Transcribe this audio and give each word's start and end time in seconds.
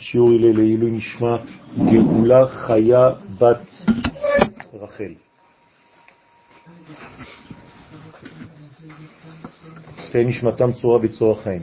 שיעור 0.00 0.30
הלל 0.30 0.56
לעילוי 0.56 0.90
נשמע 0.90 1.36
גאולה 1.78 2.46
חיה 2.48 3.10
בת 3.38 3.62
רחל. 4.74 5.14
תהיה 10.12 10.24
נשמתם 10.24 10.72
צורה 10.72 10.98
בצורה 10.98 11.42
חיים. 11.42 11.62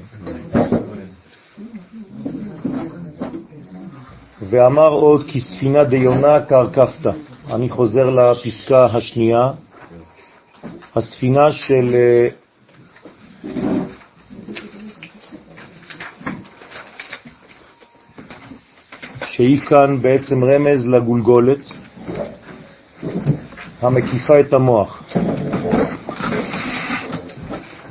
ואמר 4.50 4.90
עוד 4.90 5.26
כי 5.28 5.40
ספינה 5.42 5.84
דיונה 5.84 6.42
קרקפת. 6.46 7.08
אני 7.52 7.70
חוזר 7.70 8.10
לפסקה 8.10 8.86
השנייה. 8.86 9.52
הספינה 10.96 11.52
של 11.52 11.96
שהיא 19.38 19.60
כאן 19.60 20.02
בעצם 20.02 20.44
רמז 20.44 20.88
לגולגולת 20.88 21.72
המקיפה 23.82 24.40
את 24.40 24.54
המוח. 24.54 25.04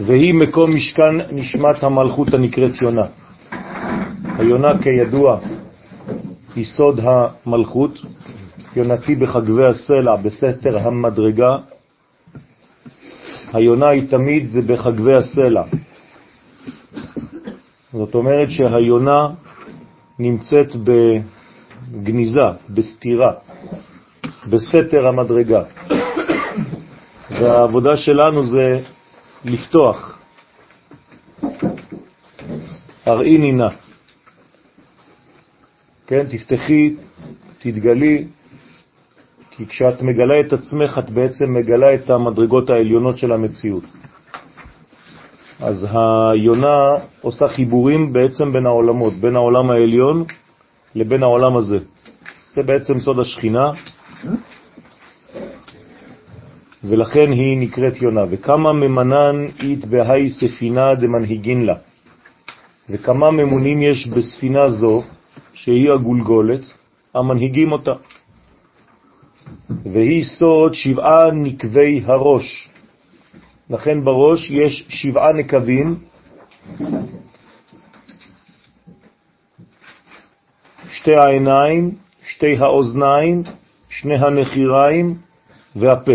והיא 0.07 0.35
מקום 0.35 0.77
משכן 0.77 1.15
נשמת 1.31 1.83
המלכות 1.83 2.35
הנקראת 2.35 2.83
יונה. 2.83 3.07
היונה 4.39 4.83
כידוע 4.83 5.39
היא 6.57 6.65
סוד 6.65 7.01
המלכות, 7.03 7.99
יונתי 8.77 9.15
בחגבי 9.15 9.65
הסלע 9.65 10.17
בסתר 10.17 10.79
המדרגה. 10.79 11.57
היונה 13.53 13.89
היא 13.89 14.09
תמיד 14.11 14.57
בחגבי 14.67 15.15
הסלע. 15.17 15.63
זאת 17.93 18.15
אומרת 18.15 18.51
שהיונה 18.51 19.29
נמצאת 20.19 20.77
בגניזה, 21.93 22.49
בסתירה, 22.71 23.33
בסתר 24.51 25.07
המדרגה. 25.07 25.63
והעבודה 27.31 27.97
שלנו 27.97 28.47
זה 28.47 28.81
לפתוח. 29.45 30.19
הראיני 33.07 33.53
נא. 33.53 33.69
כן, 36.07 36.27
תפתחי, 36.31 36.95
תתגלי, 37.59 38.27
כי 39.51 39.67
כשאת 39.67 40.03
מגלה 40.03 40.41
את 40.41 40.53
עצמך, 40.53 40.99
את 40.99 41.11
בעצם 41.11 41.55
מגלה 41.55 41.95
את 41.95 42.11
המדרגות 42.11 42.71
העליונות 42.71 43.19
של 43.19 43.33
המציאות. 43.33 43.85
אז 45.61 45.87
היונה 45.91 46.95
עושה 47.21 47.49
חיבורים 47.49 48.13
בעצם 48.13 48.53
בין 48.53 48.67
העולמות, 48.67 49.15
בין 49.15 49.37
העולם 49.37 49.71
העליון 49.71 50.25
לבין 50.97 51.23
העולם 51.23 51.57
הזה. 51.57 51.77
זה 52.55 52.63
בעצם 52.63 53.01
סוד 53.01 53.19
השכינה, 53.19 53.71
ולכן 56.85 57.33
היא 57.33 57.59
נקראת 57.59 58.03
יונה. 58.03 58.25
וכמה 58.31 58.73
ממנן 58.73 59.47
אית 59.63 59.85
בהי 59.85 60.31
ספינה 60.31 60.95
דמנהיגין 60.95 61.67
לה. 61.67 61.75
וכמה 62.91 63.31
ממונים 63.31 63.83
יש 63.83 64.07
בספינה 64.07 64.69
זו, 64.69 65.03
שהיא 65.55 65.93
הגולגולת, 65.93 66.61
המנהיגים 67.15 67.73
אותה. 67.73 67.93
והיא 69.83 70.25
סוד 70.25 70.75
שבעה 70.75 71.31
נקבי 71.31 72.03
הראש. 72.05 72.69
לכן 73.71 74.05
בראש 74.05 74.51
יש 74.51 74.87
שבעה 74.89 75.33
נקבים, 75.33 75.97
שתי 80.91 81.15
העיניים, 81.15 81.91
שתי 82.27 82.57
האוזניים, 82.59 83.43
שני 83.89 84.19
הנחיריים 84.19 85.15
והפה. 85.77 86.13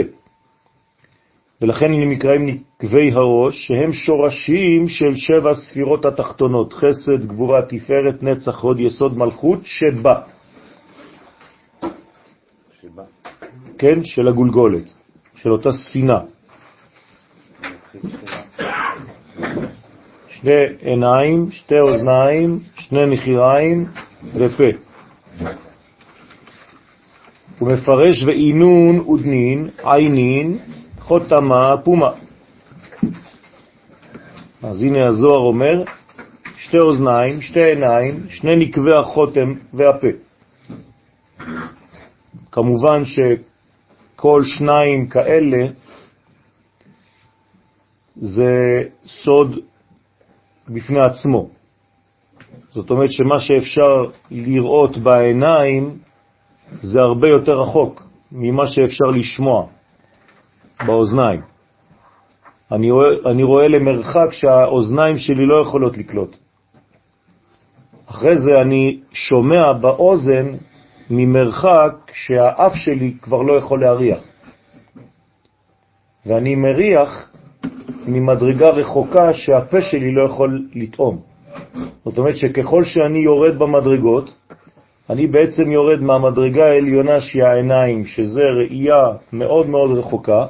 ולכן 1.62 1.86
הם 1.86 2.12
נקראים 2.12 2.46
נקבי 2.46 3.12
הראש, 3.12 3.68
שהם 3.68 3.94
שורשים 3.94 4.90
של 4.90 5.16
שבע 5.16 5.56
ספירות 5.56 6.06
התחתונות, 6.06 6.74
חסד, 6.74 7.28
גבורה, 7.28 7.62
תפארת, 7.62 8.24
נצח, 8.24 8.60
הוד, 8.60 8.80
יסוד, 8.80 9.18
מלכות, 9.18 9.60
שבא. 9.64 10.22
שבא. 12.82 13.04
כן, 13.78 14.04
של 14.04 14.28
הגולגולת, 14.28 14.94
של 15.36 15.52
אותה 15.52 15.72
ספינה. 15.72 16.20
שני 20.30 20.64
עיניים, 20.80 21.52
שתי 21.52 21.80
אוזניים, 21.80 22.60
שני 22.76 23.06
נחיריים 23.06 23.86
ופה. 24.34 24.64
הוא 27.60 27.72
מפרש 27.72 28.24
ואינון 28.28 29.00
ודנין, 29.00 29.70
עינין, 29.84 30.58
חותמה 31.00 31.78
פומה. 31.84 32.12
אז 34.64 34.84
הנה 34.84 35.08
הזוהר 35.08 35.48
אומר, 35.48 35.84
שתי 36.58 36.78
אוזניים, 36.84 37.42
שתי 37.42 37.64
עיניים, 37.64 38.26
שני 38.30 38.56
נקבי 38.56 38.94
החותם 38.94 39.54
והפה. 39.74 40.08
כמובן 42.52 43.04
שכל 43.06 44.42
שניים 44.44 45.08
כאלה 45.08 45.68
זה 48.16 48.84
סוד 49.06 49.60
בפני 50.68 51.00
עצמו. 51.00 51.50
זאת 52.72 52.90
אומרת 52.90 53.12
שמה 53.12 53.40
שאפשר 53.40 54.06
לראות 54.32 54.98
בעיניים 54.98 55.98
זה 56.82 57.02
הרבה 57.02 57.28
יותר 57.28 57.62
רחוק 57.62 58.04
ממה 58.32 58.68
שאפשר 58.68 59.06
לשמוע 59.06 59.66
באוזניים. 60.86 61.42
אני 62.72 62.92
רואה, 62.92 63.08
אני 63.26 63.44
רואה 63.44 63.68
למרחק 63.68 64.28
שהאוזניים 64.32 65.18
שלי 65.18 65.46
לא 65.46 65.62
יכולות 65.62 65.98
לקלוט. 65.98 66.36
אחרי 68.06 68.38
זה 68.38 68.52
אני 68.62 69.00
שומע 69.12 69.74
באוזן 69.74 70.56
ממרחק 71.10 71.96
שהאף 72.14 72.76
שלי 72.76 73.14
כבר 73.22 73.42
לא 73.42 73.54
יכול 73.54 73.82
להריח. 73.82 74.24
ואני 76.26 76.56
מריח 76.56 77.32
ממדרגה 78.08 78.70
רחוקה 78.70 79.34
שהפה 79.34 79.82
שלי 79.82 80.12
לא 80.12 80.26
יכול 80.26 80.68
לטעום. 80.76 81.31
זאת 82.06 82.18
אומרת 82.18 82.38
שככל 82.38 82.84
שאני 82.84 83.20
יורד 83.20 83.60
במדרגות, 83.60 84.34
אני 85.10 85.28
בעצם 85.28 85.72
יורד 85.72 86.02
מהמדרגה 86.02 86.66
העליונה 86.66 87.22
שהיא 87.22 87.44
העיניים, 87.44 88.06
שזה 88.06 88.50
ראייה 88.50 89.06
מאוד 89.34 89.70
מאוד 89.70 89.98
רחוקה, 89.98 90.46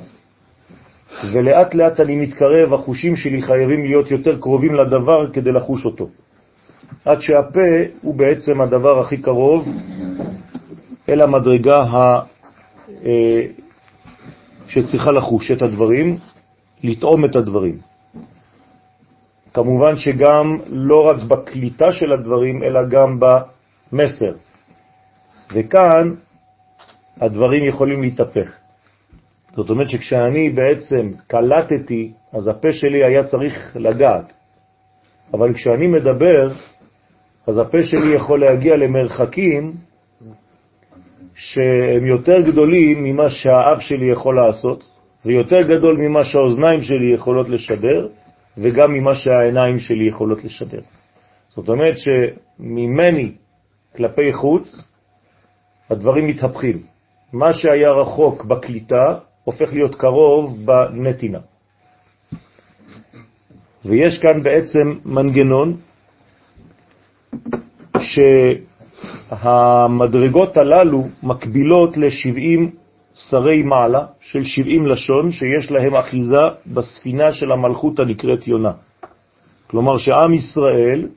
ולאט 1.34 1.76
לאט 1.76 2.00
אני 2.00 2.16
מתקרב, 2.16 2.74
החושים 2.74 3.16
שלי 3.16 3.42
חייבים 3.42 3.86
להיות 3.86 4.12
יותר 4.12 4.40
קרובים 4.40 4.76
לדבר 4.76 5.32
כדי 5.34 5.52
לחוש 5.52 5.86
אותו. 5.86 6.08
עד 7.06 7.22
שהפה 7.22 7.70
הוא 8.02 8.16
בעצם 8.16 8.62
הדבר 8.62 9.00
הכי 9.00 9.18
קרוב 9.18 9.68
אל 11.10 11.22
המדרגה 11.22 11.82
ה... 11.82 12.20
אה, 13.06 13.42
שצריכה 14.68 15.12
לחוש 15.12 15.52
את 15.52 15.62
הדברים, 15.62 16.18
לטעום 16.84 17.26
את 17.26 17.36
הדברים. 17.36 17.91
כמובן 19.54 19.98
שגם 19.98 20.58
לא 20.70 21.08
רק 21.08 21.24
בקליטה 21.24 21.92
של 21.92 22.12
הדברים, 22.12 22.64
אלא 22.64 22.86
גם 22.86 23.20
במסר. 23.20 24.34
וכאן 25.54 26.16
הדברים 27.22 27.66
יכולים 27.66 28.02
להתהפך. 28.02 28.52
זאת 29.56 29.70
אומרת 29.70 29.90
שכשאני 29.90 30.50
בעצם 30.50 31.12
קלטתי, 31.28 32.12
אז 32.34 32.48
הפה 32.48 32.74
שלי 32.74 33.04
היה 33.04 33.24
צריך 33.24 33.78
לגעת. 33.80 34.34
אבל 35.34 35.54
כשאני 35.54 35.88
מדבר, 35.88 36.52
אז 37.48 37.58
הפה 37.58 37.84
שלי 37.84 38.16
יכול 38.16 38.40
להגיע 38.42 38.76
למרחקים 38.78 39.74
שהם 41.36 42.06
יותר 42.06 42.42
גדולים 42.42 43.04
ממה 43.04 43.30
שהאב 43.30 43.80
שלי 43.80 44.06
יכול 44.06 44.36
לעשות, 44.36 44.84
ויותר 45.26 45.62
גדול 45.62 45.98
ממה 45.98 46.24
שהאוזניים 46.24 46.82
שלי 46.82 47.14
יכולות 47.14 47.50
לשדר, 47.50 48.08
וגם 48.58 48.94
ממה 48.94 49.16
שהעיניים 49.16 49.80
שלי 49.80 50.08
יכולות 50.08 50.44
לשדר. 50.44 50.82
זאת 51.50 51.70
אומרת 51.70 51.96
שממני 51.98 53.32
כלפי 53.96 54.34
חוץ, 54.34 54.84
הדברים 55.90 56.28
מתהפכים. 56.28 56.78
מה 57.34 57.54
שהיה 57.54 57.92
רחוק 57.92 58.46
בקליטה 58.46 59.18
הופך 59.44 59.74
להיות 59.74 59.96
קרוב 59.96 60.66
בנתינה. 60.66 61.40
ויש 63.86 64.20
כאן 64.20 64.44
בעצם 64.44 64.96
מנגנון 65.06 65.78
שהמדרגות 69.32 70.58
הללו 70.58 71.08
מקבילות 71.24 71.98
ל-70 71.98 72.81
שרי 73.16 73.64
מעלה 73.64 74.06
של 74.20 74.44
70 74.44 74.88
לשון 74.88 75.32
שיש 75.32 75.72
להם 75.72 75.96
אחיזה 75.96 76.44
בספינה 76.74 77.32
של 77.32 77.52
המלכות 77.52 78.00
הנקראת 78.00 78.48
יונה. 78.48 78.72
כלומר 79.68 79.98
שעם 79.98 80.34
ישראל 80.34 81.08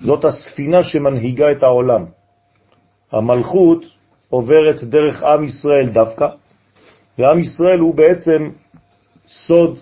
זאת 0.00 0.24
הספינה 0.24 0.84
שמנהיגה 0.84 1.52
את 1.52 1.62
העולם. 1.62 2.04
המלכות 3.12 3.84
עוברת 4.28 4.84
דרך 4.84 5.22
עם 5.22 5.44
ישראל 5.44 5.88
דווקא, 5.88 6.28
ועם 7.18 7.38
ישראל 7.38 7.78
הוא 7.78 7.94
בעצם 7.94 8.50
סוד 9.28 9.78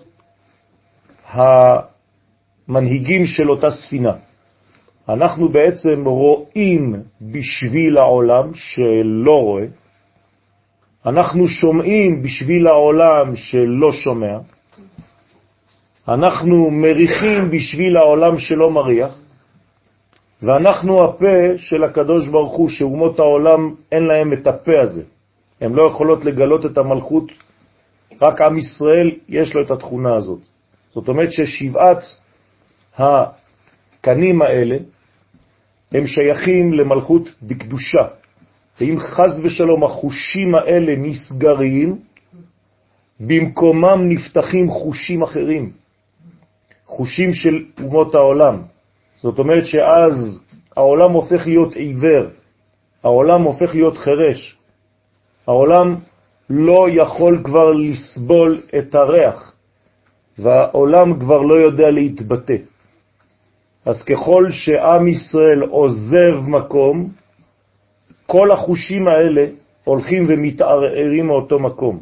המנהיגים 2.67 3.25
של 3.25 3.51
אותה 3.51 3.71
ספינה. 3.71 4.13
אנחנו 5.09 5.49
בעצם 5.49 6.05
רואים 6.05 6.95
בשביל 7.21 7.97
העולם 7.97 8.53
שלא 8.53 9.41
רואה, 9.41 9.65
אנחנו 11.05 11.47
שומעים 11.47 12.23
בשביל 12.23 12.67
העולם 12.67 13.35
שלא 13.35 13.91
שומע, 13.91 14.37
אנחנו 16.07 16.71
מריחים 16.71 17.51
בשביל 17.51 17.97
העולם 17.97 18.39
שלא 18.39 18.71
מריח, 18.71 19.19
ואנחנו 20.41 21.03
הפה 21.03 21.57
של 21.57 21.83
הקדוש 21.83 22.27
ברוך 22.27 22.53
הוא, 22.53 22.69
שאומות 22.69 23.19
העולם 23.19 23.75
אין 23.91 24.03
להם 24.03 24.33
את 24.33 24.47
הפה 24.47 24.81
הזה. 24.81 25.03
הן 25.61 25.73
לא 25.73 25.83
יכולות 25.83 26.25
לגלות 26.25 26.65
את 26.65 26.77
המלכות, 26.77 27.31
רק 28.21 28.41
עם 28.41 28.57
ישראל 28.57 29.11
יש 29.29 29.55
לו 29.55 29.61
את 29.61 29.71
התכונה 29.71 30.15
הזאת. 30.15 30.39
זאת 30.93 31.07
אומרת 31.07 31.31
ששבעת 31.31 31.97
הקנים 32.97 34.41
האלה 34.41 34.77
הם 35.91 36.07
שייכים 36.07 36.73
למלכות 36.73 37.29
בקדושה. 37.43 38.07
ואם 38.79 38.99
חז 38.99 39.41
ושלום 39.43 39.83
החושים 39.83 40.55
האלה 40.55 40.95
נסגרים, 40.97 41.99
במקומם 43.19 44.09
נפתחים 44.09 44.69
חושים 44.69 45.23
אחרים, 45.23 45.71
חושים 46.85 47.33
של 47.33 47.63
אומות 47.83 48.15
העולם. 48.15 48.61
זאת 49.17 49.39
אומרת 49.39 49.65
שאז 49.65 50.43
העולם 50.75 51.11
הופך 51.11 51.47
להיות 51.47 51.75
עיוור, 51.75 52.25
העולם 53.03 53.41
הופך 53.41 53.75
להיות 53.75 53.97
חרש, 53.97 54.57
העולם 55.47 55.95
לא 56.49 56.85
יכול 57.01 57.41
כבר 57.43 57.69
לסבול 57.69 58.61
את 58.77 58.95
הריח, 58.95 59.55
והעולם 60.37 61.19
כבר 61.19 61.41
לא 61.41 61.55
יודע 61.55 61.89
להתבטא. 61.89 62.55
אז 63.85 64.03
ככל 64.03 64.45
שעם 64.51 65.07
ישראל 65.07 65.61
עוזב 65.61 66.35
מקום, 66.47 67.09
כל 68.25 68.51
החושים 68.51 69.07
האלה 69.07 69.45
הולכים 69.83 70.25
ומתערערים 70.29 71.27
מאותו 71.27 71.59
מקום. 71.59 71.99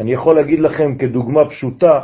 אני 0.00 0.12
יכול 0.12 0.36
להגיד 0.36 0.58
לכם 0.60 0.98
כדוגמה 0.98 1.48
פשוטה, 1.48 2.00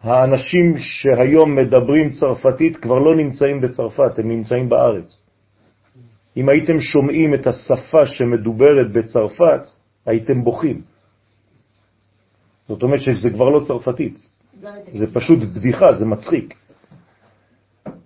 האנשים 0.00 0.74
שהיום 0.78 1.56
מדברים 1.56 2.10
צרפתית 2.12 2.76
כבר 2.76 2.98
לא 2.98 3.16
נמצאים 3.16 3.60
בצרפת, 3.60 4.18
הם 4.18 4.28
נמצאים 4.28 4.68
בארץ. 4.68 5.20
אם 6.36 6.48
הייתם 6.48 6.80
שומעים 6.80 7.34
את 7.34 7.46
השפה 7.46 8.06
שמדוברת 8.06 8.92
בצרפת, 8.92 9.60
הייתם 10.06 10.44
בוכים. 10.44 10.80
זאת 12.68 12.82
אומרת 12.82 13.00
שזה 13.00 13.30
כבר 13.30 13.48
לא 13.48 13.60
צרפתית. 13.64 14.26
זה 14.92 15.14
פשוט 15.14 15.38
בדיחה, 15.38 15.92
זה 15.92 16.04
מצחיק. 16.06 16.54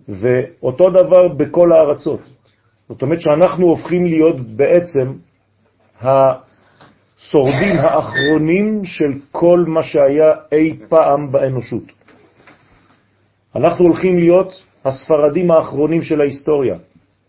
ואותו 0.09 0.91
דבר 0.91 1.29
בכל 1.29 1.73
הארצות. 1.73 2.21
זאת 2.89 3.03
אומרת 3.03 3.21
שאנחנו 3.21 3.67
הופכים 3.67 4.07
להיות 4.07 4.41
בעצם 4.41 5.13
השורדים 6.01 7.79
האחרונים 7.79 8.85
של 8.85 9.13
כל 9.33 9.65
מה 9.67 9.83
שהיה 9.83 10.35
אי 10.53 10.79
פעם 10.89 11.33
באנושות. 11.33 11.83
אנחנו 13.57 13.85
הולכים 13.85 14.19
להיות 14.19 14.65
הספרדים 14.85 15.51
האחרונים 15.51 16.03
של 16.03 16.21
ההיסטוריה, 16.21 16.77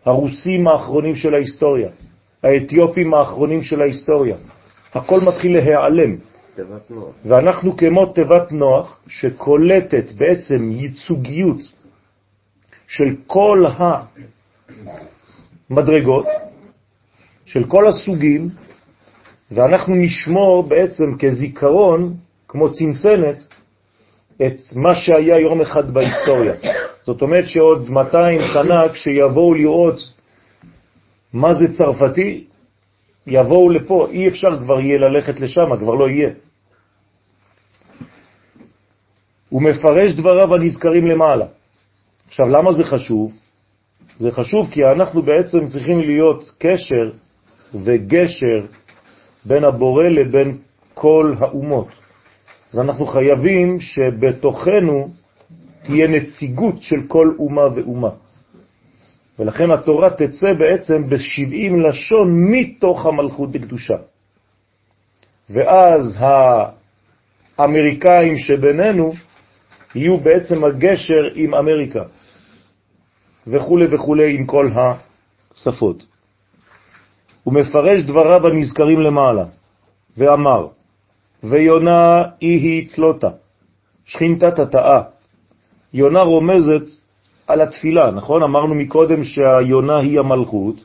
הרוסים 0.06 0.68
האחרונים 0.68 1.16
של 1.16 1.34
ההיסטוריה, 1.34 1.90
האתיופים 2.44 3.14
האחרונים 3.14 3.64
של 3.64 3.82
ההיסטוריה. 3.82 4.36
הכל 4.94 5.20
מתחיל 5.28 5.54
להיעלם. 5.54 6.16
ואנחנו 7.26 7.78
כמו 7.78 8.06
תיבת 8.06 8.52
נוח 8.52 9.00
שקולטת 9.08 10.12
בעצם 10.12 10.72
ייצוגיות 10.72 11.58
של 12.88 13.16
כל 13.28 13.66
המדרגות, 15.70 16.26
של 17.46 17.64
כל 17.64 17.88
הסוגים, 17.88 18.50
ואנחנו 19.52 19.96
נשמור 19.96 20.64
בעצם 20.64 21.18
כזיכרון, 21.20 22.14
כמו 22.48 22.74
צנצנת, 22.74 23.44
את 24.46 24.60
מה 24.76 24.96
שהיה 24.96 25.40
יום 25.40 25.62
אחד 25.62 25.92
בהיסטוריה. 25.92 26.54
זאת 27.06 27.22
אומרת 27.22 27.48
שעוד 27.48 27.90
200 27.90 28.42
שנה, 28.54 28.90
כשיבואו 28.94 29.54
לראות 29.54 30.14
מה 31.34 31.54
זה 31.54 31.78
צרפתי, 31.78 32.44
יבואו 33.28 33.70
לפה, 33.70 34.08
אי 34.12 34.28
אפשר 34.28 34.58
כבר 34.60 34.80
יהיה 34.80 34.98
ללכת 34.98 35.40
לשם, 35.40 35.78
כבר 35.80 35.94
לא 35.94 36.10
יהיה. 36.10 36.30
הוא 39.50 39.62
מפרש 39.62 40.12
דבריו 40.12 40.56
הנזכרים 40.56 41.06
למעלה. 41.06 41.46
עכשיו, 42.28 42.50
למה 42.50 42.74
זה 42.74 42.84
חשוב? 42.84 43.32
זה 44.20 44.32
חשוב 44.32 44.70
כי 44.72 44.84
אנחנו 44.84 45.22
בעצם 45.22 45.68
צריכים 45.68 46.00
להיות 46.00 46.52
קשר 46.58 47.12
וגשר 47.84 48.66
בין 49.46 49.64
הבורא 49.64 50.04
לבין 50.04 50.58
כל 50.94 51.34
האומות. 51.40 51.88
אז 52.74 52.80
אנחנו 52.80 53.06
חייבים 53.06 53.80
שבתוכנו 53.80 55.10
תהיה 55.84 56.08
נציגות 56.08 56.82
של 56.82 57.08
כל 57.08 57.36
אומה 57.40 57.68
ואומה. 57.76 58.10
ולכן 59.40 59.72
התורה 59.72 60.10
תצא 60.10 60.54
בעצם 60.60 61.10
ב-70 61.10 61.88
לשון 61.90 62.52
מתוך 62.52 63.06
המלכות 63.06 63.52
בקדושה. 63.52 63.96
ואז 65.50 66.18
האמריקאים 67.58 68.38
שבינינו 68.38 69.14
יהיו 69.96 70.18
בעצם 70.18 70.64
הגשר 70.64 71.30
עם 71.36 71.54
אמריקה. 71.54 72.04
וכו' 73.50 73.80
וכו' 73.92 74.16
עם 74.16 74.46
כל 74.46 74.70
השפות. 75.56 76.06
הוא 77.44 77.54
מפרש 77.54 78.02
דבריו 78.04 78.48
הנזכרים 78.48 79.00
למעלה, 79.00 79.46
ואמר, 80.18 80.68
ויונה 81.44 82.24
היא 82.42 82.88
צלותה, 82.88 83.30
שכינתה 84.06 84.52
תתאה. 84.52 85.02
יונה 85.94 86.22
רומזת 86.22 86.84
על 87.48 87.62
התפילה, 87.62 88.12
נכון? 88.12 88.44
אמרנו 88.44 88.76
מקודם 88.76 89.24
שהיונה 89.24 89.98
היא 89.98 90.20
המלכות, 90.20 90.76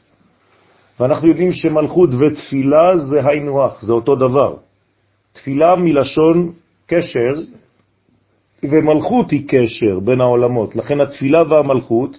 ואנחנו 1.00 1.29
יודעים 1.29 1.53
שמלכות 1.53 2.11
ותפילה 2.19 2.99
זה 2.99 3.21
היינו 3.29 3.65
הך, 3.65 3.83
זה 3.83 3.93
אותו 3.93 4.17
דבר. 4.17 4.57
תפילה 5.33 5.77
מלשון 5.77 6.53
קשר, 6.87 7.41
ומלכות 8.62 9.31
היא 9.31 9.49
קשר 9.49 10.00
בין 10.05 10.21
העולמות. 10.21 10.77
לכן 10.77 11.00
התפילה 11.00 11.38
והמלכות 11.49 12.19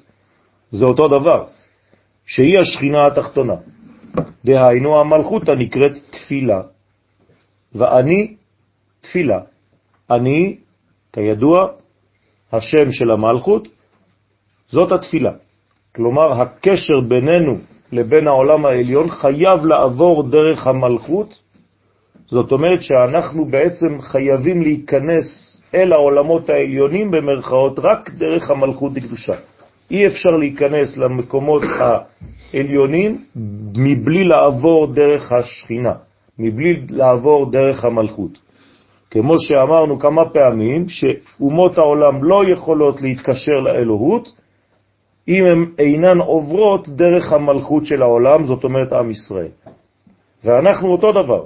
זה 0.76 0.86
אותו 0.86 1.08
דבר, 1.08 1.46
שהיא 2.26 2.60
השכינה 2.60 3.08
התחתונה. 3.08 3.56
דהיינו 4.46 5.00
המלכות 5.00 5.50
הנקראת 5.50 5.92
תפילה, 6.12 6.62
ואני 7.76 8.36
תפילה. 9.02 9.40
אני, 10.12 10.58
כידוע, 11.14 11.68
השם 12.52 12.92
של 12.92 13.12
המלכות, 13.12 13.68
זאת 14.68 14.92
התפילה. 14.92 15.32
כלומר, 15.96 16.42
הקשר 16.42 17.00
בינינו 17.00 17.58
לבין 17.92 18.28
העולם 18.28 18.66
העליון 18.66 19.10
חייב 19.10 19.66
לעבור 19.66 20.24
דרך 20.24 20.68
המלכות, 20.68 21.40
זאת 22.28 22.52
אומרת 22.52 22.82
שאנחנו 22.82 23.46
בעצם 23.46 24.02
חייבים 24.02 24.62
להיכנס 24.62 25.62
אל 25.74 25.94
העולמות 25.94 26.50
העליונים 26.50 27.12
במרכאות 27.12 27.80
רק 27.80 28.10
דרך 28.10 28.50
המלכות 28.52 28.92
לקדושה. 28.96 29.36
אי 29.92 30.08
אפשר 30.08 30.30
להיכנס 30.30 30.98
למקומות 30.98 31.62
העליונים 31.64 33.22
מבלי 33.76 34.24
לעבור 34.24 34.88
דרך 34.88 35.32
השכינה, 35.32 35.94
מבלי 36.40 36.82
לעבור 36.90 37.52
דרך 37.52 37.86
המלכות. 37.86 38.38
כמו 39.12 39.34
שאמרנו 39.40 40.00
כמה 40.00 40.30
פעמים, 40.30 40.90
שאומות 40.90 41.78
העולם 41.78 42.24
לא 42.24 42.50
יכולות 42.50 43.02
להתקשר 43.02 43.60
לאלוהות 43.60 44.32
אם 45.28 45.44
הן 45.46 45.66
אינן 45.80 46.18
עוברות 46.20 46.90
דרך 46.90 47.34
המלכות 47.34 47.86
של 47.86 48.02
העולם, 48.02 48.46
זאת 48.46 48.64
אומרת 48.64 48.94
עם 48.94 49.12
ישראל. 49.12 49.52
ואנחנו 50.44 50.92
אותו 50.92 51.12
דבר. 51.12 51.44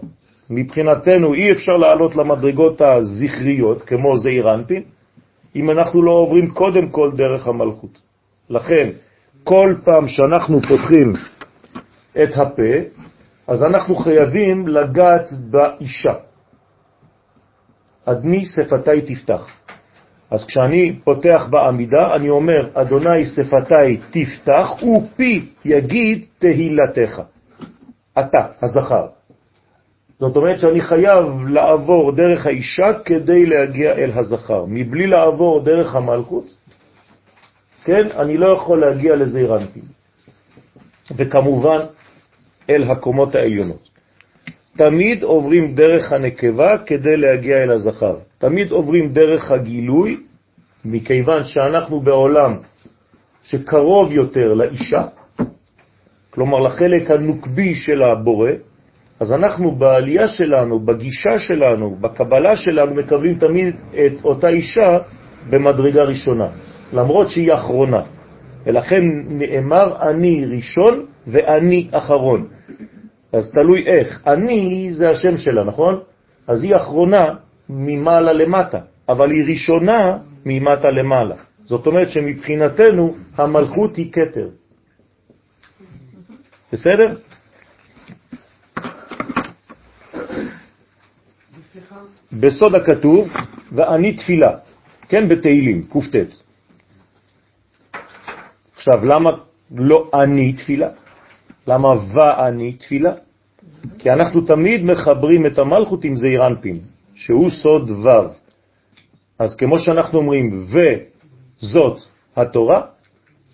מבחינתנו 0.50 1.34
אי 1.34 1.52
אפשר 1.52 1.78
לעלות 1.78 2.16
למדרגות 2.16 2.82
הזכריות, 2.82 3.82
כמו 3.82 4.18
זעיר 4.18 4.54
אנפין, 4.54 4.84
אם 5.56 5.70
אנחנו 5.72 6.04
לא 6.04 6.12
עוברים 6.12 6.50
קודם 6.50 6.90
כל 6.90 7.12
דרך 7.16 7.48
המלכות. 7.48 8.09
לכן, 8.50 8.90
כל 9.44 9.76
פעם 9.84 10.08
שאנחנו 10.08 10.62
פותחים 10.62 11.14
את 12.24 12.30
הפה, 12.36 12.74
אז 13.48 13.64
אנחנו 13.64 13.96
חייבים 13.96 14.68
לגעת 14.68 15.28
באישה. 15.50 16.14
אדני 18.06 18.46
שפתי 18.46 19.02
תפתח. 19.02 19.50
אז 20.32 20.46
כשאני 20.46 21.00
פותח 21.04 21.48
בעמידה, 21.50 22.16
אני 22.16 22.30
אומר, 22.30 22.70
אדוני 22.74 23.26
שפתי 23.26 23.98
תפתח 24.12 24.70
ופי 24.84 25.46
יגיד 25.66 26.26
תהילתך. 26.40 27.22
אתה, 28.20 28.46
הזכר. 28.62 29.08
זאת 30.20 30.36
אומרת 30.36 30.60
שאני 30.60 30.82
חייב 30.82 31.48
לעבור 31.48 32.12
דרך 32.12 32.46
האישה 32.46 32.94
כדי 33.06 33.46
להגיע 33.46 33.92
אל 33.94 34.12
הזכר. 34.14 34.66
מבלי 34.68 35.08
לעבור 35.08 35.64
דרך 35.64 35.96
המלכות, 35.96 36.46
כן, 37.90 38.08
אני 38.18 38.38
לא 38.38 38.48
יכול 38.48 38.82
להגיע 38.82 39.16
לזעירנטים. 39.16 39.84
וכמובן, 41.18 41.80
אל 42.70 42.84
הקומות 42.84 43.36
העליונות. 43.36 43.90
תמיד 44.78 45.24
עוברים 45.24 45.76
דרך 45.76 46.14
הנקבה 46.14 46.78
כדי 46.86 47.18
להגיע 47.18 47.64
אל 47.64 47.72
הזכר. 47.72 48.16
תמיד 48.38 48.72
עוברים 48.72 49.10
דרך 49.14 49.52
הגילוי, 49.52 50.18
מכיוון 50.86 51.44
שאנחנו 51.44 52.00
בעולם 52.00 52.58
שקרוב 53.44 54.12
יותר 54.12 54.54
לאישה, 54.54 55.04
כלומר 56.30 56.60
לחלק 56.60 57.12
הנוקבי 57.12 57.76
של 57.76 58.02
הבורא, 58.02 58.52
אז 59.20 59.34
אנחנו 59.34 59.72
בעלייה 59.72 60.28
שלנו, 60.28 60.80
בגישה 60.80 61.40
שלנו, 61.40 61.96
בקבלה 62.02 62.56
שלנו, 62.56 62.96
מקבלים 62.96 63.40
תמיד 63.40 63.76
את 63.92 64.24
אותה 64.24 64.48
אישה 64.48 64.98
במדרגה 65.50 66.04
ראשונה, 66.04 66.48
למרות 66.94 67.30
שהיא 67.30 67.54
אחרונה. 67.54 68.02
ולכן 68.64 69.02
נאמר 69.30 70.10
אני 70.10 70.46
ראשון 70.46 71.06
ואני 71.28 71.88
אחרון. 71.92 72.48
אז 73.34 73.52
תלוי 73.52 73.88
איך. 73.88 74.28
אני 74.28 74.88
זה 74.92 75.10
השם 75.10 75.38
שלה, 75.38 75.64
נכון? 75.64 76.00
אז 76.48 76.64
היא 76.64 76.76
אחרונה 76.76 77.34
ממעלה 77.70 78.34
למטה, 78.34 78.80
אבל 79.10 79.32
היא 79.32 79.44
ראשונה 79.54 80.18
ממטה 80.46 80.90
למעלה. 80.92 81.36
זאת 81.64 81.88
אומרת 81.88 82.10
שמבחינתנו 82.10 83.16
המלכות 83.38 83.96
היא 83.96 84.12
קטר. 84.12 84.50
בסדר? 86.74 87.16
בסוד 92.34 92.76
הכתוב, 92.76 93.30
ואני 93.72 94.14
תפילה, 94.14 94.52
כן, 95.10 95.30
בתהילים, 95.30 95.84
קופט. 95.84 96.49
עכשיו, 98.80 99.06
למה 99.06 99.30
לא 99.76 100.10
אני 100.14 100.54
תפילה? 100.54 100.90
למה 101.68 101.90
ואני 102.14 102.72
תפילה? 102.74 103.14
כי 104.00 104.12
אנחנו 104.12 104.42
תמיד 104.42 104.84
מחברים 104.84 105.46
את 105.46 105.60
המלכות 105.60 106.04
עם 106.04 106.16
זעיר 106.16 106.48
אנפין, 106.48 106.80
שהוא 107.16 107.50
סוד 107.50 107.92
ו'. 107.92 108.10
אז 109.40 109.56
כמו 109.56 109.80
שאנחנו 109.80 110.20
אומרים 110.20 110.66
וזאת 110.72 111.98
התורה, 112.36 112.82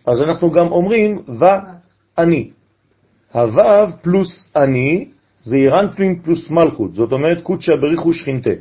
אז 0.05 0.21
אנחנו 0.21 0.51
גם 0.51 0.67
אומרים 0.67 1.21
ואני. 1.27 2.49
הו' 3.33 3.61
פלוס 4.01 4.51
אני 4.55 5.09
זה 5.41 5.55
אירנטים 5.55 6.21
פלוס 6.21 6.49
מלכות, 6.49 6.95
זאת 6.95 7.11
אומרת 7.11 7.41
קודשא 7.41 7.75
בריחו 7.75 8.13
שכינתה. 8.13 8.55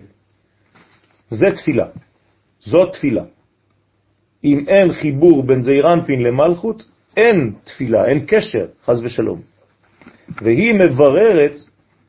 זה 1.28 1.46
תפילה, 1.54 1.86
זאת 2.60 2.92
תפילה. 2.92 3.24
אם 4.44 4.64
אין 4.68 4.92
חיבור 4.92 5.42
בין 5.42 5.62
זעירנפין 5.62 6.22
למלכות, 6.22 6.84
אין 7.16 7.52
תפילה, 7.64 8.06
אין 8.06 8.24
קשר, 8.26 8.66
חז 8.84 9.04
ושלום. 9.04 9.40
והיא 10.42 10.74
מבררת 10.74 11.52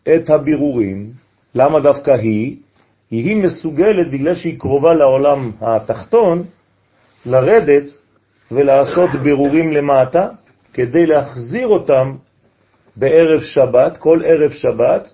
את 0.04 0.30
הבירורים. 0.30 1.12
למה 1.56 1.80
דווקא 1.80 2.12
היא? 2.12 2.56
היא 3.12 3.44
מסוגלת, 3.44 4.12
בגלל 4.12 4.36
שהיא 4.36 4.60
קרובה 4.60 4.94
לעולם 4.94 5.52
התחתון, 5.62 6.44
לרדת 7.26 7.84
ולעשות 8.52 9.10
בירורים 9.24 9.74
למטה, 9.74 10.30
כדי 10.74 11.06
להחזיר 11.06 11.68
אותם 11.68 12.16
בערב 12.96 13.42
שבת, 13.42 13.98
כל 13.98 14.22
ערב 14.26 14.52
שבת, 14.52 15.08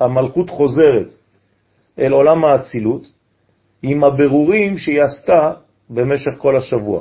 המלכות 0.00 0.50
חוזרת 0.50 1.10
אל 1.98 2.12
עולם 2.12 2.44
האצילות 2.44 3.02
עם 3.82 4.04
הבירורים 4.04 4.78
שהיא 4.78 5.02
עשתה 5.02 5.52
במשך 5.90 6.32
כל 6.38 6.56
השבוע. 6.56 7.00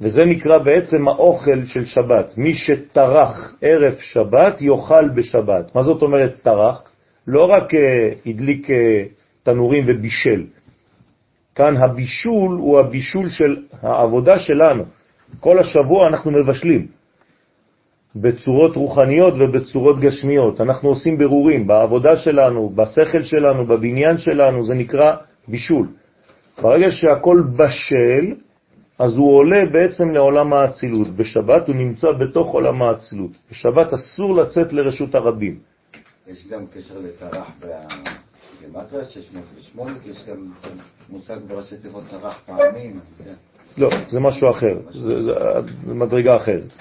וזה 0.00 0.24
נקרא 0.24 0.58
בעצם 0.58 1.08
האוכל 1.08 1.64
של 1.66 1.84
שבת. 1.84 2.34
מי 2.36 2.54
שטרח 2.54 3.54
ערב 3.60 3.94
שבת 3.98 4.60
יאכל 4.60 5.08
בשבת. 5.08 5.74
מה 5.74 5.82
זאת 5.82 6.02
אומרת 6.02 6.34
טרח? 6.42 6.82
לא 7.26 7.44
רק 7.50 7.74
uh, 7.74 7.78
הדליק 8.26 8.70
uh, 8.70 8.72
תנורים 9.42 9.84
ובישל. 9.88 10.44
כאן 11.54 11.76
הבישול 11.76 12.56
הוא 12.56 12.78
הבישול 12.78 13.28
של 13.28 13.56
העבודה 13.82 14.38
שלנו. 14.38 14.84
כל 15.40 15.58
השבוע 15.58 16.08
אנחנו 16.08 16.30
מבשלים. 16.30 16.86
בצורות 18.16 18.76
רוחניות 18.76 19.34
ובצורות 19.38 20.00
גשמיות. 20.00 20.60
אנחנו 20.60 20.88
עושים 20.88 21.18
ברורים 21.18 21.66
בעבודה 21.66 22.16
שלנו, 22.16 22.68
בשכל 22.68 23.22
שלנו, 23.22 23.66
בבניין 23.66 24.18
שלנו, 24.18 24.64
זה 24.64 24.74
נקרא 24.74 25.16
בישול. 25.48 25.86
ברגע 26.62 26.90
שהכל 26.90 27.42
בשל, 27.56 28.34
אז 28.98 29.16
הוא 29.16 29.36
עולה 29.36 29.64
בעצם 29.72 30.10
לעולם 30.10 30.52
האצילות. 30.52 31.08
בשבת 31.08 31.68
הוא 31.68 31.76
נמצא 31.76 32.12
בתוך 32.12 32.52
עולם 32.52 32.82
האצילות. 32.82 33.30
בשבת 33.50 33.92
אסור 33.92 34.34
לצאת 34.36 34.72
לרשות 34.72 35.14
הרבים. 35.14 35.58
יש 36.26 36.48
גם 36.48 36.66
קשר 36.66 36.94
לטרח 36.98 37.50
בגמטריה 37.60 39.04
608, 39.04 39.92
כי 40.02 40.10
יש 40.10 40.24
גם 40.28 40.46
מושג 41.10 41.36
בראשי 41.48 41.76
תיבות 41.76 42.02
טרח 42.10 42.42
פעמים. 42.46 43.00
לא, 43.78 43.90
זה 44.10 44.20
משהו 44.20 44.50
אחר, 44.50 44.78
זה, 44.90 45.22
זה, 45.22 45.32
זה 45.86 45.94
מדרגה 45.94 46.36
אחרת. 46.36 46.72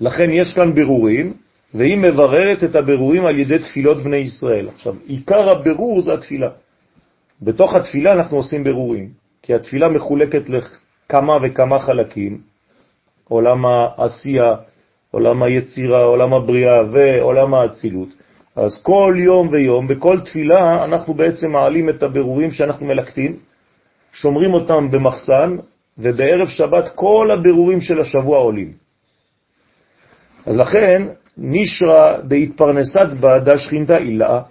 לכן 0.00 0.30
יש 0.30 0.54
כאן 0.54 0.74
בירורים, 0.74 1.32
והיא 1.74 1.98
מבררת 1.98 2.64
את 2.64 2.74
הבירורים 2.74 3.26
על 3.26 3.38
ידי 3.38 3.58
תפילות 3.58 3.96
בני 3.96 4.16
ישראל. 4.16 4.68
עכשיו, 4.68 4.94
עיקר 5.06 5.50
הבירור 5.50 6.00
זה 6.02 6.14
התפילה. 6.14 6.48
בתוך 7.42 7.74
התפילה 7.74 8.12
אנחנו 8.12 8.36
עושים 8.36 8.64
בירורים, 8.64 9.08
כי 9.42 9.54
התפילה 9.54 9.88
מחולקת 9.88 10.42
לכמה 10.48 11.38
וכמה 11.42 11.78
חלקים, 11.78 12.38
עולם 13.28 13.66
העשייה, 13.66 14.54
עולם 15.10 15.42
היצירה, 15.42 16.02
עולם 16.02 16.34
הבריאה 16.34 16.82
ועולם 16.92 17.54
האצילות. 17.54 18.08
אז 18.56 18.82
כל 18.82 19.14
יום 19.18 19.48
ויום, 19.48 19.88
בכל 19.88 20.20
תפילה, 20.20 20.84
אנחנו 20.84 21.14
בעצם 21.14 21.50
מעלים 21.52 21.88
את 21.88 22.02
הבירורים 22.02 22.52
שאנחנו 22.52 22.86
מלקטים, 22.86 23.36
שומרים 24.12 24.54
אותם 24.54 24.90
במחסן, 24.90 25.56
ובערב 25.98 26.48
שבת 26.48 26.88
כל 26.94 27.30
הבירורים 27.30 27.80
של 27.80 28.00
השבוע 28.00 28.38
עולים. 28.38 28.72
אז 30.46 30.56
לכן, 30.56 31.02
נשרה 31.38 32.16
בהתפרנסת 32.22 33.14
בה 33.20 33.38
דשכינתה 33.38 33.96
אילה. 33.96 34.42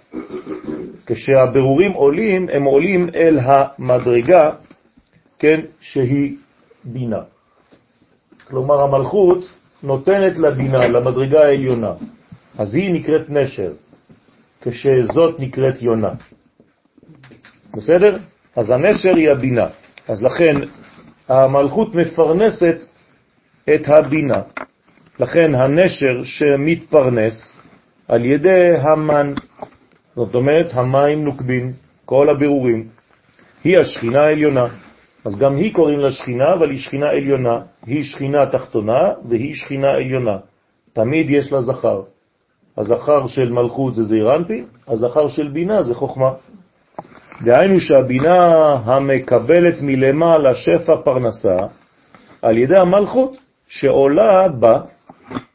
כשהבירורים 1.08 1.92
עולים, 1.92 2.48
הם 2.52 2.64
עולים 2.64 3.08
אל 3.14 3.38
המדרגה, 3.42 4.50
כן, 5.38 5.60
שהיא 5.80 6.36
בינה. 6.84 7.20
כלומר, 8.48 8.80
המלכות 8.80 9.48
נותנת 9.82 10.38
לבינה, 10.38 10.88
למדרגה 10.88 11.40
העליונה. 11.40 11.92
אז 12.58 12.74
היא 12.74 12.94
נקראת 12.94 13.30
נשר, 13.30 13.72
כשזאת 14.60 15.40
נקראת 15.40 15.82
יונה. 15.82 16.12
בסדר? 17.74 18.16
אז 18.56 18.70
הנשר 18.70 19.16
היא 19.16 19.30
הבינה. 19.30 19.66
אז 20.08 20.22
לכן 20.22 20.54
המלכות 21.28 21.94
מפרנסת 21.94 22.76
את 23.74 23.88
הבינה. 23.88 24.42
לכן 25.20 25.54
הנשר 25.54 26.24
שמתפרנס 26.24 27.56
על 28.08 28.24
ידי 28.24 28.76
המן, 28.80 29.34
זאת 30.18 30.34
אומרת 30.34 30.70
המים 30.74 31.24
נוקבין, 31.24 31.72
כל 32.04 32.30
הבירורים, 32.30 32.84
היא 33.64 33.78
השכינה 33.78 34.22
העליונה. 34.22 34.66
אז 35.24 35.38
גם 35.38 35.56
היא 35.56 35.74
קוראים 35.74 35.98
לה 35.98 36.10
שכינה, 36.10 36.54
אבל 36.54 36.70
היא 36.70 36.78
שכינה 36.78 37.10
עליונה. 37.10 37.58
היא 37.86 38.02
שכינה 38.02 38.46
תחתונה 38.46 39.12
והיא 39.28 39.54
שכינה 39.54 39.90
עליונה. 39.90 40.36
תמיד 40.92 41.30
יש 41.30 41.52
לה 41.52 41.62
זכר. 41.62 42.02
הזכר 42.76 43.26
של 43.26 43.52
מלכות 43.52 43.94
זה 43.94 44.04
זעירנפין, 44.04 44.64
הזכר 44.88 45.28
של 45.28 45.48
בינה 45.48 45.82
זה 45.82 45.94
חוכמה. 45.94 46.30
דהיינו 47.42 47.80
שהבינה 47.80 48.52
המקבלת 48.84 49.74
מלמעלה 49.82 50.54
שפע 50.54 50.92
פרנסה 51.04 51.58
על 52.42 52.58
ידי 52.58 52.78
המלכות 52.78 53.36
שעולה 53.68 54.48
בה 54.48 54.80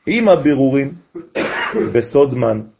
עם 0.07 0.29
הבירורים 0.29 0.91
בסוד 1.93 2.33
מן. 2.33 2.72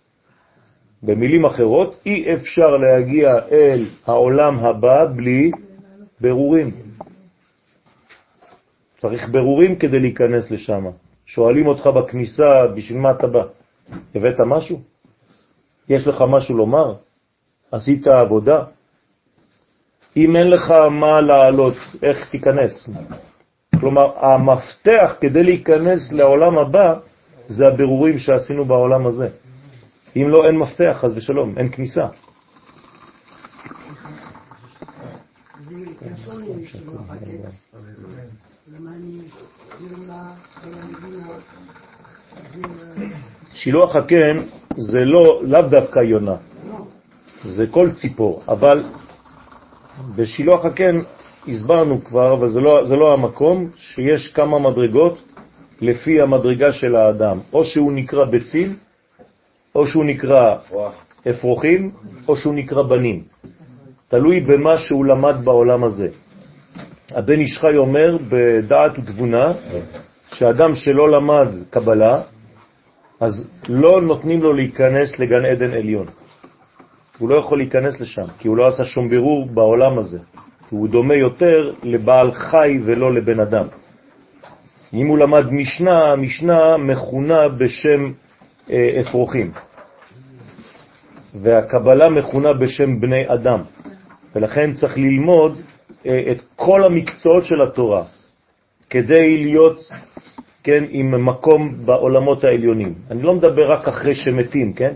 במילים 1.04 1.46
אחרות, 1.46 2.02
אי 2.06 2.34
אפשר 2.34 2.70
להגיע 2.70 3.32
אל 3.52 3.86
העולם 4.06 4.60
הבא 4.60 5.06
בלי 5.16 5.52
ברורים. 6.22 6.72
צריך 8.98 9.30
ברורים 9.30 9.76
כדי 9.76 10.00
להיכנס 10.00 10.52
לשם. 10.52 10.84
שואלים 11.26 11.68
אותך 11.68 11.88
בכניסה, 11.88 12.68
בשביל 12.76 13.00
מה 13.00 13.12
אתה 13.12 13.28
בא? 13.28 13.44
הבאת 14.16 14.40
משהו? 14.40 14.82
יש 15.90 16.08
לך 16.08 16.24
משהו 16.30 16.58
לומר? 16.58 16.96
עשית 17.72 18.08
עבודה? 18.08 18.64
אם 20.18 20.36
אין 20.36 20.50
לך 20.50 20.72
מה 20.92 21.22
לעלות, 21.22 21.76
איך 22.04 22.30
תיכנס? 22.30 22.90
כלומר, 23.80 24.26
המפתח 24.26 25.16
כדי 25.22 25.44
להיכנס 25.44 26.12
לעולם 26.12 26.58
הבא 26.58 26.96
זה 27.48 27.68
הבירורים 27.68 28.20
שעשינו 28.20 28.66
בעולם 28.66 29.08
הזה. 29.08 29.28
אם 30.16 30.30
לא, 30.30 30.46
אין 30.48 30.58
מפתח, 30.58 30.98
חס 31.02 31.12
ושלום, 31.16 31.58
אין 31.58 31.70
כניסה. 31.70 32.08
שילוח 43.54 43.96
הקן 43.96 44.38
זה 44.78 45.06
לא, 45.06 45.42
לאו 45.44 45.62
דווקא 45.62 46.00
יונה, 46.00 46.36
זה 47.44 47.68
כל 47.72 47.92
ציפור, 47.92 48.44
אבל 48.48 48.84
בשילוח 50.16 50.66
הקן 50.66 51.02
הסברנו 51.48 52.04
כבר, 52.04 52.34
אבל 52.34 52.50
זה 52.50 52.62
לא, 52.62 52.86
זה 52.86 52.96
לא 52.96 53.14
המקום, 53.14 53.70
שיש 53.78 54.34
כמה 54.34 54.60
מדרגות 54.60 55.24
לפי 55.82 56.22
המדרגה 56.22 56.74
של 56.74 56.96
האדם, 56.96 57.40
או 57.54 57.66
שהוא 57.66 57.92
נקרא 57.92 58.26
ביצים, 58.26 58.76
או 59.76 59.88
שהוא 59.88 60.06
נקרא 60.06 60.56
אפרוחים, 61.30 61.92
או 62.28 62.36
שהוא 62.36 62.56
נקרא 62.56 62.82
בנים. 62.82 63.24
תלוי 64.08 64.40
במה 64.40 64.78
שהוא 64.78 65.06
למד 65.06 65.36
בעולם 65.44 65.84
הזה. 65.84 66.08
הבן 67.16 67.40
איש 67.40 67.58
חי 67.58 67.78
אומר 67.78 68.18
בדעת 68.30 68.92
ותבונה, 68.98 69.54
שאדם 70.34 70.76
שלא 70.76 71.12
למד 71.12 71.48
קבלה, 71.70 72.22
אז 73.20 73.48
לא 73.70 74.02
נותנים 74.02 74.42
לו 74.42 74.54
להיכנס 74.54 75.20
לגן 75.20 75.46
עדן 75.46 75.72
עליון. 75.72 76.06
הוא 77.18 77.30
לא 77.30 77.36
יכול 77.36 77.58
להיכנס 77.58 78.02
לשם, 78.02 78.26
כי 78.40 78.48
הוא 78.48 78.58
לא 78.58 78.68
עשה 78.68 78.84
שום 78.84 79.10
בירור 79.10 79.46
בעולם 79.46 80.00
הזה. 80.00 80.20
הוא 80.70 80.88
דומה 80.88 81.16
יותר 81.16 81.74
לבעל 81.84 82.32
חי 82.32 82.80
ולא 82.86 83.14
לבן 83.14 83.40
אדם. 83.40 83.66
אם 84.94 85.08
הוא 85.08 85.18
למד 85.18 85.52
משנה, 85.52 86.12
המשנה 86.12 86.78
מכונה 86.78 87.48
בשם 87.48 88.12
אפרוחים, 88.72 89.52
והקבלה 91.42 92.10
מכונה 92.10 92.54
בשם 92.54 93.00
בני 93.00 93.24
אדם, 93.28 93.62
ולכן 94.36 94.74
צריך 94.74 94.98
ללמוד 94.98 95.62
אה, 96.06 96.24
את 96.32 96.42
כל 96.56 96.84
המקצועות 96.86 97.46
של 97.46 97.62
התורה, 97.62 98.04
כדי 98.90 99.38
להיות, 99.38 99.80
כן, 100.64 100.84
עם 100.90 101.26
מקום 101.26 101.74
בעולמות 101.86 102.44
העליונים. 102.44 102.94
אני 103.12 103.22
לא 103.22 103.34
מדבר 103.34 103.72
רק 103.72 103.88
אחרי 103.88 104.16
שמתים, 104.16 104.74
כן? 104.74 104.94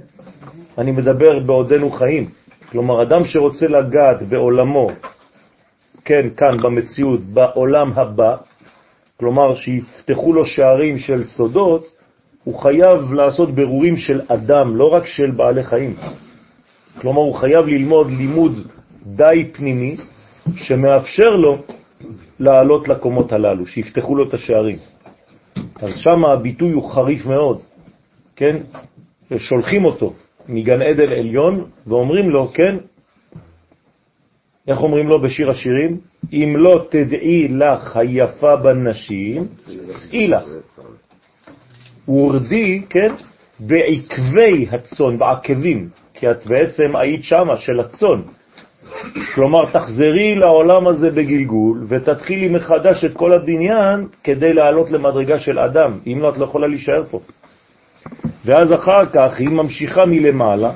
אני 0.77 0.91
מדבר 0.91 1.39
בעודנו 1.39 1.89
חיים. 1.89 2.29
כלומר, 2.71 3.03
אדם 3.03 3.25
שרוצה 3.25 3.67
לגעת 3.67 4.23
בעולמו, 4.23 4.91
כן, 6.05 6.27
כאן 6.37 6.57
במציאות, 6.57 7.19
בעולם 7.19 7.91
הבא, 7.95 8.35
כלומר 9.19 9.55
שיפתחו 9.55 10.33
לו 10.33 10.45
שערים 10.45 10.97
של 10.97 11.23
סודות, 11.23 11.96
הוא 12.47 12.55
חייב 12.55 13.13
לעשות 13.13 13.51
ברורים 13.51 13.97
של 13.97 14.21
אדם, 14.27 14.75
לא 14.75 14.93
רק 14.93 15.05
של 15.05 15.31
בעלי 15.31 15.63
חיים. 15.63 15.93
כלומר, 17.01 17.21
הוא 17.21 17.35
חייב 17.35 17.67
ללמוד 17.67 18.07
לימוד 18.07 18.67
די 19.05 19.49
פנימי, 19.53 19.97
שמאפשר 20.55 21.29
לו 21.29 21.57
לעלות 22.39 22.87
לקומות 22.87 23.31
הללו, 23.31 23.65
שיפתחו 23.65 24.15
לו 24.15 24.27
את 24.27 24.33
השערים. 24.33 24.77
אז 25.75 25.89
שם 25.97 26.25
הביטוי 26.25 26.71
הוא 26.71 26.91
חריף 26.91 27.25
מאוד, 27.25 27.59
כן? 28.35 28.57
שולחים 29.37 29.85
אותו 29.85 30.13
מגן 30.49 30.81
עדן 30.81 31.11
עליון 31.11 31.65
ואומרים 31.87 32.29
לו, 32.29 32.47
כן, 32.53 32.77
איך 34.67 34.79
אומרים 34.83 35.07
לו 35.07 35.21
בשיר 35.21 35.51
השירים? 35.51 35.97
אם 36.33 36.55
לא 36.57 36.85
תדעי 36.89 37.47
לך 37.47 37.97
היפה 37.97 38.55
בנשים, 38.55 39.47
צאי 39.87 40.27
לך. 40.27 40.43
ורדי, 42.07 42.81
כן, 42.89 43.13
בעקבי 43.59 44.67
הצון, 44.71 45.17
בעקבים, 45.19 45.89
כי 46.13 46.31
את 46.31 46.45
בעצם 46.45 46.95
היית 46.95 47.23
שמה 47.23 47.57
של 47.57 47.79
הצון. 47.79 48.23
כלומר, 49.35 49.71
תחזרי 49.71 50.35
לעולם 50.35 50.87
הזה 50.87 51.11
בגלגול 51.11 51.83
ותתחילי 51.87 52.47
מחדש 52.49 53.05
את 53.05 53.13
כל 53.13 53.33
הבניין 53.33 54.07
כדי 54.23 54.53
לעלות 54.53 54.91
למדרגה 54.91 55.39
של 55.39 55.59
אדם. 55.59 55.99
אם 56.07 56.19
לא, 56.21 56.29
את 56.29 56.37
לא 56.37 56.45
יכולה 56.45 56.67
להישאר 56.67 57.03
פה. 57.09 57.19
ואז 58.45 58.73
אחר 58.73 59.05
כך 59.05 59.39
היא 59.39 59.49
ממשיכה 59.49 60.05
מלמעלה. 60.05 60.71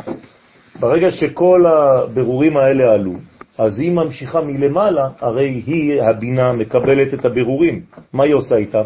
ברגע 0.79 1.11
שכל 1.11 1.65
הבירורים 1.65 2.57
האלה 2.57 2.93
עלו, 2.93 3.13
אז 3.57 3.79
היא 3.79 3.91
ממשיכה 3.91 4.41
מלמעלה, 4.41 5.07
הרי 5.21 5.63
היא, 5.65 6.01
הבינה, 6.01 6.53
מקבלת 6.53 7.13
את 7.13 7.25
הבירורים. 7.25 7.81
מה 8.13 8.23
היא 8.23 8.33
עושה 8.33 8.55
איתם? 8.55 8.83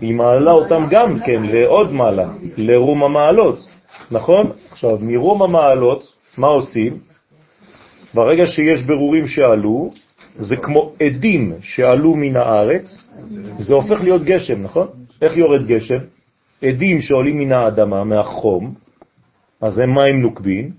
היא 0.00 0.14
מעלה 0.14 0.52
אותם 0.52 0.86
גם 0.90 1.18
כן 1.20 1.42
לעוד 1.42 1.92
מעלה, 1.92 2.28
לרום 2.56 3.04
המעלות, 3.04 3.68
נכון? 4.10 4.50
עכשיו, 4.70 4.98
מרום 5.00 5.42
המעלות, 5.42 6.14
מה 6.38 6.46
עושים? 6.46 6.98
ברגע 8.14 8.46
שיש 8.46 8.82
ברורים 8.82 9.26
שעלו, 9.26 9.90
זה 10.38 10.56
כמו 10.56 10.92
עדים 11.02 11.52
שעלו 11.60 12.14
מן 12.14 12.36
הארץ, 12.36 12.98
זה 13.58 13.74
הופך 13.74 14.00
להיות 14.02 14.22
גשם, 14.22 14.62
נכון? 14.62 14.86
איך 15.22 15.36
יורד 15.36 15.66
גשם? 15.66 15.98
עדים 16.62 17.00
שעולים 17.00 17.38
מן 17.38 17.52
האדמה, 17.52 18.04
מהחום, 18.04 18.74
אז 19.60 19.78
הם 19.78 19.94
מים 19.94 20.22
נוקבים, 20.22 20.70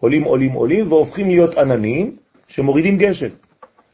עולים, 0.00 0.22
עולים, 0.22 0.52
עולים, 0.52 0.92
והופכים 0.92 1.28
להיות 1.30 1.58
עננים 1.58 2.12
שמורידים 2.48 2.98
גשם. 2.98 3.28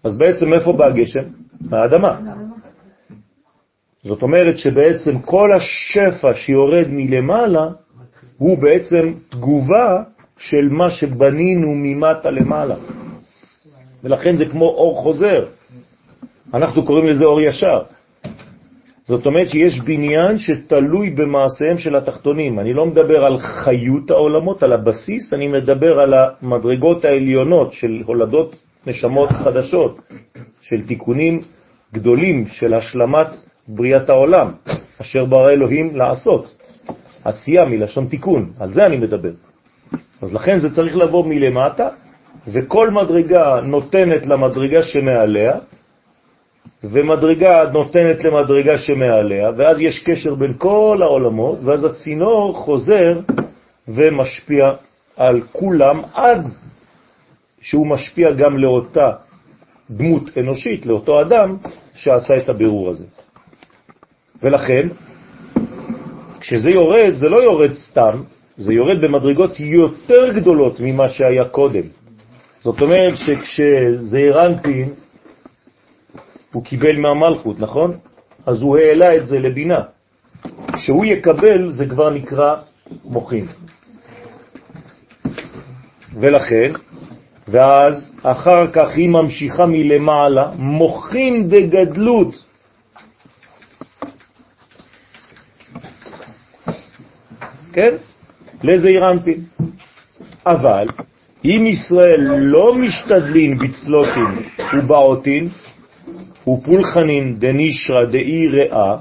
אז 0.05 0.19
בעצם 0.19 0.55
איפה 0.55 0.73
בא 0.73 0.87
הגשם? 0.87 1.25
מהאדמה. 1.61 2.21
זאת 4.05 4.23
אומרת 4.23 4.59
שבעצם 4.59 5.19
כל 5.19 5.51
השפע 5.53 6.35
שיורד 6.35 6.87
מלמעלה 6.89 7.69
הוא 8.37 8.59
בעצם 8.59 9.13
תגובה 9.29 10.03
של 10.39 10.69
מה 10.71 10.91
שבנינו 10.91 11.69
ממטה 11.75 12.31
למעלה. 12.31 12.75
ולכן 14.05 14.37
זה 14.37 14.45
כמו 14.47 14.65
אור 14.65 14.97
חוזר. 15.03 15.47
אנחנו 16.55 16.85
קוראים 16.85 17.07
לזה 17.07 17.25
אור 17.25 17.41
ישר. 17.41 17.83
זאת 19.09 19.27
אומרת 19.27 19.49
שיש 19.49 19.81
בניין 19.81 20.39
שתלוי 20.39 21.11
במעשיהם 21.11 21.79
של 21.79 21.97
התחתונים. 21.97 22.61
אני 22.61 22.73
לא 22.73 22.87
מדבר 22.87 23.25
על 23.25 23.39
חיות 23.39 24.11
העולמות, 24.11 24.63
על 24.63 24.73
הבסיס, 24.73 25.33
אני 25.33 25.49
מדבר 25.49 26.01
על 26.01 26.15
המדרגות 26.15 27.05
העליונות 27.05 27.73
של 27.73 28.03
הולדות 28.07 28.57
נשמות 28.87 29.31
חדשות, 29.31 30.01
של 30.61 30.87
תיקונים 30.87 31.41
גדולים 31.95 32.47
של 32.47 32.75
השלמת 32.75 33.27
בריאת 33.75 34.11
העולם, 34.11 34.53
אשר 35.01 35.25
ברא 35.25 35.51
אלוהים 35.51 35.97
לעשות. 35.97 36.55
עשייה 37.25 37.65
מלשון 37.65 38.07
תיקון, 38.07 38.53
על 38.61 38.73
זה 38.73 38.87
אני 38.87 38.97
מדבר. 38.97 39.33
אז 40.23 40.35
לכן 40.35 40.59
זה 40.59 40.75
צריך 40.75 40.97
לבוא 40.97 41.27
מלמטה, 41.27 41.89
וכל 42.49 42.91
מדרגה 42.91 43.61
נותנת 43.61 44.27
למדרגה 44.27 44.83
שמעליה, 44.83 45.59
ומדרגה 46.85 47.59
נותנת 47.73 48.25
למדרגה 48.25 48.79
שמעליה, 48.79 49.51
ואז 49.57 49.81
יש 49.81 50.03
קשר 50.05 50.35
בין 50.35 50.53
כל 50.59 50.99
העולמות, 51.03 51.59
ואז 51.65 51.85
הצינור 51.85 52.55
חוזר 52.55 53.21
ומשפיע 53.89 54.65
על 55.17 55.41
כולם 55.53 56.03
עד 56.15 56.47
שהוא 57.61 57.87
משפיע 57.87 58.33
גם 58.33 58.59
לאותה 58.59 59.11
דמות 59.91 60.39
אנושית, 60.39 60.87
לאותו 60.87 61.21
אדם 61.21 61.57
שעשה 61.95 62.37
את 62.37 62.49
הבירור 62.49 62.91
הזה. 62.91 63.05
ולכן, 64.43 64.89
כשזה 66.41 66.71
יורד, 66.71 67.13
זה 67.13 67.29
לא 67.29 67.37
יורד 67.37 67.75
סתם, 67.75 68.23
זה 68.57 68.73
יורד 68.73 69.01
במדרגות 69.01 69.61
יותר 69.61 70.33
גדולות 70.33 70.81
ממה 70.81 71.09
שהיה 71.09 71.45
קודם. 71.45 71.83
זאת 72.61 72.83
אומרת 72.83 73.15
שכשזעירנטין 73.17 74.89
הוא 76.53 76.65
קיבל 76.65 76.97
מהמלכות, 76.97 77.61
נכון? 77.61 77.97
אז 78.47 78.63
הוא 78.63 78.79
העלה 78.79 79.17
את 79.17 79.27
זה 79.27 79.39
לבינה. 79.39 79.81
כשהוא 80.73 81.05
יקבל 81.05 81.73
זה 81.73 81.87
כבר 81.87 82.11
נקרא 82.11 82.57
מוחין. 83.05 83.47
ולכן, 86.21 86.73
ואז 87.49 88.13
אחר 88.23 88.67
כך 88.73 88.89
היא 88.97 89.09
ממשיכה 89.09 89.67
מלמעלה, 89.67 90.51
מוחין 90.59 91.49
דגדלות. 91.49 92.50
כן? 97.73 97.95
לזעיר 98.63 99.11
אנפין. 99.11 99.41
אבל 100.47 100.89
אם 101.45 101.67
ישראל 101.67 102.21
לא 102.39 102.75
משתדלין 102.75 103.59
בצלוטין 103.59 104.49
ובעותין, 104.75 105.49
ופולחנין 106.49 107.37
דנישרא 107.39 108.05
דאי 108.05 108.49
ראה, 108.49 108.97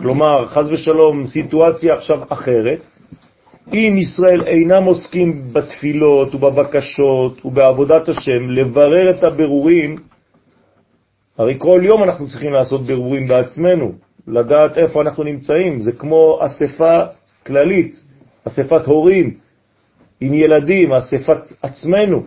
כלומר, 0.00 0.46
חז 0.46 0.72
ושלום, 0.72 1.26
סיטואציה 1.26 1.94
עכשיו 1.94 2.18
אחרת, 2.28 2.86
אם 3.72 3.96
ישראל 3.98 4.42
אינם 4.46 4.84
עוסקים 4.84 5.42
בתפילות 5.52 6.34
ובבקשות 6.34 7.44
ובעבודת 7.44 8.08
השם, 8.08 8.50
לברר 8.50 9.10
את 9.10 9.24
הבירורים, 9.24 9.96
הרי 11.38 11.54
כל 11.58 11.80
יום 11.84 12.02
אנחנו 12.02 12.26
צריכים 12.26 12.52
לעשות 12.52 12.80
בירורים 12.80 13.28
בעצמנו, 13.28 13.92
לדעת 14.26 14.78
איפה 14.78 15.02
אנחנו 15.02 15.24
נמצאים. 15.24 15.80
זה 15.80 15.92
כמו 15.92 16.38
אספה 16.40 17.04
כללית, 17.46 17.94
אספת 18.44 18.86
הורים 18.86 19.34
עם 20.20 20.34
ילדים, 20.34 20.92
אספת 20.92 21.52
עצמנו, 21.62 22.22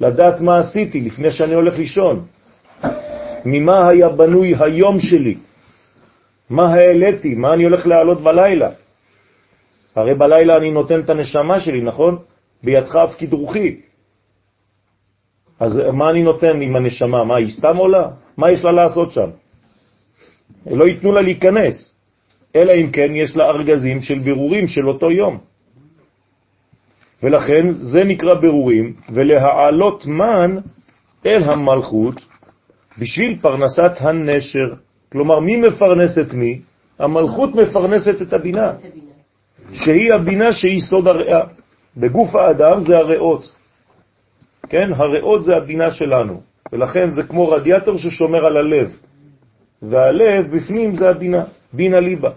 לדעת 0.00 0.40
מה 0.40 0.58
עשיתי 0.58 1.00
לפני 1.00 1.30
שאני 1.30 1.54
הולך 1.54 1.78
לישון, 1.78 2.26
ממה 3.44 3.88
היה 3.88 4.08
בנוי 4.08 4.54
היום 4.60 5.00
שלי, 5.00 5.36
מה 6.50 6.74
העליתי, 6.74 7.34
מה 7.34 7.54
אני 7.54 7.64
הולך 7.64 7.86
להעלות 7.86 8.20
בלילה. 8.20 8.70
הרי 9.94 10.14
בלילה 10.14 10.52
אני 10.58 10.70
נותן 10.70 11.00
את 11.00 11.10
הנשמה 11.10 11.60
שלי, 11.60 11.80
נכון? 11.80 12.18
בידך 12.62 12.96
אף 12.96 13.14
כדרוכי. 13.18 13.80
אז 15.60 15.80
מה 15.92 16.10
אני 16.10 16.22
נותן 16.22 16.62
עם 16.62 16.76
הנשמה? 16.76 17.24
מה, 17.24 17.36
היא 17.36 17.50
סתם 17.50 17.76
עולה? 17.76 18.08
מה 18.36 18.50
יש 18.50 18.64
לה 18.64 18.72
לעשות 18.72 19.12
שם? 19.12 19.30
לא 20.66 20.84
ייתנו 20.84 21.12
לה 21.12 21.20
להיכנס, 21.22 21.91
אלא 22.56 22.72
אם 22.72 22.90
כן 22.90 23.16
יש 23.16 23.36
לה 23.36 23.44
ארגזים 23.50 24.02
של 24.02 24.18
בירורים 24.18 24.68
של 24.68 24.88
אותו 24.88 25.10
יום. 25.10 25.38
ולכן 27.22 27.72
זה 27.72 28.04
נקרא 28.04 28.34
בירורים, 28.34 28.92
ולהעלות 29.12 30.06
מן 30.06 30.58
אל 31.26 31.42
המלכות 31.42 32.14
בשביל 32.98 33.38
פרנסת 33.40 33.92
הנשר. 34.00 34.74
כלומר, 35.12 35.40
מי 35.40 35.56
מפרנס 35.56 36.18
את 36.18 36.34
מי? 36.34 36.60
המלכות 36.98 37.54
מפרנסת 37.54 38.22
את 38.22 38.32
הבינה, 38.32 38.72
שהיא 39.72 40.14
הבינה 40.14 40.52
שהיא 40.52 40.80
סוד 40.80 41.06
הריאה. 41.06 41.42
בגוף 41.96 42.34
האדם 42.34 42.80
זה 42.80 42.98
הריאות. 42.98 43.54
כן, 44.68 44.90
הריאות 44.94 45.44
זה 45.44 45.56
הבינה 45.56 45.90
שלנו, 45.90 46.40
ולכן 46.72 47.10
זה 47.10 47.22
כמו 47.22 47.48
רדיאטור 47.48 47.98
ששומר 47.98 48.44
על 48.44 48.56
הלב, 48.56 48.90
והלב 49.82 50.56
בפנים 50.56 50.96
זה 50.96 51.10
הבינה, 51.10 51.44
בינה 51.72 52.00
ליבה, 52.00 52.30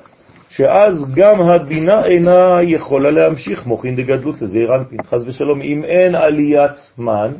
שאז 0.49 1.05
גם 1.15 1.41
הבינה 1.41 2.05
אינה 2.05 2.59
יכולה 2.63 3.11
להמשיך 3.11 3.65
מוכין 3.65 3.95
דגדלות 3.95 4.41
לזעיר 4.41 4.75
אנפין, 4.75 5.03
חז 5.03 5.27
ושלום. 5.27 5.61
אם 5.61 5.83
אין 5.83 6.15
עליית 6.15 6.91
מן, 6.97 7.31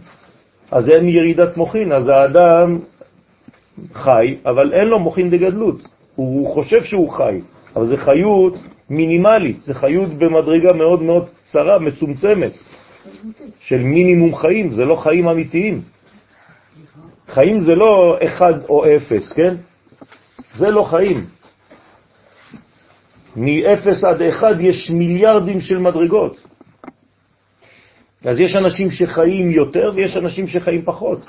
אז 0.71 0.89
אין 0.89 1.07
ירידת 1.07 1.57
מוכין, 1.57 1.91
אז 1.91 2.07
האדם 2.07 2.79
חי, 3.93 4.35
אבל 4.45 4.73
אין 4.73 4.87
לו 4.87 4.99
מוכין 4.99 5.29
דגדלות. 5.29 5.87
הוא 6.15 6.53
חושב 6.53 6.81
שהוא 6.83 7.09
חי, 7.09 7.39
אבל 7.75 7.85
זה 7.85 7.97
חיות 7.97 8.57
מינימלית, 8.89 9.61
זה 9.61 9.73
חיות 9.73 10.09
במדרגה 10.09 10.73
מאוד 10.73 11.01
מאוד 11.01 11.25
צרה, 11.43 11.79
מצומצמת, 11.79 12.51
של 13.59 13.83
מינימום 13.83 14.35
חיים, 14.35 14.71
זה 14.71 14.85
לא 14.85 14.95
חיים 14.95 15.27
אמיתיים. 15.27 15.81
חיים 17.27 17.57
זה 17.57 17.75
לא 17.75 18.17
אחד 18.25 18.53
או 18.69 18.85
אפס, 18.85 19.33
כן? 19.33 19.55
זה 20.55 20.69
לא 20.69 20.83
חיים. 20.83 21.25
מ-0 23.35 24.07
עד 24.07 24.21
1 24.21 24.55
יש 24.59 24.91
מיליארדים 24.91 25.61
של 25.61 25.77
מדרגות. 25.77 26.43
אז 28.25 28.39
יש 28.39 28.55
אנשים 28.55 28.91
שחיים 28.91 29.51
יותר 29.51 29.91
ויש 29.95 30.17
אנשים 30.17 30.47
שחיים 30.47 30.81
פחות, 30.85 31.19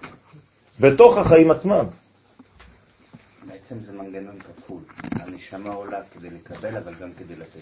בתוך 0.81 1.17
החיים 1.17 1.51
עצמם. 1.51 1.85
בעצם 3.49 3.81
זה 3.81 3.93
מנגנון 3.93 4.39
כפול. 4.39 4.81
הנשמה 5.03 5.71
עולה 5.71 5.99
כדי 6.15 6.29
לקבל, 6.31 6.77
אבל 6.77 6.95
גם 7.01 7.09
כדי 7.19 7.35
לתת. 7.37 7.61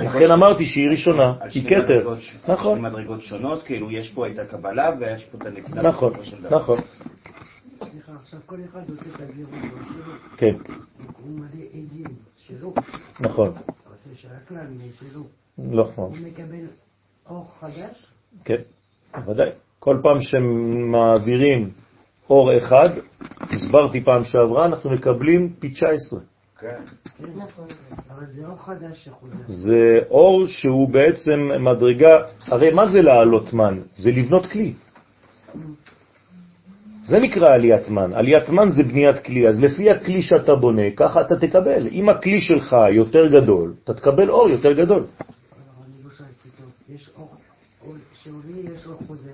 לכן 0.00 0.30
אמרתי 0.30 0.64
שהיא 0.64 0.88
ראשונה, 0.90 1.32
היא 1.54 1.68
כתר. 1.68 2.14
נכון. 2.48 2.80
מדרגות 2.80 3.22
שונות, 3.22 3.62
כאילו 3.62 3.90
יש 3.90 4.10
פה 4.10 4.26
את 4.26 4.38
הקבלה 4.38 4.90
ויש 5.00 5.24
פה 5.24 5.38
את 5.40 5.46
הנקודה. 5.46 5.82
נכון, 5.82 6.12
נכון. 6.50 6.78
סליחה, 7.90 8.12
עכשיו 8.14 8.40
כל 8.46 8.56
אחד 8.64 8.90
עושה 8.90 9.04
את 9.14 9.20
הגירוי 9.20 9.58
שלו. 9.60 10.14
כן, 10.36 10.54
הוא 11.22 11.30
מלא 11.30 11.64
עדים 11.72 12.06
שלו. 12.36 12.74
נכון. 13.20 13.52
שלו. 14.94 15.24
נכון. 15.58 16.10
הוא 16.10 16.26
מקבל 16.26 16.66
אור 17.30 17.50
חדש. 17.60 18.12
כן, 18.44 18.60
בוודאי. 19.14 19.50
כל 19.78 19.96
פעם 20.02 20.20
שמעבירים 20.20 21.70
אור 22.30 22.56
אחד, 22.56 22.88
הסברתי 23.40 24.00
פעם 24.04 24.24
שעברה, 24.24 24.66
אנחנו 24.66 24.90
מקבלים 24.90 25.52
פי 25.58 25.68
19. 25.68 26.20
כן. 26.60 26.82
נכון. 27.36 27.66
אבל 28.10 28.26
זה 28.26 28.46
אור 28.46 28.56
חדש 28.56 29.04
שחוזר. 29.04 29.36
זה 29.46 29.98
אור 30.10 30.46
שהוא 30.46 30.88
בעצם 30.88 31.50
מדרגה, 31.60 32.22
הרי 32.46 32.70
מה 32.74 32.86
זה 32.86 33.02
לעלות 33.02 33.52
מן? 33.52 33.80
זה 33.94 34.10
לבנות 34.10 34.46
כלי. 34.46 34.74
זה 37.04 37.18
נקרא 37.18 37.54
עליית 37.54 37.88
מן. 37.88 38.12
עליית 38.14 38.48
מן 38.48 38.70
זה 38.70 38.82
בניית 38.82 39.18
כלי, 39.18 39.48
אז 39.48 39.60
לפי 39.60 39.90
הכלי 39.90 40.22
שאתה 40.22 40.54
בונה, 40.54 40.90
ככה 40.96 41.20
אתה 41.20 41.36
תקבל. 41.36 41.86
אם 41.86 42.08
הכלי 42.08 42.40
שלך 42.40 42.76
יותר 42.92 43.26
גדול, 43.26 43.74
אתה 43.84 43.94
תקבל 43.94 44.30
אור 44.30 44.48
יותר 44.48 44.72
גדול. 44.72 45.02
אני 45.02 46.04
לא 46.04 46.10
טוב. 46.58 46.66
יש 46.88 47.10
אור, 47.16 47.28
אור 47.86 47.94
שעולה 48.14 48.74
יש 48.74 48.86
אור 48.86 48.98
חוזר. 49.06 49.30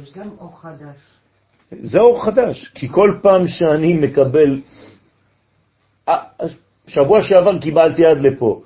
יש 0.00 0.12
גם 0.16 0.28
אור 0.38 0.60
חדש. 0.60 0.98
זה 1.80 1.98
אור 1.98 2.24
חדש, 2.24 2.68
כי 2.74 2.88
כל 2.88 3.18
פעם 3.22 3.48
שאני 3.48 3.94
מקבל, 3.94 4.60
אה, 6.08 6.16
שבוע 6.86 7.22
שעבר 7.22 7.58
קיבלתי 7.58 8.06
עד 8.06 8.20
לפה, 8.20 8.62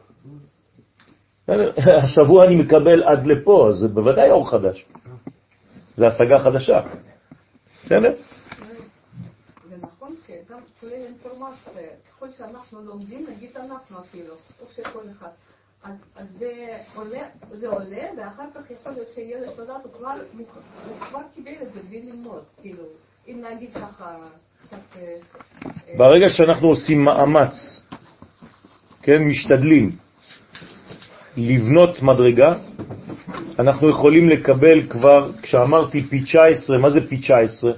השבוע 2.04 2.46
אני 2.46 2.56
מקבל 2.56 3.02
עד 3.04 3.26
לפה, 3.26 3.68
אז 3.68 3.76
זה 3.76 3.88
בוודאי 3.88 4.30
אור 4.30 4.50
חדש. 4.50 4.84
זה 5.94 6.06
השגה 6.06 6.38
חדשה. 6.38 6.80
בסדר? 7.88 8.14
זה 9.68 9.76
נכון 9.80 10.14
שגם 10.26 10.58
כולל 10.80 10.92
אינפורמציה, 10.92 11.72
ככל 12.10 12.26
שאנחנו 12.30 12.82
לומדים, 12.82 13.26
נגיד 13.30 13.56
אנחנו 13.56 14.00
אפילו, 14.00 14.34
או 14.60 14.66
שכל 14.76 15.02
אחד, 15.18 15.28
אז, 15.82 16.04
אז 16.16 16.30
זה, 16.38 16.78
עולה, 16.94 17.28
זה 17.50 17.68
עולה, 17.68 18.02
ואחר 18.16 18.44
כך 18.54 18.70
יכול 18.70 18.92
להיות 18.92 19.08
שילד 19.14 19.48
נולד, 19.58 19.70
הוא 19.82 19.92
כבר, 19.92 20.12
הוא 20.88 20.98
כבר 21.08 21.20
קיבל 21.34 21.54
את 21.62 21.74
זה 21.74 21.80
בלי 21.82 22.02
ללמוד, 22.02 22.44
כאילו, 22.60 22.84
אם 23.28 23.44
נגיד 23.50 23.74
ככה, 23.74 24.16
קצת... 24.66 24.76
אה, 24.96 25.16
אה, 25.88 25.98
ברגע 25.98 26.28
שאנחנו 26.28 26.68
עושים 26.68 27.04
מאמץ, 27.04 27.82
כן, 29.02 29.22
משתדלים 29.22 30.07
לבנות 31.38 32.02
מדרגה, 32.02 32.54
אנחנו 33.58 33.88
יכולים 33.88 34.28
לקבל 34.28 34.82
כבר, 34.82 35.30
כשאמרתי 35.42 36.02
פי 36.02 36.20
19, 36.20 36.78
מה 36.78 36.90
זה 36.90 37.08
פי 37.08 37.16
19? 37.16 37.72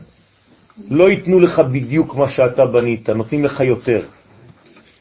לא 0.91 1.11
ייתנו 1.11 1.41
לך 1.41 1.59
בדיוק 1.59 2.15
מה 2.15 2.29
שאתה 2.29 2.63
בנית, 2.65 3.11
נותנים 3.11 3.45
לך 3.45 3.61
יותר. 3.61 4.01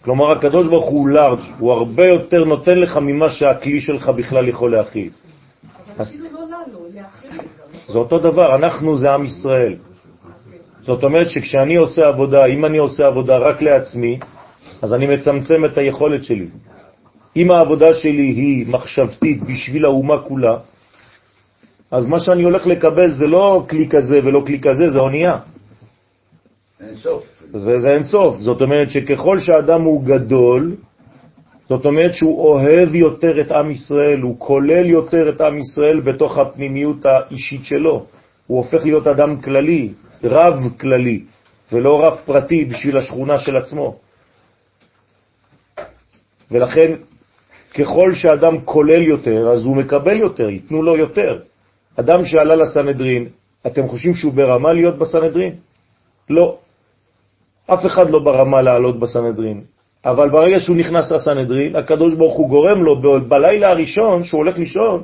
כלומר, 0.03 0.31
הקדוש 0.31 0.67
ברוך 0.67 0.85
הוא 0.85 1.09
לארג', 1.09 1.39
הוא 1.59 1.71
הרבה 1.71 2.05
יותר 2.05 2.43
נותן 2.45 2.79
לך 2.79 2.97
ממה 3.01 3.29
שהכלי 3.29 3.79
שלך 3.79 4.09
בכלל 4.09 4.47
יכול 4.47 4.71
להכיל. 4.71 5.09
אפילו 6.01 6.25
לא. 6.31 6.39
זה 7.87 7.97
אותו 7.97 8.19
דבר, 8.19 8.55
אנחנו 8.55 8.97
זה 8.97 9.13
עם 9.13 9.25
ישראל. 9.25 9.75
זאת 10.81 11.03
אומרת 11.03 11.29
שכשאני 11.29 11.75
עושה 11.75 12.07
עבודה, 12.07 12.45
אם 12.45 12.65
אני 12.65 12.77
עושה 12.77 13.07
עבודה 13.07 13.37
רק 13.37 13.61
לעצמי, 13.61 14.19
אז 14.81 14.93
אני 14.93 15.07
מצמצם 15.07 15.65
את 15.65 15.77
היכולת 15.77 16.23
שלי. 16.23 16.47
אם 17.35 17.51
העבודה 17.51 17.93
שלי 17.93 18.27
היא 18.27 18.65
מחשבתית 18.67 19.43
בשביל 19.43 19.85
האומה 19.85 20.21
כולה, 20.21 20.57
אז 21.91 22.05
מה 22.05 22.19
שאני 22.19 22.43
הולך 22.43 22.67
לקבל 22.67 23.11
זה 23.11 23.25
לא 23.27 23.65
כלי 23.69 23.87
כזה 23.89 24.15
ולא 24.23 24.43
כלי 24.45 24.59
כזה, 24.59 24.87
זה 24.87 24.99
אונייה. 24.99 25.37
אין 26.79 26.95
סוף. 26.95 27.23
זה, 27.53 27.79
זה 27.79 27.89
אין 27.89 28.03
סוף. 28.03 28.37
זאת 28.39 28.61
אומרת 28.61 28.89
שככל 28.89 29.39
שאדם 29.39 29.81
הוא 29.81 30.03
גדול, 30.03 30.75
זאת 31.69 31.85
אומרת 31.85 32.13
שהוא 32.13 32.41
אוהב 32.41 32.95
יותר 32.95 33.41
את 33.41 33.51
עם 33.51 33.71
ישראל, 33.71 34.21
הוא 34.21 34.35
כולל 34.39 34.85
יותר 34.89 35.29
את 35.29 35.41
עם 35.41 35.57
ישראל 35.57 35.99
בתוך 35.99 36.37
הפנימיות 36.37 37.05
האישית 37.05 37.65
שלו. 37.65 38.05
הוא 38.47 38.57
הופך 38.57 38.85
להיות 38.85 39.07
אדם 39.07 39.41
כללי, 39.41 39.93
רב 40.23 40.55
כללי, 40.79 41.23
ולא 41.71 42.05
רב 42.05 42.17
פרטי 42.25 42.65
בשביל 42.65 42.97
השכונה 42.97 43.39
של 43.39 43.57
עצמו. 43.57 43.95
ולכן, 46.51 46.91
ככל 47.73 48.13
שאדם 48.13 48.61
כולל 48.65 49.01
יותר, 49.01 49.49
אז 49.49 49.65
הוא 49.65 49.77
מקבל 49.77 50.17
יותר, 50.17 50.49
ייתנו 50.49 50.83
לו 50.83 50.97
יותר. 50.97 51.39
אדם 51.99 52.25
שעלה 52.25 52.55
לסנהדרין, 52.55 53.27
אתם 53.67 53.87
חושבים 53.87 54.13
שהוא 54.13 54.33
ברמה 54.33 54.73
להיות 54.73 54.97
בסנהדרין? 54.97 55.53
לא. 56.29 56.57
אף 57.65 57.85
אחד 57.85 58.09
לא 58.09 58.19
ברמה 58.19 58.61
לעלות 58.61 58.99
בסנהדרין. 58.99 59.61
אבל 60.05 60.29
ברגע 60.29 60.59
שהוא 60.59 60.77
נכנס 60.77 61.11
לסנהדרין, 61.11 61.75
הקדוש 61.75 62.13
ברוך 62.13 62.33
הוא 62.37 62.49
גורם 62.49 62.83
לו 62.83 63.01
בלילה 63.27 63.69
הראשון, 63.69 64.23
שהוא 64.23 64.37
הולך 64.37 64.57
לישון, 64.57 65.03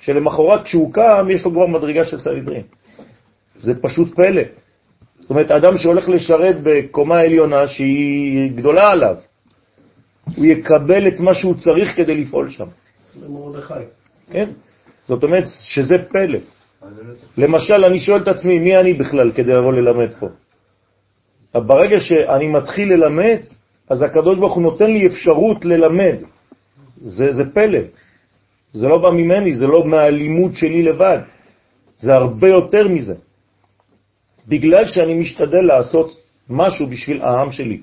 שלמחרת 0.00 0.62
כשהוא 0.62 0.92
קם, 0.92 1.26
יש 1.30 1.44
לו 1.44 1.50
כבר 1.50 1.66
מדרגה 1.66 2.04
של 2.04 2.18
סנהדרין. 2.18 2.62
זה 3.54 3.82
פשוט 3.82 4.14
פלא. 4.14 4.42
זאת 5.20 5.30
אומרת, 5.30 5.50
אדם 5.50 5.76
שהולך 5.76 6.08
לשרת 6.08 6.56
בקומה 6.62 7.18
עליונה 7.20 7.66
שהיא 7.66 8.50
גדולה 8.52 8.90
עליו, 8.90 9.16
הוא 10.36 10.46
יקבל 10.46 11.08
את 11.08 11.20
מה 11.20 11.34
שהוא 11.34 11.54
צריך 11.54 11.96
כדי 11.96 12.14
לפעול 12.14 12.50
שם. 12.50 12.66
כן? 14.32 14.48
זאת 15.08 15.22
אומרת 15.22 15.44
שזה 15.48 15.94
פלא. 16.08 16.38
למשל, 17.36 17.84
אני 17.84 18.00
שואל 18.00 18.22
את 18.22 18.28
עצמי, 18.28 18.58
מי 18.58 18.76
אני 18.76 18.92
בכלל 18.94 19.32
כדי 19.32 19.52
לבוא 19.52 19.72
ללמד 19.72 20.10
פה? 20.18 20.28
ברגע 21.54 22.00
שאני 22.00 22.48
מתחיל 22.48 22.92
ללמד, 22.92 23.38
אז 23.88 24.02
הקדוש 24.02 24.38
ברוך 24.38 24.54
הוא 24.54 24.62
נותן 24.62 24.86
לי 24.86 25.06
אפשרות 25.06 25.64
ללמד. 25.64 26.16
זה, 26.96 27.32
זה 27.32 27.42
פלא. 27.54 27.78
זה 28.72 28.88
לא 28.88 28.98
בא 28.98 29.10
ממני, 29.10 29.54
זה 29.54 29.66
לא 29.66 29.84
מהלימוד 29.84 30.54
שלי 30.54 30.82
לבד. 30.82 31.18
זה 31.98 32.14
הרבה 32.14 32.48
יותר 32.48 32.88
מזה. 32.88 33.14
בגלל 34.48 34.86
שאני 34.86 35.14
משתדל 35.14 35.62
לעשות 35.62 36.16
משהו 36.50 36.86
בשביל 36.86 37.22
העם 37.22 37.50
שלי. 37.52 37.80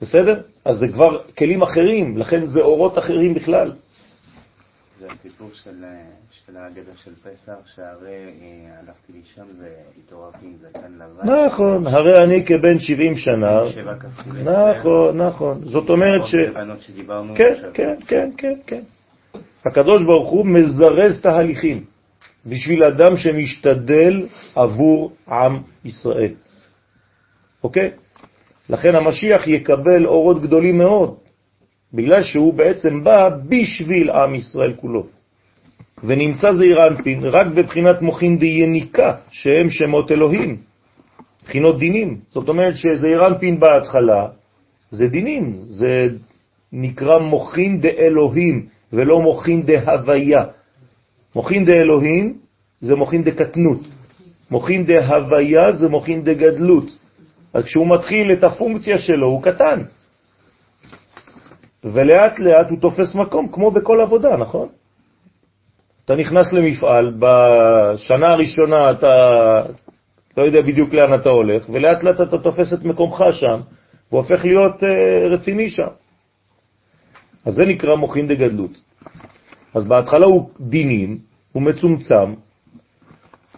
בסדר? 0.00 0.40
אז 0.64 0.76
זה 0.76 0.88
כבר 0.88 1.22
כלים 1.38 1.62
אחרים, 1.62 2.18
לכן 2.18 2.46
זה 2.46 2.60
אורות 2.60 2.98
אחרים 2.98 3.34
בכלל. 3.34 3.72
זה 4.98 5.06
הסיפור 5.10 5.50
של, 5.52 5.84
של 6.30 6.56
ההגדה 6.56 6.90
של 6.96 7.10
פסח, 7.14 7.74
שהרי 7.74 8.24
אה, 8.42 8.78
הלכתי 8.80 9.12
לישון 9.12 9.46
והתעוררתי 9.58 10.46
עם 10.46 10.52
זקן 10.60 10.92
לבן. 10.92 11.30
נכון, 11.30 11.86
הרי 11.86 12.24
אני 12.24 12.46
כבן 12.46 12.78
70 12.78 13.16
שנה. 13.16 13.70
שבע 13.70 13.94
כ"ג. 13.94 14.48
נכון, 14.48 15.20
נכון. 15.20 15.60
זאת 15.64 15.90
אומרת 15.90 16.26
ש... 16.26 16.34
כן. 17.36 17.54
כן, 17.74 17.94
כן, 18.06 18.30
כן, 18.36 18.54
כן. 18.66 18.80
הקדוש 19.66 20.04
ברוך 20.04 20.30
הוא 20.30 20.46
מזרז 20.46 21.20
תהליכים 21.22 21.84
בשביל 22.46 22.84
אדם 22.84 23.16
שמשתדל 23.16 24.26
עבור 24.54 25.12
עם 25.28 25.62
ישראל. 25.84 26.34
אוקיי? 27.64 27.90
לכן 28.68 28.94
המשיח 28.94 29.46
יקבל 29.46 30.06
אורות 30.06 30.42
גדולים 30.42 30.78
מאוד, 30.78 31.14
בגלל 31.94 32.22
שהוא 32.22 32.54
בעצם 32.54 33.04
בא 33.04 33.28
בשביל 33.48 34.10
עם 34.10 34.34
ישראל 34.34 34.72
כולו. 34.76 35.06
ונמצא 36.04 36.52
זעיר 36.52 36.82
אנפין 36.88 37.24
רק 37.24 37.46
בבחינת 37.46 38.02
מוכין 38.02 38.38
יניקה, 38.42 39.14
שהם 39.30 39.70
שמות 39.70 40.12
אלוהים, 40.12 40.56
בחינות 41.44 41.78
דינים. 41.78 42.16
זאת 42.28 42.48
אומרת 42.48 42.74
שזעיר 42.76 43.26
אנפין 43.26 43.60
בהתחלה 43.60 44.26
זה 44.90 45.08
דינים, 45.08 45.54
זה 45.64 46.08
נקרא 46.72 47.18
מוכין 47.18 47.80
אלוהים, 47.98 48.66
ולא 48.92 49.20
מוכין 49.20 49.62
הוויה. 49.86 50.44
מוכין 51.34 51.66
אלוהים 51.76 52.38
זה 52.80 52.94
מוכין 52.94 53.22
קטנות, 53.30 53.80
מוכין 54.50 54.86
הוויה 55.08 55.72
זה 55.72 55.88
מוכין 55.88 56.22
גדלות. 56.24 57.03
אז 57.54 57.64
כשהוא 57.64 57.86
מתחיל 57.86 58.32
את 58.32 58.44
הפונקציה 58.44 58.98
שלו 58.98 59.26
הוא 59.26 59.42
קטן. 59.42 59.82
ולאט 61.84 62.38
לאט 62.38 62.70
הוא 62.70 62.80
תופס 62.80 63.14
מקום, 63.14 63.48
כמו 63.52 63.70
בכל 63.70 64.00
עבודה, 64.00 64.36
נכון? 64.36 64.68
אתה 66.04 66.14
נכנס 66.14 66.52
למפעל, 66.52 67.14
בשנה 67.18 68.28
הראשונה 68.28 68.90
אתה 68.90 69.62
לא 70.36 70.42
יודע 70.42 70.62
בדיוק 70.62 70.94
לאן 70.94 71.14
אתה 71.14 71.28
הולך, 71.28 71.68
ולאט 71.68 72.02
לאט 72.02 72.20
אתה 72.20 72.38
תופס 72.38 72.72
את 72.72 72.84
מקומך 72.84 73.24
שם, 73.32 73.60
והופך 74.12 74.44
להיות 74.44 74.82
uh, 74.82 74.86
רציני 75.30 75.70
שם. 75.70 75.88
אז 77.44 77.54
זה 77.54 77.64
נקרא 77.64 77.94
מוכין 77.94 78.26
דגדלות. 78.26 78.80
אז 79.74 79.88
בהתחלה 79.88 80.26
הוא 80.26 80.50
דינים, 80.60 81.18
הוא 81.52 81.62
מצומצם, 81.62 82.34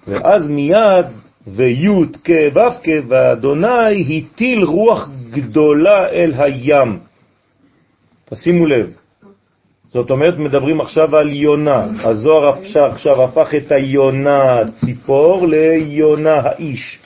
ואז 0.07 0.49
מיד 0.49 1.07
וי' 1.47 1.89
כו' 2.27 2.91
ואדוני 3.09 4.19
הטיל 4.19 4.65
רוח 4.65 5.09
גדולה 5.31 6.09
אל 6.09 6.33
הים. 6.37 6.99
תשימו 8.31 8.67
לב. 8.67 8.95
זאת 9.89 10.11
אומרת, 10.11 10.39
מדברים 10.39 10.81
עכשיו 10.81 11.17
על 11.17 11.33
יונה. 11.33 11.87
הזוהר 12.05 12.59
עכשיו 12.75 13.23
הפך 13.23 13.55
את 13.55 13.73
היונה 13.73 14.59
ציפור 14.75 15.47
ליונה 15.47 16.35
האיש. 16.35 16.99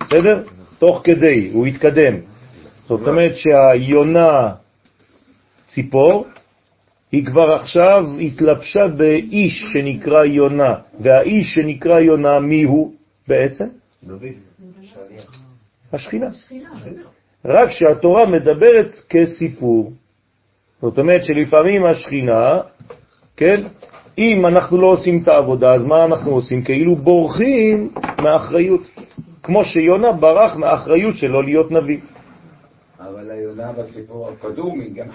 בסדר? 0.00 0.42
תוך 0.78 1.00
כדי, 1.04 1.50
הוא 1.52 1.66
התקדם. 1.66 2.14
זאת 2.88 3.08
אומרת 3.08 3.36
שהיונה 3.36 4.48
ציפור, 5.66 6.26
היא 7.12 7.26
כבר 7.26 7.52
עכשיו 7.52 8.06
התלבשה 8.20 8.88
באיש 8.96 9.64
שנקרא 9.72 10.24
יונה, 10.24 10.74
והאיש 11.00 11.54
שנקרא 11.54 12.00
יונה, 12.00 12.40
מי 12.40 12.62
הוא 12.62 12.92
בעצם? 13.28 13.64
השכינה. 15.92 16.28
רק 17.44 17.70
שהתורה 17.70 18.26
מדברת 18.26 18.90
כסיפור. 19.10 19.92
זאת 20.82 20.98
אומרת 20.98 21.24
שלפעמים 21.24 21.86
השכינה, 21.86 22.60
כן, 23.36 23.62
אם 24.18 24.46
אנחנו 24.46 24.80
לא 24.80 24.86
עושים 24.86 25.22
את 25.22 25.28
העבודה, 25.28 25.74
אז 25.74 25.86
מה 25.86 26.04
אנחנו 26.04 26.30
עושים? 26.30 26.64
כאילו 26.64 26.96
בורחים 26.96 27.90
מהאחריות. 28.18 28.80
כמו 29.42 29.64
שיונה 29.64 30.12
ברח 30.12 30.56
מהאחריות 30.56 31.16
שלו 31.16 31.42
להיות 31.42 31.70
נביא. 31.72 31.98
אבל 33.00 33.30
היונה 33.30 33.72
בסיפור 33.72 34.28
הקדומי 34.28 34.88
גם 34.88 35.06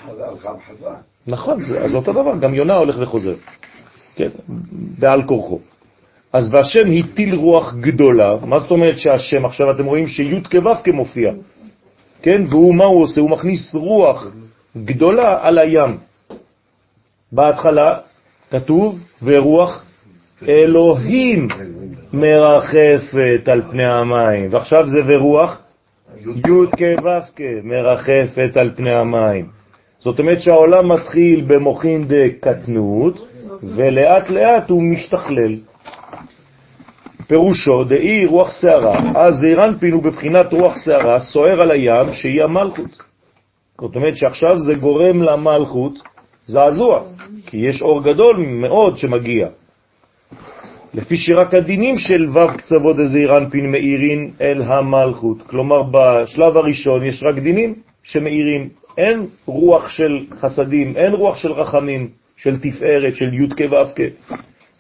גם 0.44 0.56
חזר. 0.68 0.94
נכון, 1.28 1.64
אז 1.86 1.96
אותו 1.96 2.14
דבר, 2.14 2.38
גם 2.38 2.54
יונה 2.56 2.76
הולך 2.76 2.96
וחוזר, 3.00 3.36
כן, 4.16 4.30
בעל 5.00 5.24
כורחו. 5.24 5.60
אז 6.38 6.54
והשם 6.54 6.92
הטיל 7.00 7.36
רוח 7.36 7.76
גדולה, 7.80 8.36
מה 8.46 8.60
זאת 8.60 8.72
אומרת 8.72 8.98
שהשם, 8.98 9.46
עכשיו 9.46 9.72
אתם 9.72 9.86
רואים 9.86 10.08
שי' 10.08 10.42
כו' 10.52 10.94
מופיע, 10.94 11.32
כן, 12.22 12.42
והוא, 12.50 12.76
מה 12.76 12.86
הוא 12.86 13.04
עושה? 13.04 13.22
הוא 13.22 13.30
מכניס 13.30 13.76
רוח 13.76 14.28
גדולה 14.78 15.38
על 15.42 15.58
הים. 15.58 15.98
בהתחלה 17.32 17.98
כתוב, 18.52 19.00
ורוח 19.24 19.84
אלוהים 20.48 21.48
מרחפת 22.14 23.48
על 23.48 23.62
פני 23.72 23.86
המים, 23.86 24.54
ועכשיו 24.54 24.90
זה 24.90 25.00
ורוח 25.06 25.62
י' 26.20 26.42
כו' 26.78 27.44
מרחפת 27.64 28.58
על 28.58 28.72
פני 28.76 28.94
המים. 28.94 29.46
זאת 30.00 30.20
אומרת 30.20 30.42
שהעולם 30.42 30.92
מתחיל 30.92 31.46
במוחין 31.48 32.06
דקטנות, 32.08 33.28
ולאט 33.64 34.30
לאט 34.30 34.70
הוא 34.70 34.84
משתכלל. 34.84 35.56
פירושו 37.28 37.84
דאי 37.84 38.26
רוח 38.26 38.62
שערה, 38.62 39.00
אז 39.16 39.36
זעירנפין 39.36 39.94
הוא 39.94 40.04
בבחינת 40.04 40.54
רוח 40.54 40.76
שערה, 40.86 41.20
סוער 41.20 41.62
על 41.62 41.72
הים, 41.72 42.14
שהיא 42.14 42.44
המלכות. 42.44 43.00
זאת 43.82 43.96
אומרת 43.96 44.18
שעכשיו 44.18 44.60
זה 44.60 44.74
גורם 44.80 45.22
למלכות 45.24 45.94
זעזוע, 46.46 47.04
כי 47.46 47.58
יש 47.58 47.82
אור 47.82 48.04
גדול 48.04 48.38
מאוד 48.38 48.98
שמגיע. 48.98 49.48
לפי 50.94 51.18
שרק 51.18 51.54
הדינים 51.54 51.98
של 51.98 52.30
ו' 52.30 52.58
קצוות 52.58 52.96
דזעירנפין 52.96 53.72
מאירין 53.72 54.32
אל 54.42 54.62
המלכות. 54.62 55.42
כלומר, 55.42 55.84
בשלב 55.84 56.58
הראשון 56.58 57.06
יש 57.06 57.24
רק 57.24 57.36
דינים 57.36 57.74
שמאירים. 58.04 58.70
אין 58.98 59.26
רוח 59.46 59.90
של 59.90 60.26
חסדים, 60.40 60.98
אין 60.98 61.14
רוח 61.14 61.38
של 61.38 61.52
רחמים, 61.52 62.08
של 62.38 62.60
תפארת, 62.60 63.16
של 63.16 63.34
י' 63.34 63.48
כו' 63.50 64.02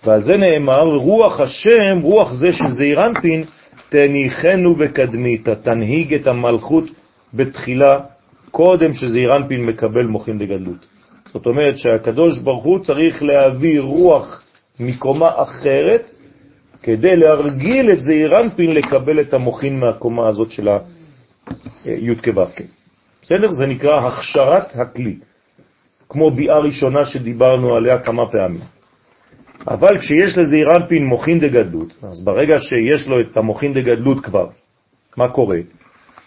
ועל 0.07 0.21
זה 0.23 0.37
נאמר, 0.37 0.83
רוח 0.83 1.39
השם, 1.39 1.99
רוח 2.01 2.33
זה 2.33 2.51
של 2.51 2.71
זעירנפין, 2.71 3.43
תניחנו 3.89 4.75
בקדמית, 4.75 5.49
תנהיג 5.49 6.13
את 6.13 6.27
המלכות 6.27 6.83
בתחילה, 7.33 7.99
קודם 8.51 8.93
שזעירנפין 8.93 9.65
מקבל 9.65 10.05
מוכין 10.05 10.39
לגדלות. 10.39 10.85
זאת 11.33 11.45
אומרת 11.45 11.77
שהקדוש 11.77 12.39
ברוך 12.39 12.63
הוא 12.63 12.79
צריך 12.79 13.23
להביא 13.23 13.79
רוח 13.79 14.43
מקומה 14.79 15.29
אחרת, 15.35 16.11
כדי 16.83 17.15
להרגיל 17.15 17.91
את 17.91 17.99
זעירנפין 17.99 18.73
לקבל 18.73 19.19
את 19.19 19.33
המוכין 19.33 19.79
מהקומה 19.79 20.27
הזאת 20.27 20.51
של 20.51 20.67
הי' 21.85 22.15
כו' 22.15 22.41
בסדר? 23.21 23.51
זה 23.51 23.65
נקרא 23.65 24.07
הכשרת 24.07 24.75
הכלי, 24.75 25.15
כמו 26.09 26.31
ביאה 26.31 26.59
ראשונה 26.59 27.05
שדיברנו 27.05 27.75
עליה 27.75 27.99
כמה 27.99 28.31
פעמים. 28.31 28.76
אבל 29.67 29.97
כשיש 29.97 30.38
לזעיר 30.38 30.75
אנפין 30.75 31.06
מוכין 31.06 31.39
דגדלות, 31.39 31.93
אז 32.03 32.23
ברגע 32.23 32.60
שיש 32.60 33.08
לו 33.08 33.19
את 33.19 33.38
המוכין 33.38 33.73
דגדלות 33.73 34.25
כבר, 34.25 34.47
מה 35.17 35.30
קורה? 35.30 35.58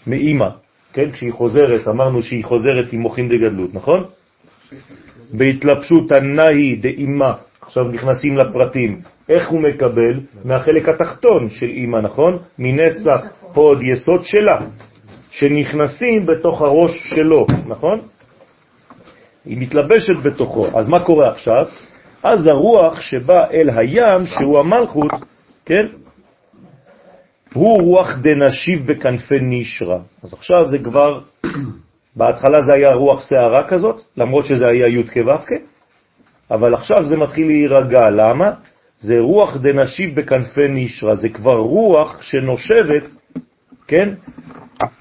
מאימא, 0.06 0.48
כן? 0.92 1.10
כשהיא 1.10 1.32
חוזרת, 1.32 1.88
אמרנו 1.88 2.22
שהיא 2.22 2.44
חוזרת 2.44 2.92
עם 2.92 3.00
מוכין 3.00 3.28
דגדלות, 3.28 3.74
נכון? 3.74 4.04
בהתלבשות 5.32 6.12
הנאי 6.12 6.76
דאימא, 6.76 7.30
עכשיו 7.60 7.84
נכנסים 7.84 8.38
לפרטים, 8.38 9.00
איך 9.28 9.48
הוא 9.48 9.60
מקבל? 9.60 10.20
מהחלק 10.44 10.88
התחתון 10.88 11.48
של 11.48 11.66
אימא, 11.66 11.98
נכון? 12.00 12.38
מנצח 12.58 13.26
הוד 13.54 13.82
יסוד 13.82 14.24
שלה, 14.24 14.60
שנכנסים 15.30 16.26
בתוך 16.26 16.62
הראש 16.62 17.02
שלו, 17.14 17.46
נכון? 17.66 18.00
היא 19.44 19.58
מתלבשת 19.60 20.16
בתוכו. 20.22 20.78
אז 20.78 20.88
מה 20.88 21.04
קורה 21.04 21.30
עכשיו? 21.30 21.66
אז 22.22 22.46
הרוח 22.46 23.00
שבא 23.00 23.46
אל 23.52 23.70
הים, 23.70 24.26
שהוא 24.26 24.58
המלכות, 24.58 25.12
כן? 25.64 25.86
הוא 27.54 27.82
רוח 27.82 28.18
דנשיב 28.22 28.86
בכנפי 28.86 29.38
נשרה. 29.40 29.98
אז 30.22 30.32
עכשיו 30.32 30.68
זה 30.68 30.78
כבר 30.78 31.20
בהתחלה 32.16 32.62
זה 32.62 32.72
היה 32.72 32.92
רוח 32.92 33.28
שערה 33.28 33.68
כזאת, 33.68 34.00
למרות 34.16 34.46
שזה 34.46 34.68
היה 34.68 34.88
י' 34.88 35.02
כו' 35.12 35.56
אבל 36.50 36.74
עכשיו 36.74 37.06
זה 37.06 37.16
מתחיל 37.16 37.46
להירגע. 37.46 38.10
למה? 38.10 38.52
זה 38.98 39.18
רוח 39.18 39.56
דנשיב 39.56 40.20
בכנפי 40.20 40.68
נשרה, 40.68 41.16
זה 41.16 41.28
כבר 41.28 41.56
רוח 41.56 42.22
שנושבת, 42.22 43.04
כן? 43.86 44.14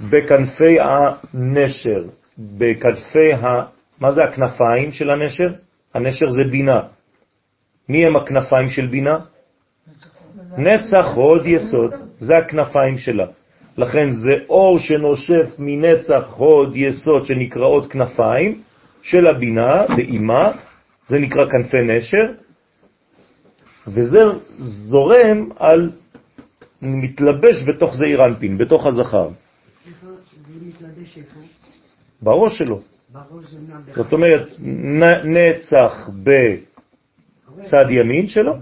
בכנפי 0.01 0.77
הנשר, 0.79 2.03
בכנפי 2.39 3.33
ה... 3.33 3.63
מה 3.99 4.11
זה 4.11 4.23
הכנפיים 4.23 4.91
של 4.91 5.09
הנשר? 5.09 5.49
הנשר 5.93 6.29
זה 6.29 6.43
בינה. 6.51 6.81
מי 7.89 8.05
הם 8.05 8.15
הכנפיים 8.15 8.69
של 8.69 8.87
בינה? 8.87 9.19
נצח 10.57 11.05
הוד 11.15 11.45
יסוד, 11.45 11.93
זה 12.19 12.37
הכנפיים 12.37 12.97
שלה. 12.97 13.25
לכן 13.77 14.11
זה 14.11 14.43
אור 14.49 14.79
שנושף 14.79 15.55
מנצח 15.59 16.33
הוד 16.37 16.75
יסוד 16.75 17.25
שנקראות 17.25 17.91
כנפיים 17.91 18.61
של 19.01 19.27
הבינה 19.27 19.85
באימה, 19.95 20.51
זה 21.07 21.19
נקרא 21.19 21.49
כנפי 21.49 21.77
נשר, 21.83 22.31
וזה 23.87 24.19
זורם 24.59 25.49
על, 25.57 25.91
מתלבש 26.81 27.63
בתוך 27.67 27.95
זעיר 27.95 28.25
אנפין, 28.25 28.57
בתוך 28.57 28.85
הזכר. 28.85 29.29
זה? 31.29 31.39
בראש 32.21 32.57
שלו. 32.57 32.81
זה. 33.85 33.91
זאת 33.95 34.13
אומרת, 34.13 34.51
נצח 35.23 36.09
בצד 37.57 37.85
ימין 37.89 38.27
שלו, 38.27 38.53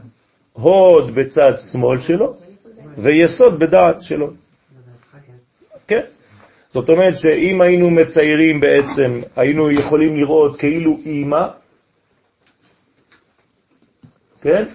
הוד 0.54 1.16
בצד 1.16 1.54
שמאל 1.72 2.00
שלו, 2.00 2.34
ויסוד 2.98 3.60
בדעת 3.60 4.02
שלו. 4.02 4.30
כן. 5.88 6.02
זאת 6.74 6.90
אומרת 6.90 7.18
שאם 7.18 7.62
היינו 7.62 7.90
מציירים 7.90 8.60
בעצם, 8.60 9.22
היינו 9.36 9.72
יכולים 9.72 10.18
לראות 10.18 10.60
כאילו 10.60 10.98
אימא, 11.06 11.48
כן? 14.42 14.66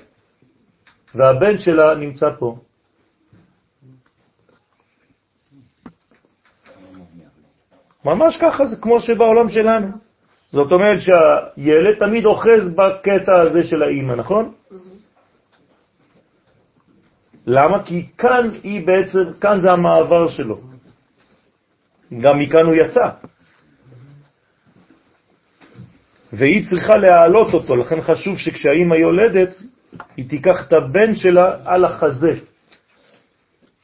והבן 1.14 1.58
שלה 1.58 1.94
נמצא 1.94 2.30
פה. 2.38 2.56
ממש 8.04 8.36
ככה, 8.36 8.66
זה 8.66 8.76
כמו 8.76 9.00
שבעולם 9.00 9.48
שלנו. 9.48 9.88
זאת 10.52 10.72
אומרת 10.72 10.98
שהילד 11.00 11.98
תמיד 11.98 12.24
אוחז 12.24 12.74
בקטע 12.76 13.40
הזה 13.40 13.64
של 13.64 13.82
האימא, 13.82 14.12
נכון? 14.12 14.52
למה? 17.46 17.82
כי 17.82 18.06
כאן 18.18 18.50
היא 18.62 18.86
בעצם, 18.86 19.24
כאן 19.40 19.60
זה 19.60 19.72
המעבר 19.72 20.28
שלו. 20.28 20.60
גם 22.20 22.38
מכאן 22.38 22.66
הוא 22.66 22.74
יצא. 22.74 23.08
והיא 26.32 26.66
צריכה 26.68 26.96
להעלות 26.96 27.54
אותו, 27.54 27.76
לכן 27.76 28.00
חשוב 28.00 28.38
שכשהאימא 28.38 28.94
יולדת, 28.94 29.48
היא 30.16 30.28
תיקח 30.28 30.66
את 30.66 30.72
הבן 30.72 31.14
שלה 31.14 31.56
על 31.64 31.84
החזה. 31.84 32.34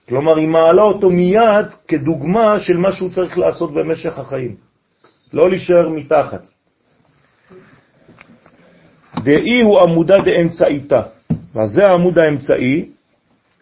כלומר, 0.09 0.37
היא 0.37 0.49
מעלה 0.49 0.83
אותו 0.83 1.11
מיד 1.11 1.67
כדוגמה 1.89 2.61
של 2.61 2.77
מה 2.77 2.93
שהוא 2.93 3.11
צריך 3.11 3.39
לעשות 3.39 3.75
במשך 3.75 4.19
החיים. 4.19 4.57
לא 5.33 5.49
להישאר 5.49 5.89
מתחת. 5.89 6.58
דאי 9.25 9.61
הוא 9.61 9.81
עמודה 9.81 10.19
דאמצעיתה. 10.21 11.03
אז 11.55 11.71
זה 11.71 11.87
העמוד 11.87 12.19
האמצעי, 12.19 12.85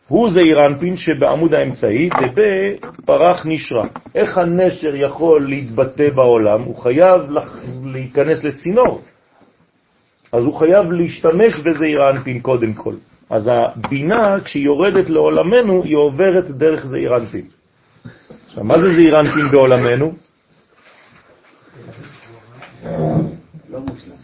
הוא 0.08 0.30
זה 0.30 0.40
אירנפין 0.40 0.96
שבעמוד 0.96 1.54
האמצעי, 1.54 2.08
דבה 2.08 2.86
פרח 3.04 3.46
נשרה. 3.46 3.86
איך 4.14 4.38
הנשר 4.38 4.96
יכול 4.96 5.48
להתבטא 5.48 6.10
בעולם? 6.10 6.62
הוא 6.62 6.76
חייב. 6.76 7.20
להיכנס 7.84 8.44
לצינור. 8.44 9.02
אז 10.32 10.44
הוא 10.44 10.54
חייב 10.54 10.92
להשתמש 10.92 11.60
בזה 11.64 11.84
אירנפין 11.84 12.40
קודם 12.40 12.72
כל. 12.72 12.94
אז 13.30 13.50
הבינה, 13.52 14.40
כשהיא 14.44 14.64
יורדת 14.64 15.10
לעולמנו, 15.10 15.82
היא 15.82 15.96
עוברת 15.96 16.50
דרך 16.50 16.86
זעיר 16.86 17.16
אנפין. 17.16 17.44
עכשיו, 18.46 18.64
מה 18.64 18.78
זה 18.78 18.94
זעיר 18.94 19.20
אנפין 19.20 19.48
בעולמנו? 19.48 20.12
לא 23.70 23.80
מושלם. 23.80 24.15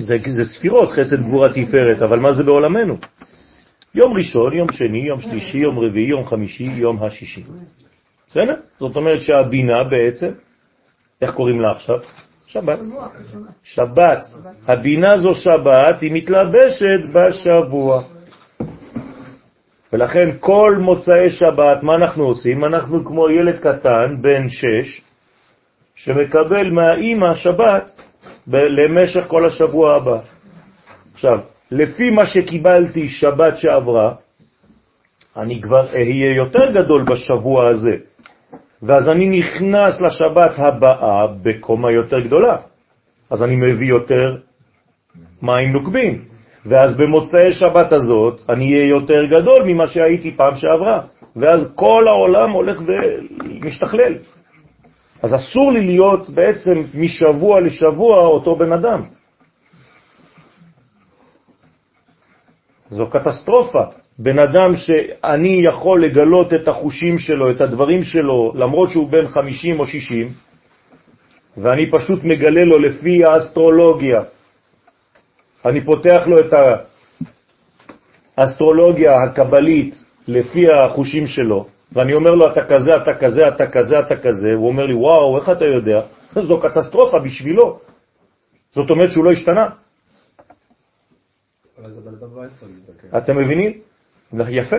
זה, 0.00 0.16
זה 0.26 0.44
ספירות, 0.44 0.88
חסד 0.90 1.22
גבורה 1.22 1.48
תפארת, 1.48 2.02
אבל 2.02 2.18
מה 2.18 2.32
זה 2.32 2.42
בעולמנו? 2.42 2.96
יום 3.94 4.16
ראשון, 4.16 4.52
יום 4.52 4.72
שני, 4.72 4.98
יום 4.98 5.20
שלישי, 5.20 5.58
יום 5.58 5.78
רביעי, 5.78 6.08
יום 6.08 6.26
חמישי, 6.26 6.64
יום 6.64 7.02
השישי. 7.02 7.44
בסדר? 8.28 8.54
זאת 8.78 8.96
אומרת 8.96 9.20
שהבינה 9.20 9.84
בעצם, 9.84 10.30
איך 11.22 11.30
קוראים 11.34 11.60
לה 11.60 11.70
עכשיו? 11.70 11.98
שבת. 12.46 12.78
שבת. 13.62 14.26
הבינה 14.66 15.18
זו 15.18 15.34
שבת, 15.34 16.00
היא 16.00 16.12
מתלבשת 16.12 17.00
בשבוע. 17.12 18.02
ולכן 19.92 20.28
כל 20.40 20.76
מוצאי 20.80 21.30
שבת, 21.30 21.82
מה 21.82 21.94
אנחנו 21.94 22.24
עושים? 22.24 22.64
אנחנו 22.64 23.04
כמו 23.04 23.30
ילד 23.30 23.58
קטן, 23.58 24.16
בן 24.20 24.48
שש, 24.48 25.00
שמקבל 25.94 26.70
מהאימא 26.70 27.34
שבת 27.34 27.90
למשך 28.48 29.24
כל 29.28 29.46
השבוע 29.46 29.96
הבא. 29.96 30.18
עכשיו, 31.12 31.38
לפי 31.70 32.10
מה 32.10 32.26
שקיבלתי 32.26 33.08
שבת 33.08 33.58
שעברה, 33.58 34.12
אני 35.36 35.60
כבר 35.60 35.86
אהיה 35.94 36.34
יותר 36.34 36.72
גדול 36.72 37.02
בשבוע 37.02 37.68
הזה, 37.68 37.96
ואז 38.82 39.08
אני 39.08 39.38
נכנס 39.38 40.00
לשבת 40.00 40.58
הבאה 40.58 41.26
בקומה 41.42 41.92
יותר 41.92 42.20
גדולה. 42.20 42.56
אז 43.30 43.42
אני 43.42 43.56
מביא 43.56 43.88
יותר 43.88 44.36
מים 45.42 45.72
נוקבים, 45.72 46.24
ואז 46.66 46.96
במוצאי 46.96 47.52
שבת 47.52 47.92
הזאת 47.92 48.40
אני 48.48 48.74
אהיה 48.74 48.88
יותר 48.88 49.24
גדול 49.24 49.62
ממה 49.66 49.86
שהייתי 49.86 50.36
פעם 50.36 50.56
שעברה, 50.56 51.00
ואז 51.36 51.72
כל 51.74 52.08
העולם 52.08 52.50
הולך 52.50 52.80
ומשתכלל. 52.86 54.14
אז 55.22 55.34
אסור 55.34 55.72
לי 55.72 55.86
להיות 55.86 56.30
בעצם 56.30 56.82
משבוע 56.94 57.60
לשבוע 57.60 58.26
אותו 58.26 58.56
בן 58.56 58.72
אדם. 58.72 59.02
זו 62.90 63.06
קטסטרופה. 63.06 63.84
בן 64.18 64.38
אדם 64.38 64.76
שאני 64.76 65.62
יכול 65.64 66.04
לגלות 66.04 66.54
את 66.54 66.68
החושים 66.68 67.18
שלו, 67.18 67.50
את 67.50 67.60
הדברים 67.60 68.02
שלו, 68.02 68.52
למרות 68.54 68.90
שהוא 68.90 69.08
בן 69.08 69.28
50 69.28 69.80
או 69.80 69.86
60, 69.86 70.28
ואני 71.56 71.90
פשוט 71.90 72.24
מגלה 72.24 72.64
לו 72.64 72.78
לפי 72.78 73.24
האסטרולוגיה. 73.24 74.22
אני 75.64 75.80
פותח 75.80 76.22
לו 76.26 76.40
את 76.40 76.52
האסטרולוגיה 78.36 79.22
הקבלית 79.22 79.94
לפי 80.28 80.64
החושים 80.72 81.26
שלו, 81.26 81.66
ואני 81.92 82.14
אומר 82.14 82.30
לו, 82.30 82.52
אתה 82.52 82.64
כזה, 82.64 82.90
אתה 83.02 83.14
כזה, 83.14 83.48
אתה 83.48 83.66
כזה, 83.66 84.00
אתה 84.00 84.16
כזה, 84.16 84.48
הוא 84.54 84.68
אומר 84.68 84.86
לי, 84.86 84.94
וואו, 84.94 85.38
איך 85.38 85.50
אתה 85.50 85.64
יודע? 85.64 86.00
זו 86.48 86.60
קטסטרופה 86.60 87.18
בשבילו. 87.18 87.78
זאת 88.72 88.90
אומרת 88.90 89.12
שהוא 89.12 89.24
לא 89.24 89.32
השתנה. 89.32 89.68
אתם 93.16 93.36
מבינים? 93.36 93.72
יפה. 94.48 94.76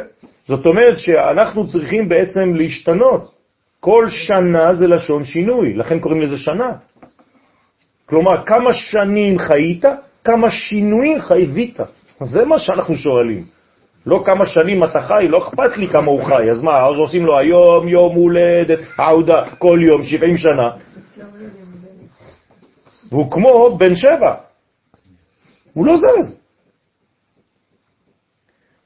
זאת 0.48 0.66
אומרת 0.66 1.00
שאנחנו 1.00 1.68
צריכים 1.68 2.10
בעצם 2.10 2.54
להשתנות. 2.54 3.32
כל 3.80 4.10
שנה 4.10 4.74
זה 4.74 4.88
לשון 4.88 5.24
שינוי, 5.24 5.74
לכן 5.74 6.00
קוראים 6.00 6.22
לזה 6.22 6.38
שנה. 6.38 6.72
כלומר, 8.06 8.46
כמה 8.46 8.74
שנים 8.74 9.40
חיית, 9.40 9.86
כמה 10.24 10.52
שינויים 10.52 11.22
חיווית. 11.22 11.80
זה 12.22 12.46
מה 12.46 12.60
שאנחנו 12.60 12.96
שואלים. 12.96 13.44
לא 14.06 14.24
כמה 14.26 14.46
שנים 14.46 14.84
אתה 14.84 15.02
חי, 15.02 15.28
לא 15.30 15.38
אכפת 15.38 15.78
לי 15.78 15.88
כמה 15.88 16.12
הוא 16.12 16.24
חי. 16.24 16.50
אז 16.52 16.62
מה, 16.62 16.88
אז 16.88 16.98
עושים 16.98 17.26
לו 17.26 17.38
היום, 17.38 17.88
יום 17.88 18.16
הולדת, 18.16 18.80
עודה, 18.98 19.56
כל 19.58 19.80
יום, 19.84 20.04
70 20.04 20.38
שנה. 20.38 20.70
והוא 23.12 23.32
כמו 23.32 23.78
בן 23.78 23.96
שבע. 23.96 24.36
הוא 25.74 25.86
לא 25.86 25.98
זז. 25.98 26.42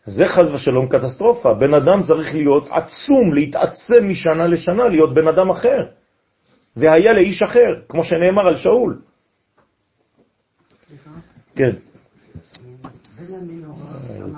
זה 0.06 0.26
חז 0.26 0.52
ושלום 0.52 0.88
קטסטרופה. 0.88 1.54
בן 1.54 1.74
אדם 1.74 2.04
צריך 2.04 2.34
להיות 2.34 2.70
עצום, 2.72 3.34
להתעצם 3.34 4.10
משנה 4.10 4.48
לשנה, 4.48 4.88
להיות 4.88 5.14
בן 5.14 5.28
אדם 5.28 5.50
אחר. 5.50 5.86
והיה 6.76 7.14
לאיש 7.14 7.44
אחר, 7.44 7.82
כמו 7.90 8.04
שנאמר 8.04 8.48
על 8.48 8.58
שאול. 8.58 9.02
כן. 11.56 11.72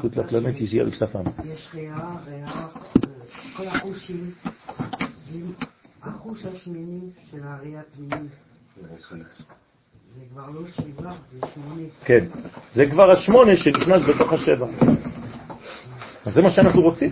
Toute 0.01 0.15
la 0.15 0.23
planète 0.23 0.59
ici 0.59 0.79
avec 0.79 0.95
sa 0.95 1.07
femme. 1.07 1.31
החוש 6.03 6.45
השמיני 6.45 6.99
של 7.31 7.37
הראייה 7.43 7.81
הפנימית. 7.81 8.31
זה 10.15 10.21
כבר 10.31 10.49
לא 10.49 10.67
שבעה, 10.67 11.13
זה 11.31 11.47
שמונה. 11.53 11.81
כן. 12.05 12.25
זה 12.71 12.85
כבר 12.85 13.11
השמונה 13.11 13.55
שנכנס 13.55 14.01
בתוך 14.09 14.33
השבע. 14.33 14.67
אז 16.25 16.33
זה 16.33 16.41
מה 16.41 16.49
שאנחנו 16.49 16.81
רוצים. 16.81 17.11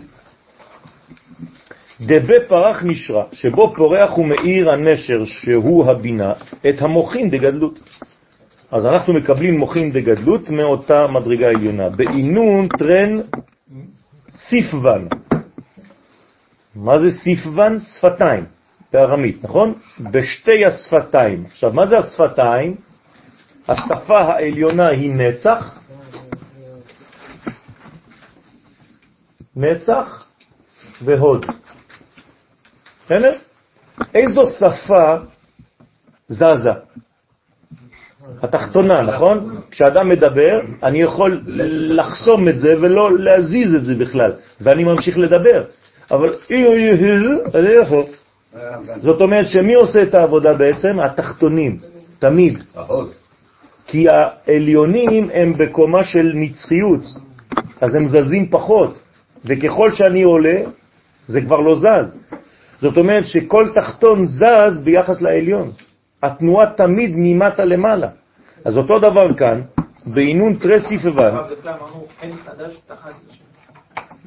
דבה 2.02 2.36
פרח 2.48 2.84
נשרה, 2.84 3.24
שבו 3.34 3.74
פורח 3.76 4.18
ומאיר 4.18 4.72
הנשר 4.72 5.26
שהוא 5.26 5.86
הבינה, 5.92 6.34
את 6.70 6.82
המוחין 6.82 7.30
דגדלות. 7.30 7.80
אז 8.72 8.86
אנחנו 8.86 9.14
מקבלים 9.14 9.58
מוחין 9.58 9.92
דגדלות 9.92 10.50
מאותה 10.50 11.08
מדרגה 11.08 11.50
עליונה, 11.50 11.90
בעינון 11.90 12.68
טרן 12.68 13.22
סיפוון. 14.32 15.08
מה 16.76 17.00
זה 17.00 17.12
סיפוון? 17.12 17.80
שפתיים, 17.80 18.46
בארמית, 18.94 19.44
נכון? 19.44 19.74
בשתי 20.00 20.66
השפתיים. 20.66 21.46
עכשיו, 21.46 21.74
מה 21.74 21.88
זה 21.88 21.98
השפתיים? 21.98 22.76
השפה 23.68 24.18
העליונה 24.18 24.88
היא 24.88 25.14
נצח, 25.14 25.80
נצח 29.56 30.28
והוד. 31.02 31.46
בסדר? 33.06 33.38
איזו 34.14 34.42
שפה 34.46 35.16
זזה? 36.28 36.72
התחתונה, 38.42 39.02
נכון? 39.02 39.62
כשאדם 39.72 40.10
מדבר, 40.10 40.60
אני 40.84 41.02
יכול 41.02 41.42
לחסום 41.68 42.48
את 42.48 42.60
זה 42.60 42.76
ולא 42.82 43.18
להזיז 43.18 43.76
את 43.76 43.86
זה 43.86 43.96
בכלל, 43.96 44.32
ואני 44.62 44.84
ממשיך 44.84 45.18
לדבר. 45.18 45.64
אבל 46.12 46.36
אם 46.52 46.66
אני 46.74 46.90
אני 47.56 47.70
יכול. 47.70 48.04
זאת 49.02 49.22
אומרת 49.22 49.50
שמי 49.50 49.74
עושה 49.74 50.04
את 50.04 50.16
העבודה 50.16 50.54
בעצם? 50.54 51.00
התחתונים, 51.00 51.78
תמיד. 52.20 52.64
כי 53.88 54.08
העליונים 54.10 55.30
הם 55.34 55.54
בקומה 55.58 56.04
של 56.04 56.32
נצחיות, 56.36 57.02
אז 57.82 57.96
הם 57.96 58.08
זזים 58.08 58.50
פחות, 58.50 59.00
וככל 59.46 59.92
שאני 59.92 60.24
עולה, 60.24 60.62
זה 61.28 61.42
כבר 61.42 61.60
לא 61.60 61.76
זז. 61.76 62.18
זאת 62.82 62.98
אומרת 62.98 63.28
שכל 63.28 63.70
תחתון 63.76 64.28
זז 64.28 64.84
ביחס 64.84 65.22
לעליון. 65.22 65.72
התנועה 66.26 66.74
תמיד 66.74 67.12
ממטה 67.16 67.66
למעלה. 67.66 68.08
אז 68.66 68.78
אותו 68.78 69.00
דבר 69.00 69.34
כאן, 69.34 69.62
בעינון 70.06 70.56
טרסי 70.56 71.00
פבן. 71.00 71.36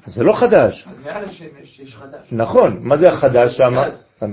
זה 0.07 0.24
לא 0.24 0.32
חדש. 0.32 0.88
אז 0.90 1.01
מעל 1.05 1.24
השמש 1.24 1.80
יש 1.80 1.96
חדש. 1.96 2.20
נכון, 2.32 2.78
מה 2.80 2.96
זה 2.96 3.09
החדש 3.09 3.57
שם? 3.57 3.72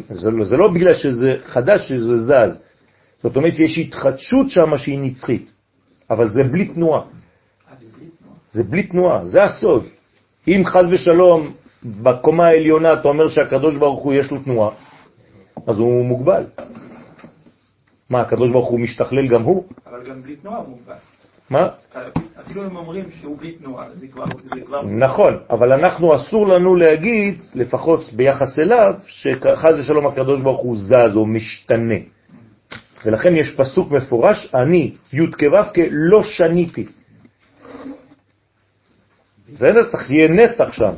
זה, 0.10 0.32
לא, 0.32 0.46
זה 0.46 0.58
לא 0.58 0.72
בגלל 0.74 0.94
שזה 0.94 1.38
חדש 1.44 1.90
שזה 1.90 2.16
זז. 2.16 2.62
זאת 3.24 3.36
אומרת, 3.36 3.60
יש 3.60 3.78
התחדשות 3.78 4.50
שם 4.50 4.78
שהיא 4.78 5.00
נצחית, 5.00 5.52
אבל 6.10 6.28
זה 6.28 6.44
בלי 6.44 6.66
תנועה. 6.66 7.02
זה 8.52 8.64
בלי 8.64 8.84
תנועה, 8.84 9.26
זה 9.26 9.44
הסוד. 9.44 9.86
אם 10.48 10.62
חז 10.66 10.86
ושלום 10.92 11.54
בקומה 11.84 12.48
העליונה 12.48 12.94
אתה 12.94 13.08
אומר 13.08 13.28
שהקדוש 13.28 13.78
ברוך 13.78 14.04
הוא 14.04 14.14
יש 14.14 14.32
לו 14.32 14.40
תנועה, 14.40 14.72
אז 15.68 15.78
הוא 15.78 16.06
מוגבל. 16.06 16.44
מה, 18.10 18.22
הקדוש 18.22 18.52
ברוך 18.52 18.70
הוא 18.70 18.80
משתכלל 18.80 19.28
גם 19.28 19.42
הוא? 19.42 19.64
אבל 19.88 20.04
גם 20.10 20.22
בלי 20.22 20.36
תנועה 20.36 20.58
הוא 20.58 20.68
מוגבל. 20.70 20.96
מה? 21.50 21.70
אפילו 22.40 22.66
אם 22.66 22.76
אומרים 22.76 23.06
שהוא 23.12 23.38
בלי 23.38 23.52
תנועה, 23.52 23.86
זה 23.94 24.08
כבר... 24.08 24.26
זה 24.44 24.62
כבר... 24.66 24.82
נכון, 24.82 25.38
אבל 25.50 25.74
אנחנו 25.74 26.16
אסור 26.16 26.48
לנו 26.48 26.76
להגיד, 26.76 27.42
לפחות 27.56 28.00
ביחס 28.14 28.60
אליו, 28.60 28.94
שחז 29.06 29.80
ושלום 29.80 30.08
הקדוש 30.08 30.42
ברוך 30.42 30.62
הוא 30.62 30.78
זז 30.78 31.16
או 31.16 31.26
משתנה. 31.26 32.00
ולכן 33.06 33.36
יש 33.36 33.56
פסוק 33.58 33.92
מפורש, 33.92 34.54
אני, 34.56 34.92
י' 35.14 35.32
כו' 35.32 35.82
לא 35.92 36.24
שניתי. 36.24 36.86
בסדר? 39.54 39.90
צריך 39.90 40.08
שיהיה 40.08 40.28
נצח 40.28 40.74
שם. 40.74 40.92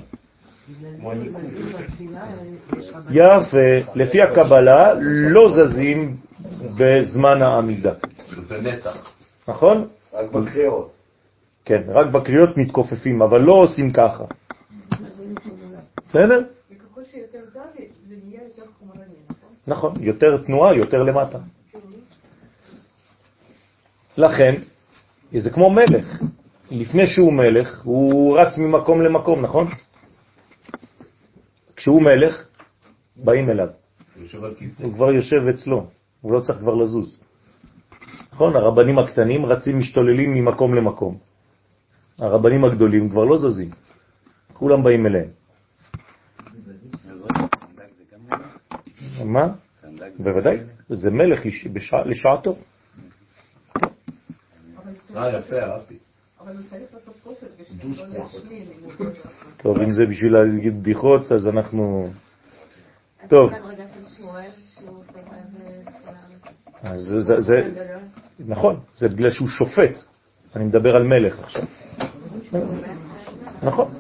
יפה, 3.12 3.92
לפי 3.96 4.22
הקבלה 4.22 4.94
לא 5.02 5.50
זזים 5.52 6.16
בזמן 6.78 7.42
העמידה. 7.42 7.94
זה 8.48 8.62
נצח. 8.62 9.12
נכון? 9.48 9.88
רק 10.14 10.32
בקריאות. 10.32 10.92
כן, 11.66 11.82
רק 11.88 12.08
בקריאות 12.08 12.58
מתכופפים, 12.58 13.22
אבל 13.22 13.42
לא 13.42 13.54
עושים 13.54 13.94
ככה. 13.94 14.24
בסדר? 16.10 16.42
נכון? 19.28 19.54
נכון, 19.68 20.04
יותר 20.04 20.38
תנועה, 20.38 20.76
יותר 20.76 20.98
למטה. 20.98 21.38
לכן, 24.18 24.56
זה 25.38 25.50
כמו 25.50 25.70
מלך. 25.70 26.22
לפני 26.72 27.08
שהוא 27.08 27.34
מלך, 27.34 27.82
הוא 27.84 28.40
רץ 28.40 28.58
ממקום 28.58 29.02
למקום, 29.02 29.42
נכון? 29.42 29.68
כשהוא 31.76 32.02
מלך, 32.02 32.48
באים 33.16 33.50
אליו. 33.50 33.68
הוא 34.82 34.94
כבר 34.94 35.12
יושב 35.12 35.48
אצלו, 35.48 35.88
הוא 36.22 36.34
לא 36.34 36.40
צריך 36.40 36.60
כבר 36.60 36.76
לזוז. 36.76 37.20
נכון? 38.34 38.56
הרבנים 38.56 39.00
הקטנים 39.00 39.46
רצים 39.46 39.80
משתוללים 39.80 40.34
ממקום 40.34 40.74
למקום. 40.74 41.18
הרבנים 42.20 42.66
הגדולים 42.66 43.10
כבר 43.10 43.24
לא 43.24 43.38
זזים, 43.38 43.70
כולם 44.54 44.84
באים 44.84 45.06
אליהם. 45.06 45.30
מה? 49.26 49.48
בוודאי, 50.20 50.58
זה 50.90 51.10
מלך 51.12 51.40
לשעתו. 52.06 52.56
אה, 55.16 55.32
לא. 55.32 55.40
טוב, 59.58 59.82
אם 59.82 59.94
זה 59.94 60.02
בשביל 60.10 60.34
להגיד 60.34 60.80
בדיחות, 60.80 61.32
אז 61.32 61.48
אנחנו... 61.48 62.10
טוב. 63.28 63.54
אז 63.54 63.62
זה, 66.96 67.22
זה, 67.22 67.40
זה, 67.40 67.56
נכון, 68.40 68.80
זה 68.96 69.10
בגלל 69.10 69.32
שהוא 69.32 69.48
שופט. 69.48 70.00
אני 70.56 70.66
מדבר 70.66 70.96
על 70.96 71.04
מלך 71.04 71.40
עכשיו. 71.40 71.64
נכון, 73.64 73.92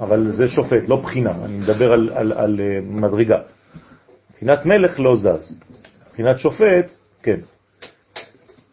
אבל 0.00 0.32
זה 0.32 0.48
שופט, 0.48 0.88
לא 0.88 0.96
בחינה. 0.96 1.32
אני 1.44 1.58
מדבר 1.58 1.92
על, 1.92 2.10
על, 2.14 2.32
על 2.32 2.60
אה, 2.60 2.80
מדרגה. 2.82 3.38
מבחינת 4.30 4.66
מלך 4.66 5.00
לא 5.00 5.16
זז. 5.16 5.54
מבחינת 6.08 6.38
שופט, 6.38 6.90
כן. 7.22 7.40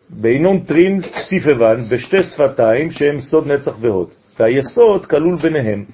בעינון 0.10 0.60
טרין 0.60 1.02
סיפבן 1.02 1.82
בשתי 1.92 2.24
שפתיים 2.24 2.92
שהם 2.92 3.22
סוד 3.22 3.48
נצח 3.48 3.76
והוד, 3.80 4.10
והיסוד 4.40 5.06
כלול 5.06 5.36
ביניהם. 5.36 5.86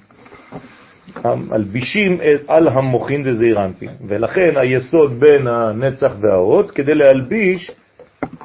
מלבישים 1.24 2.18
על 2.48 2.68
המוחין 2.68 3.22
דזעירנטין, 3.22 3.88
ולכן 4.06 4.52
היסוד 4.56 5.20
בין 5.20 5.46
הנצח 5.46 6.12
וההוד 6.20 6.70
כדי 6.70 6.94
להלביש, 6.94 7.70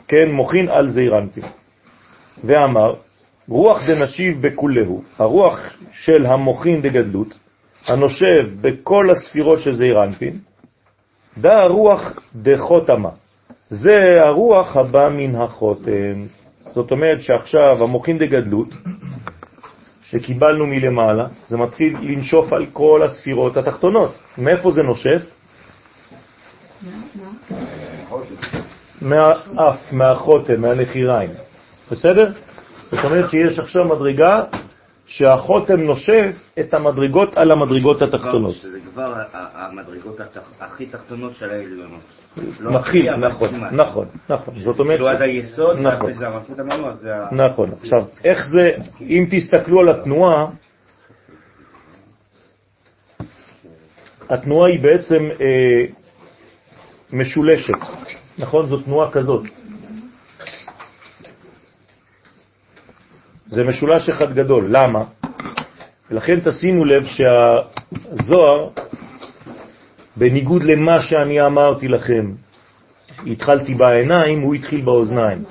כן, 0.08 0.32
מוחין 0.32 0.70
על 0.70 0.90
זעירנטין. 0.90 1.44
ואמר, 2.44 2.94
רוח 3.50 3.88
דנשיב 3.88 4.48
בכולהו, 4.48 5.04
הרוח 5.20 5.60
של 5.92 6.26
המוחין 6.26 6.82
דגדלות, 6.82 7.34
הנושב 7.88 8.48
בכל 8.62 9.10
הספירות 9.12 9.60
של 9.60 9.74
זעירנטין, 9.76 10.34
דא 11.38 11.64
רוח 11.64 12.20
דחותמה, 12.36 13.10
זה 13.70 14.22
הרוח 14.22 14.78
הבא 14.78 15.10
מן 15.10 15.36
החותם. 15.36 16.26
זאת 16.74 16.92
אומרת 16.92 17.22
שעכשיו 17.22 17.84
המוחין 17.84 18.18
דגדלות, 18.18 18.70
שקיבלנו 20.10 20.66
מלמעלה, 20.66 21.28
זה 21.48 21.58
מתחיל 21.58 21.98
לנשוף 22.02 22.54
על 22.54 22.66
כל 22.74 23.02
הספירות 23.04 23.58
התחתונות. 23.58 24.16
מאיפה 24.38 24.72
זה 24.72 24.84
נושף? 24.84 25.22
מהאף, 29.02 29.92
מהחותם, 29.92 30.62
מהנחיריים. 30.62 31.30
בסדר? 31.92 32.32
זאת 32.92 33.04
אומרת 33.04 33.30
שיש 33.30 33.60
עכשיו 33.60 33.84
מדרגה 33.86 34.44
שהחותם 35.06 35.80
נושף 35.80 36.36
את 36.60 36.74
המדרגות 36.74 37.38
על 37.38 37.52
המדרגות 37.52 38.02
התחתונות. 38.02 38.56
שזה 38.56 38.80
כבר 38.94 39.14
המדרגות 39.34 40.20
הכי 40.60 40.86
תחתונות 40.86 41.36
של 41.36 41.50
העליונות. 41.50 42.17
לא 42.60 42.80
מתחיל, 42.80 43.16
נכון. 43.16 43.50
נכון, 43.72 44.08
נכון. 44.30 44.54
זאת 44.64 44.80
אומרת... 44.80 44.96
כאילו 44.98 45.08
עד 45.08 45.22
היסוד, 45.22 45.80
נכון. 45.80 46.14
זה 46.14 46.28
המלכות 46.28 46.60
אמרנו, 46.60 46.90
אז 46.90 47.00
זה 47.00 47.16
ה... 47.16 47.36
נכון. 47.36 47.70
עכשיו, 47.82 48.04
איך 48.24 48.46
זה, 48.46 48.72
אם 49.02 49.26
תסתכלו 49.32 49.80
על 49.80 49.90
התנועה, 49.90 50.48
התנועה 54.30 54.70
היא 54.70 54.80
בעצם 54.80 55.30
אה, 55.42 55.86
משולשת, 57.14 57.74
נכון? 58.38 58.68
זו 58.68 58.82
תנועה 58.82 59.12
כזאת. 59.12 59.46
זה 63.48 63.64
משולש 63.64 64.10
אחד 64.10 64.34
גדול. 64.34 64.66
למה? 64.70 65.04
ולכן 66.12 66.40
תשימו 66.40 66.86
לב 66.86 67.04
שהזוהר, 67.06 68.70
בניגוד 70.18 70.64
למה 70.64 71.02
שאני 71.02 71.46
אמרתי 71.46 71.88
לכם, 71.88 72.32
התחלתי 73.28 73.74
בעיניים, 73.74 74.42
הוא 74.42 74.56
התחיל 74.56 74.82
באוזניים. 74.82 75.44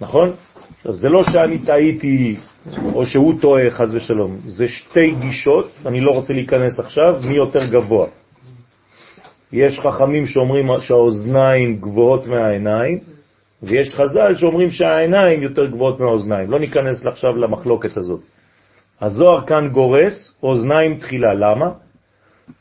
נכון? 0.00 0.32
עכשיו, 0.76 0.92
זה 0.94 1.08
לא 1.08 1.22
שאני 1.24 1.58
טעיתי 1.58 2.36
או 2.94 3.06
שהוא 3.06 3.40
טועה, 3.40 3.70
חז 3.70 3.94
ושלום, 3.94 4.36
זה 4.46 4.68
שתי 4.68 5.14
גישות, 5.20 5.70
אני 5.86 6.00
לא 6.00 6.10
רוצה 6.10 6.32
להיכנס 6.32 6.80
עכשיו, 6.80 7.20
מי 7.28 7.34
יותר 7.34 7.66
גבוה. 7.70 8.06
יש 9.52 9.80
חכמים 9.80 10.26
שאומרים 10.26 10.66
שהאוזניים 10.80 11.76
גבוהות 11.76 12.26
מהעיניים, 12.26 12.98
ויש 13.62 13.94
חז"ל 13.94 14.34
שאומרים 14.36 14.70
שהעיניים 14.70 15.42
יותר 15.42 15.66
גבוהות 15.66 16.00
מהאוזניים. 16.00 16.50
לא 16.50 16.60
ניכנס 16.60 17.06
עכשיו 17.06 17.36
למחלוקת 17.36 17.96
הזאת. 17.96 18.20
הזוהר 19.00 19.46
כאן 19.46 19.68
גורס 19.68 20.34
אוזניים 20.42 20.98
תחילה. 20.98 21.34
למה? 21.34 21.70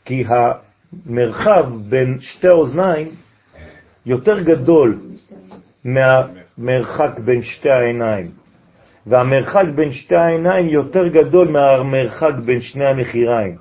כי 0.06 0.24
המרחב 0.30 1.66
בין 1.90 2.18
שתי 2.22 2.48
האוזניים 2.48 3.08
יותר 4.06 4.40
גדול 4.40 4.98
מהמרחק 5.86 7.20
בין 7.26 7.42
שתי 7.42 7.70
העיניים, 7.70 8.28
והמרחק 9.08 9.66
בין 9.76 9.92
שתי 9.92 10.16
העיניים 10.16 10.70
יותר 10.70 11.08
גדול 11.08 11.48
מהמרחק 11.48 12.34
בין 12.46 12.62
שני 12.62 12.90
הנחיריים, 12.90 13.56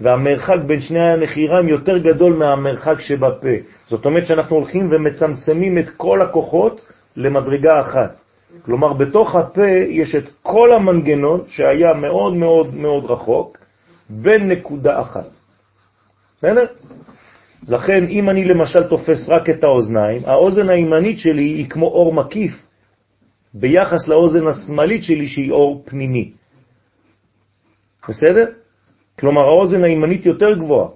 והמרחק 0.00 0.58
בין 0.66 0.80
שני 0.80 1.00
הנחיריים 1.00 1.68
יותר 1.68 1.98
גדול 1.98 2.32
מהמרחק 2.32 3.00
שבפה. 3.00 3.56
זאת 3.86 4.06
אומרת 4.06 4.26
שאנחנו 4.26 4.56
הולכים 4.56 4.88
ומצמצמים 4.90 5.78
את 5.78 5.88
כל 5.96 6.22
הכוחות 6.22 6.86
למדרגה 7.16 7.80
אחת. 7.80 8.16
כלומר, 8.62 8.92
בתוך 8.92 9.34
הפה 9.34 9.68
יש 9.88 10.14
את 10.14 10.24
כל 10.42 10.72
המנגנון 10.72 11.40
שהיה 11.48 11.94
מאוד 11.94 12.34
מאוד 12.34 12.74
מאוד 12.74 13.04
רחוק, 13.04 13.58
בין 14.10 14.48
נקודה 14.48 15.00
אחת. 15.00 15.41
בסדר? 16.42 16.66
לכן, 17.68 18.04
אם 18.08 18.30
אני 18.30 18.44
למשל 18.44 18.88
תופס 18.88 19.28
רק 19.28 19.50
את 19.50 19.64
האוזניים, 19.64 20.22
האוזן 20.26 20.68
הימנית 20.68 21.18
שלי 21.18 21.44
היא 21.44 21.70
כמו 21.70 21.86
אור 21.86 22.14
מקיף, 22.14 22.52
ביחס 23.54 24.08
לאוזן 24.08 24.46
השמאלית 24.46 25.02
שלי 25.02 25.26
שהיא 25.26 25.50
אור 25.50 25.82
פנימי. 25.86 26.32
בסדר? 28.08 28.46
כלומר, 29.18 29.42
האוזן 29.42 29.84
הימנית 29.84 30.26
יותר 30.26 30.54
גבוהה 30.58 30.88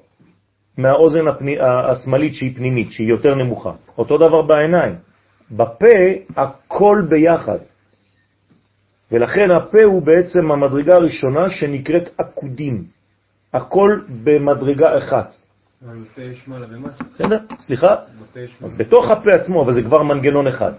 מהאוזן 0.79 1.29
הפני... 1.29 1.57
השמאלית 1.61 2.35
שהיא 2.35 2.57
פנימית, 2.57 2.93
שהיא 2.93 3.09
יותר 3.09 3.35
נמוכה. 3.35 3.73
אותו 3.99 4.19
דבר 4.19 4.43
בעיניים. 4.43 4.95
בפה 5.51 5.97
הכל 6.37 7.03
ביחד. 7.09 7.59
ולכן 9.13 9.51
הפה 9.57 9.83
הוא 9.85 10.03
בעצם 10.03 10.53
המדרגה 10.53 10.95
הראשונה 10.95 11.51
שנקראת 11.51 12.11
עקודים. 12.19 12.96
הכל 13.57 14.01
במדרגה 14.25 14.99
אחת. 14.99 15.35
סליחה? 17.59 17.97
בתוך 18.77 19.11
הפה 19.11 19.33
עצמו, 19.33 19.63
אבל 19.63 19.75
זה 19.75 19.83
כבר 19.83 20.03
מנגנון 20.03 20.47
אחד. 20.47 20.73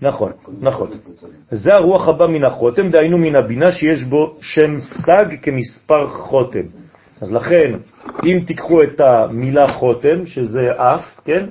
נכון, 0.00 0.32
נכון. 0.60 0.90
זה 1.50 1.74
הרוח 1.74 2.08
הבא 2.08 2.26
מן 2.26 2.44
החותם, 2.44 2.90
דהיינו 2.90 3.18
מן 3.18 3.36
הבינה 3.36 3.72
שיש 3.72 4.02
בו 4.02 4.36
שם 4.40 4.80
סג 4.80 5.36
כמספר 5.42 6.08
חותם. 6.08 6.66
אז 7.20 7.32
לכן, 7.32 7.72
אם 8.24 8.40
תיקחו 8.46 8.82
את 8.82 9.00
המילה 9.00 9.72
חותם, 9.72 10.26
שזה 10.26 10.70
אף, 10.76 11.20
כן? 11.24 11.46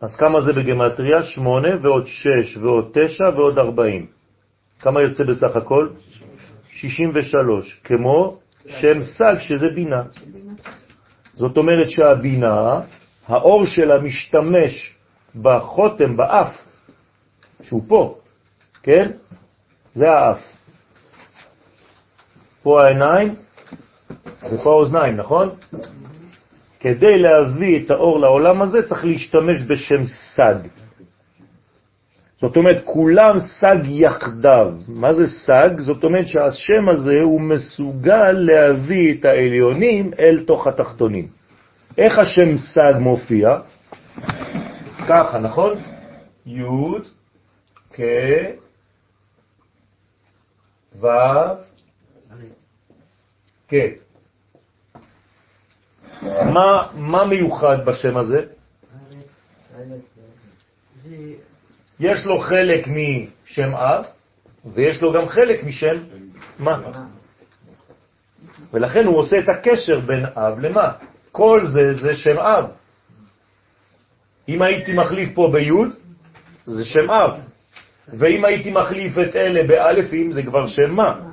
אז 0.00 0.16
כמה 0.16 0.40
זה 0.40 0.52
בגמטריה? 0.52 1.22
שמונה 1.24 1.68
ועוד 1.82 2.06
שש 2.06 2.56
ועוד 2.56 2.90
תשע 2.92 3.24
ועוד 3.36 3.58
ארבעים. 3.58 4.06
כמה 4.80 5.02
יוצא 5.02 5.24
בסך 5.24 5.56
הכל? 5.56 5.88
שישים 6.70 7.12
ושלוש, 7.14 7.80
כמו 7.84 8.38
שם 8.66 9.02
סג 9.02 9.34
שזה 9.38 9.68
בינה. 9.68 10.02
זאת 11.34 11.56
אומרת 11.56 11.90
שהבינה, 11.90 12.80
האור 13.26 13.66
שלה 13.66 14.00
משתמש 14.00 14.96
בחותם, 15.42 16.16
באף, 16.16 16.64
שהוא 17.62 17.82
פה, 17.88 18.18
כן? 18.82 19.10
זה 19.92 20.10
האף. 20.10 20.40
פה 22.62 22.84
העיניים 22.84 23.34
ופה 24.52 24.70
האוזניים, 24.70 25.16
נכון? 25.16 25.48
כדי 26.80 27.18
להביא 27.18 27.84
את 27.84 27.90
האור 27.90 28.20
לעולם 28.20 28.62
הזה 28.62 28.88
צריך 28.88 29.04
להשתמש 29.04 29.56
בשם 29.68 30.04
סג. 30.04 30.54
זאת 32.40 32.56
אומרת, 32.56 32.82
כולם 32.84 33.40
סג 33.40 33.78
יחדיו. 33.84 34.74
מה 34.88 35.12
זה 35.14 35.26
סג? 35.26 35.78
זאת 35.78 36.04
אומרת 36.04 36.26
שהשם 36.26 36.88
הזה 36.88 37.20
הוא 37.22 37.40
מסוגל 37.40 38.32
להביא 38.32 39.14
את 39.14 39.24
העליונים 39.24 40.10
אל 40.18 40.44
תוך 40.46 40.66
התחתונים. 40.66 41.28
איך 41.98 42.18
השם 42.18 42.58
סג 42.58 42.98
מופיע? 43.00 43.58
ככה, 45.08 45.38
נכון? 45.38 45.74
י' 46.46 46.62
כ' 47.92 48.00
ו' 51.00 51.06
כ'. 53.68 53.74
מה, 56.22 56.86
מה 56.94 57.24
מיוחד 57.24 57.84
בשם 57.84 58.16
הזה? 58.16 58.44
זה 61.04 61.16
יש 62.00 62.26
לו 62.26 62.38
חלק 62.38 62.86
משם 62.86 63.74
אב, 63.74 64.04
ויש 64.66 65.02
לו 65.02 65.12
גם 65.12 65.28
חלק 65.28 65.64
משם 65.64 65.96
מה. 66.58 66.80
ולכן 68.72 69.06
הוא 69.06 69.16
עושה 69.16 69.38
את 69.38 69.48
הקשר 69.48 70.00
בין 70.00 70.24
אב 70.36 70.58
למה. 70.58 70.92
כל 71.32 71.60
זה 71.64 71.94
זה 71.94 72.16
שם 72.16 72.38
אב. 72.38 72.64
אם 74.48 74.62
הייתי 74.62 74.92
מחליף 74.92 75.34
פה 75.34 75.50
ביוד, 75.52 75.88
זה 76.66 76.84
שם 76.84 77.10
אב. 77.10 77.40
ואם 78.08 78.44
הייתי 78.44 78.70
מחליף 78.70 79.18
את 79.18 79.36
אלה 79.36 79.62
באלפים, 79.68 80.32
זה 80.32 80.42
כבר 80.42 80.66
שם 80.66 80.90
מה. 80.94 81.29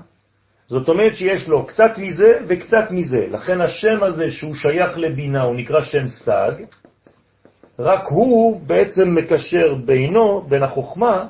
זאת 0.68 0.90
אומרת 0.90 1.16
שיש 1.16 1.48
לו 1.48 1.66
קצת 1.66 1.92
מזה 1.98 2.40
וקצת 2.48 2.92
מזה. 2.92 3.26
לכן 3.32 3.62
השם 3.62 4.04
הזה 4.04 4.32
שהוא 4.32 4.56
שייך 4.56 4.98
לבינה, 4.98 5.42
הוא 5.42 5.56
נקרא 5.56 5.82
שם 5.82 6.08
סג, 6.08 6.52
רק 7.80 8.04
הוא 8.10 8.62
בעצם 8.62 9.16
מקשר 9.16 9.76
בינו, 9.76 10.42
בין 10.50 10.64
החוכמה, 10.64 11.26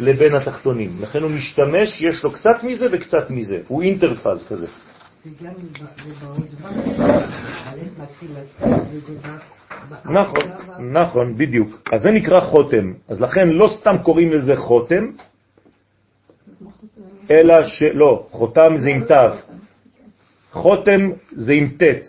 לבין 0.00 0.34
התחתונים. 0.34 0.90
לכן 1.00 1.22
הוא 1.22 1.30
משתמש, 1.30 2.02
יש 2.02 2.24
לו 2.24 2.32
קצת 2.32 2.64
מזה 2.64 2.86
וקצת 2.92 3.30
מזה. 3.30 3.58
הוא 3.68 3.82
אינטרפז 3.82 4.46
כזה. 4.48 4.66
נכון. 10.04 10.42
נכון, 10.92 11.38
בדיוק. 11.38 11.68
אז 11.92 12.00
זה 12.02 12.10
נקרא 12.10 12.40
חותם. 12.40 12.92
אז 13.08 13.20
לכן 13.20 13.48
לא 13.48 13.68
סתם 13.68 13.98
קוראים 14.02 14.32
לזה 14.32 14.56
חותם, 14.56 15.10
אלא 17.30 17.64
ש... 17.64 17.82
לא, 17.82 18.26
חותם 18.30 18.74
זה 18.78 18.88
עם 18.90 19.04
תו. 19.04 19.14
חותם 20.52 21.10
זה 21.32 21.52
עם 21.52 21.68
ט', 21.78 22.04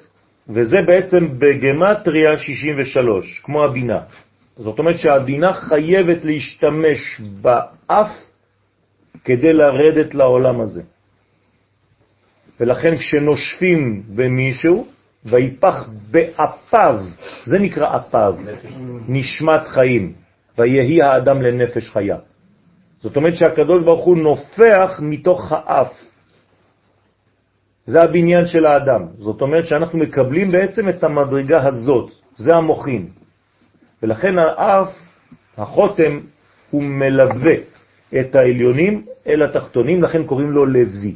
וזה 0.49 0.77
בעצם 0.87 1.39
בגמטריה 1.39 2.37
63, 2.37 3.41
כמו 3.43 3.63
הבינה. 3.63 3.99
זאת 4.57 4.79
אומרת 4.79 4.97
שהבינה 4.97 5.53
חייבת 5.53 6.25
להשתמש 6.25 7.21
באף 7.41 8.11
כדי 9.23 9.53
לרדת 9.53 10.15
לעולם 10.15 10.61
הזה. 10.61 10.81
ולכן 12.59 12.97
כשנושפים 12.97 14.03
במישהו, 14.15 14.87
ויפח 15.25 15.89
באפיו, 16.11 16.99
זה 17.45 17.59
נקרא 17.59 17.95
אפיו, 17.95 18.35
נשמת 19.07 19.67
חיים, 19.67 20.13
ויהי 20.57 20.97
האדם 21.01 21.41
לנפש 21.41 21.89
חיה. 21.89 22.17
זאת 23.01 23.15
אומרת 23.15 23.35
שהקדוש 23.35 23.83
ברוך 23.83 24.05
הוא 24.05 24.17
נופח 24.17 24.99
מתוך 24.99 25.51
האף. 25.51 25.93
זה 27.85 28.01
הבניין 28.01 28.47
של 28.47 28.65
האדם. 28.65 29.07
זאת 29.17 29.41
אומרת 29.41 29.67
שאנחנו 29.67 29.99
מקבלים 29.99 30.51
בעצם 30.51 30.89
את 30.89 31.03
המדרגה 31.03 31.67
הזאת, 31.67 32.11
זה 32.35 32.55
המוחין. 32.55 33.09
ולכן 34.03 34.39
האף, 34.39 34.89
החותם, 35.57 36.19
הוא 36.71 36.83
מלווה 36.83 37.55
את 38.19 38.35
העליונים 38.35 39.05
אל 39.27 39.43
התחתונים, 39.43 40.03
לכן 40.03 40.23
קוראים 40.25 40.51
לו 40.51 40.65
לוי. 40.65 41.15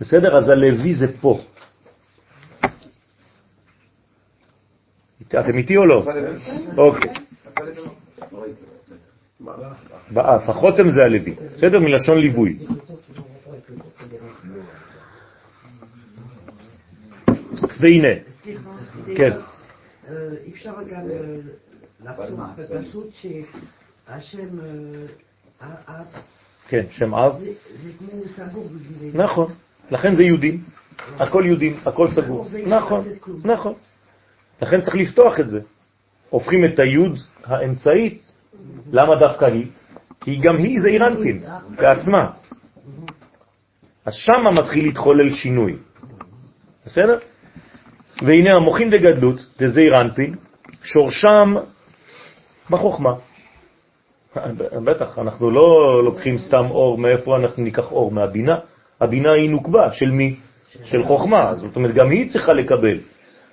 בסדר? 0.00 0.38
אז 0.38 0.48
הלוי 0.48 0.94
זה 0.94 1.06
פה. 1.20 1.38
אתם 5.28 5.58
איתי 5.58 5.76
או 5.76 5.86
לא? 5.86 6.04
אוקיי. 6.76 7.12
באף, 10.10 10.48
החותם 10.48 10.90
זה 10.90 11.00
הלוי, 11.04 11.34
בסדר? 11.56 11.78
מלשון 11.78 12.18
ליווי. 12.18 12.58
והנה, 17.80 18.08
סליחה, 18.42 18.70
כן. 19.16 19.30
אה, 20.08 20.14
אפשר 20.48 20.72
גם 20.90 21.02
אה, 21.10 21.36
לחשוב 22.04 22.40
בפשוט 22.58 23.12
שהשם 23.12 24.60
אה, 24.60 25.66
האב 25.86 26.06
כן, 26.68 26.84
שם 26.90 27.14
אב, 27.14 27.40
זה 27.82 27.90
כמו 27.98 28.08
סגור. 28.36 28.68
נכון, 29.14 29.52
לכן 29.90 30.14
זה 30.14 30.22
יהודים, 30.22 30.62
הכל 31.16 31.42
יהודים, 31.46 31.76
הכל 31.86 32.10
סגור, 32.10 32.48
זה 32.48 32.66
נכון. 32.66 33.04
נכון. 33.44 33.74
לכן 34.62 34.80
צריך 34.80 34.96
לפתוח 34.96 35.40
את 35.40 35.50
זה. 35.50 35.60
הופכים 36.30 36.64
את 36.64 36.78
היוד 36.78 37.18
האמצעית, 37.44 38.32
למה 38.92 39.16
דווקא 39.16 39.44
היא? 39.44 39.66
כי 40.20 40.36
גם 40.36 40.56
היא 40.56 40.80
זה 40.80 40.88
אירנפין 40.88 41.40
בעצמה. 41.76 42.30
אז 44.04 44.14
שמה 44.14 44.50
מתחיל 44.50 44.84
להתחולל 44.84 45.30
שינוי. 45.30 45.76
בסדר? 46.86 47.18
והנה 48.22 48.56
המוחין 48.56 48.90
דגדלות, 48.90 49.36
דזעיר 49.58 50.00
אנפין, 50.00 50.34
שורשם 50.82 51.54
בחוכמה. 52.70 53.14
בטח, 54.86 55.18
אנחנו 55.18 55.50
לא 55.50 56.00
לוקחים 56.04 56.38
סתם 56.38 56.64
אור, 56.70 56.98
מאיפה 56.98 57.36
אנחנו 57.36 57.62
ניקח 57.62 57.92
אור? 57.92 58.10
מהבינה. 58.10 58.58
הבינה 59.00 59.32
היא 59.32 59.50
נוקבה, 59.50 59.92
של 59.92 60.10
מי? 60.10 60.36
של 60.84 61.04
חוכמה, 61.04 61.54
זאת 61.54 61.76
אומרת 61.76 61.94
גם 61.94 62.10
היא 62.10 62.30
צריכה 62.30 62.52
לקבל. 62.52 62.98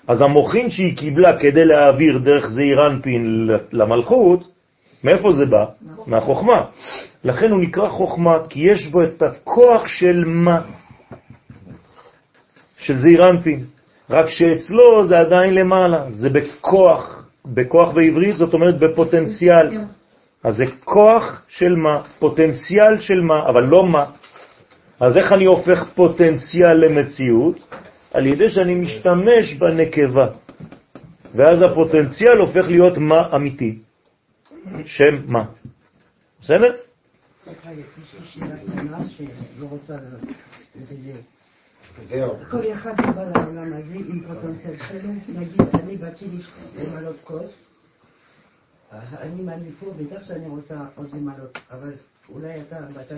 אז 0.07 0.21
המוחין 0.21 0.69
שהיא 0.69 0.97
קיבלה 0.97 1.39
כדי 1.39 1.65
להעביר 1.65 2.17
דרך 2.17 2.47
זעיר 2.47 2.87
אנפין 2.87 3.49
למלכות, 3.71 4.47
מאיפה 5.03 5.33
זה 5.33 5.45
בא? 5.45 5.65
מהחוכמה. 6.07 6.65
לכן 7.23 7.51
הוא 7.51 7.61
נקרא 7.61 7.89
חוכמה, 7.89 8.37
כי 8.49 8.59
יש 8.71 8.87
בו 8.87 9.03
את 9.03 9.21
הכוח 9.21 9.87
של 9.87 10.23
מה? 10.27 10.61
של 12.77 12.97
זעיר 12.97 13.29
אנפין. 13.29 13.65
רק 14.09 14.29
שאצלו 14.29 15.05
זה 15.05 15.19
עדיין 15.19 15.53
למעלה, 15.53 16.11
זה 16.11 16.29
בכוח, 16.29 17.29
בכוח 17.45 17.93
בעברית 17.93 18.35
זאת 18.35 18.53
אומרת 18.53 18.79
בפוטנציאל. 18.79 19.77
אז 20.43 20.55
זה 20.55 20.63
כוח 20.83 21.43
של 21.47 21.75
מה? 21.75 22.01
פוטנציאל 22.19 22.99
של 22.99 23.21
מה, 23.21 23.49
אבל 23.49 23.63
לא 23.63 23.85
מה. 23.85 24.05
אז 24.99 25.17
איך 25.17 25.31
אני 25.31 25.45
הופך 25.45 25.83
פוטנציאל 25.95 26.75
למציאות? 26.85 27.59
על 28.13 28.25
ידי 28.25 28.49
שאני 28.49 28.75
משתמש 28.75 29.53
בנקבה. 29.53 30.27
ואז 31.35 31.61
הפוטנציאל 31.61 32.37
הופך 32.37 32.67
להיות 32.67 32.97
מה 32.97 33.27
אמיתי. 33.35 33.79
שם 34.85 35.15
מה. 35.27 35.45
בסדר? 36.41 36.75
כל 42.49 42.71
אחד 42.73 42.93
בא 43.15 43.23
לעולם 43.23 43.73
הזה 43.73 43.95
עם 43.95 44.21
פוטנציאל 44.27 44.75
שלו, 44.87 45.11
נגיד 45.27 45.61
אני 45.73 45.97
באתי 45.97 46.25
למלות 46.75 47.15
כוס, 47.23 47.51
אני 48.91 49.41
מעדיפו 49.41 49.91
בטח 49.91 50.23
שאני 50.23 50.47
רוצה 50.47 50.79
עוד 50.95 51.09
למלות, 51.13 51.57
אבל 51.71 51.93
אולי 52.29 52.61
אתה 52.61 52.81
באת 52.93 53.11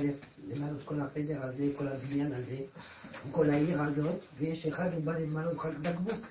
למלות 0.48 0.84
כל 0.86 1.02
החדר 1.02 1.44
הזה, 1.44 1.64
כל 1.78 1.88
הבניין 1.88 2.34
הזה, 2.34 2.58
כל 3.32 3.50
העיר 3.50 3.82
הזאת, 3.82 4.20
ויש 4.38 4.66
אחד 4.66 4.94
הוא 4.94 5.04
בא 5.04 5.18
למלות 5.18 5.58
רק 5.58 5.74
בקבוק. 5.82 6.28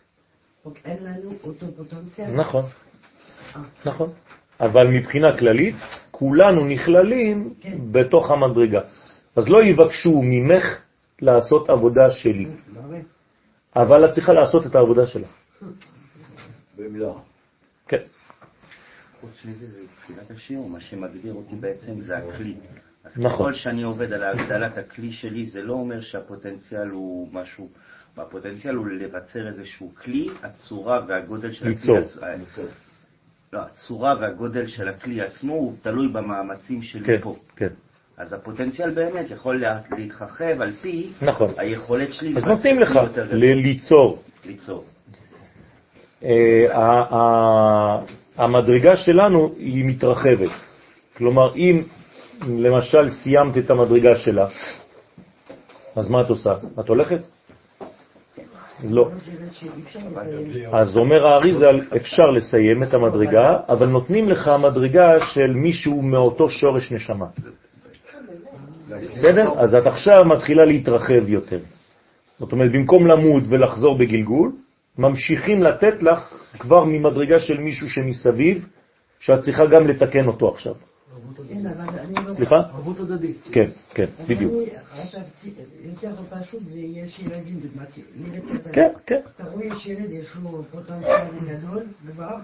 אוקיי, 0.65 0.83
אין 0.85 1.05
לנו 1.05 1.35
אותו 1.45 1.67
פוטנציאל. 1.77 2.31
נכון, 2.37 2.65
אה. 3.57 3.63
נכון. 3.85 4.13
אבל 4.63 4.87
מבחינה 4.87 5.39
כללית, 5.39 5.77
כולנו 6.11 6.65
נכללים 6.65 7.55
כן. 7.61 7.79
בתוך 7.93 8.31
המדרגה. 8.31 8.81
אז 9.37 9.49
לא 9.49 9.63
יבקשו 9.65 10.23
ממך 10.25 10.65
לעשות 11.23 11.71
עבודה 11.71 12.11
שלי. 12.11 12.47
אבל 13.77 14.05
את 14.05 14.15
צריכה 14.15 14.33
לעשות 14.33 14.67
את 14.67 14.75
העבודה 14.75 15.07
שלך. 15.07 15.29
במלוא. 16.77 17.15
כן, 17.89 18.03
חוץ 19.21 19.45
מזה, 19.45 19.67
זה 19.67 19.81
תחילת 19.97 20.31
השיעור, 20.31 20.71
מה 20.71 20.81
שמגדיר 20.81 21.35
אותי 21.35 21.57
בעצם 21.57 22.01
זה 22.01 22.17
הכלי. 22.17 22.55
אז 23.05 23.19
נכון. 23.19 23.31
ככל 23.31 23.53
שאני 23.53 23.83
עובד 23.83 24.13
על 24.13 24.25
הגדלת 24.25 24.79
הכלי 24.79 25.13
שלי, 25.13 25.47
זה 25.47 25.63
לא 25.63 25.73
אומר 25.73 26.01
שהפוטנציאל 26.01 26.89
הוא 26.89 27.29
משהו, 27.33 27.69
הפוטנציאל 28.17 28.75
הוא 28.75 28.89
לבצר 28.89 29.49
איזשהו 29.49 29.93
כלי, 29.95 30.29
הצורה 30.43 31.01
והגודל 31.09 31.53
של 31.53 31.69
ליצור. 31.69 31.97
הכלי, 31.97 32.23
אה, 32.23 32.37
לא, 33.53 33.61
הצורה 33.61 34.15
והגודל 34.21 34.67
של 34.67 34.89
הכלי 34.89 35.21
עצמו 35.21 35.53
הוא 35.53 35.73
תלוי 35.83 36.09
במאמצים 36.09 36.83
שלי 36.83 37.05
כן, 37.05 37.19
פה. 37.23 37.37
כן, 37.57 37.69
אז 38.17 38.33
הפוטנציאל 38.33 38.91
באמת 38.91 39.31
יכול 39.31 39.61
לה- 39.61 39.81
להתרחב 39.97 40.61
על 40.61 40.73
פי 40.81 41.11
נכון. 41.23 41.51
היכולת 41.57 42.13
שלי 42.13 42.35
אז 42.37 42.45
נותנים 42.45 42.81
לך 42.81 42.91
ליצור. 43.33 44.23
ליצור. 44.47 44.85
אה, 46.25 47.99
המדרגה 48.37 48.97
שלנו 48.97 49.55
היא 49.59 49.85
מתרחבת. 49.85 50.51
כלומר, 51.17 51.55
אם 51.57 51.83
למשל 52.49 53.11
סיימת 53.11 53.59
את 53.59 53.71
המדרגה 53.71 54.17
שלה, 54.17 54.47
אז 55.97 56.11
מה 56.11 56.21
את 56.21 56.29
עושה? 56.29 56.55
את 56.81 56.89
הולכת? 56.89 57.21
לא. 58.91 59.11
אז 60.73 60.97
אומר 60.97 61.27
האריזל, 61.27 61.81
אפשר 61.97 62.31
לסיים 62.31 62.83
את 62.83 62.95
המדרגה, 62.95 63.59
אבל 63.69 63.87
נותנים 63.87 64.29
לך 64.29 64.51
מדרגה 64.63 65.27
של 65.27 65.55
מישהו 65.55 66.03
מאותו 66.03 66.51
שורש 66.51 66.93
נשמה. 66.93 67.27
בסדר? 68.89 69.53
אז 69.61 69.75
את 69.75 69.87
עכשיו 69.87 70.25
מתחילה 70.25 70.65
להתרחב 70.65 71.29
יותר. 71.29 71.59
זאת 72.39 72.53
אומרת, 72.53 72.73
במקום 72.73 73.07
למות 73.07 73.43
ולחזור 73.49 73.99
בגלגול, 73.99 74.53
ממשיכים 74.99 75.63
לתת 75.63 76.03
לך 76.03 76.35
כבר 76.59 76.85
ממדרגה 76.85 77.41
של 77.41 77.61
מישהו 77.61 77.89
שמסביב, 77.89 78.69
שאת 79.21 79.41
צריכה 79.41 79.67
גם 79.67 79.89
לתקן 79.89 80.27
אותו 80.27 80.49
עכשיו. 80.49 80.75
סליחה? 82.43 82.57
ערבות 82.57 83.01
הדדית. 83.01 83.37
כן, 83.53 83.71
כן, 83.95 84.07
בדיוק. 84.29 84.53
כן, 88.73 88.93
כן. 89.07 89.21
אתה 89.37 89.45
רואה 89.51 89.67
יש 89.67 89.87
ילד, 89.87 90.11
יש 90.11 90.37
לו 90.43 90.65
פוטנציאל 90.71 91.27
גדול 91.49 91.83
כבר, 92.13 92.37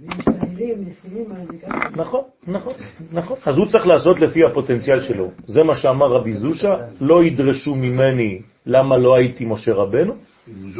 ויש 0.00 0.24
כאלה 0.24 0.74
מסכימים 0.78 1.32
על 1.32 1.46
זה 1.46 1.58
ככה. 1.58 1.88
נכון, 1.96 2.22
נכון, 2.46 2.72
נכון. 3.12 3.36
אז 3.46 3.56
הוא 3.56 3.66
צריך 3.66 3.86
לעשות 3.86 4.20
לפי 4.20 4.44
הפוטנציאל 4.44 5.00
שלו. 5.02 5.30
זה 5.46 5.60
מה 5.62 5.76
שאמר 5.76 6.06
רבי 6.06 6.32
זושה, 6.32 6.76
לא 7.00 7.24
ידרשו 7.24 7.74
ממני 7.74 8.42
למה 8.66 8.98
לא 8.98 9.14
הייתי 9.14 9.44
משה 9.44 9.72
רבנו, 9.72 10.14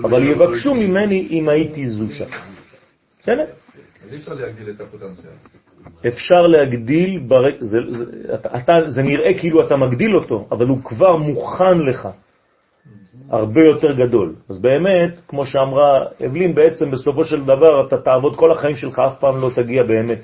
אבל 0.04 0.22
יבקשו 0.22 0.74
ממני 0.74 1.28
אם 1.30 1.48
הייתי 1.48 1.86
זושה. 1.86 2.26
בסדר? 3.20 3.44
אז 4.04 4.12
אי 4.12 4.16
אפשר 4.16 4.34
להגדיל 4.34 4.70
את 4.70 4.80
הפוטנציאל. 4.80 5.32
אפשר 6.06 6.46
להגדיל, 6.46 7.18
ברק... 7.18 7.54
זה, 7.60 7.78
זה, 7.88 8.04
אתה, 8.34 8.58
אתה, 8.58 8.90
זה 8.90 9.02
נראה 9.02 9.38
כאילו 9.38 9.66
אתה 9.66 9.76
מגדיל 9.76 10.16
אותו, 10.16 10.48
אבל 10.50 10.66
הוא 10.66 10.82
כבר 10.84 11.16
מוכן 11.16 11.78
לך, 11.78 12.08
הרבה 13.30 13.64
יותר 13.64 13.92
גדול. 13.92 14.34
אז 14.48 14.58
באמת, 14.60 15.18
כמו 15.28 15.46
שאמרה 15.46 16.04
אבלין, 16.26 16.54
בעצם 16.54 16.90
בסופו 16.90 17.24
של 17.24 17.44
דבר 17.44 17.86
אתה 17.86 17.98
תעבוד 17.98 18.36
כל 18.36 18.52
החיים 18.52 18.76
שלך, 18.76 18.98
אף 18.98 19.18
פעם 19.20 19.40
לא 19.40 19.50
תגיע 19.54 19.82
באמת. 19.82 20.22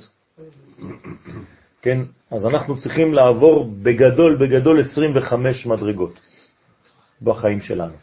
כן? 1.83 1.99
אז 2.31 2.47
אנחנו 2.47 2.77
צריכים 2.77 3.15
לעבור 3.15 3.71
בגדול, 3.83 4.37
בגדול 4.37 4.81
25 4.81 5.67
מדרגות 5.67 6.21
בחיים 7.23 7.61
שלנו. 7.61 7.95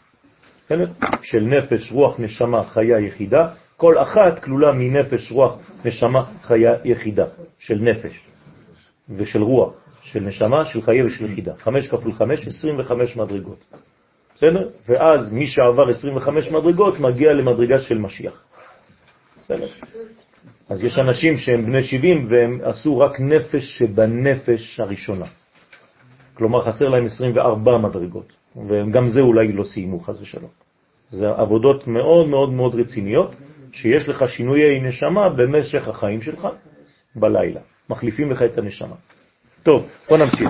כן? 0.67 0.79
של 1.21 1.43
נפש, 1.43 1.91
רוח, 1.91 2.19
נשמה, 2.19 2.63
חיה 2.63 2.99
יחידה, 2.99 3.49
כל 3.77 3.97
אחת 3.97 4.39
כלולה 4.39 4.71
מנפש, 4.71 5.31
רוח, 5.31 5.57
נשמה, 5.85 6.25
חיה 6.43 6.73
יחידה, 6.85 7.25
של 7.59 7.77
נפש 7.81 8.11
ושל 9.09 9.41
רוח, 9.41 9.73
של 10.01 10.19
נשמה, 10.19 10.65
של 10.65 10.81
חיה 10.81 11.05
ושל 11.05 11.25
יחידה. 11.25 11.55
5 11.55 11.87
כפול 11.87 12.13
5, 12.13 12.47
25 12.47 13.17
מדרגות. 13.17 13.59
בסדר? 14.35 14.69
ואז 14.87 15.33
מי 15.33 15.47
שעבר 15.47 15.89
25 15.89 16.51
מדרגות 16.51 16.99
מגיע 16.99 17.33
למדרגה 17.33 17.79
של 17.79 17.97
משיח. 17.97 18.43
בסדר? 19.43 19.67
אז 20.69 20.83
יש 20.83 20.99
אנשים 20.99 21.37
שהם 21.37 21.65
בני 21.65 21.83
70 21.83 22.27
והם 22.29 22.59
עשו 22.63 22.99
רק 22.99 23.19
נפש 23.19 23.77
שבנפש 23.77 24.79
הראשונה. 24.79 25.25
כלומר 26.33 26.61
חסר 26.61 26.89
להם 26.89 27.05
24 27.05 27.77
מדרגות, 27.77 28.33
וגם 28.67 29.09
זה 29.09 29.21
אולי 29.21 29.53
לא 29.53 29.63
סיימו 29.63 29.99
חס 29.99 30.21
ושלום. 30.21 30.49
זה 31.09 31.29
עבודות 31.29 31.87
מאוד 31.87 32.27
מאוד 32.27 32.53
מאוד 32.53 32.75
רציניות, 32.75 33.35
שיש 33.71 34.09
לך 34.09 34.29
שינויי 34.29 34.79
נשמה 34.79 35.29
במשך 35.29 35.87
החיים 35.87 36.21
שלך 36.21 36.47
בלילה. 37.15 37.59
מחליפים 37.89 38.31
לך 38.31 38.41
את 38.41 38.57
הנשמה. 38.57 38.95
טוב, 39.63 39.89
בוא 40.09 40.17
נמשיך. 40.17 40.49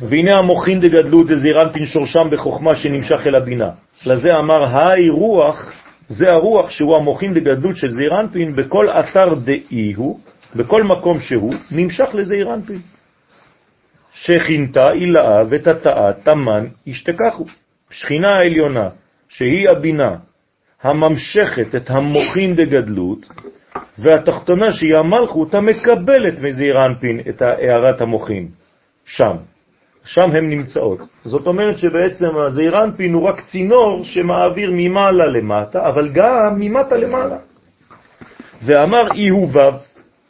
והנה 0.00 0.38
המוחין 0.38 0.80
דגדלו 0.80 1.24
דזירנפין 1.24 1.86
שורשם 1.86 2.28
בחוכמה 2.30 2.74
שנמשך 2.74 3.26
אל 3.26 3.34
הבינה. 3.34 3.70
לזה 4.06 4.28
אמר, 4.38 4.78
היי 4.78 5.08
רוח, 5.08 5.72
זה 6.08 6.32
הרוח 6.32 6.70
שהוא 6.70 6.96
המוחין 6.96 7.34
דגדלות 7.34 7.76
של 7.76 7.90
זעירנפין, 7.90 8.56
בכל 8.56 8.90
אתר 8.90 9.34
דאי 9.34 9.92
הוא, 9.92 10.20
בכל 10.56 10.82
מקום 10.82 11.20
שהוא, 11.20 11.54
נמשך 11.70 12.08
לזעירנפין. 12.14 12.80
שכינתה 14.12 14.92
אילאה 14.92 15.40
ותתאה 15.50 16.12
תמן 16.24 16.64
ישתכחו. 16.86 17.44
שכינה 17.90 18.28
העליונה, 18.28 18.88
שהיא 19.28 19.66
הבינה, 19.70 20.16
הממשכת 20.82 21.74
את 21.76 21.90
המוחין 21.90 22.56
דגדלות, 22.56 23.28
והתחתונה 23.98 24.72
שהיא 24.72 24.96
המלכות 24.96 25.54
המקבלת 25.54 26.40
מזעירנפין 26.40 27.20
את 27.28 27.42
הערת 27.42 28.00
המוחין, 28.00 28.48
שם. 29.04 29.36
שם 30.04 30.30
הן 30.38 30.50
נמצאות. 30.50 30.98
זאת 31.24 31.46
אומרת 31.46 31.78
שבעצם 31.78 32.38
הזעיר 32.46 32.84
אנפין 32.84 33.14
הוא 33.14 33.28
רק 33.28 33.40
צינור 33.40 34.04
שמעביר 34.04 34.70
ממעלה 34.74 35.26
למטה, 35.26 35.88
אבל 35.88 36.08
גם 36.08 36.56
ממטה 36.58 36.96
למעלה. 36.96 37.36
ואמר 38.62 39.08
אי 39.14 39.28
הוא 39.28 39.48
וו, 39.48 39.78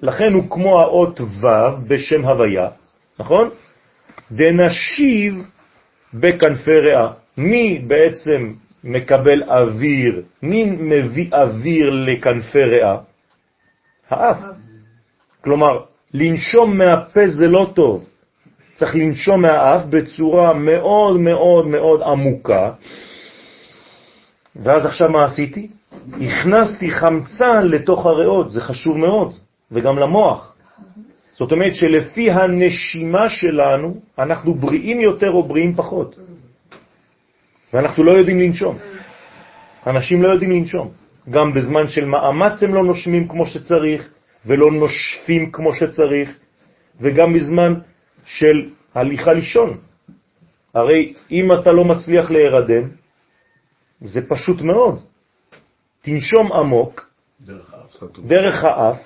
לכן 0.03 0.33
הוא 0.33 0.51
כמו 0.51 0.81
האות 0.81 1.21
וו 1.21 1.87
בשם 1.89 2.25
הוויה, 2.25 2.69
נכון? 3.19 3.51
דנשיב 4.33 5.35
בכנפי 6.15 6.79
ריאה. 6.79 7.09
מי 7.37 7.85
בעצם 7.87 8.53
מקבל 8.89 9.43
אוויר, 9.43 10.23
מי 10.43 10.65
מביא 10.65 11.31
אוויר 11.33 11.91
לכנפי 11.91 12.63
ריאה? 12.63 12.97
האף. 14.11 14.39
כלומר, 15.45 15.81
לנשום 16.15 16.79
מהפה 16.79 17.29
זה 17.29 17.49
לא 17.49 17.71
טוב. 17.75 18.05
צריך 18.77 18.95
לנשום 18.95 19.43
מהאף 19.43 19.85
בצורה 19.85 20.55
מאוד 20.55 21.21
מאוד 21.21 21.67
מאוד 21.67 22.03
עמוקה. 22.03 22.73
ואז 24.57 24.87
עכשיו 24.87 25.11
מה 25.11 25.25
עשיתי? 25.25 25.69
הכנסתי 26.21 26.91
חמצן 26.91 27.67
לתוך 27.67 28.07
הריאות, 28.07 28.51
זה 28.51 28.61
חשוב 28.61 28.99
מאוד, 28.99 29.33
וגם 29.73 29.99
למוח. 29.99 30.55
זאת 31.37 31.53
אומרת 31.53 31.75
שלפי 31.75 32.31
הנשימה 32.31 33.29
שלנו, 33.29 33.95
אנחנו 34.19 34.55
בריאים 34.55 35.01
יותר 35.01 35.31
או 35.31 35.43
בריאים 35.43 35.75
פחות. 35.75 36.17
ואנחנו 37.73 38.05
לא 38.05 38.13
יודעים 38.13 38.41
לנשום. 38.41 38.79
אנשים 39.87 40.23
לא 40.23 40.29
יודעים 40.31 40.51
לנשום. 40.51 40.93
גם 41.31 41.55
בזמן 41.55 41.89
של 41.89 42.05
מאמץ 42.05 42.63
הם 42.63 42.75
לא 42.75 42.85
נושמים 42.85 43.29
כמו 43.29 43.47
שצריך, 43.47 44.09
ולא 44.47 44.73
נושפים 44.73 45.51
כמו 45.51 45.75
שצריך, 45.75 46.39
וגם 47.01 47.33
בזמן 47.35 47.75
של 48.25 48.71
הליכה 48.95 49.33
לישון. 49.33 49.79
הרי 50.75 51.15
אם 51.31 51.53
אתה 51.53 51.73
לא 51.73 51.85
מצליח 51.85 52.31
להירדם, 52.31 52.89
זה 54.01 54.29
פשוט 54.29 54.63
מאוד. 54.63 55.01
תנשום 56.03 56.53
עמוק, 56.53 57.11
דרך 57.41 57.75
האף, 57.75 58.03
דרך 58.27 58.65
האף 58.65 58.99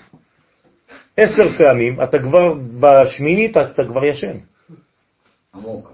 עשר 1.17 1.59
פעמים, 1.59 2.03
אתה 2.03 2.19
כבר 2.19 2.55
בשמינית, 2.81 3.57
אתה 3.57 3.83
כבר 3.89 4.05
ישן. 4.05 4.37
עמוק. 5.55 5.93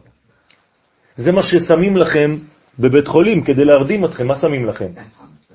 זה 1.16 1.32
מה 1.32 1.42
ששמים 1.42 1.96
לכם 1.96 2.36
בבית 2.78 3.08
חולים 3.08 3.44
כדי 3.44 3.64
להרדים 3.64 4.04
אתכם. 4.04 4.26
מה 4.26 4.36
שמים 4.36 4.66
לכם? 4.66 4.88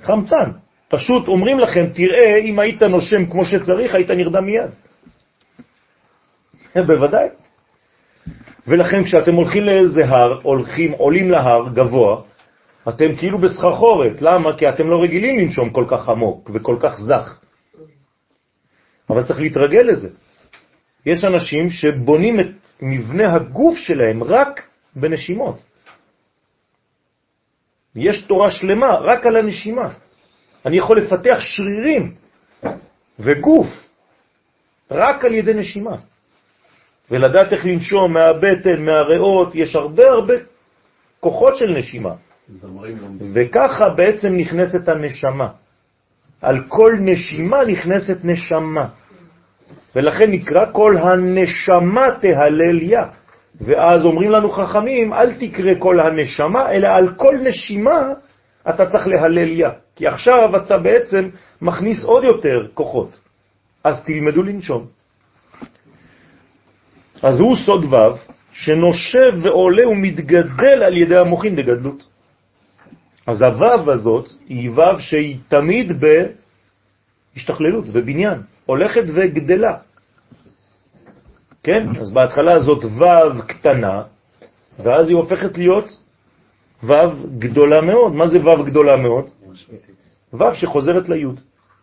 חמצן. 0.02 0.52
פשוט 0.88 1.28
אומרים 1.28 1.60
לכם, 1.60 1.86
תראה, 1.94 2.36
אם 2.38 2.60
היית 2.60 2.84
נושם 2.84 3.26
כמו 3.26 3.46
שצריך, 3.46 3.96
היית 3.96 4.10
נרדם 4.10 4.46
מיד. 4.46 4.72
בוודאי. 6.76 7.28
ולכן 8.68 9.04
כשאתם 9.04 9.34
הולכים 9.34 9.64
לאיזה 9.64 10.06
הר, 10.06 10.40
הולכים, 10.44 10.92
עולים 10.92 11.32
להר 11.32 11.70
גבוה, 11.74 12.22
אתם 12.90 13.16
כאילו 13.16 13.38
בסחרחורת. 13.38 14.22
למה? 14.22 14.58
כי 14.58 14.70
אתם 14.70 14.90
לא 14.90 15.04
רגילים 15.04 15.40
לנשום 15.40 15.70
כל 15.70 15.86
כך 15.88 16.10
עמוק 16.10 16.50
וכל 16.54 16.78
כך 16.80 16.96
זך. 16.96 17.40
אבל 19.10 19.24
צריך 19.24 19.40
להתרגל 19.40 19.82
לזה. 19.82 20.10
יש 21.06 21.24
אנשים 21.24 21.70
שבונים 21.70 22.40
את 22.40 22.52
מבנה 22.82 23.36
הגוף 23.36 23.78
שלהם 23.78 24.24
רק 24.24 24.68
בנשימות. 24.96 25.60
יש 27.96 28.22
תורה 28.22 28.52
שלמה 28.52 28.96
רק 28.96 29.26
על 29.26 29.38
הנשימה. 29.38 29.90
אני 30.66 30.78
יכול 30.78 30.98
לפתח 30.98 31.38
שרירים 31.40 32.14
וגוף 33.20 33.68
רק 34.92 35.26
על 35.26 35.34
ידי 35.34 35.54
נשימה. 35.54 35.96
ולדעת 37.12 37.54
איך 37.54 37.66
לנשום 37.66 38.14
מהבטן, 38.14 38.82
מהריאות, 38.86 39.56
יש 39.56 39.76
הרבה 39.76 40.04
הרבה 40.04 40.34
כוחות 41.20 41.58
של 41.58 41.72
נשימה. 41.72 42.14
וככה 43.34 43.90
בעצם 43.90 44.38
נכנסת 44.38 44.90
הנשמה. 44.90 45.48
על 46.42 46.64
כל 46.68 46.92
נשימה 47.00 47.66
נכנסת 47.66 48.18
נשמה. 48.24 48.88
ולכן 49.96 50.32
נקרא 50.32 50.66
כל 50.72 50.98
הנשמה 50.98 52.06
תהלל 52.22 52.82
יה. 52.82 53.06
ואז 53.62 54.06
אומרים 54.06 54.32
לנו 54.32 54.50
חכמים, 54.50 55.14
אל 55.14 55.34
תקרא 55.34 55.72
כל 55.80 56.00
הנשמה, 56.00 56.72
אלא 56.72 56.88
על 56.88 57.14
כל 57.14 57.36
נשימה 57.44 58.14
אתה 58.70 58.86
צריך 58.86 59.08
להלל 59.08 59.52
יה. 59.52 59.70
כי 59.96 60.08
עכשיו 60.08 60.58
אתה 60.58 60.78
בעצם 60.78 61.30
מכניס 61.62 62.04
עוד 62.04 62.24
יותר 62.24 62.68
כוחות. 62.74 63.20
אז 63.84 64.06
תלמדו 64.06 64.44
לנשום. 64.44 64.86
אז 67.24 67.40
הוא 67.40 67.56
סוד 67.56 67.94
ו' 67.94 68.18
שנושב 68.52 69.34
ועולה 69.42 69.88
ומתגדל 69.88 70.84
על 70.86 70.98
ידי 70.98 71.18
המוחין 71.18 71.56
בגדלות. 71.56 72.04
אז 73.28 73.42
הו' 73.42 73.92
הזאת 73.92 74.32
היא 74.50 74.70
ו' 74.70 75.00
שהיא 75.00 75.38
תמיד 75.48 75.92
בהשתכללות, 77.36 77.86
בבניין, 77.86 78.42
הולכת 78.66 79.04
וגדלה. 79.08 79.78
כן? 81.64 81.90
אז 82.02 82.12
בהתחלה 82.12 82.60
זאת 82.60 82.86
ו' 82.86 83.42
קטנה, 83.48 84.04
ואז 84.80 85.10
היא 85.10 85.18
הופכת 85.18 85.58
להיות 85.58 85.98
ו' 86.84 86.94
גדולה 87.40 87.82
מאוד. 87.82 88.14
מה 88.14 88.28
זה 88.28 88.38
ו' 88.40 88.64
גדולה 88.64 88.98
מאוד? 88.98 89.26
ו' 90.34 90.54
שחוזרת 90.54 91.10
לי'. 91.10 91.26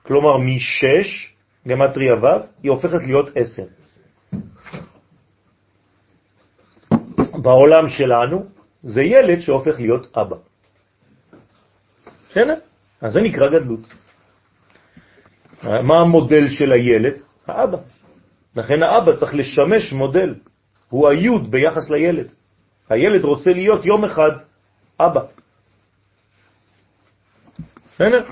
כלומר, 0.02 0.38
משש, 0.38 1.34
גמטריה 1.68 2.14
ו', 2.14 2.26
היא 2.62 2.70
הופכת 2.70 3.02
להיות 3.02 3.30
עשר. 3.36 3.62
בעולם 7.42 7.88
שלנו 7.88 8.44
זה 8.82 9.02
ילד 9.02 9.40
שהופך 9.40 9.80
להיות 9.80 10.16
אבא. 10.16 10.36
בסדר? 12.30 12.54
אז 13.00 13.12
זה 13.12 13.20
נקרא 13.20 13.48
גדלות. 13.48 13.80
מה 15.62 15.98
המודל 16.00 16.48
של 16.48 16.72
הילד? 16.72 17.20
האבא. 17.46 17.78
לכן 18.60 18.82
האבא 18.82 19.16
צריך 19.16 19.34
לשמש 19.34 19.92
מודל. 19.92 20.34
הוא 20.88 21.08
היוד 21.08 21.50
ביחס 21.50 21.90
לילד. 21.90 22.28
הילד 22.88 23.24
רוצה 23.24 23.52
להיות 23.52 23.84
יום 23.84 24.04
אחד 24.04 24.30
אבא. 25.00 25.20
בסדר? 27.94 28.22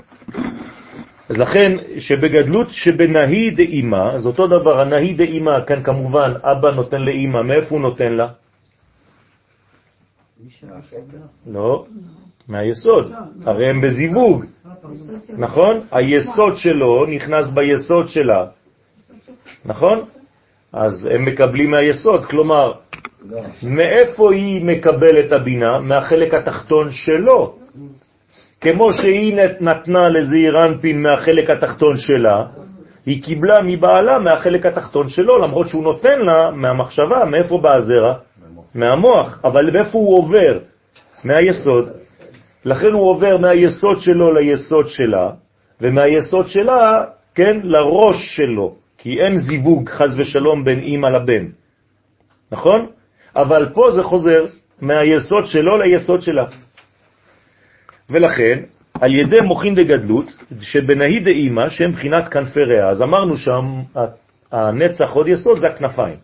אז 1.29 1.37
לכן 1.37 1.71
שבגדלות 1.97 2.67
שבנהי 2.71 3.51
דאימה, 3.51 4.13
אז 4.13 4.25
אותו 4.25 4.47
דבר, 4.47 4.81
הנהי 4.81 5.13
דאימה, 5.13 5.61
כאן 5.65 5.83
כמובן 5.83 6.33
אבא 6.43 6.71
נותן 6.71 7.01
לאימא, 7.01 7.41
מאיפה 7.41 7.69
הוא 7.69 7.81
נותן 7.81 8.13
לה? 8.13 8.27
לא, 11.47 11.85
מהיסוד, 12.47 13.13
הרי 13.45 13.69
הם 13.69 13.81
בזיווג, 13.81 14.45
נכון? 15.37 15.81
היסוד 15.91 16.57
שלו 16.57 17.05
נכנס 17.05 17.45
ביסוד 17.53 18.07
שלה, 18.07 18.45
נכון? 19.65 20.18
אז 20.73 21.09
הם 21.15 21.25
מקבלים 21.25 21.71
מהיסוד, 21.71 22.25
כלומר, 22.25 22.71
מאיפה 23.63 24.33
היא 24.33 24.65
מקבלת 24.65 25.31
הבינה? 25.31 25.79
מהחלק 25.79 26.33
התחתון 26.33 26.91
שלו. 26.91 27.55
כמו 28.61 28.93
שהיא 28.93 29.35
נתנה 29.59 30.09
לזעיר 30.09 30.65
אנפין 30.65 31.01
מהחלק 31.01 31.49
התחתון 31.49 31.97
שלה, 31.97 32.45
היא 33.05 33.23
קיבלה 33.23 33.61
מבעלה 33.63 34.19
מהחלק 34.19 34.65
התחתון 34.65 35.09
שלו, 35.09 35.37
למרות 35.37 35.69
שהוא 35.69 35.83
נותן 35.83 36.19
לה 36.19 36.51
מהמחשבה, 36.51 37.25
מאיפה 37.25 37.57
בא 37.57 37.75
הזרע? 37.75 38.13
מהמוח, 38.75 39.39
אבל 39.43 39.71
מאיפה 39.73 39.97
הוא 39.97 40.17
עובר? 40.17 40.59
מהיסוד. 41.23 41.89
לכן 42.65 42.91
הוא 42.91 43.09
עובר 43.09 43.37
מהיסוד 43.37 43.99
שלו 43.99 44.33
ליסוד 44.33 44.87
שלה, 44.87 45.29
ומהיסוד 45.81 46.47
שלה, 46.47 47.03
כן, 47.35 47.59
לראש 47.63 48.35
שלו, 48.35 48.75
כי 48.99 49.21
אין 49.21 49.37
זיווג 49.37 49.89
חז 49.89 50.19
ושלום 50.19 50.63
בין 50.65 50.79
אמא 50.79 51.07
לבן, 51.07 51.45
נכון? 52.51 52.87
אבל 53.35 53.69
פה 53.73 53.91
זה 53.91 54.03
חוזר 54.03 54.45
מהיסוד 54.81 55.45
שלו 55.45 55.77
ליסוד 55.77 56.21
שלה. 56.21 56.45
ולכן, 58.09 58.59
על 59.01 59.15
ידי 59.15 59.39
מוכין 59.43 59.75
דגדלות, 59.75 60.25
שבנהי 60.61 61.19
דאמא, 61.19 61.69
שהם 61.69 61.91
בחינת 61.91 62.27
כנפי 62.27 62.63
ריאה. 62.63 62.89
אז 62.89 63.01
אמרנו 63.01 63.37
שם, 63.37 63.65
הנצח 64.51 65.09
עוד 65.11 65.27
יסוד 65.27 65.59
זה 65.59 65.67
הכנפיים. 65.67 66.17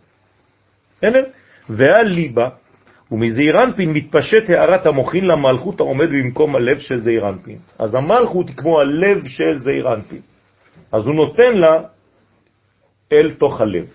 בסדר? 0.96 1.24
והליבה, 1.68 2.48
ומזעירנפין 3.12 3.92
מתפשט 3.92 4.50
הערת 4.50 4.86
המוכין 4.86 5.24
למלכות 5.24 5.80
העומד 5.80 6.08
במקום 6.10 6.56
הלב 6.56 6.78
של 6.78 6.98
זעירנפין. 6.98 7.58
אז 7.78 7.94
המלכות 7.94 8.48
היא 8.48 8.56
כמו 8.56 8.80
הלב 8.80 9.26
של 9.26 9.58
זעירנפין. 9.58 10.20
אז 10.92 11.06
הוא 11.06 11.14
נותן 11.14 11.56
לה 11.56 11.82
אל 13.12 13.30
תוך 13.38 13.60
הלב. 13.60 13.86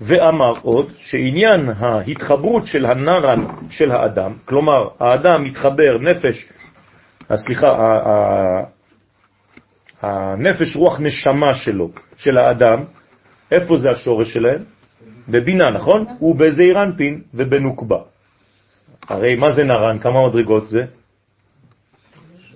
ואמר 0.00 0.52
עוד 0.62 0.92
שעניין 0.98 1.68
ההתחברות 1.78 2.66
של 2.66 2.86
הנרן 2.86 3.44
של 3.70 3.92
האדם, 3.92 4.32
כלומר 4.44 4.88
האדם 5.00 5.44
מתחבר 5.44 5.98
נפש, 5.98 6.48
סליחה, 7.34 7.68
הנפש 10.02 10.76
רוח 10.76 11.00
נשמה 11.00 11.54
שלו, 11.54 11.90
של 12.16 12.38
האדם, 12.38 12.84
איפה 13.50 13.76
זה 13.76 13.90
השורש 13.90 14.32
שלהם? 14.32 14.62
בבינה, 15.28 15.70
נכון? 15.70 16.06
ובזעיר 16.20 16.82
אנפין 16.82 17.22
ובנוקבה. 17.34 17.98
הרי 19.08 19.36
מה 19.36 19.52
זה 19.52 19.64
נרן? 19.64 19.98
כמה 19.98 20.28
מדרגות 20.28 20.68
זה? 20.68 20.84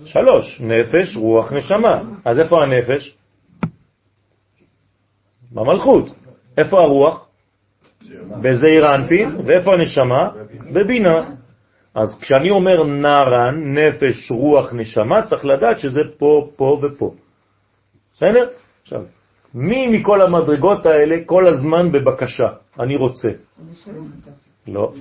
שלוש, 0.04 0.60
נפש, 0.60 1.16
רוח, 1.16 1.52
נשמה. 1.52 2.02
אז 2.24 2.38
איפה 2.38 2.62
הנפש? 2.62 3.16
במלכות. 5.52 6.06
איפה 6.58 6.82
הרוח? 6.82 7.26
בזעיר 8.42 8.94
אנפין, 8.94 9.36
ואיפה 9.46 9.74
הנשמה? 9.74 10.30
בבינה. 10.72 11.30
אז 11.94 12.18
כשאני 12.20 12.50
אומר 12.50 12.84
נרן, 12.84 13.78
נפש, 13.78 14.30
רוח, 14.30 14.72
נשמה, 14.72 15.22
צריך 15.26 15.44
לדעת 15.44 15.78
שזה 15.78 16.00
פה, 16.18 16.50
פה 16.56 16.80
ופה. 16.82 17.14
בסדר? 18.14 18.48
עכשיו, 18.82 19.02
מי 19.54 19.88
מכל 19.88 20.22
המדרגות 20.22 20.86
האלה 20.86 21.16
כל 21.26 21.48
הזמן 21.48 21.92
בבקשה? 21.92 22.48
אני 22.80 22.96
רוצה. 22.96 23.28
לא. 24.68 24.92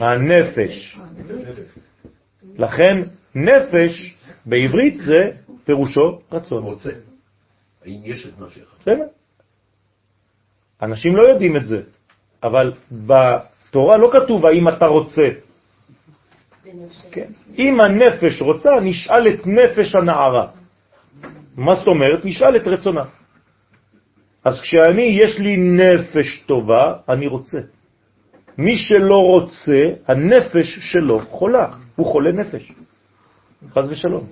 הנפש. 0.00 0.98
לכן 2.58 3.02
נפש 3.34 4.16
בעברית 4.46 4.98
זה 4.98 5.30
פירושו 5.64 6.18
רצון. 6.32 6.62
רוצה. 6.62 6.90
האם 7.84 8.00
יש 8.04 8.26
את 8.26 8.40
נפשך? 8.40 8.74
בסדר. 8.80 9.04
אנשים 10.82 11.16
לא 11.16 11.22
יודעים 11.22 11.56
את 11.56 11.66
זה, 11.66 11.82
אבל 12.42 12.72
בתורה 12.92 13.96
לא 13.96 14.10
כתוב 14.12 14.46
האם 14.46 14.68
אתה 14.68 14.86
רוצה. 14.86 15.28
כן. 17.10 17.30
אם 17.58 17.80
הנפש 17.80 18.42
רוצה, 18.42 18.70
נשאל 18.82 19.28
את 19.28 19.46
נפש 19.46 19.94
הנערה. 19.94 20.46
מה 21.56 21.74
זאת 21.74 21.86
אומרת? 21.86 22.24
נשאל 22.24 22.56
את 22.56 22.66
רצונה. 22.66 23.04
אז 24.44 24.60
כשאני, 24.60 25.02
יש 25.02 25.38
לי 25.38 25.56
נפש 25.56 26.42
טובה, 26.46 26.94
אני 27.08 27.26
רוצה. 27.26 27.58
מי 28.58 28.76
שלא 28.76 29.18
רוצה, 29.18 29.80
הנפש 30.08 30.78
שלו 30.80 31.20
חולה, 31.20 31.66
הוא 31.96 32.06
חולה 32.06 32.32
נפש. 32.32 32.72
חז 33.74 33.90
ושלום. 33.90 34.26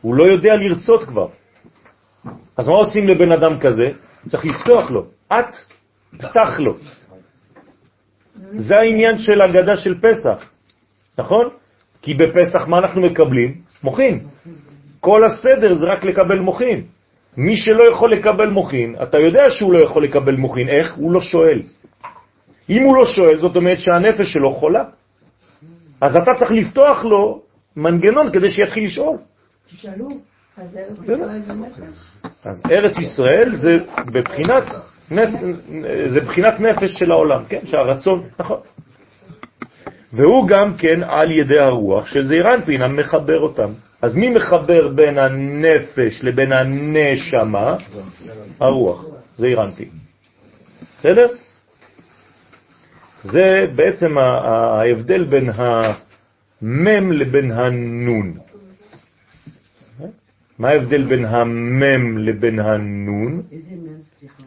הוא 0.00 0.14
לא 0.14 0.24
יודע 0.24 0.56
לרצות 0.56 1.04
כבר. 1.04 1.28
אז 2.56 2.68
מה 2.68 2.74
עושים 2.74 3.08
לבן 3.08 3.32
אדם 3.32 3.60
כזה? 3.60 3.92
צריך 4.28 4.44
לפתוח 4.44 4.90
לו. 4.90 5.17
את, 5.32 5.54
פתח 6.18 6.58
לו. 6.58 6.76
זה 8.56 8.76
העניין 8.76 9.18
של 9.18 9.42
הגדה 9.42 9.76
של 9.76 9.94
פסח, 10.00 10.44
נכון? 11.18 11.48
כי 12.02 12.14
בפסח 12.14 12.68
מה 12.68 12.78
אנחנו 12.78 13.00
מקבלים? 13.00 13.60
מוכין. 13.82 14.20
כל 15.00 15.24
הסדר 15.24 15.74
זה 15.74 15.84
רק 15.84 16.04
לקבל 16.04 16.38
מוכין. 16.38 16.82
מי 17.36 17.56
שלא 17.56 17.90
יכול 17.90 18.12
לקבל 18.12 18.50
מוכין, 18.50 18.96
אתה 19.02 19.18
יודע 19.18 19.50
שהוא 19.50 19.72
לא 19.72 19.78
יכול 19.78 20.04
לקבל 20.04 20.36
מוכין. 20.36 20.68
איך? 20.68 20.94
הוא 20.94 21.12
לא 21.12 21.20
שואל. 21.20 21.62
אם 22.70 22.82
הוא 22.82 22.96
לא 22.96 23.06
שואל, 23.06 23.38
זאת 23.38 23.56
אומרת 23.56 23.78
שהנפש 23.78 24.32
שלו 24.32 24.52
חולה. 24.52 24.84
אז 26.00 26.16
אתה 26.16 26.34
צריך 26.38 26.50
לפתוח 26.50 27.04
לו 27.04 27.42
מנגנון 27.76 28.32
כדי 28.32 28.50
שיתחיל 28.50 28.84
לשאול. 28.84 29.16
תשאלו. 29.66 30.08
אז 32.44 32.62
ארץ 32.70 32.98
ישראל 32.98 33.56
זה 33.56 33.78
בבחינת, 34.12 34.64
נפ... 35.10 35.28
זה 36.06 36.20
בחינת 36.20 36.60
נפש 36.60 36.98
של 36.98 37.12
העולם, 37.12 37.42
כן? 37.48 37.60
שהרצון, 37.64 38.22
נכון. 38.38 38.60
והוא 40.12 40.48
גם 40.48 40.76
כן 40.76 41.02
על 41.02 41.30
ידי 41.30 41.58
הרוח 41.58 42.06
של 42.06 42.24
זעירנפין 42.24 42.82
המחבר 42.82 43.40
אותם. 43.40 43.70
אז 44.02 44.14
מי 44.14 44.28
מחבר 44.30 44.88
בין 44.88 45.18
הנפש 45.18 46.20
לבין 46.22 46.52
הנשמה? 46.52 47.76
הרוח, 48.60 49.04
זעירנפין. 49.36 49.88
בסדר? 50.98 51.26
זה 53.24 53.66
בעצם 53.74 54.18
ההבדל 54.18 55.24
בין 55.24 55.50
המם 55.54 57.12
לבין 57.12 57.50
הנון. 57.50 58.34
מה 60.58 60.68
ההבדל 60.68 61.02
בין 61.02 61.24
המם 61.24 62.18
לבין 62.18 62.58
הנון? 62.58 63.42
איזה 63.52 63.74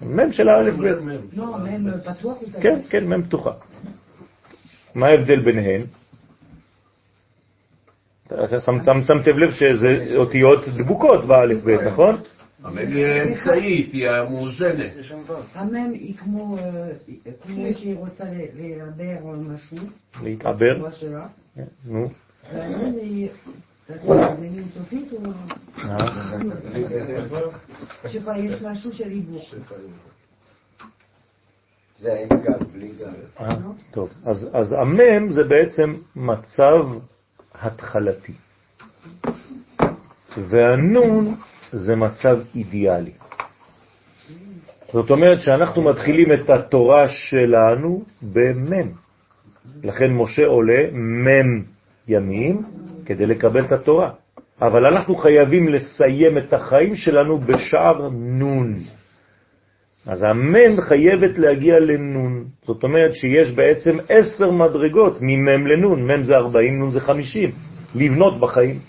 מם 0.02 0.32
של 0.32 0.50
האלף 0.50 0.76
ב'. 0.76 0.84
לא, 1.34 1.58
מם 1.58 1.92
פתוח 2.00 2.38
או 2.42 2.48
סגור? 2.50 2.62
כן, 2.62 2.80
כן, 2.90 3.08
מם 3.08 3.24
פתוחה. 3.24 3.52
מה 4.96 5.08
ההבדל 5.08 5.40
ביניהן? 5.42 5.82
שמתם 9.06 9.38
לב 9.38 9.52
שזה 9.52 10.06
אותיות 10.16 10.68
דבוקות 10.68 11.26
באלף 11.26 11.64
ב', 11.64 11.70
נכון? 11.70 12.16
המם 12.64 12.78
היא 12.78 13.06
אמצעית, 13.22 13.94
היא 13.94 14.10
המאוזנת. 14.10 14.92
המם 15.54 15.92
היא 15.94 16.18
כמו, 16.18 16.58
אה, 16.58 16.92
כמו 17.44 17.56
שהיא 17.76 17.96
רוצה 17.96 18.24
ל- 18.24 18.78
לעבר 18.78 19.26
משהו, 19.54 19.78
להתעבר. 20.24 20.90
כן, 21.56 21.64
נו. 21.86 22.10
שבה 28.08 28.38
יש 28.38 28.62
משהו 28.62 28.94
של 28.94 29.10
עיבור. 29.10 29.46
זה 31.98 32.14
אין 32.14 32.30
גל, 32.30 32.66
בלי 32.74 32.92
גל. 33.00 33.06
אה, 33.40 33.56
טוב, 33.92 34.10
אז, 34.26 34.50
אז 34.54 34.76
המם 34.82 35.32
זה 35.32 35.44
בעצם 35.44 35.96
מצב 36.16 36.86
התחלתי, 37.54 38.34
והנון 40.38 41.36
זה 41.72 41.96
מצב 41.96 42.40
אידיאלי. 42.56 43.12
זאת 44.94 45.10
אומרת 45.10 45.42
שאנחנו 45.42 45.82
מתחילים 45.82 46.34
את 46.34 46.50
התורה 46.50 47.10
שלנו 47.10 48.04
במם. 48.22 48.92
לכן 49.84 50.14
משה 50.14 50.46
עולה 50.46 50.84
מם 50.92 51.64
ימים 52.08 52.64
כדי 53.06 53.26
לקבל 53.26 53.66
את 53.66 53.72
התורה. 53.72 54.10
אבל 54.62 54.86
אנחנו 54.86 55.16
חייבים 55.16 55.68
לסיים 55.70 56.38
את 56.38 56.54
החיים 56.54 56.96
שלנו 56.96 57.38
בשער 57.38 58.10
נון. 58.14 58.76
אז 60.08 60.24
המם 60.24 60.82
חייבת 60.82 61.38
להגיע 61.38 61.80
לנון. 61.80 62.46
זאת 62.62 62.84
אומרת 62.84 63.16
שיש 63.16 63.52
בעצם 63.52 63.98
עשר 64.10 64.52
מדרגות 64.52 65.18
ממם 65.22 65.68
לנון. 65.68 66.12
מם 66.12 66.24
זה 66.24 66.36
40, 66.36 66.80
נון 66.80 66.92
זה 66.92 67.00
50. 67.00 67.52
לבנות 67.96 68.40
בחיים. 68.40 68.80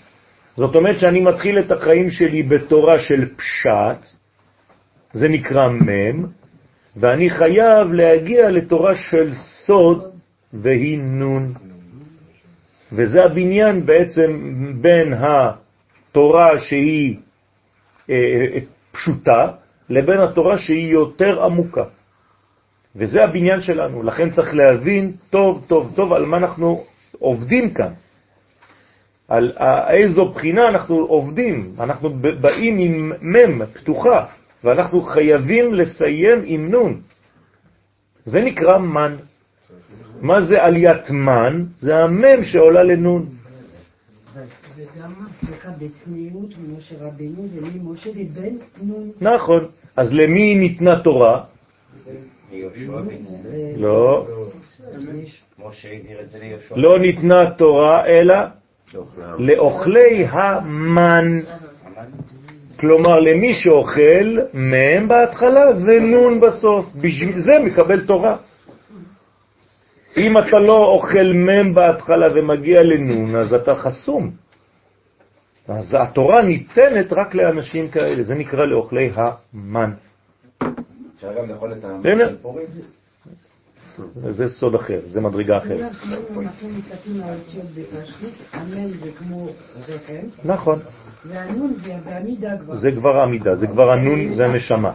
זאת 0.57 0.75
אומרת 0.75 0.99
שאני 0.99 1.19
מתחיל 1.19 1.59
את 1.59 1.71
החיים 1.71 2.09
שלי 2.09 2.43
בתורה 2.43 2.99
של 2.99 3.25
פשט, 3.35 4.05
זה 5.13 5.27
נקרא 5.29 5.69
מם, 5.69 6.25
ואני 6.97 7.29
חייב 7.29 7.93
להגיע 7.93 8.49
לתורה 8.49 8.95
של 8.95 9.33
סוד, 9.33 10.03
והיא 10.53 10.99
נון. 11.01 11.53
וזה 12.95 13.23
הבניין 13.23 13.85
בעצם 13.85 14.53
בין 14.81 15.13
התורה 15.13 16.59
שהיא 16.59 17.17
אה, 18.09 18.15
אה, 18.15 18.59
פשוטה, 18.91 19.51
לבין 19.89 20.21
התורה 20.21 20.57
שהיא 20.57 20.91
יותר 20.91 21.43
עמוקה. 21.43 21.83
וזה 22.95 23.23
הבניין 23.23 23.61
שלנו, 23.61 24.03
לכן 24.03 24.29
צריך 24.29 24.53
להבין 24.53 25.11
טוב 25.29 25.65
טוב 25.67 25.93
טוב 25.95 26.13
על 26.13 26.25
מה 26.25 26.37
אנחנו 26.37 26.83
עובדים 27.19 27.73
כאן. 27.73 27.93
על 29.27 29.51
איזו 29.89 30.31
בחינה 30.31 30.69
אנחנו 30.69 30.95
עובדים, 30.95 31.75
אנחנו 31.79 32.09
באים 32.41 32.77
עם 32.77 33.11
מם 33.21 33.65
פתוחה, 33.65 34.25
ואנחנו 34.63 35.01
חייבים 35.01 35.73
לסיים 35.73 36.41
עם 36.45 36.71
נון. 36.71 37.01
זה 38.25 38.41
נקרא 38.41 38.77
מן. 38.77 39.15
מה 40.23 40.41
זה 40.41 40.63
עליית 40.63 41.09
מן? 41.09 41.63
זה 41.77 41.97
המם 41.97 42.43
שעולה 42.43 42.83
לנון. 42.83 43.25
וגם, 44.75 45.13
סליחה, 45.45 45.69
בצניעות 45.69 46.51
ממשה 46.57 46.95
רבנו 46.99 47.47
זה 47.47 47.61
ממשה 47.61 48.09
לבן 48.15 48.55
נון. 48.81 49.11
נכון. 49.21 49.67
אז 49.95 50.13
למי 50.13 50.55
ניתנה 50.55 50.99
תורה? 50.99 51.43
לא. 53.77 54.27
לא 56.75 56.99
ניתנה 56.99 57.51
תורה 57.51 58.05
אלא. 58.05 58.35
לאוכלי 59.39 60.25
המן. 60.29 61.39
כלומר, 62.79 63.19
למי 63.19 63.53
שאוכל 63.53 64.37
מהם 64.53 65.07
בהתחלה 65.07 65.65
ונון 65.85 66.39
בסוף. 66.39 66.85
בשביל 66.95 67.39
זה 67.39 67.51
מקבל 67.65 68.05
תורה. 68.05 68.37
אם 70.17 70.37
אתה 70.37 70.59
לא 70.59 70.85
אוכל 70.85 71.31
מם 71.33 71.73
בהתחלה 71.73 72.27
ומגיע 72.35 72.83
לנון, 72.83 73.35
אז 73.35 73.53
אתה 73.53 73.75
חסום. 73.75 74.31
אז 75.67 75.95
התורה 75.99 76.41
ניתנת 76.41 77.13
רק 77.13 77.35
לאנשים 77.35 77.87
כאלה, 77.87 78.23
זה 78.23 78.35
נקרא 78.35 78.65
לאוכלי 78.65 79.11
המן. 79.15 79.91
אפשר 81.15 81.33
גם 81.37 81.49
לאכול 81.49 81.73
את 81.73 81.83
הנה. 81.83 82.23
העם 82.23 82.29
של 82.29 82.37
פורים? 82.41 82.65
זה 84.13 84.47
סוד 84.47 84.75
אחר, 84.75 84.99
זה 85.07 85.21
מדרגה 85.21 85.57
אחרת. 85.57 85.91
רחם, 89.87 90.27
נכון, 90.43 90.79
זה 92.71 92.91
כבר. 92.91 93.17
העמידה, 93.17 93.55
זה 93.55 93.67
כבר 93.67 93.91
הנון, 93.91 94.33
זה 94.35 94.45
הנשמה. 94.45 94.93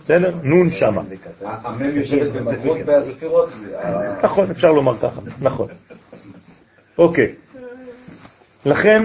בסדר? 0.00 0.34
נון 0.42 0.70
שמה. 0.70 1.02
המם 1.42 1.96
יושבת 1.96 2.32
במלכות 2.32 2.78
בספירות. 2.86 3.48
נכון, 4.22 4.50
אפשר 4.50 4.72
לומר 4.72 4.98
ככה, 4.98 5.20
נכון. 5.40 5.68
אוקיי. 6.98 7.34
לכן, 8.64 9.02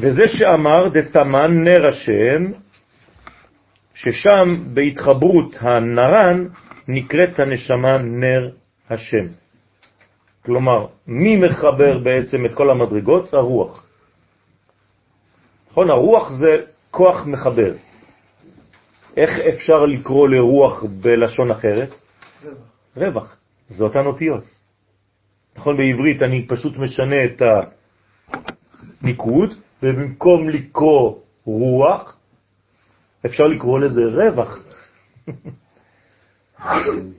וזה 0.00 0.28
שאמר 0.28 0.88
דתמן 0.88 1.64
נר 1.64 1.86
השם, 1.86 2.42
ששם 3.94 4.56
בהתחברות 4.74 5.56
הנרן 5.60 6.46
נקראת 6.88 7.40
הנשמה 7.40 7.98
נר 7.98 8.50
השם. 8.90 9.26
כלומר, 10.44 10.86
מי 11.06 11.36
מחבר 11.36 11.98
בעצם 11.98 12.46
את 12.46 12.54
כל 12.54 12.70
המדרגות? 12.70 13.34
הרוח. 13.34 13.86
נכון, 15.70 15.90
הרוח 15.90 16.30
זה 16.32 16.60
כוח 16.90 17.26
מחבר. 17.26 17.72
איך 19.16 19.30
אפשר 19.54 19.84
לקרוא 19.86 20.28
לרוח 20.28 20.84
בלשון 20.84 21.50
אחרת? 21.50 21.90
רווח. 22.44 22.56
רווח, 22.96 23.36
זה 23.68 23.84
אותן 23.84 24.06
אותיות. 24.06 24.44
נכון, 25.56 25.76
בעברית 25.76 26.22
אני 26.22 26.46
פשוט 26.46 26.78
משנה 26.78 27.24
את 27.24 27.42
הניקוד, 29.02 29.54
ובמקום 29.82 30.48
לקרוא 30.48 31.14
רוח, 31.44 32.16
אפשר 33.26 33.46
לקרוא 33.46 33.80
לזה 33.80 34.00
רווח. 34.04 34.58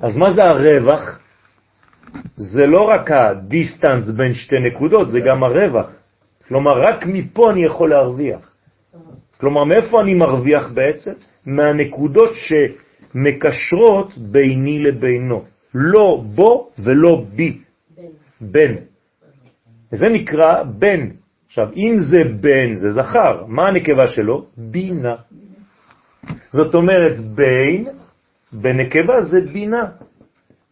אז 0.06 0.18
מה 0.18 0.34
זה 0.34 0.42
הרווח? 0.42 1.20
זה 2.36 2.62
לא 2.66 2.82
רק 2.90 3.12
הדיסטנס 3.12 4.10
בין 4.18 4.34
שתי 4.34 4.56
נקודות, 4.60 5.12
זה 5.12 5.20
גם 5.20 5.44
הרווח. 5.44 5.92
כלומר, 6.48 6.82
רק 6.82 7.06
מפה 7.06 7.52
אני 7.52 7.66
יכול 7.66 7.90
להרוויח. 7.90 8.52
כלומר, 9.40 9.64
מאיפה 9.64 10.02
אני 10.02 10.14
מרוויח 10.14 10.72
בעצם? 10.72 11.12
מהנקודות 11.46 12.30
שמקשרות 12.34 14.18
ביני 14.18 14.84
לבינו. 14.84 15.44
לא 15.76 16.24
בו 16.36 16.70
ולא 16.80 17.24
בי. 17.36 17.58
בן. 18.42 18.76
זה 19.92 20.10
נקרא 20.10 20.64
בן. 20.64 21.10
עכשיו, 21.48 21.68
אם 21.76 21.96
זה 22.10 22.24
בן, 22.42 22.76
זה 22.76 22.92
זכר, 22.92 23.46
מה 23.48 23.68
הנקבה 23.68 24.08
שלו? 24.08 24.46
בינה. 24.58 25.16
זאת 26.52 26.76
אומרת, 26.76 27.20
בין, 27.20 27.88
בנקבה 28.54 29.24
זה 29.24 29.42
בינה. 29.42 29.86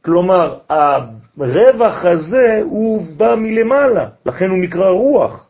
כלומר, 0.05 0.57
הרווח 0.69 2.05
הזה 2.05 2.61
הוא 2.63 3.05
בא 3.17 3.35
מלמעלה, 3.35 4.09
לכן 4.25 4.49
הוא 4.49 4.57
נקרא 4.57 4.89
רוח. 4.89 5.47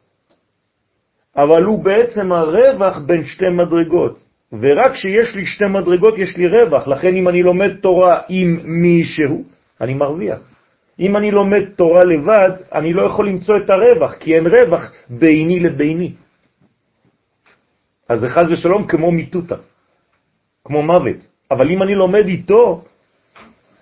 אבל 1.36 1.64
הוא 1.64 1.84
בעצם 1.84 2.32
הרווח 2.32 3.00
בין 3.00 3.24
שתי 3.24 3.50
מדרגות. 3.50 4.24
ורק 4.54 4.92
כשיש 4.92 5.36
לי 5.36 5.46
שתי 5.46 5.66
מדרגות 5.66 6.18
יש 6.18 6.38
לי 6.38 6.48
רווח, 6.48 6.88
לכן 6.88 7.16
אם 7.16 7.28
אני 7.28 7.44
לומד 7.44 7.76
תורה 7.76 8.22
עם 8.30 8.60
מישהו, 8.64 9.44
אני 9.82 9.94
מרוויח. 9.94 10.40
אם 11.00 11.18
אני 11.18 11.32
לומד 11.32 11.64
תורה 11.76 12.02
לבד, 12.06 12.52
אני 12.74 12.94
לא 12.94 13.06
יכול 13.06 13.28
למצוא 13.28 13.58
את 13.58 13.70
הרווח, 13.70 14.16
כי 14.16 14.36
אין 14.36 14.48
רווח 14.48 14.92
ביני 15.10 15.60
לביני. 15.60 16.12
אז 18.10 18.20
זה 18.20 18.30
חז 18.30 18.52
ושלום 18.52 18.88
כמו 18.88 19.12
מיטוטה, 19.12 19.56
כמו 20.66 20.84
מוות. 20.84 21.28
אבל 21.52 21.70
אם 21.70 21.84
אני 21.84 21.96
לומד 21.96 22.26
איתו, 22.26 22.84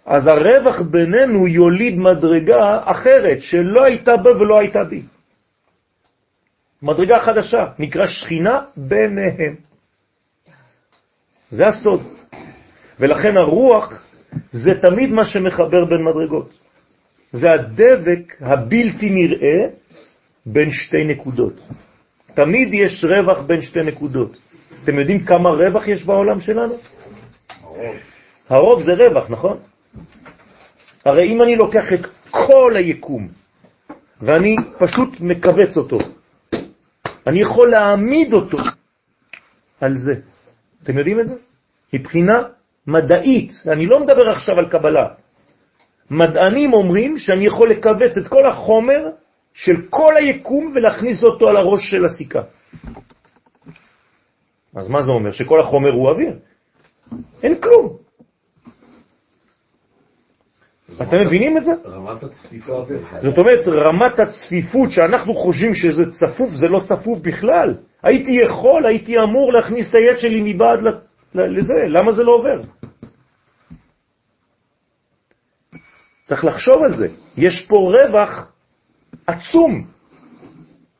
אז 0.05 0.27
הרווח 0.27 0.81
בינינו 0.81 1.47
יוליד 1.47 1.97
מדרגה 1.97 2.81
אחרת, 2.85 3.41
שלא 3.41 3.83
הייתה 3.83 4.17
בה 4.17 4.37
ולא 4.37 4.59
הייתה 4.59 4.79
בי. 4.89 5.01
מדרגה 6.81 7.19
חדשה, 7.19 7.65
נקרא 7.79 8.05
שכינה 8.05 8.61
ביניהם. 8.77 9.68
זה 11.49 11.67
הסוד. 11.67 12.03
ולכן 12.99 13.37
הרוח 13.37 13.93
זה 14.51 14.81
תמיד 14.81 15.09
מה 15.09 15.25
שמחבר 15.25 15.85
בין 15.85 16.03
מדרגות. 16.03 16.53
זה 17.31 17.51
הדבק 17.51 18.35
הבלתי 18.41 19.09
נראה 19.09 19.67
בין 20.45 20.71
שתי 20.71 21.03
נקודות. 21.03 21.53
תמיד 22.33 22.73
יש 22.73 23.03
רווח 23.03 23.41
בין 23.41 23.61
שתי 23.61 23.79
נקודות. 23.79 24.37
אתם 24.83 24.99
יודעים 24.99 25.25
כמה 25.25 25.49
רווח 25.49 25.87
יש 25.87 26.05
בעולם 26.05 26.41
שלנו? 26.41 26.73
הרוב. 27.61 27.95
הרוב 28.49 28.83
זה 28.83 28.93
רווח, 28.93 29.29
נכון? 29.29 29.57
הרי 31.05 31.33
אם 31.33 31.41
אני 31.41 31.55
לוקח 31.55 31.93
את 31.93 32.05
כל 32.31 32.75
היקום 32.75 33.27
ואני 34.21 34.55
פשוט 34.77 35.19
מקבץ 35.19 35.77
אותו, 35.77 35.97
אני 37.27 37.41
יכול 37.41 37.69
להעמיד 37.69 38.33
אותו 38.33 38.57
על 39.81 39.97
זה. 39.97 40.13
אתם 40.83 40.97
יודעים 40.97 41.19
את 41.19 41.27
זה? 41.27 41.35
מבחינה 41.93 42.43
מדעית, 42.87 43.51
אני 43.67 43.85
לא 43.85 43.99
מדבר 43.99 44.29
עכשיו 44.29 44.59
על 44.59 44.69
קבלה. 44.69 45.07
מדענים 46.11 46.73
אומרים 46.73 47.17
שאני 47.17 47.45
יכול 47.45 47.71
לקבץ 47.71 48.17
את 48.17 48.27
כל 48.27 48.45
החומר 48.45 49.09
של 49.53 49.75
כל 49.89 50.17
היקום 50.17 50.73
ולהכניס 50.75 51.23
אותו 51.23 51.49
על 51.49 51.57
הראש 51.57 51.91
של 51.91 52.05
הסיכה. 52.05 52.41
אז 54.75 54.89
מה 54.89 55.01
זה 55.01 55.11
אומר? 55.11 55.31
שכל 55.31 55.59
החומר 55.59 55.91
הוא 55.91 56.09
אוויר? 56.09 56.39
אין 57.43 57.61
כלום. 57.61 58.08
אתם 61.01 61.17
מבינים 61.25 61.57
את 61.57 61.65
זה? 61.65 61.71
רמת 61.85 62.23
הצפיפה. 62.23 62.83
זאת 63.21 63.37
אומרת, 63.37 63.67
רמת 63.67 64.19
הצפיפות 64.19 64.91
שאנחנו 64.91 65.35
חושבים 65.35 65.73
שזה 65.73 66.11
צפוף, 66.11 66.49
זה 66.53 66.67
לא 66.67 66.79
צפוף 66.79 67.19
בכלל. 67.19 67.73
הייתי 68.03 68.31
יכול, 68.45 68.85
הייתי 68.85 69.19
אמור 69.19 69.53
להכניס 69.53 69.89
את 69.89 69.95
היד 69.95 70.19
שלי 70.19 70.53
מבעד 70.53 70.79
לזה, 71.35 71.73
למה 71.87 72.11
זה 72.11 72.23
לא 72.23 72.31
עובר? 72.31 72.61
צריך 76.27 76.45
לחשוב 76.45 76.83
על 76.83 76.95
זה. 76.97 77.07
יש 77.37 77.65
פה 77.69 77.75
רווח 77.75 78.51
עצום. 79.27 79.87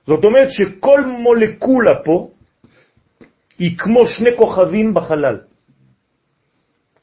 זאת 0.08 0.26
אומרת 0.26 0.52
שכל 0.52 1.06
מולקולה 1.06 2.04
פה 2.04 2.30
היא 3.60 3.78
כמו 3.78 4.08
שני 4.08 4.38
כוכבים 4.38 4.94
בחלל. 4.94 5.38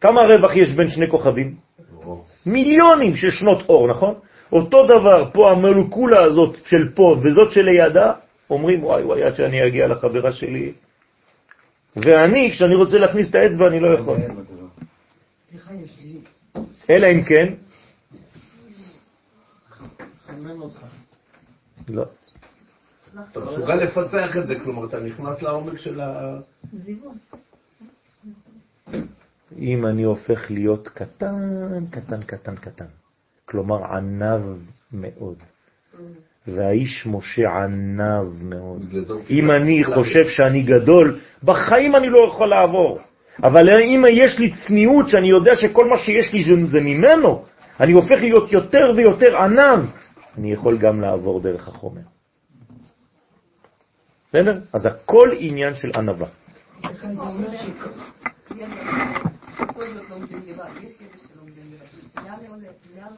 כמה 0.01 0.20
רווח 0.20 0.57
יש 0.57 0.74
בין 0.74 0.91
שני 0.91 1.11
כוכבים? 1.11 1.65
מיליונים 2.47 3.14
של 3.14 3.30
שנות 3.30 3.68
אור, 3.68 3.88
נכון? 3.88 4.14
אותו 4.53 4.86
דבר, 4.86 5.30
פה 5.32 5.51
המולקולה 5.51 6.24
הזאת 6.24 6.57
של 6.66 6.88
פה 6.94 7.16
וזאת 7.22 7.53
שלידה, 7.53 8.12
אומרים, 8.51 8.84
וואי 8.84 9.03
וואי, 9.03 9.22
עד 9.22 9.34
שאני 9.34 9.66
אגיע 9.66 9.88
לחברה 9.88 10.32
שלי. 10.32 10.72
ואני, 11.97 12.51
כשאני 12.53 12.74
רוצה 12.74 12.99
להכניס 12.99 13.30
את 13.30 13.34
האצבע, 13.34 13.68
אני 13.68 13.80
לא 13.80 13.88
יכול. 13.88 14.18
אלא 16.90 17.07
אם 17.07 17.22
כן... 17.24 17.55
לא. 21.88 22.05
אתה 23.32 23.40
מסוגל 23.40 23.74
לפצח 23.74 24.36
את 24.36 24.49
זה, 24.49 24.55
כלומר, 24.64 24.86
אתה 24.86 25.01
נכנס 25.01 25.42
לעומק 25.42 25.78
של 25.78 26.01
ה... 26.01 26.38
אם 29.59 29.86
אני 29.86 30.03
הופך 30.03 30.51
להיות 30.51 30.88
קטן, 30.88 31.34
קטן, 31.90 32.22
קטן, 32.22 32.57
קטן, 32.57 32.84
כלומר 33.44 33.84
ענב 33.84 34.40
מאוד. 34.92 35.36
והאיש 36.47 37.07
משה 37.07 37.49
ענב 37.51 38.42
מאוד. 38.42 38.82
אם 39.30 39.51
אני 39.51 39.84
חושב 39.84 40.28
שאני 40.28 40.62
גדול, 40.62 41.18
בחיים 41.44 41.97
אני 41.97 42.09
לא 42.09 42.28
יכול 42.28 42.49
לעבור. 42.49 42.99
אבל 43.42 43.68
אם 43.68 44.05
יש 44.11 44.38
לי 44.38 44.53
צניעות, 44.66 45.09
שאני 45.09 45.28
יודע 45.28 45.57
שכל 45.57 45.88
מה 45.88 45.99
שיש 45.99 46.32
לי 46.32 46.66
זה 46.66 46.80
ממנו, 46.80 47.44
אני 47.80 47.92
הופך 47.92 48.18
להיות 48.20 48.53
יותר 48.53 48.92
ויותר 48.97 49.36
ענב, 49.36 49.84
אני 50.38 50.53
יכול 50.53 50.78
גם 50.78 51.01
לעבור 51.01 51.40
דרך 51.40 51.68
החומר. 51.68 52.01
בסדר? 54.28 54.59
אז 54.72 54.86
הכל 54.86 55.30
עניין 55.38 55.74
של 55.74 55.90
ענבה. 55.94 56.26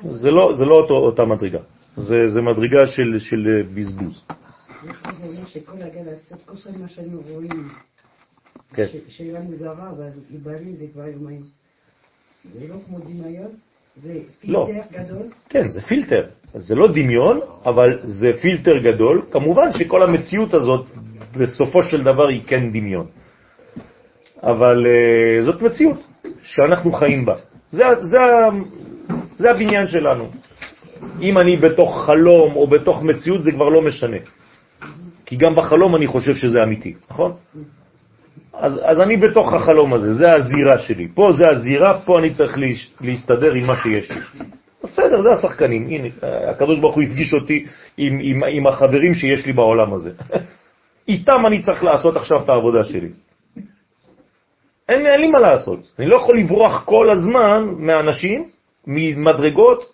זה 0.09 0.31
לא, 0.31 0.53
זה 0.53 0.65
לא 0.65 0.75
אותו, 0.75 0.95
אותה 0.95 1.25
מדרגה, 1.25 1.59
זה, 1.97 2.29
זה 2.29 2.41
מדרגה 2.41 2.87
של, 2.87 3.19
של 3.19 3.63
בזבוז. 3.75 4.25
שאנו 6.89 7.21
רואים, 7.31 7.69
כן. 8.75 8.87
שאלה 9.09 9.41
מוזרה, 9.41 9.91
אבל 9.91 10.11
איברי 10.31 10.73
זה 10.77 10.87
כבר 10.93 11.07
יומיים. 11.07 11.43
זה 12.55 12.69
לא 12.69 12.75
כמו 12.87 12.99
דמיון, 12.99 13.51
זה 13.97 14.21
לא. 14.45 14.67
פילטר 14.67 15.05
גדול. 15.05 15.27
כן, 15.49 15.69
זה 15.69 15.81
פילטר. 15.83 16.29
זה 16.55 16.75
לא 16.75 16.89
דמיון, 16.89 17.41
אבל 17.67 17.99
זה 18.05 18.33
פילטר 18.41 18.79
גדול. 18.79 19.23
כמובן 19.31 19.73
שכל 19.73 20.03
המציאות 20.03 20.55
הזאת, 20.55 20.87
בסופו 21.37 21.83
של 21.83 22.05
דבר, 22.05 22.29
היא 22.29 22.43
כן 22.47 22.71
דמיון. 22.71 23.07
אבל 24.43 24.87
uh, 24.87 25.45
זאת 25.45 25.63
מציאות 25.63 26.07
שאנחנו 26.43 26.93
חיים 26.93 27.25
בה. 27.25 27.35
זה, 27.71 27.85
זה, 28.01 28.19
זה 29.37 29.51
הבניין 29.51 29.89
שלנו. 29.89 30.29
אם 31.21 31.39
אני 31.39 31.57
בתוך 31.57 32.05
חלום 32.07 32.57
או 32.57 32.67
בתוך 32.67 33.03
מציאות, 33.03 33.43
זה 33.43 33.53
כבר 33.53 33.69
לא 33.69 33.83
משנה. 33.83 34.17
כי 35.27 35.37
גם 35.37 35.55
בחלום 35.55 35.97
אני 35.97 36.07
חושב 36.07 36.35
שזה 36.35 36.63
אמיתי, 36.63 36.95
נכון? 37.11 37.33
אז, 38.53 38.81
אז 38.85 39.01
אני 39.01 39.17
בתוך 39.17 39.53
החלום 39.53 39.95
הזה, 39.95 40.15
זה 40.15 40.33
הזירה 40.33 40.79
שלי. 40.79 41.09
פה 41.15 41.33
זה 41.33 41.45
הזירה, 41.49 42.01
פה 42.05 42.19
אני 42.19 42.31
צריך 42.31 42.59
להש, 42.59 42.91
להסתדר 43.01 43.53
עם 43.53 43.67
מה 43.67 43.77
שיש 43.77 44.11
לי. 44.11 44.21
בסדר, 44.85 45.23
זה 45.23 45.29
השחקנים. 45.39 45.87
הנה, 45.87 46.09
הקדוש 46.51 46.81
ברוך 46.81 46.95
הוא 46.95 47.03
הפגיש 47.03 47.35
אותי 47.35 47.67
עם, 47.97 48.19
עם, 48.23 48.45
עם 48.45 48.67
החברים 48.67 49.15
שיש 49.15 49.47
לי 49.47 49.53
בעולם 49.53 49.95
הזה. 49.95 50.11
איתם 51.09 51.47
אני 51.47 51.63
צריך 51.63 51.85
לעשות 51.85 52.17
עכשיו 52.17 52.43
את 52.45 52.49
העבודה 52.49 52.85
שלי. 52.85 53.09
אין, 54.89 55.07
אין 55.07 55.21
לי 55.21 55.27
מה 55.27 55.39
לעשות. 55.39 55.81
אני 55.99 56.07
לא 56.07 56.17
יכול 56.17 56.39
לברוח 56.39 56.85
כל 56.85 57.11
הזמן 57.11 57.75
מאנשים, 57.79 58.49
ממדרגות, 58.87 59.93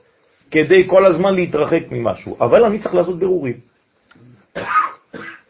כדי 0.51 0.85
כל 0.87 1.07
הזמן 1.07 1.35
להתרחק 1.35 1.83
ממשהו. 1.91 2.37
אבל 2.41 2.65
אני 2.65 2.79
צריך 2.79 2.95
לעשות 2.95 3.19
ברורים. 3.19 3.57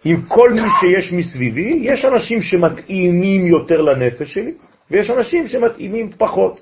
עם 0.04 0.22
כל 0.28 0.52
מי 0.52 0.68
שיש 0.80 1.12
מסביבי, 1.12 1.78
יש 1.82 2.04
אנשים 2.04 2.42
שמתאימים 2.42 3.46
יותר 3.46 3.80
לנפש 3.80 4.34
שלי, 4.34 4.52
ויש 4.90 5.10
אנשים 5.10 5.46
שמתאימים 5.46 6.10
פחות. 6.18 6.60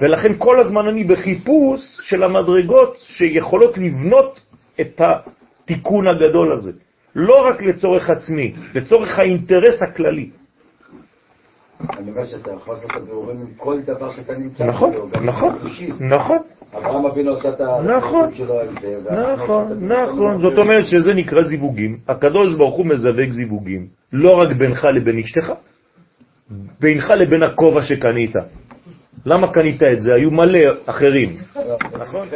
ולכן 0.00 0.32
כל 0.38 0.60
הזמן 0.60 0.88
אני 0.88 1.04
בחיפוש 1.04 1.80
של 2.02 2.22
המדרגות 2.22 2.96
שיכולות 2.96 3.78
לבנות 3.78 4.40
את 4.80 5.00
התיקון 5.00 6.06
הגדול 6.06 6.52
הזה. 6.52 6.72
לא 7.14 7.48
רק 7.48 7.62
לצורך 7.62 8.10
עצמי, 8.10 8.54
לצורך 8.74 9.18
האינטרס 9.18 9.82
הכללי. 9.82 10.30
אני 11.80 12.10
אומר 12.10 12.26
שאתה 12.26 12.50
יכול 12.52 12.74
לעשות 12.74 12.90
את 12.90 12.96
הבירורים 12.96 13.40
עם 13.40 13.46
כל 13.56 13.80
דבר 13.80 14.10
שאתה 14.12 14.38
נמצא 14.38 14.64
נכון, 14.64 14.92
נכון, 15.24 15.58
נכון. 16.00 16.38
אברהם 16.76 17.06
אבינו 17.06 17.30
עושה 17.30 17.48
את 17.48 17.60
נכון, 17.84 18.34
שלו 18.34 18.58
על 18.58 18.68
זה. 18.80 18.96
נכון, 19.34 19.84
נכון. 19.84 20.40
זאת 20.40 20.58
אומרת 20.58 20.84
שזה 20.84 21.14
נקרא 21.14 21.42
זיווגים. 21.42 21.98
הקדוש 22.08 22.54
ברוך 22.54 22.74
הוא 22.74 22.86
מזווג 22.86 23.30
זיווגים, 23.30 23.86
לא 24.12 24.30
רק 24.40 24.48
בינך 24.56 24.84
לבין 24.94 25.18
אשתך, 25.18 25.52
בינך 26.80 27.10
לבין 27.10 27.42
הכובע 27.42 27.82
שקנית. 27.82 28.32
למה 29.26 29.52
קנית 29.52 29.82
את 29.82 30.00
זה? 30.00 30.14
היו 30.14 30.30
מלא 30.30 30.58
אחרים. 30.86 31.36
נכון? 31.92 32.28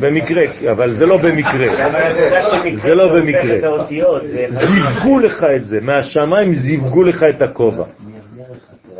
במקרה, 0.00 0.42
אבל 0.72 0.94
זה 0.94 1.06
לא 1.06 1.16
במקרה. 1.16 1.66
זה 2.74 2.94
לא 2.94 3.08
במקרה. 3.16 3.78
זיווגו 4.50 5.18
לך 5.18 5.44
את 5.56 5.64
זה, 5.64 5.80
מהשמיים 5.82 6.54
זיווגו 6.54 7.02
לך 7.02 7.22
את 7.22 7.42
הכובע. 7.42 7.84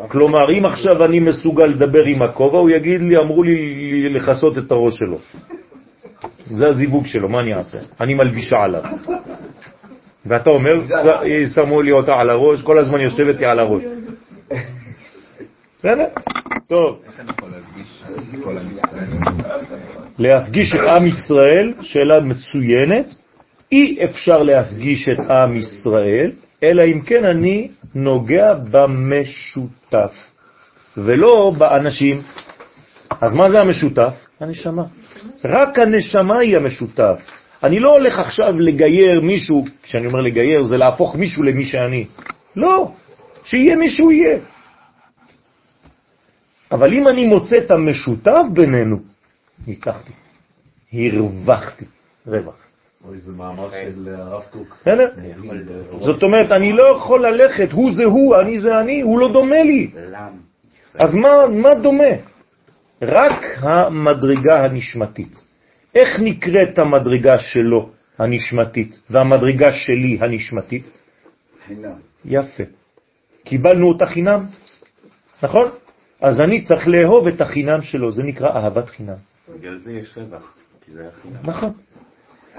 כלומר, 0.09 0.51
אם 0.51 0.65
עכשיו 0.65 1.05
אני 1.05 1.21
מסוגל 1.21 1.67
לדבר 1.67 2.05
עם 2.05 2.23
הכובע, 2.23 2.59
הוא 2.59 2.71
יגיד 2.71 3.03
לי, 3.03 3.19
אמרו 3.19 3.43
לי 3.43 4.09
לחסות 4.09 4.59
את 4.59 4.73
הראש 4.73 4.99
שלו. 4.99 5.19
זה 6.51 6.67
הזיווג 6.67 7.07
שלו, 7.07 7.29
מה 7.29 7.41
אני 7.41 7.55
אעשה? 7.55 7.79
אני 8.01 8.15
מלבישה 8.15 8.57
עליו. 8.57 8.83
ואתה 10.27 10.51
אומר, 10.51 10.73
שמו 11.55 11.83
לי 11.83 11.93
אותה 11.93 12.15
על 12.15 12.31
הראש, 12.31 12.63
כל 12.63 12.79
הזמן 12.79 13.01
יושבת 13.01 13.41
לי 13.41 13.47
על 13.47 13.59
הראש. 13.59 13.83
בסדר? 15.79 16.07
טוב. 16.69 16.99
להפגיש 20.19 20.75
את 20.75 20.81
עם 20.81 21.07
ישראל, 21.07 21.73
שאלה 21.81 22.21
מצוינת, 22.21 23.15
אי 23.73 23.99
אפשר 24.05 24.43
להפגיש 24.43 25.09
את 25.09 25.19
עם 25.31 25.57
ישראל, 25.57 26.33
אלא 26.63 26.83
אם 26.83 27.01
כן 27.01 27.25
אני 27.25 27.69
נוגע 27.95 28.55
במשותף, 28.71 29.82
ולא 30.97 31.53
באנשים. 31.59 32.23
אז 33.21 33.33
מה 33.33 33.51
זה 33.51 33.61
המשותף? 33.61 34.15
הנשמה. 34.41 34.83
רק 35.45 35.79
הנשמה 35.79 36.39
היא 36.39 36.57
המשותף. 36.57 37.19
אני 37.63 37.81
לא 37.81 37.93
הולך 37.93 38.19
עכשיו 38.19 38.61
לגייר 38.61 39.21
מישהו, 39.21 39.65
כשאני 39.83 40.07
אומר 40.07 40.21
לגייר 40.21 40.63
זה 40.63 40.77
להפוך 40.77 41.17
מישהו 41.17 41.43
למי 41.43 41.65
שאני. 41.65 42.07
לא, 42.57 42.93
שיהיה 43.45 43.77
מי 43.77 43.89
שהוא 43.91 44.13
יהיה. 44.13 44.39
אבל 46.73 46.93
אם 46.93 47.09
אני 47.09 47.27
מוצא 47.27 47.59
את 47.59 47.71
המשותף 47.71 48.43
בינינו, 48.53 48.97
ניצחתי, 49.67 50.13
הרווחתי, 50.93 51.85
רווח. 52.27 52.72
אוי, 53.09 53.19
זה 53.19 53.33
מאמר 53.33 53.71
של 53.71 54.15
הרב 54.19 54.43
קוק. 54.51 54.77
בסדר? 54.81 55.09
זאת 56.01 56.23
אומרת, 56.23 56.53
אני 56.53 56.73
לא 56.73 56.97
יכול 56.97 57.27
ללכת, 57.27 57.73
הוא 57.73 57.95
זה 57.95 58.05
הוא, 58.05 58.37
אני 58.41 58.59
זה 58.59 58.81
אני, 58.81 59.01
הוא 59.01 59.21
לא 59.21 59.33
דומה 59.33 59.63
לי. 59.63 59.91
אז 60.95 61.15
מה, 61.15 61.47
מה 61.51 61.75
דומה? 61.75 62.15
רק 63.03 63.43
המדרגה 63.59 64.65
הנשמתית. 64.65 65.45
איך 65.95 66.21
נקראת 66.21 66.79
המדרגה 66.79 67.39
שלו 67.39 67.91
הנשמתית 68.19 69.01
והמדרגה 69.11 69.73
שלי 69.73 70.19
הנשמתית? 70.21 70.91
חינם. 71.67 71.93
יפה. 72.25 72.63
קיבלנו 73.45 73.89
אותה 73.89 74.07
חינם, 74.07 74.47
נכון? 75.43 75.71
אז 76.21 76.41
אני 76.41 76.65
צריך 76.65 76.89
לאהוב 76.89 77.27
את 77.27 77.41
החינם 77.41 77.83
שלו, 77.83 78.13
זה 78.13 78.23
נקרא 78.23 78.49
אהבת 78.49 78.89
חינם. 78.89 79.15
בגלל 79.59 79.79
זה 79.79 79.93
יש 79.93 80.19
רווח, 80.19 80.55
כי 80.85 80.93
זה 80.93 81.01
היה 81.01 81.11
חינם. 81.23 81.37
נכון. 81.43 81.73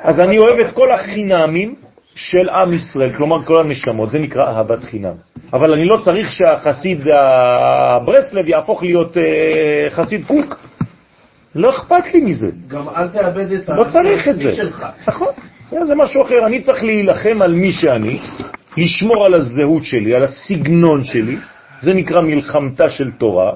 אז 0.03 0.19
אני 0.19 0.37
אוהב 0.37 0.59
את 0.59 0.73
כל 0.73 0.91
החינמים 0.91 1.75
של 2.15 2.49
עם 2.49 2.73
ישראל, 2.73 3.13
כלומר 3.13 3.43
כל 3.43 3.59
הנשמות, 3.59 4.09
זה 4.09 4.19
נקרא 4.19 4.45
אהבת 4.45 4.83
חינם. 4.83 5.13
אבל 5.53 5.73
אני 5.73 5.85
לא 5.85 5.97
צריך 6.03 6.31
שהחסיד 6.31 7.07
הברסלב 7.13 8.49
יהפוך 8.49 8.83
להיות 8.83 9.17
אה, 9.17 9.87
חסיד 9.89 10.25
קוק. 10.27 10.59
לא 11.55 11.69
אכפת 11.69 12.13
לי 12.13 12.21
מזה. 12.21 12.49
גם 12.67 12.89
אל 12.89 13.07
תאבד 13.07 13.51
את 13.51 13.69
לא 13.69 13.83
צריך 13.83 14.27
את 14.27 14.37
זה. 14.37 14.55
שלך. 14.55 14.85
נכון, 15.07 15.27
זה 15.87 15.95
משהו 15.95 16.21
אחר. 16.21 16.45
אני 16.45 16.61
צריך 16.61 16.83
להילחם 16.83 17.41
על 17.41 17.53
מי 17.53 17.71
שאני, 17.71 18.19
לשמור 18.77 19.25
על 19.25 19.33
הזהות 19.33 19.83
שלי, 19.83 20.15
על 20.15 20.23
הסגנון 20.23 21.03
שלי, 21.03 21.37
זה 21.81 21.93
נקרא 21.93 22.21
מלחמתה 22.21 22.89
של 22.89 23.11
תורה, 23.11 23.51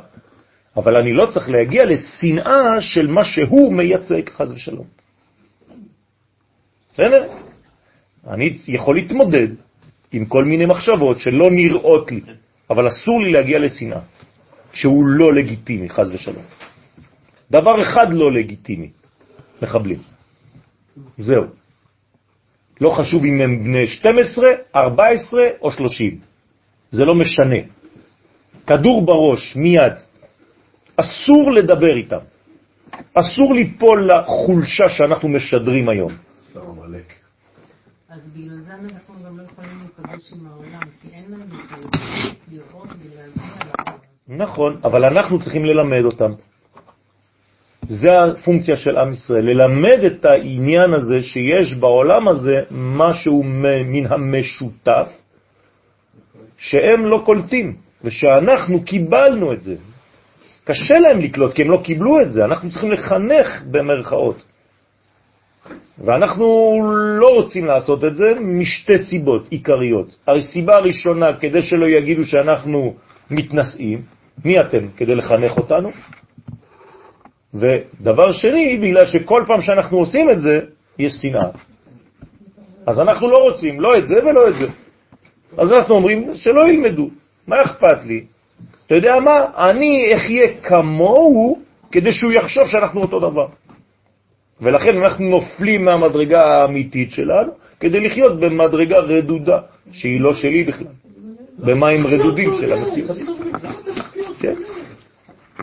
אבל 0.78 0.98
אני 0.98 1.14
לא 1.14 1.26
צריך 1.26 1.50
להגיע 1.50 1.86
לשנאה 1.86 2.82
של 2.82 3.08
מה 3.08 3.24
שהוא 3.24 3.74
מייצג, 3.74 4.30
חז 4.38 4.52
ושלום. 4.52 5.07
בסדר? 6.98 7.30
אני 8.28 8.54
יכול 8.68 8.96
להתמודד 8.96 9.48
עם 10.12 10.26
כל 10.26 10.44
מיני 10.44 10.66
מחשבות 10.66 11.20
שלא 11.20 11.52
נראות 11.52 12.12
לי, 12.12 12.22
אבל 12.70 12.88
אסור 12.88 13.22
לי 13.22 13.32
להגיע 13.32 13.60
לשנאה, 13.60 14.00
שהוא 14.74 15.06
לא 15.06 15.34
לגיטימי, 15.34 15.90
חז 15.90 16.12
ושלום. 16.12 16.44
דבר 17.52 17.82
אחד 17.82 18.14
לא 18.14 18.32
לגיטימי, 18.32 18.90
מחבלים. 19.62 20.00
זהו. 21.18 21.44
לא 22.82 22.90
חשוב 22.90 23.26
אם 23.26 23.42
הם 23.42 23.64
בני 23.64 23.88
12, 23.88 24.46
14 24.76 25.42
או 25.62 25.72
30. 25.72 26.20
זה 26.92 27.06
לא 27.06 27.16
משנה. 27.16 27.62
כדור 28.68 29.06
בראש, 29.06 29.56
מיד. 29.56 29.94
אסור 30.98 31.52
לדבר 31.52 31.96
איתם. 31.96 32.26
אסור 33.14 33.54
ליפול 33.54 34.10
לחולשה 34.12 34.90
שאנחנו 34.90 35.30
משדרים 35.30 35.90
היום. 35.90 36.27
שר 36.58 36.64
עמלק. 36.64 37.14
אז 38.10 38.30
בגלל 38.36 38.60
זה 38.60 38.74
אנחנו 38.74 39.16
גם 39.26 39.38
לא 39.38 39.44
יכולים 39.44 39.80
להיפגש 39.80 40.32
עם 40.34 40.48
העולם, 40.48 40.82
כי 41.02 41.08
אין 41.14 41.26
לנו 41.28 41.46
יכולת 41.46 41.96
לראות 42.52 42.88
ולהגיע 43.00 43.24
לעולם. 43.36 43.98
נכון, 44.28 44.80
אבל 44.84 45.06
אנחנו 45.06 45.40
צריכים 45.40 45.66
ללמד 45.66 46.04
אותם. 46.06 46.32
זה 47.88 48.08
הפונקציה 48.24 48.78
של 48.78 48.98
עם 48.98 49.12
ישראל, 49.12 49.44
ללמד 49.44 50.00
את 50.06 50.26
העניין 50.26 50.94
הזה 50.94 51.24
שיש 51.24 51.76
בעולם 51.76 52.28
הזה 52.28 52.64
משהו 52.72 53.44
מן 53.86 54.06
המשותף 54.06 55.10
שהם 56.58 57.06
לא 57.06 57.22
קולטים, 57.26 57.76
ושאנחנו 58.04 58.84
קיבלנו 58.84 59.54
את 59.54 59.64
זה. 59.64 59.76
קשה 60.64 61.00
להם 61.00 61.20
לקלוט, 61.22 61.54
כי 61.54 61.62
הם 61.62 61.72
לא 61.72 61.82
קיבלו 61.84 62.22
את 62.22 62.32
זה, 62.32 62.46
אנחנו 62.46 62.70
צריכים 62.70 62.92
לחנך 62.92 63.62
במרכאות. 63.72 64.44
ואנחנו 66.06 66.46
לא 67.20 67.28
רוצים 67.36 67.66
לעשות 67.66 68.04
את 68.04 68.16
זה 68.16 68.34
משתי 68.42 68.98
סיבות 69.00 69.48
עיקריות. 69.50 70.18
הסיבה 70.28 70.76
הראשונה, 70.76 71.34
כדי 71.34 71.62
שלא 71.62 71.88
יגידו 71.88 72.26
שאנחנו 72.26 72.94
מתנשאים, 73.32 74.02
מי 74.46 74.62
אתם 74.62 74.88
כדי 74.98 75.16
לחנך 75.16 75.58
אותנו? 75.58 75.92
ודבר 77.54 78.32
שני, 78.32 78.78
בגלל 78.78 79.06
שכל 79.06 79.44
פעם 79.48 79.62
שאנחנו 79.62 79.98
עושים 79.98 80.30
את 80.30 80.42
זה, 80.42 80.60
יש 81.00 81.14
שנאה. 81.14 81.50
אז 82.88 83.00
אנחנו 83.00 83.30
לא 83.30 83.38
רוצים 83.44 83.82
לא 83.82 83.98
את 83.98 84.08
זה 84.08 84.26
ולא 84.26 84.50
את 84.50 84.56
זה. 84.56 84.68
אז 85.58 85.74
אנחנו 85.74 85.96
אומרים 85.96 86.36
שלא 86.36 86.70
ילמדו, 86.70 87.10
מה 87.48 87.62
אכפת 87.62 88.04
לי? 88.06 88.26
אתה 88.86 88.96
יודע 88.96 89.20
מה? 89.20 89.46
אני 89.58 90.14
אחיה 90.16 90.48
כמוהו 90.64 91.60
כדי 91.92 92.12
שהוא 92.12 92.32
יחשוב 92.32 92.68
שאנחנו 92.68 93.02
אותו 93.02 93.20
דבר. 93.20 93.48
ולכן 94.62 94.98
אנחנו 94.98 95.26
נופלים 95.26 95.86
מהמדרגה 95.86 96.42
האמיתית 96.42 97.12
שלנו 97.12 97.52
כדי 97.80 98.00
לחיות 98.00 98.40
במדרגה 98.40 99.00
רדודה, 99.00 99.60
שהיא 99.92 100.22
לא 100.22 100.34
שלי 100.34 100.64
בכלל, 100.64 100.88
במים 101.60 102.08
רדודים 102.08 102.54
של 102.62 102.74
המציאות. 102.74 103.18
כן? 104.40 104.54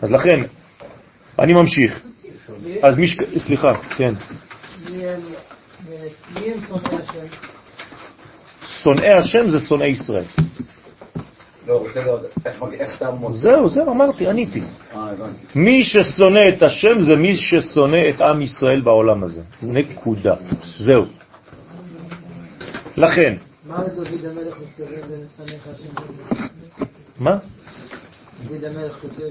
אז 0.01 0.11
לכן, 0.11 0.43
אני 1.39 1.53
ממשיך. 1.53 2.01
אז 2.83 2.97
מי 2.97 3.07
ש... 3.07 3.17
סליחה, 3.37 3.73
כן. 3.97 4.13
מי 4.89 5.05
הם 6.35 6.59
שונאי 6.67 6.95
השם? 6.97 7.27
שונאי 8.83 9.13
השם 9.13 9.49
זה 9.49 9.59
שונאי 9.59 9.87
ישראל. 9.87 10.23
לא, 11.67 11.77
רוצה 11.77 12.03
לראות 12.03 12.21
איך 12.73 12.97
אתה. 12.97 13.11
זהו, 13.29 13.69
זהו, 13.69 13.91
אמרתי, 13.91 14.27
עניתי. 14.27 14.61
אה. 14.95 15.11
מי 15.55 15.83
ששונא 15.83 16.49
את 16.49 16.63
השם 16.63 17.01
זה 17.01 17.15
מי 17.15 17.35
ששונא 17.35 18.09
את 18.09 18.21
עם 18.21 18.41
ישראל 18.41 18.81
בעולם 18.81 19.23
הזה. 19.23 19.41
נקודה. 19.61 20.35
זהו. 20.77 21.05
לכן, 22.97 23.35
מה 23.65 23.83
דוד 23.95 24.25
המלך 24.25 24.55
מתכוון 24.61 25.01
במשנאיך 25.09 25.67
השם? 25.67 26.45
מה? 27.19 27.37
דוד 28.43 28.63
המלך 28.63 28.99
כותב, 29.01 29.23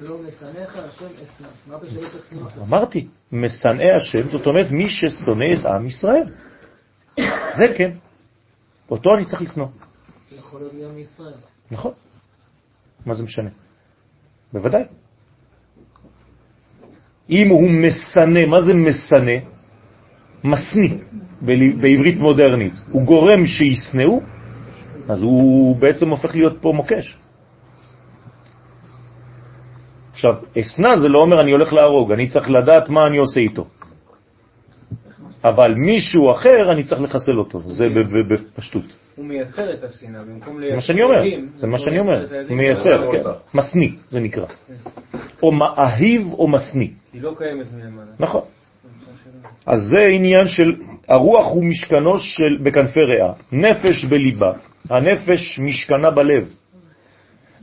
לא 0.00 0.16
משנאיך 0.28 0.76
השם 0.76 1.04
אשנא. 1.04 1.48
אמרת 1.68 1.82
שלא 1.90 2.00
צריך 2.00 2.24
שנאה. 2.30 2.64
אמרתי, 2.66 3.06
משנאי 3.32 3.92
השם, 3.92 4.28
זאת 4.30 4.46
אומרת 4.46 4.70
מי 4.70 4.88
ששונא 4.88 5.46
את 5.60 5.66
עם 5.66 5.86
ישראל. 5.86 6.24
זה 7.56 7.74
כן. 7.76 7.90
אותו 8.90 9.14
אני 9.14 9.24
צריך 9.24 9.42
לשנוא. 9.42 9.66
נכון. 11.70 11.92
מה 13.06 13.14
זה 13.14 13.22
משנה? 13.22 13.50
בוודאי. 14.52 14.84
אם 17.30 17.48
הוא 17.48 17.70
מסנה, 17.70 18.46
מה 18.46 18.60
זה 18.60 18.74
מסנה? 18.74 19.38
מסני, 20.44 20.98
בעברית 21.80 22.18
מודרנית. 22.18 22.72
הוא 22.90 23.02
גורם 23.02 23.46
שישנאו, 23.46 24.20
אז 25.08 25.22
הוא 25.22 25.76
בעצם 25.76 26.08
הופך 26.08 26.34
להיות 26.34 26.56
פה 26.60 26.72
מוקש. 26.72 27.16
עכשיו, 30.12 30.34
אסנה 30.60 30.98
זה 30.98 31.08
לא 31.08 31.18
אומר 31.18 31.40
אני 31.40 31.52
הולך 31.52 31.72
להרוג, 31.72 32.12
אני 32.12 32.28
צריך 32.28 32.50
לדעת 32.50 32.88
מה 32.88 33.06
אני 33.06 33.16
עושה 33.16 33.40
איתו. 33.40 33.66
אבל 35.44 35.74
מישהו 35.74 36.32
אחר, 36.32 36.72
אני 36.72 36.84
צריך 36.84 37.00
לחסל 37.00 37.38
אותו, 37.38 37.60
זה 37.70 37.88
בפשטות. 38.28 39.03
הוא 39.16 39.24
מייצר 39.26 39.74
את 39.74 39.84
השנאה, 39.84 40.20
במקום 40.24 40.62
זה 40.62 40.74
מה 40.74 40.80
שאני 40.80 41.02
אומר, 41.02 41.22
זה 41.56 41.66
מה 41.66 41.76
הוא 41.76 41.84
שאני 41.84 41.98
אומר, 41.98 42.32
הילדים 42.32 42.56
מייצר. 42.56 43.12
כן, 43.12 43.22
מסני 43.54 43.92
זה 44.08 44.20
נקרא. 44.20 44.46
או 45.42 45.52
מאהיב 45.52 46.32
או 46.32 46.48
מסני, 46.48 46.90
היא 47.12 47.22
לא 47.22 47.34
קיימת 47.38 47.66
מלמעלה. 47.72 48.10
נכון. 48.18 48.42
אז 49.66 49.80
זה 49.80 50.04
עניין 50.04 50.48
של, 50.48 50.74
הרוח 51.08 51.46
הוא 51.46 51.64
משכנו 51.64 52.18
של, 52.18 52.58
בכנפי 52.62 53.00
ריאה, 53.00 53.32
נפש 53.52 54.04
בליבה, 54.04 54.52
הנפש 54.90 55.58
משכנה 55.58 56.10
בלב, 56.10 56.54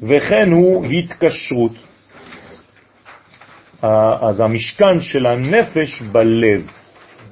וכן 0.02 0.52
הוא 0.52 0.86
התקשרות. 0.86 1.72
אז 4.22 4.40
המשכן 4.40 5.02
של 5.02 5.26
הנפש 5.26 6.02
בלב. 6.02 6.68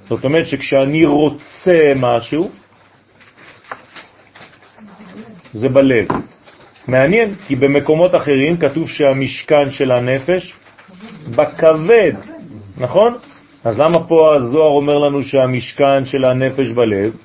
זאת 0.09 0.23
אומרת 0.23 0.47
שכשאני 0.47 1.05
רוצה 1.05 1.93
משהו, 1.95 2.49
זה 5.53 5.69
בלב. 5.69 6.07
מעניין, 6.87 7.35
כי 7.47 7.55
במקומות 7.55 8.15
אחרים 8.15 8.57
כתוב 8.57 8.89
שהמשכן 8.89 9.71
של 9.71 9.91
הנפש 9.91 10.53
בכבד, 11.35 12.13
נכון? 12.77 13.13
אז 13.63 13.79
למה 13.79 14.07
פה 14.07 14.35
הזוהר 14.35 14.71
אומר 14.71 14.97
לנו 14.97 15.23
שהמשכן 15.23 16.05
של 16.05 16.25
הנפש 16.25 16.71
בלב? 16.71 17.15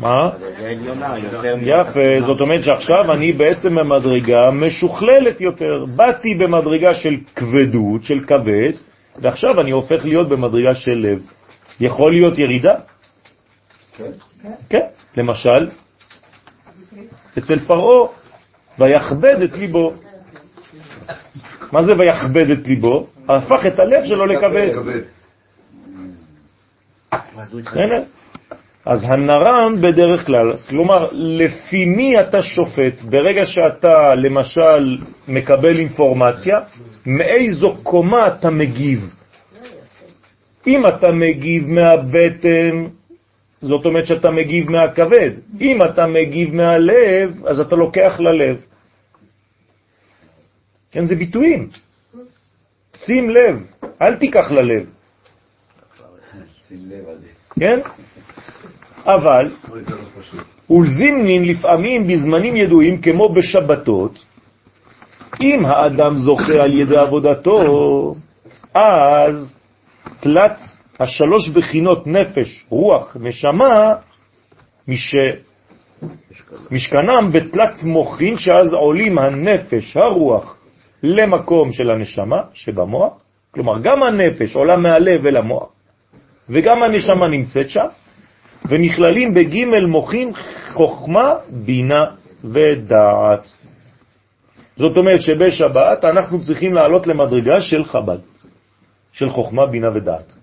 מה? 0.00 0.30
יפה, 1.62 2.20
זאת 2.26 2.40
אומרת 2.40 2.64
שעכשיו 2.64 3.12
אני 3.12 3.32
בעצם 3.32 3.74
במדרגה 3.74 4.50
משוכללת 4.50 5.40
יותר. 5.40 5.84
באתי 5.96 6.34
במדרגה 6.34 6.94
של 6.94 7.16
כבדות, 7.36 8.04
של 8.04 8.20
כבד, 8.20 8.72
ועכשיו 9.18 9.60
אני 9.60 9.70
הופך 9.70 10.04
להיות 10.04 10.28
במדרגה 10.28 10.74
של 10.74 10.98
לב. 10.98 11.18
יכול 11.80 12.12
להיות 12.12 12.38
ירידה? 12.38 12.74
כן. 13.96 14.10
כן. 14.68 14.86
למשל, 15.16 15.68
אצל 17.38 17.58
פרעה, 17.58 18.08
ויכבד 18.78 19.42
את 19.42 19.52
ליבו. 19.56 19.92
מה 21.72 21.82
זה 21.82 21.92
ויכבד 21.98 22.50
את 22.50 22.66
ליבו? 22.66 23.06
הפך 23.28 23.66
את 23.66 23.78
הלב 23.78 24.04
שלו 24.04 24.26
לכבד. 24.26 24.70
אז 28.84 29.04
הנר"ם 29.04 29.76
בדרך 29.80 30.26
כלל, 30.26 30.56
כלומר, 30.68 31.08
לפי 31.12 31.84
מי 31.84 32.20
אתה 32.20 32.42
שופט 32.42 33.00
ברגע 33.00 33.46
שאתה 33.46 34.14
למשל 34.14 34.98
מקבל 35.28 35.78
אינפורמציה, 35.78 36.60
מאיזו 37.06 37.76
קומה 37.82 38.26
אתה 38.26 38.50
מגיב. 38.50 39.14
אם 40.66 40.86
אתה 40.86 41.12
מגיב 41.12 41.68
מהבטן, 41.68 42.86
זאת 43.60 43.84
אומרת 43.84 44.06
שאתה 44.06 44.30
מגיב 44.30 44.70
מהכבד. 44.70 45.30
אם 45.60 45.82
אתה 45.82 46.06
מגיב 46.06 46.54
מהלב, 46.54 47.46
אז 47.46 47.60
אתה 47.60 47.76
לוקח 47.76 48.20
ללב. 48.20 48.64
כן, 50.90 51.06
זה 51.06 51.14
ביטויים. 51.14 51.68
שים 52.96 53.30
לב, 53.30 53.66
אל 54.02 54.16
תיקח 54.16 54.50
ללב. 54.50 54.86
כן? 57.60 57.80
אבל 59.04 59.50
ולזימנין 60.70 61.44
לפעמים 61.44 62.06
בזמנים 62.06 62.56
ידועים 62.56 63.00
כמו 63.00 63.34
בשבתות, 63.34 64.24
אם 65.40 65.66
האדם 65.66 66.16
זוכה 66.16 66.52
על 66.62 66.80
ידי 66.80 66.96
עבודתו, 66.96 68.14
אז 68.74 69.56
תלת 70.20 70.60
השלוש 71.00 71.48
בחינות 71.48 72.06
נפש, 72.06 72.64
רוח, 72.68 73.16
נשמה, 73.20 73.94
מש... 74.88 75.14
משכנם 76.70 77.30
בתלת 77.32 77.82
מוחין, 77.82 78.38
שאז 78.38 78.72
עולים 78.72 79.18
הנפש, 79.18 79.96
הרוח, 79.96 80.56
למקום 81.02 81.72
של 81.72 81.90
הנשמה 81.90 82.42
שבמוח, 82.54 83.12
כלומר 83.50 83.78
גם 83.82 84.02
הנפש 84.02 84.56
עולה 84.56 84.76
מהלב 84.76 85.26
אל 85.26 85.36
המוח, 85.36 85.68
וגם 86.48 86.82
הנשמה 86.82 87.28
נמצאת 87.28 87.70
שם, 87.70 87.88
ונכללים 88.64 89.34
בג' 89.34 89.64
מוחין 89.86 90.32
חוכמה, 90.72 91.34
בינה 91.50 92.04
ודעת. 92.44 93.48
זאת 94.76 94.96
אומרת 94.96 95.20
שבשבת 95.20 96.04
אנחנו 96.04 96.44
צריכים 96.44 96.74
לעלות 96.74 97.06
למדרגה 97.06 97.60
של 97.60 97.84
חב"ד, 97.84 98.18
של 99.12 99.30
חוכמה, 99.30 99.66
בינה 99.66 99.88
ודעת. 99.94 100.39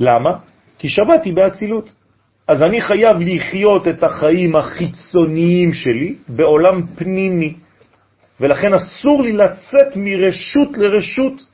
למה? 0.00 0.38
כי 0.78 0.88
שבת 0.88 1.24
היא 1.24 1.34
באצילות. 1.34 1.94
אז 2.48 2.62
אני 2.62 2.80
חייב 2.80 3.16
לחיות 3.20 3.88
את 3.88 4.02
החיים 4.02 4.56
החיצוניים 4.56 5.72
שלי 5.72 6.14
בעולם 6.28 6.86
פנימי, 6.96 7.54
ולכן 8.40 8.74
אסור 8.74 9.22
לי 9.22 9.32
לצאת 9.32 9.96
מרשות 9.96 10.78
לרשות, 10.78 11.46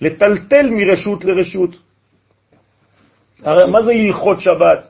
לטלטל 0.00 0.70
מרשות 0.70 1.24
לרשות. 1.24 1.70
הרי 3.42 3.70
מה 3.70 3.82
זה 3.82 3.92
הלכות 3.92 4.40
שבת? 4.40 4.88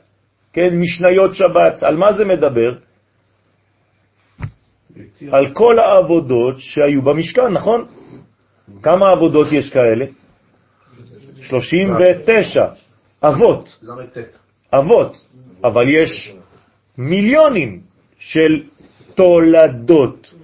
כן, 0.52 0.80
משניות 0.80 1.34
שבת, 1.34 1.82
על 1.82 1.96
מה 1.96 2.12
זה 2.12 2.24
מדבר? 2.24 2.78
על 5.32 5.52
כל 5.52 5.78
העבודות 5.78 6.56
שהיו 6.58 7.02
במשכן, 7.02 7.48
נכון? 7.48 7.84
כמה 8.82 9.10
עבודות 9.10 9.52
יש 9.52 9.70
כאלה? 9.70 10.04
39 11.42 12.66
אבות, 13.22 13.78
אבות, 14.78 15.26
אבל 15.64 15.88
יש 15.88 16.34
מיליונים 16.98 17.80
של 18.18 18.62
תולדות. 19.14 20.34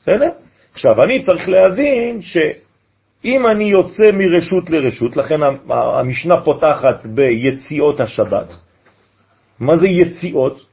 בסדר? 0.00 0.30
עכשיו, 0.72 1.02
אני 1.04 1.22
צריך 1.22 1.48
להבין 1.48 2.22
שאם 2.22 3.46
אני 3.46 3.64
יוצא 3.64 4.10
מרשות 4.12 4.70
לרשות, 4.70 5.16
לכן 5.16 5.40
המשנה 5.68 6.40
פותחת 6.40 7.06
ביציאות 7.06 8.00
השבת. 8.00 8.56
מה 9.60 9.76
זה 9.76 9.86
יציאות? 9.88 10.66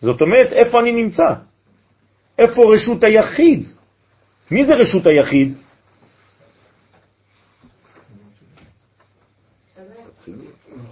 זאת 0.00 0.20
אומרת, 0.20 0.52
איפה 0.52 0.80
אני 0.80 0.92
נמצא? 0.92 1.34
איפה 2.38 2.74
רשות 2.74 3.04
היחיד? 3.04 3.64
מי 4.50 4.66
זה 4.66 4.74
רשות 4.74 5.06
היחיד? 5.06 5.54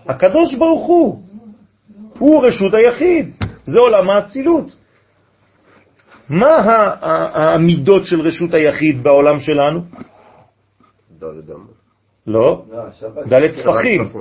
הקדוש 0.08 0.54
ברוך 0.54 0.86
הוא. 0.86 1.22
הוא 2.18 2.46
רשות 2.46 2.74
היחיד. 2.74 3.30
זה 3.64 3.78
עולם 3.78 4.10
האצילות. 4.10 4.76
מה 6.28 6.46
ה- 6.46 6.94
ה- 7.06 7.54
המידות 7.54 8.06
של 8.06 8.20
רשות 8.20 8.54
היחיד 8.54 9.02
בעולם 9.02 9.40
שלנו? 9.40 9.80
לא, 12.26 12.64
לא, 12.70 12.82
שבת. 13.00 13.26
ד' 13.26 13.46
טפחים. 13.62 14.12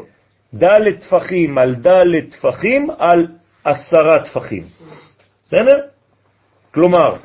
ד' 0.56 0.92
טפחים 1.02 1.58
על 1.58 1.76
ד' 1.76 2.30
טפחים 2.32 2.90
על 2.98 3.28
עשרה 3.64 4.24
טפחים. 4.24 4.64
בסדר? 5.46 5.78
כלומר. 6.74 7.16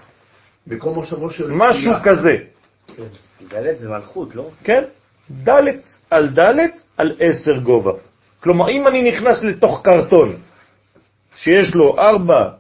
משהו 1.57 1.93
כזה, 2.05 2.37
דלת 3.49 3.79
זה 3.79 3.89
מלכות, 3.89 4.35
לא? 4.35 4.51
כן? 4.65 4.85
ד' 5.45 5.51
על 6.11 6.29
ד' 6.29 6.59
על 6.97 7.17
עשר 7.21 7.59
גובה. 7.59 7.93
כלומר, 8.41 8.71
אם 8.71 8.87
אני 8.87 9.11
נכנס 9.11 9.43
לתוך 9.43 9.81
קרטון 9.85 10.37
שיש 11.37 11.75
לו 11.75 11.99
ארבע 11.99 12.51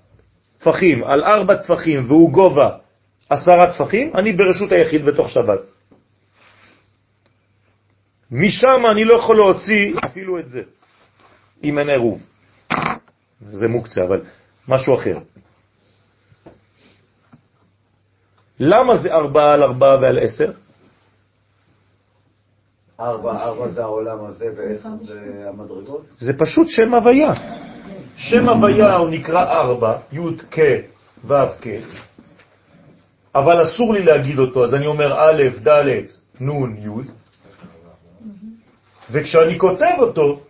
טפחים 0.58 1.04
על 1.04 1.24
ארבע 1.24 1.56
טפחים 1.56 2.04
והוא 2.08 2.32
גובה 2.32 2.70
עשרה 3.30 3.72
טפחים, 3.72 4.16
אני 4.16 4.32
ברשות 4.32 4.72
היחיד 4.72 5.04
בתוך 5.04 5.30
שבת. 5.30 5.60
משם 8.30 8.82
אני 8.90 9.04
לא 9.04 9.14
יכול 9.14 9.36
להוציא 9.36 9.94
אפילו 10.04 10.38
את 10.38 10.48
זה, 10.48 10.62
אם 11.64 11.78
אין 11.78 11.90
עירוב. 11.90 12.22
זה 13.50 13.68
מוקצה, 13.68 14.00
אבל 14.02 14.20
משהו 14.68 14.94
אחר. 14.94 15.18
למה 18.60 18.96
זה 18.96 19.14
ארבעה 19.14 19.52
על 19.52 19.62
ארבעה 19.62 19.96
ועל 20.00 20.18
עשר? 20.18 20.50
ארבע, 23.00 23.30
ארבע 23.30 23.68
זה 23.68 23.82
העולם 23.82 24.24
הזה 24.24 24.46
ועשר 24.56 24.88
זה 25.02 25.44
המדרגות? 25.48 26.02
זה 26.18 26.32
פשוט 26.38 26.68
שם 26.68 26.94
הוויה. 26.94 27.32
שם 28.16 28.48
הוויה 28.48 28.94
הוא 28.94 29.10
נקרא 29.10 29.44
ארבע, 29.44 29.98
י' 30.12 30.18
כ' 30.50 30.58
ו' 31.24 31.34
כ', 31.60 31.66
אבל 33.34 33.64
אסור 33.64 33.94
לי 33.94 34.02
להגיד 34.02 34.38
אותו, 34.38 34.64
אז 34.64 34.74
אני 34.74 34.86
אומר 34.86 35.14
א', 35.18 35.42
ד', 35.68 35.84
נ', 36.40 36.76
י', 36.76 36.88
וכשאני 39.10 39.58
כותב 39.58 39.94
אותו, 39.98 40.40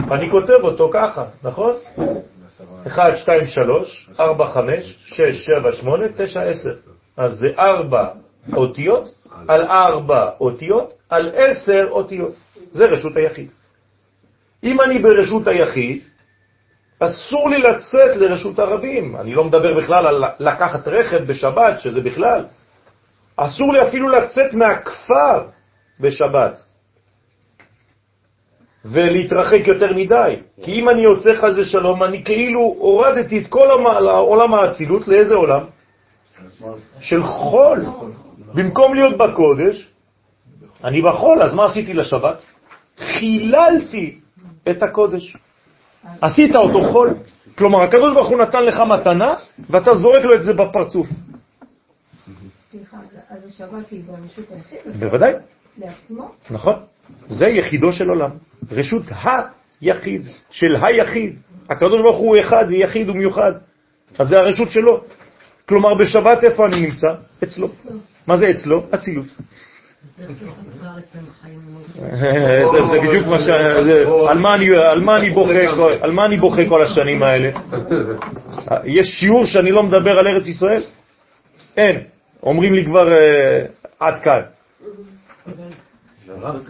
אני 0.00 0.30
כותב 0.30 0.58
אותו 0.62 0.90
ככה, 0.92 1.24
נכון? 1.42 1.74
1, 2.86 3.16
2, 3.16 3.46
3, 3.46 4.10
4, 4.20 4.46
5, 4.52 4.98
6, 5.04 5.46
7, 5.46 5.72
8, 5.72 6.08
9, 6.16 6.42
10. 6.42 6.70
אז 7.16 7.32
זה 7.32 7.48
4 7.58 8.08
אותיות 8.52 9.14
על 9.48 9.60
4 9.66 10.30
אותיות 10.40 10.92
על 11.08 11.32
10 11.34 11.88
אותיות. 11.90 12.32
זה 12.70 12.84
רשות 12.86 13.16
היחיד. 13.16 13.50
אם 14.64 14.80
אני 14.80 14.98
ברשות 14.98 15.46
היחיד, 15.46 16.02
אסור 16.98 17.50
לי 17.50 17.58
לצאת 17.58 18.16
לרשות 18.16 18.58
הרבים. 18.58 19.16
אני 19.16 19.34
לא 19.34 19.44
מדבר 19.44 19.74
בכלל 19.74 20.06
על 20.06 20.24
לקחת 20.40 20.88
רכב 20.88 21.24
בשבת, 21.24 21.80
שזה 21.80 22.00
בכלל. 22.00 22.44
אסור 23.36 23.72
לי 23.72 23.82
אפילו 23.88 24.08
לצאת 24.08 24.54
מהכפר 24.54 25.46
בשבת. 26.00 26.62
ולהתרחק 28.84 29.66
יותר 29.66 29.94
מדי. 29.94 30.36
כי 30.62 30.72
אם 30.72 30.88
אני 30.88 31.02
יוצא 31.02 31.34
חז 31.34 31.58
ושלום, 31.58 32.02
אני 32.02 32.24
כאילו 32.24 32.60
הורדתי 32.78 33.38
את 33.38 33.46
כל 33.46 33.68
העולם 34.08 34.54
האצילות 34.54 35.08
לאיזה 35.08 35.34
עולם? 35.34 35.64
של 37.00 37.22
חול. 37.22 37.86
במקום 38.54 38.94
להיות 38.94 39.16
בקודש, 39.16 39.88
אני 40.84 41.02
בחול, 41.02 41.42
אז 41.42 41.54
מה 41.54 41.64
עשיתי 41.64 41.94
לשבת? 41.94 42.36
חיללתי 42.98 44.20
את 44.70 44.82
הקודש. 44.82 45.36
עשית 46.20 46.54
אותו 46.56 46.92
חול. 46.92 47.14
כלומר, 47.58 47.82
הקדוש 47.82 48.14
ברוך 48.14 48.28
הוא 48.28 48.38
נתן 48.38 48.64
לך 48.64 48.80
מתנה, 48.80 49.34
ואתה 49.70 49.94
זורק 49.94 50.24
לו 50.24 50.34
את 50.34 50.44
זה 50.44 50.52
בפרצוף. 50.52 51.06
בוודאי. 54.98 55.32
לעצמו? 55.78 56.30
נכון. 56.50 56.74
זה 57.28 57.46
יחידו 57.46 57.92
של 57.92 58.08
עולם. 58.08 58.30
רשות 58.70 59.02
היחיד, 59.08 60.22
של 60.50 60.76
היחיד. 60.82 61.38
הקדוש 61.70 62.00
ברוך 62.00 62.18
הוא 62.18 62.36
אחד, 62.40 62.64
יחיד 62.70 63.08
ומיוחד. 63.08 63.52
אז 64.18 64.28
זה 64.28 64.38
הרשות 64.38 64.70
שלו. 64.70 65.04
כלומר, 65.68 65.94
בשבת 65.94 66.44
איפה 66.44 66.66
אני 66.66 66.80
נמצא? 66.80 67.08
אצלו. 67.44 67.68
מה 68.26 68.36
זה 68.36 68.50
אצלו? 68.50 68.82
אצילות. 68.94 69.26
זה 70.18 70.26
זה 72.92 73.00
בדיוק 73.08 73.26
מה 73.26 73.40
ש... 73.40 73.48
על 74.28 74.38
מה 76.12 76.26
אני- 76.26 76.36
בוכה 76.36 76.68
כל- 76.68 76.82
השנים 76.82 77.22
האלה? 77.22 77.50
יש 78.84 79.06
שיעור 79.20 79.44
שאני 79.46 79.70
לא 79.70 79.82
מדבר 79.82 80.18
על 80.18 80.26
ארץ 80.28 80.46
ישראל? 80.48 80.82
אין. 81.76 82.00
אומרים 82.42 82.74
לי 82.74 82.84
כבר 82.84 83.12
אה, 83.12 83.64
עד 84.00 84.22
כאן. 84.22 84.40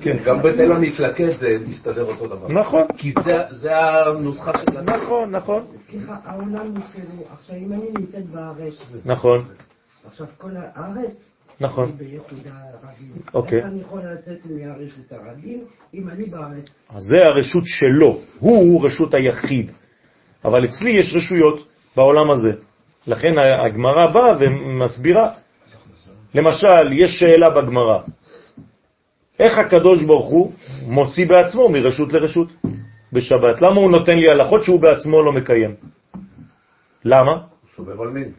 כן, 0.01 0.17
גם 0.25 0.43
בתל 0.43 0.73
המתלקט 0.73 1.39
זה 1.41 1.57
מסתדר 1.67 2.05
אותו 2.05 2.27
דבר. 2.27 2.49
נכון. 2.49 2.83
כי 2.97 3.13
זה- 3.25 3.43
זה 3.51 3.71
הנוסחה 3.79 4.53
של... 4.59 4.81
נכון, 4.81 5.31
נכון. 5.31 5.67
סליחה, 5.91 6.17
העולם 6.25 6.55
הוא 6.77 6.85
שלו. 6.93 7.25
עכשיו, 7.33 7.57
אם 7.57 7.73
אני 7.73 7.85
נמצאת 7.99 8.27
בארץ, 8.27 8.75
נכון, 9.05 9.45
עכשיו 10.11 10.27
כל 10.39 10.51
הארץ 10.57 11.15
נכון. 11.61 11.93
אוקיי. 13.35 13.59
איך 13.59 13.67
אני 13.67 13.81
יכול 13.81 14.01
לצאת 14.01 14.47
מהרשות 14.51 15.13
הרבים 15.13 15.65
אם 15.95 16.09
אני 16.09 16.25
בארץ? 16.25 16.65
אז 16.91 17.03
זה 17.03 17.27
הרשות 17.27 17.65
שלו, 17.67 18.21
הוא 18.39 18.87
רשות 18.87 19.15
היחיד. 19.15 19.73
אבל 20.45 20.65
אצלי 20.65 20.91
יש 20.91 21.15
רשויות 21.17 21.67
בעולם 21.97 22.31
הזה. 22.31 22.53
לכן 23.07 23.35
הגמרא 23.39 24.07
באה 24.07 24.37
ומסבירה. 24.41 25.31
למשל, 26.35 26.93
יש 26.93 27.19
שאלה 27.19 27.51
בגמרא, 27.51 27.99
איך 29.39 29.59
הקדוש 29.59 30.05
ברוך 30.05 30.31
הוא 30.31 30.53
מוציא 30.87 31.27
בעצמו 31.27 31.69
מרשות 31.69 32.13
לרשות 32.13 32.49
בשבת? 33.13 33.63
למה 33.63 33.77
הוא 33.81 33.91
נותן 33.91 34.19
לי 34.19 34.31
הלכות 34.31 34.65
שהוא 34.65 34.81
בעצמו 34.81 35.23
לא 35.23 35.33
מקיים? 35.33 35.75
למה? 37.05 37.39
סובב 37.77 38.01
על 38.01 38.09
מין. 38.09 38.33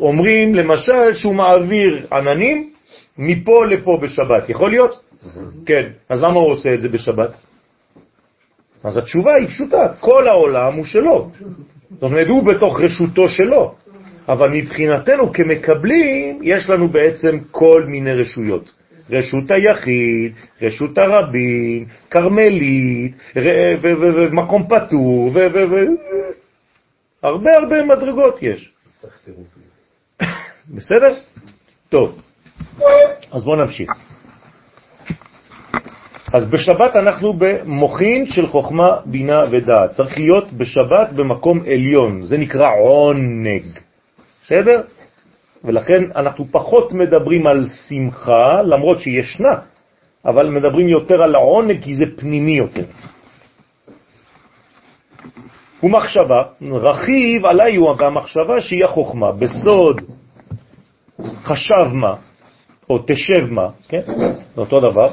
אומרים 0.00 0.54
למשל 0.54 1.14
שהוא 1.14 1.34
מעביר 1.34 2.06
עננים 2.12 2.70
מפה 3.18 3.66
לפה 3.66 3.98
בשבת, 4.02 4.48
יכול 4.48 4.70
להיות? 4.70 5.00
כן, 5.66 5.82
אז 6.08 6.22
למה 6.22 6.40
הוא 6.40 6.50
עושה 6.50 6.74
את 6.74 6.80
זה 6.80 6.88
בשבת? 6.88 7.30
אז 8.84 8.96
התשובה 8.96 9.34
היא 9.34 9.46
פשוטה, 9.48 9.88
כל 10.00 10.28
העולם 10.28 10.74
הוא 10.74 10.84
שלו. 10.84 11.30
זאת 11.90 12.02
אומרת, 12.02 12.28
הוא 12.28 12.44
בתוך 12.44 12.80
רשותו 12.80 13.28
שלו, 13.28 13.74
אבל 14.28 14.50
מבחינתנו 14.50 15.32
כמקבלים, 15.32 16.38
יש 16.42 16.70
לנו 16.70 16.88
בעצם 16.88 17.38
כל 17.50 17.84
מיני 17.88 18.12
רשויות. 18.12 18.72
רשות 19.10 19.50
היחיד, 19.50 20.32
רשות 20.62 20.98
הרבים, 20.98 21.86
כרמלית, 22.10 23.16
ומקום 23.82 24.66
פטור, 24.68 25.32
הרבה 27.22 27.50
הרבה 27.56 27.84
מדרגות 27.84 28.42
יש. 28.42 28.73
בסדר? 30.76 31.14
טוב, 31.88 32.20
אז 33.32 33.44
בואו 33.44 33.56
נמשיך. 33.56 33.90
אז 36.32 36.46
בשבת 36.46 36.96
אנחנו 36.96 37.32
במוחין 37.32 38.26
של 38.26 38.46
חוכמה, 38.46 38.96
בינה 39.06 39.44
ודעת. 39.50 39.90
צריך 39.90 40.18
להיות 40.18 40.52
בשבת 40.52 41.10
במקום 41.12 41.60
עליון, 41.66 42.22
זה 42.22 42.38
נקרא 42.38 42.68
עונג. 42.80 43.62
בסדר? 44.42 44.82
ולכן 45.64 46.02
אנחנו 46.16 46.44
פחות 46.50 46.92
מדברים 46.92 47.46
על 47.46 47.66
שמחה, 47.66 48.62
למרות 48.62 49.00
שישנה, 49.00 49.54
אבל 50.24 50.50
מדברים 50.50 50.88
יותר 50.88 51.22
על 51.22 51.34
העונג 51.34 51.82
כי 51.82 51.94
זה 51.94 52.04
פנימי 52.16 52.56
יותר. 52.56 52.84
ומחשבה, 55.84 56.42
רכיב 56.72 57.46
עליי 57.46 57.76
הוא 57.76 57.90
המחשבה 57.90 58.60
שהיא 58.60 58.84
החוכמה, 58.84 59.32
בסוד 59.32 60.00
חשב 61.42 61.92
מה, 61.92 62.14
או 62.90 62.98
תשב 63.06 63.46
מה, 63.50 63.68
כן? 63.88 64.00
זה 64.54 64.60
אותו 64.60 64.80
דבר. 64.80 65.10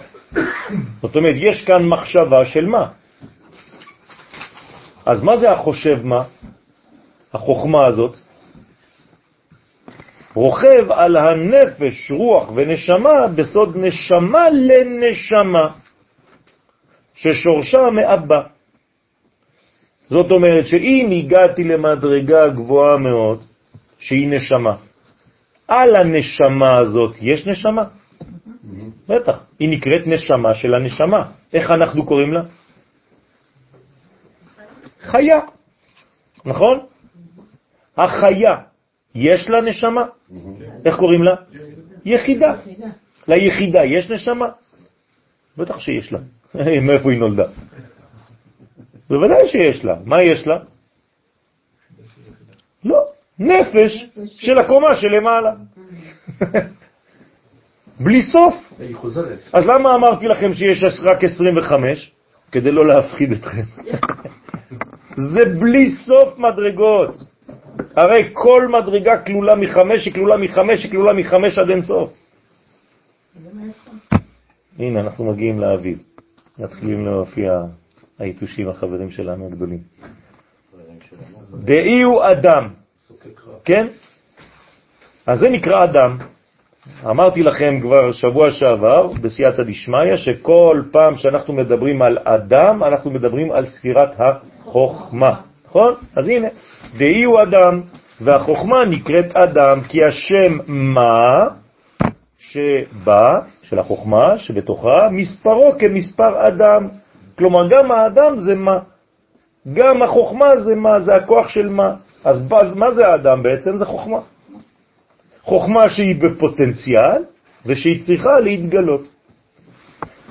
זאת 1.01 1.15
אומרת, 1.15 1.35
יש 1.37 1.65
כאן 1.65 1.85
מחשבה 1.85 2.45
של 2.45 2.65
מה. 2.65 2.87
אז 5.05 5.23
מה 5.23 5.37
זה 5.37 5.51
החושב 5.51 5.99
מה? 6.03 6.23
החוכמה 7.33 7.85
הזאת? 7.87 8.15
רוכב 10.33 10.91
על 10.91 11.17
הנפש, 11.17 12.11
רוח 12.11 12.51
ונשמה 12.55 13.27
בסוד 13.35 13.77
נשמה 13.77 14.49
לנשמה, 14.49 15.67
ששורשה 17.15 17.89
מאבא. 17.91 18.41
זאת 20.11 20.31
אומרת 20.31 20.67
שאם 20.67 21.09
הגעתי 21.11 21.63
למדרגה 21.63 22.49
גבוהה 22.49 22.97
מאוד, 22.97 23.39
שהיא 23.99 24.29
נשמה, 24.29 24.75
על 25.67 25.95
הנשמה 25.95 26.77
הזאת 26.77 27.15
יש 27.21 27.47
נשמה? 27.47 27.83
בטח, 29.07 29.45
היא 29.59 29.69
נקראת 29.69 30.07
נשמה 30.07 30.55
של 30.55 30.75
הנשמה. 30.75 31.31
איך 31.53 31.71
אנחנו 31.71 32.05
קוראים 32.05 32.33
לה? 32.33 32.43
חיה, 34.99 35.39
נכון? 36.45 36.79
החיה, 37.97 38.55
יש 39.15 39.49
לה 39.49 39.61
נשמה? 39.61 40.05
איך 40.85 40.95
קוראים 40.95 41.23
לה? 41.23 41.35
יחידה. 42.05 42.55
ליחידה 43.27 43.85
יש 43.85 44.09
נשמה? 44.11 44.49
בטח 45.57 45.79
שיש 45.79 46.13
לה. 46.13 46.19
מאיפה 46.87 47.11
היא 47.11 47.19
נולדה? 47.19 47.47
בוודאי 49.11 49.47
שיש 49.47 49.85
לה. 49.85 49.95
מה 50.05 50.23
יש 50.23 50.47
לה? 50.47 50.59
לא, 52.83 53.05
נפש 53.39 54.09
של 54.25 54.57
הקומה 54.57 54.95
שלמעלה. 54.95 55.53
בלי 58.03 58.21
סוף. 58.21 58.55
היא 58.79 58.95
חוזרת. 58.95 59.39
אז 59.53 59.65
למה 59.67 59.95
אמרתי 59.95 60.27
לכם 60.27 60.53
שיש 60.53 60.83
רק 61.03 61.23
25? 61.23 62.11
כדי 62.51 62.71
לא 62.71 62.87
להפחיד 62.87 63.31
אתכם. 63.31 63.63
זה 65.33 65.45
בלי 65.59 65.91
סוף 65.91 66.39
מדרגות. 66.39 67.15
הרי 67.95 68.29
כל 68.33 68.67
מדרגה 68.67 69.17
כלולה 69.17 69.55
מחמש, 69.55 70.05
היא 70.05 70.13
כלולה 70.13 70.37
מחמש, 70.37 70.83
היא 70.83 70.91
כלולה 70.91 71.13
מחמש 71.13 71.57
עד 71.57 71.69
אין 71.69 71.81
סוף. 71.81 72.13
הנה, 74.79 74.99
אנחנו 74.99 75.25
מגיעים 75.25 75.59
לאביב. 75.59 75.97
מתחילים 76.59 77.05
להופיע 77.05 77.61
היתושים 78.21 78.69
החברים 78.69 79.09
שלנו 79.09 79.45
הגדולים. 79.45 79.79
דאי 81.53 82.01
הוא 82.01 82.23
אדם, 82.23 82.67
כן? 83.65 83.87
אז 85.25 85.39
זה 85.39 85.49
נקרא 85.49 85.83
אדם. 85.83 86.17
אמרתי 87.05 87.43
לכם 87.43 87.79
כבר 87.81 88.11
שבוע 88.11 88.51
שעבר, 88.51 89.07
בסייעתא 89.07 89.63
דשמיא, 89.63 90.15
שכל 90.15 90.81
פעם 90.91 91.15
שאנחנו 91.15 91.53
מדברים 91.53 92.01
על 92.01 92.17
אדם, 92.23 92.83
אנחנו 92.83 93.11
מדברים 93.11 93.51
על 93.51 93.65
ספירת 93.65 94.15
החוכמה, 94.19 95.41
נכון? 95.65 95.93
אז 96.15 96.27
הנה, 96.27 96.47
דאי 96.97 97.23
הוא 97.23 97.41
אדם, 97.41 97.81
והחוכמה 98.21 98.85
נקראת 98.85 99.35
אדם, 99.35 99.81
כי 99.89 100.03
השם 100.03 100.57
מה 100.67 101.47
שבא, 102.37 103.39
של 103.61 103.79
החוכמה 103.79 104.37
שבתוכה, 104.37 105.09
מספרו 105.11 105.73
כמספר 105.79 106.47
אדם. 106.47 106.87
כלומר, 107.37 107.67
גם 107.69 107.91
האדם 107.91 108.39
זה 108.39 108.55
מה. 108.55 108.79
גם 109.73 110.01
החוכמה 110.01 110.49
זה 110.65 110.75
מה, 110.75 110.99
זה 110.99 111.15
הכוח 111.15 111.49
של 111.49 111.69
מה. 111.69 111.95
אז 112.23 112.41
מה 112.75 112.91
זה 112.91 113.07
האדם 113.07 113.43
בעצם? 113.43 113.77
זה 113.77 113.85
חוכמה. 113.85 114.19
חוכמה 115.41 115.89
שהיא 115.89 116.15
בפוטנציאל 116.15 117.23
ושהיא 117.65 118.03
צריכה 118.03 118.39
להתגלות. 118.39 119.01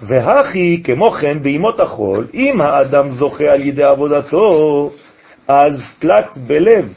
והכי, 0.02 0.82
כמו 0.84 1.10
כן, 1.10 1.42
בימות 1.42 1.80
החול, 1.80 2.26
אם 2.34 2.60
האדם 2.60 3.10
זוכה 3.10 3.44
על 3.44 3.66
ידי 3.66 3.82
עבודתו, 3.82 4.90
אז 5.48 5.82
תלת 5.98 6.38
בלב. 6.46 6.94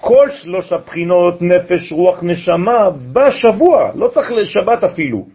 כל 0.00 0.28
שלוש 0.32 0.72
הבחינות, 0.72 1.42
נפש, 1.42 1.92
רוח, 1.92 2.22
נשמה, 2.22 2.90
בשבוע, 3.12 3.90
לא 3.94 4.08
צריך 4.08 4.32
לשבת 4.32 4.84
אפילו, 4.84 5.26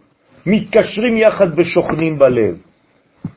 מתקשרים 0.46 1.16
יחד 1.16 1.58
ושוכנים 1.58 2.18
בלב. 2.18 2.56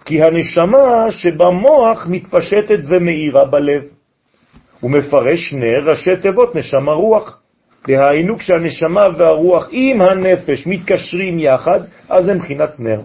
כי 0.05 0.23
הנשמה 0.23 1.11
שבמוח 1.11 2.07
מתפשטת 2.09 2.79
ומאירה 2.89 3.45
בלב. 3.45 3.83
הוא 4.79 4.91
מפרש 4.91 5.49
שני 5.49 5.75
ראשי 5.75 6.15
תיבות 6.21 6.55
נשמה 6.55 6.91
רוח. 6.91 7.39
דהיינו 7.87 8.37
כשהנשמה 8.37 9.01
והרוח 9.17 9.67
עם 9.71 10.01
הנפש 10.01 10.67
מתקשרים 10.67 11.39
יחד, 11.39 11.79
אז 12.09 12.29
הם 12.29 12.37
בחינת 12.39 12.79
נר. 12.79 13.01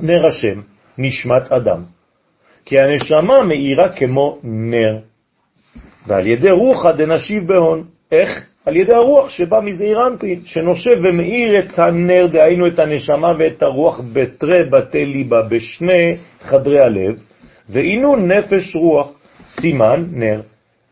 נר 0.00 0.26
השם, 0.26 0.60
נשמת 0.98 1.52
אדם. 1.52 1.82
כי 2.64 2.78
הנשמה 2.78 3.44
מאירה 3.44 3.88
כמו 3.88 4.38
נר. 4.42 4.98
ועל 6.06 6.26
ידי 6.26 6.50
רוחא 6.50 6.92
דנשיב 6.92 7.46
בהון. 7.46 7.84
איך? 8.12 8.49
על 8.66 8.76
ידי 8.76 8.94
הרוח 8.94 9.28
שבא 9.30 9.60
מזעיר 9.60 10.06
אנפין, 10.06 10.40
שנושב 10.44 10.96
ומאיר 11.04 11.58
את 11.58 11.78
הנר, 11.78 12.26
דהיינו 12.26 12.66
את 12.66 12.78
הנשמה 12.78 13.32
ואת 13.38 13.62
הרוח 13.62 14.00
בתרי 14.12 14.70
בתי 14.70 15.06
ליבה, 15.06 15.42
בשני 15.42 16.16
חדרי 16.40 16.80
הלב, 16.80 17.22
ואינו 17.68 18.16
נפש 18.16 18.76
רוח, 18.76 19.12
סימן 19.48 20.04
נר. 20.12 20.40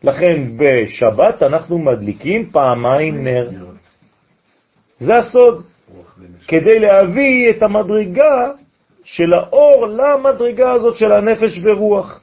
לכן 0.03 0.41
בשבת 0.57 1.43
אנחנו 1.43 1.79
מדליקים 1.79 2.49
פעמיים 2.51 3.23
נר. 3.23 3.49
זה 4.99 5.17
הסוד, 5.17 5.63
כדי 6.47 6.79
להביא 6.79 7.49
את 7.49 7.63
המדרגה 7.63 8.51
של 9.03 9.33
האור 9.33 9.87
למדרגה 9.87 10.71
הזאת 10.71 10.95
של 10.95 11.11
הנפש 11.11 11.59
ורוח. 11.63 12.21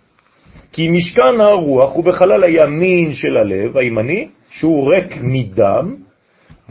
כי 0.73 0.89
משכן 0.89 1.41
הרוח 1.41 1.95
הוא 1.95 2.05
בחלל 2.05 2.45
הימין 2.45 3.15
של 3.15 3.37
הלב, 3.37 3.77
הימני, 3.77 4.29
שהוא 4.51 4.93
ריק 4.93 5.17
מדם, 5.23 5.97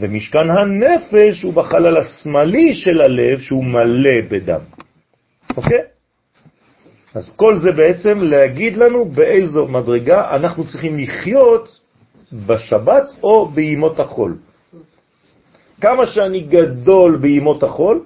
ומשכן 0.00 0.50
הנפש 0.50 1.42
הוא 1.42 1.54
בחלל 1.54 1.96
השמאלי 1.96 2.74
של 2.74 3.00
הלב, 3.00 3.38
שהוא 3.38 3.64
מלא 3.64 4.20
בדם. 4.28 4.60
אוקיי? 5.56 5.82
אז 7.14 7.36
כל 7.36 7.56
זה 7.56 7.72
בעצם 7.72 8.22
להגיד 8.22 8.76
לנו 8.76 9.04
באיזו 9.04 9.66
מדרגה 9.66 10.30
אנחנו 10.30 10.66
צריכים 10.66 10.98
לחיות 10.98 11.80
בשבת 12.32 13.12
או 13.22 13.48
בימות 13.48 14.00
החול. 14.00 14.36
כמה 15.80 16.06
שאני 16.06 16.40
גדול 16.40 17.16
בימות 17.16 17.62
החול, 17.62 18.04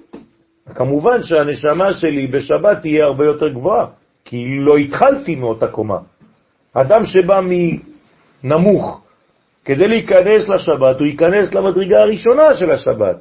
כמובן 0.75 1.23
שהנשמה 1.23 1.93
שלי 1.93 2.27
בשבת 2.27 2.81
תהיה 2.81 3.05
הרבה 3.05 3.25
יותר 3.25 3.49
גבוהה, 3.49 3.85
כי 4.25 4.45
לא 4.59 4.77
התחלתי 4.77 5.35
מאותה 5.35 5.67
קומה. 5.67 5.97
אדם 6.73 7.05
שבא 7.05 7.41
מנמוך 8.43 9.01
כדי 9.65 9.87
להיכנס 9.87 10.49
לשבת, 10.49 10.99
הוא 10.99 11.07
ייכנס 11.07 11.53
למדרגה 11.53 12.01
הראשונה 12.01 12.55
של 12.55 12.71
השבת, 12.71 13.17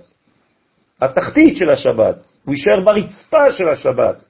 התחתית 1.00 1.56
של 1.56 1.70
השבת, 1.70 2.26
הוא 2.44 2.54
יישאר 2.54 2.80
ברצפה 2.84 3.52
של 3.52 3.68
השבת. 3.68 4.24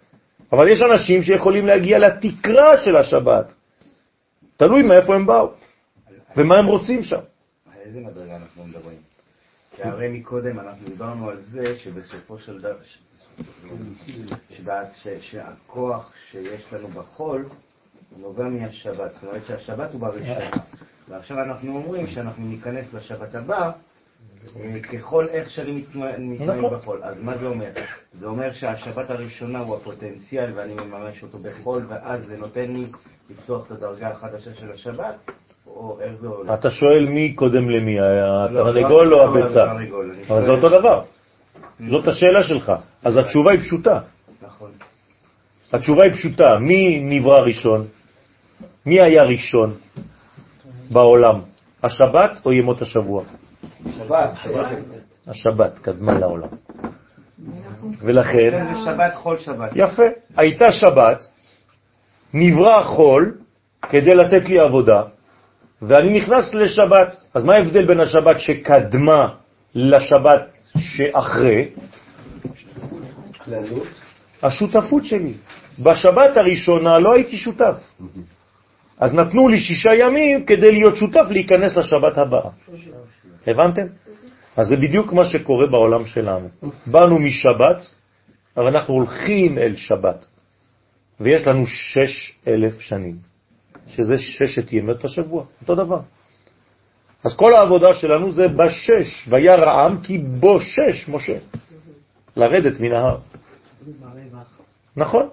אבל 0.53 0.69
יש 0.69 0.83
אנשים 0.83 1.23
שיכולים 1.23 1.67
להגיע 1.67 1.99
לתקרה 1.99 2.79
של 2.79 2.97
השבת. 2.97 3.53
תלוי 4.57 4.83
מאיפה 4.83 5.15
הם 5.15 5.27
באו 5.27 5.53
ומה 6.37 6.59
הם 6.59 6.67
רוצים 6.67 7.03
שם. 7.03 7.21
איזה 7.85 8.01
מדרגה 8.01 8.37
אנחנו 8.37 8.65
מדברים? 8.65 8.99
כי 9.77 9.83
הרי 9.83 10.09
מקודם 10.09 10.61
אנחנו 10.61 10.89
דיברנו 10.89 11.31
על 11.31 11.41
זה 11.41 11.77
שבסופו 11.77 12.39
של 12.39 12.59
דבר, 12.59 12.77
שהכוח 15.21 16.13
שיש 16.31 16.73
לנו 16.73 16.89
בחול 16.89 17.49
נובע 18.17 18.49
מהשבת. 18.49 19.11
זאת 19.11 19.25
אומרת 19.25 19.47
שהשבת 19.47 19.93
הוא 19.93 20.01
בראשונה. 20.01 20.51
ועכשיו 21.09 21.43
אנחנו 21.43 21.77
אומרים 21.77 22.07
שאנחנו 22.07 22.47
ניכנס 22.47 22.95
לשבת 22.95 23.35
הבא 23.35 23.71
אה, 24.57 24.81
ככל 24.81 25.27
איך 25.29 25.51
שאני 25.51 25.85
מתנהג 26.19 26.59
נכון. 26.59 26.79
בחול. 26.79 27.01
אז 27.03 27.23
מה 27.23 27.39
זה 27.39 27.47
אומר? 27.47 27.71
זה 28.13 28.27
אומר 28.27 28.53
שהשבת 28.53 29.11
הראשונה 29.11 29.59
הוא 29.59 29.77
הפוטנציאל 29.77 30.53
ואני 30.55 30.75
מממש 30.75 31.23
אותו 31.23 31.39
בחול, 31.39 31.87
ואז 31.89 32.27
זה 32.27 32.37
נותן 32.39 32.73
לי 32.73 32.87
לפתוח 33.31 33.67
את 33.67 33.71
הדרגה 33.71 34.09
החדשה 34.09 34.55
של 34.55 34.73
השבת? 34.73 35.31
או 35.67 35.99
איך 36.01 36.15
זה 36.21 36.29
עולה? 36.29 36.55
אתה 36.55 36.71
שואל 36.71 37.07
מי 37.09 37.33
קודם 37.33 37.71
למי, 37.71 37.97
התרנגול 38.01 39.07
לא, 39.07 39.25
או 39.25 39.39
הביצה? 39.39 39.73
אבל 40.29 40.45
זה 40.45 40.51
אותו 40.51 40.69
דבר. 40.69 41.03
זאת 41.89 42.09
השאלה 42.09 42.45
שלך. 42.45 42.73
אז 43.05 43.17
התשובה 43.17 43.51
היא 43.51 43.61
פשוטה. 43.61 44.01
נכון. 44.43 44.71
התשובה 45.73 46.05
היא 46.05 46.13
פשוטה. 46.13 46.59
מי 46.59 47.01
נברא 47.03 47.41
ראשון? 47.41 47.87
מי 48.87 49.01
היה 49.01 49.25
ראשון 49.25 49.75
בעולם? 50.91 51.41
השבת 51.83 52.41
או 52.47 52.53
ימות 52.53 52.83
השבוע? 52.83 53.23
שבת. 53.99 54.31
השבת 55.27 55.79
קדמה 55.79 56.19
לעולם. 56.19 56.49
ולכן... 58.01 58.51
זה 58.75 58.81
שבת 58.85 59.15
חול 59.15 59.39
שבת. 59.39 59.71
יפה. 59.75 60.03
הייתה 60.37 60.73
שבת, 60.73 61.27
נברא 62.35 62.83
חול 62.85 63.39
כדי 63.83 64.15
לתת 64.15 64.49
לי 64.49 64.59
עבודה, 64.59 65.03
ואני 65.83 66.21
נכנס 66.21 66.55
לשבת. 66.55 67.17
אז 67.35 67.45
מה 67.45 67.55
ההבדל 67.55 67.87
בין 67.87 68.01
השבת 68.01 68.41
שקדמה 68.41 69.29
לשבת 69.75 70.51
שאחרי? 70.79 71.69
השותפות 74.43 75.05
שלי. 75.05 75.35
בשבת 75.79 76.37
הראשונה 76.37 76.99
לא 76.99 77.13
הייתי 77.15 77.37
שותף. 77.37 77.75
אז 79.01 79.15
נתנו 79.15 79.49
לי 79.49 79.59
שישה 79.59 79.91
ימים 80.01 80.45
כדי 80.47 80.73
להיות 80.73 80.97
שותף 80.97 81.25
להיכנס 81.31 81.77
לשבת 81.77 82.19
הבאה. 82.19 82.51
הבנתם? 83.47 83.87
אז 84.57 84.67
זה 84.69 84.77
בדיוק 84.77 85.13
מה 85.13 85.25
שקורה 85.25 85.67
בעולם 85.67 86.07
שלנו. 86.07 86.49
באנו 86.87 87.19
משבת, 87.19 87.87
אבל 88.57 88.67
אנחנו 88.67 88.95
הולכים 88.95 89.59
אל 89.59 89.77
שבת, 89.77 90.27
ויש 91.21 91.47
לנו 91.47 91.67
שש 91.67 92.37
אלף 92.47 92.81
שנים, 92.81 93.17
שזה 93.87 94.19
ששת 94.19 94.73
ימות 94.73 95.05
השבוע, 95.05 95.45
אותו 95.63 95.75
דבר. 95.75 96.01
אז 97.25 97.35
כל 97.37 97.55
העבודה 97.55 97.95
שלנו 97.95 98.33
זה 98.33 98.49
בשש, 98.49 99.29
וירא 99.29 99.71
העם 99.71 100.01
כי 100.03 100.19
בו 100.19 100.61
שש, 100.61 101.09
משה, 101.09 101.39
לרדת 102.37 102.81
מן 102.81 102.93
ההר. 102.93 103.19
נכון. 104.97 105.29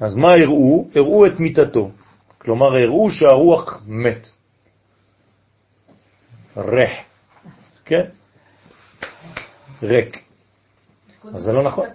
אז 0.00 0.14
מה 0.14 0.34
הראו? 0.34 0.88
הראו 0.94 1.26
את 1.26 1.40
מיטתו. 1.40 1.90
כלומר, 2.42 2.76
הראו 2.76 3.10
שהרוח 3.10 3.82
מת. 3.86 4.28
ריח, 6.56 6.90
כן? 7.84 8.04
ריק. 9.82 10.18
אז 11.34 11.42
זה 11.42 11.52
לא 11.52 11.62
נכון. 11.62 11.86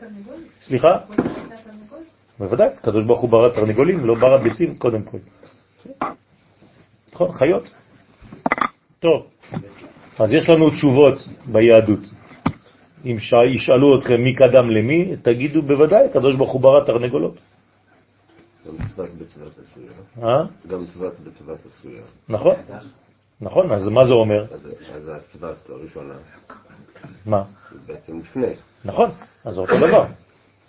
סליחה? 0.62 0.98
בוודאי, 2.40 2.70
קדוש 2.82 3.06
ברוך 3.06 3.22
הוא 3.22 3.30
ברא 3.30 3.50
תרנגולים, 3.50 4.06
לא 4.06 4.16
ברא 4.16 4.38
ביצים 4.38 4.78
קודם 4.78 5.04
כל. 5.04 5.18
נכון, 7.14 7.32
חיות. 7.32 7.70
טוב, 9.00 9.28
אז 10.20 10.34
יש 10.34 10.50
לנו 10.50 10.70
תשובות 10.70 11.28
ביהדות. 11.46 12.00
אם 13.06 13.18
ישאלו 13.46 14.00
אתכם 14.00 14.22
מי 14.22 14.36
קדם 14.36 14.70
למי, 14.70 15.16
תגידו 15.22 15.62
בוודאי, 15.62 16.08
קדוש 16.14 16.36
ברוך 16.36 16.52
הוא 16.52 16.62
ברא 16.62 16.86
תרנגולות. 16.86 17.40
גם 18.68 18.86
צוות 18.96 19.10
בצוות 19.10 19.52
עשויה. 19.64 19.92
אה? 20.24 20.44
גם 20.68 20.86
בצוות 21.26 21.60
עשויה. 21.66 22.02
נכון, 22.30 22.56
נכון, 23.42 23.72
אז 23.72 23.88
מה 23.88 24.06
זה 24.06 24.14
אומר? 24.14 24.46
אז 24.54 24.70
אז 24.96 25.12
הצוות 25.16 25.70
הראשונה, 25.70 26.14
מה? 27.26 27.44
בעצם 27.86 28.20
לפני. 28.20 28.54
נכון, 28.86 29.10
אז 29.46 29.54
זה 29.54 29.62
אותו 29.62 29.88
דבר. 29.88 30.06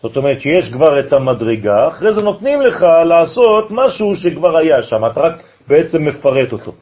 זאת 0.03 0.17
אומרת 0.17 0.39
שיש 0.41 0.73
כבר 0.73 1.01
את 1.01 1.13
המדרגה, 1.13 1.89
אחרי 1.89 2.15
זה 2.15 2.21
נותנים 2.21 2.61
לך 2.61 2.83
לעשות 3.09 3.71
משהו 3.71 4.17
שכבר 4.17 4.57
היה 4.57 4.83
שם, 4.83 5.07
אתה 5.07 5.21
רק 5.21 5.35
בעצם 5.69 6.05
מפרט 6.05 6.53
אותו. 6.53 6.73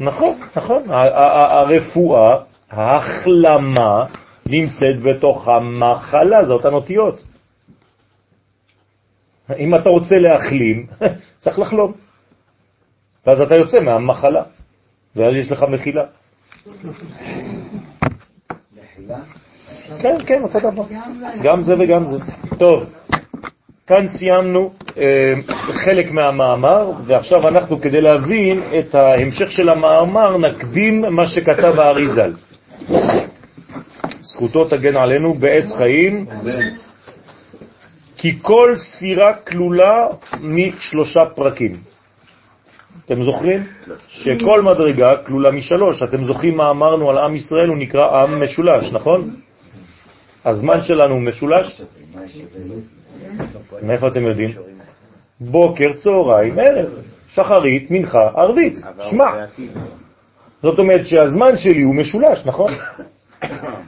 נכון, 0.00 0.38
נכון. 0.56 0.82
הרפואה, 0.90 2.36
ההחלמה, 2.70 4.04
נמצאת 4.46 5.02
בתוך 5.02 5.48
המחלה, 5.48 6.44
זה 6.44 6.52
אותן 6.52 6.72
אותיות. 6.72 7.22
אם 9.58 9.74
אתה 9.74 9.88
רוצה 9.88 10.18
להחלים, 10.18 10.86
צריך 11.42 11.58
לחלום. 11.58 11.92
ואז 13.26 13.40
אתה 13.40 13.54
יוצא 13.54 13.80
מהמחלה, 13.80 14.42
ואז 15.16 15.36
יש 15.36 15.52
לך 15.52 15.62
מחילה. 15.62 16.04
כן, 20.02 20.16
כן, 20.26 20.42
אותו 20.42 20.60
דבר. 20.60 20.82
גם 21.42 21.62
זה 21.62 21.74
וגם 21.78 22.04
זה. 22.04 22.16
טוב, 22.58 22.84
כאן 23.86 24.08
סיימנו 24.08 24.72
אה, 24.98 25.34
חלק 25.84 26.10
מהמאמר, 26.10 26.92
ועכשיו 27.06 27.48
אנחנו, 27.48 27.80
כדי 27.80 28.00
להבין 28.00 28.62
את 28.78 28.94
ההמשך 28.94 29.50
של 29.50 29.68
המאמר, 29.68 30.38
נקדים 30.38 31.04
מה 31.10 31.26
שכתב 31.26 31.80
האריזל. 31.80 32.32
זכותו 34.20 34.64
תגן 34.64 34.96
עלינו 34.96 35.34
בעץ 35.34 35.72
חיים, 35.76 36.26
כי 38.16 38.38
כל 38.42 38.76
ספירה 38.76 39.32
כלולה 39.34 40.06
משלושה 40.40 41.20
פרקים. 41.34 41.76
אתם 43.04 43.22
זוכרים? 43.22 43.66
שכל 44.08 44.62
מדרגה 44.62 45.16
כלולה 45.16 45.50
משלוש. 45.50 46.02
אתם 46.02 46.24
זוכרים 46.24 46.56
מה 46.56 46.70
אמרנו 46.70 47.10
על 47.10 47.18
עם 47.18 47.34
ישראל? 47.34 47.68
הוא 47.68 47.76
נקרא 47.76 48.22
עם 48.22 48.42
משולש, 48.42 48.92
נכון? 48.92 49.36
הזמן 50.44 50.82
שלנו 50.82 51.20
משולש? 51.20 51.82
מאיפה 53.82 54.08
אתם 54.08 54.22
יודעים? 54.22 54.50
בוקר, 55.40 55.92
צהריים, 55.96 56.58
ערב, 56.58 56.88
שחרית, 57.28 57.90
מנחה, 57.90 58.30
ערבית. 58.36 58.78
שמע, 59.10 59.44
זאת 60.62 60.78
אומרת 60.78 61.06
שהזמן 61.06 61.56
שלי 61.56 61.82
הוא 61.82 61.94
משולש, 61.94 62.46
נכון? 62.46 62.72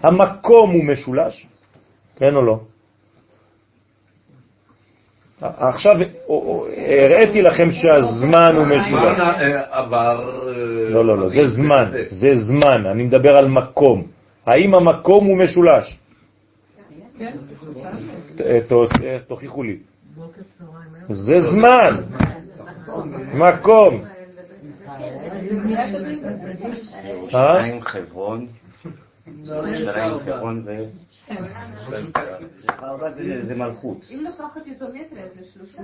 המקום 0.02 0.70
הוא 0.70 0.84
משולש, 0.84 1.46
כן 2.16 2.34
או 2.36 2.42
לא? 2.42 2.60
עכשיו 5.40 5.96
הראיתי 6.76 7.42
לכם 7.42 7.70
שהזמן 7.70 8.54
הוא 8.56 8.66
משולש. 8.66 9.18
הזמן 9.18 9.60
עבר... 9.70 10.40
לא, 10.90 11.04
לא, 11.04 11.18
לא, 11.18 11.28
זה 11.28 11.46
זמן, 11.46 11.90
זה 12.06 12.36
זמן, 12.36 12.86
אני 12.86 13.02
מדבר 13.02 13.36
על 13.36 13.48
מקום. 13.48 14.06
האם 14.46 14.74
המקום 14.74 15.26
הוא 15.26 15.38
משולש? 15.38 15.98
אה, 18.40 19.18
תוכיחו 19.28 19.62
לי. 19.62 19.76
זה 21.08 21.40
זמן, 21.40 21.96
מקום. 23.34 24.04
אה? 27.34 27.58
שתיים 27.58 27.80
חברון, 27.80 28.46
שתיים 29.44 30.18
חברון 30.18 30.62
ו... 30.66 30.72
זה- 33.42 33.54
מלכות. 33.54 33.96
אם 34.10 34.24
לקחת 34.24 34.66
איזומטריה 34.66 35.24
זה 35.34 35.44
שלושה. 35.54 35.82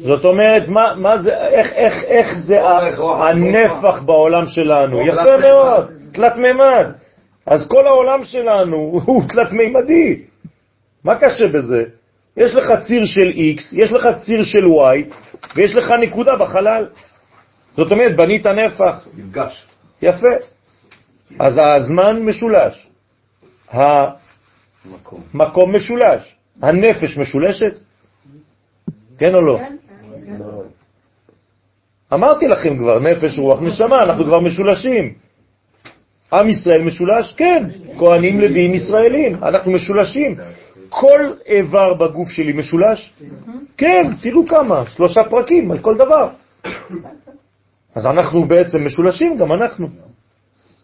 זאת 0.00 0.24
אומרת, 0.24 0.68
מה, 0.68 0.94
מה 0.96 1.18
זה, 1.18 1.36
איך, 1.48 1.72
איך, 1.72 1.94
איך 2.04 2.34
זה 2.34 2.60
הנפח 2.64 4.02
בעולם 4.02 4.46
שלנו? 4.46 5.06
יפה 5.06 5.36
מאוד, 5.36 5.90
תלת 6.12 6.36
מימד. 6.36 6.86
אז 7.46 7.68
כל 7.68 7.86
העולם 7.86 8.24
שלנו 8.24 8.76
הוא 9.06 9.22
תלת 9.28 9.52
מימדי. 9.52 10.22
מה 11.04 11.14
קשה 11.18 11.48
בזה? 11.48 11.84
יש 12.36 12.54
לך 12.54 12.72
ציר 12.86 13.04
של 13.04 13.30
X, 13.30 13.60
יש 13.72 13.92
לך 13.92 14.08
ציר 14.20 14.42
של 14.42 14.64
Y, 14.64 15.14
ויש 15.56 15.74
לך 15.76 15.90
נקודה 15.90 16.36
בחלל. 16.36 16.86
זאת 17.76 17.92
אומרת, 17.92 18.16
בנית 18.16 18.46
נפח. 18.46 19.06
נפגש. 19.16 19.66
יפה. 20.02 20.26
אז 21.38 21.60
הזמן 21.62 22.22
משולש, 22.22 22.88
המקום 23.72 25.76
משולש, 25.76 26.36
הנפש 26.62 27.18
משולשת? 27.18 27.78
כן 29.18 29.34
או 29.34 29.40
לא? 29.40 29.60
אמרתי 32.12 32.48
לכם 32.48 32.78
כבר, 32.78 32.98
נפש, 32.98 33.38
רוח, 33.38 33.60
נשמה, 33.62 34.02
אנחנו 34.02 34.24
כבר 34.24 34.40
משולשים. 34.40 35.14
עם 36.32 36.48
ישראל 36.48 36.82
משולש? 36.82 37.34
כן. 37.34 37.66
כהנים, 37.98 38.40
לוויים, 38.40 38.74
ישראלים, 38.74 39.44
אנחנו 39.44 39.72
משולשים. 39.72 40.36
כל 40.88 41.20
איבר 41.46 41.94
בגוף 41.94 42.28
שלי 42.28 42.52
משולש? 42.52 43.12
כן, 43.76 44.12
תראו 44.20 44.48
כמה, 44.48 44.86
שלושה 44.86 45.24
פרקים 45.24 45.70
על 45.70 45.78
כל 45.78 45.94
דבר. 45.98 46.28
אז 47.94 48.06
אנחנו 48.06 48.44
בעצם 48.44 48.86
משולשים, 48.86 49.36
גם 49.36 49.52
אנחנו. 49.52 49.86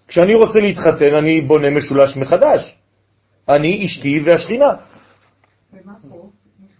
כשאני 0.08 0.34
רוצה 0.34 0.60
להתחתן, 0.60 1.14
אני 1.14 1.40
בונה 1.40 1.70
משולש 1.70 2.16
מחדש. 2.16 2.77
אני, 3.48 3.84
אשתי 3.84 4.20
והשכינה. 4.24 4.72
ומה 5.72 5.92
פה? 6.08 6.28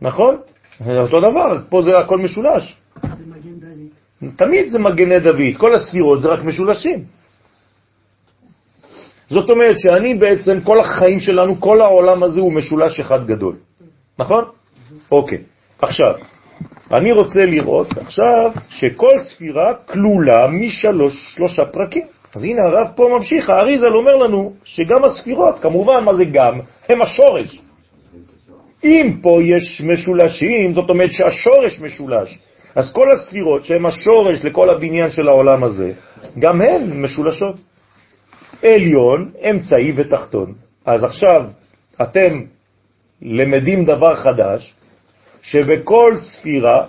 נכון? 0.00 0.36
זה 0.84 0.98
אותו 1.00 1.20
דבר, 1.20 1.58
פה 1.68 1.82
זה 1.82 1.98
הכל 1.98 2.18
משולש. 2.18 2.76
תמיד 4.36 4.68
זה 4.68 4.78
מגני 4.78 5.18
דוד, 5.18 5.56
כל 5.56 5.74
הספירות 5.74 6.22
זה 6.22 6.28
רק 6.28 6.44
משולשים. 6.44 7.04
זאת 9.28 9.50
אומרת 9.50 9.78
שאני 9.78 10.14
בעצם, 10.14 10.60
כל 10.60 10.80
החיים 10.80 11.18
שלנו, 11.18 11.60
כל 11.60 11.80
העולם 11.80 12.22
הזה 12.22 12.40
הוא 12.40 12.52
משולש 12.52 13.00
אחד 13.00 13.26
גדול. 13.26 13.56
נכון? 14.18 14.44
אוקיי. 15.10 15.38
עכשיו, 15.82 16.14
אני 16.92 17.12
רוצה 17.12 17.46
לראות 17.46 17.98
עכשיו 17.98 18.52
שכל 18.68 19.18
ספירה 19.18 19.74
כלולה 19.74 20.46
משלוש, 20.46 21.34
שלושה 21.34 21.64
פרקים. 21.64 22.06
אז 22.38 22.44
הנה 22.44 22.62
הרב 22.62 22.88
פה 22.94 23.08
ממשיך, 23.18 23.50
האריזל 23.50 23.94
אומר 23.94 24.16
לנו 24.16 24.52
שגם 24.64 25.04
הספירות, 25.04 25.58
כמובן, 25.58 26.04
מה 26.04 26.14
זה 26.14 26.24
גם? 26.24 26.60
הם 26.88 27.02
השורש. 27.02 27.60
אם 28.84 29.16
פה 29.22 29.38
יש 29.44 29.82
משולשים, 29.86 30.72
זאת 30.72 30.90
אומרת 30.90 31.12
שהשורש 31.12 31.80
משולש. 31.80 32.38
אז 32.74 32.92
כל 32.92 33.12
הספירות 33.12 33.64
שהן 33.64 33.86
השורש 33.86 34.44
לכל 34.44 34.70
הבניין 34.70 35.10
של 35.10 35.28
העולם 35.28 35.64
הזה, 35.64 35.92
גם 36.38 36.62
הן 36.62 37.02
משולשות. 37.02 37.56
עליון, 38.62 39.30
אמצעי 39.50 39.92
ותחתון. 39.96 40.54
אז 40.86 41.04
עכשיו 41.04 41.42
אתם 42.02 42.42
למדים 43.22 43.84
דבר 43.84 44.14
חדש, 44.14 44.74
שבכל 45.42 46.14
ספירה 46.16 46.86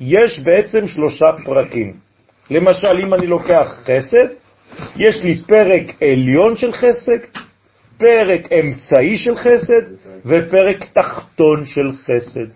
יש 0.00 0.40
בעצם 0.40 0.86
שלושה 0.88 1.26
פרקים. 1.44 1.92
למשל, 2.50 2.98
אם 3.02 3.14
אני 3.14 3.26
לוקח 3.26 3.68
חסד, 3.84 4.45
יש 4.96 5.22
לי 5.22 5.42
פרק 5.46 6.02
עליון 6.02 6.56
של 6.56 6.72
חסד, 6.72 7.18
פרק 7.98 8.52
אמצעי 8.52 9.16
של 9.16 9.36
חסד 9.36 9.82
ופרק 10.26 10.84
תחתון 10.92 11.64
של 11.64 11.92
חסד. 11.92 12.46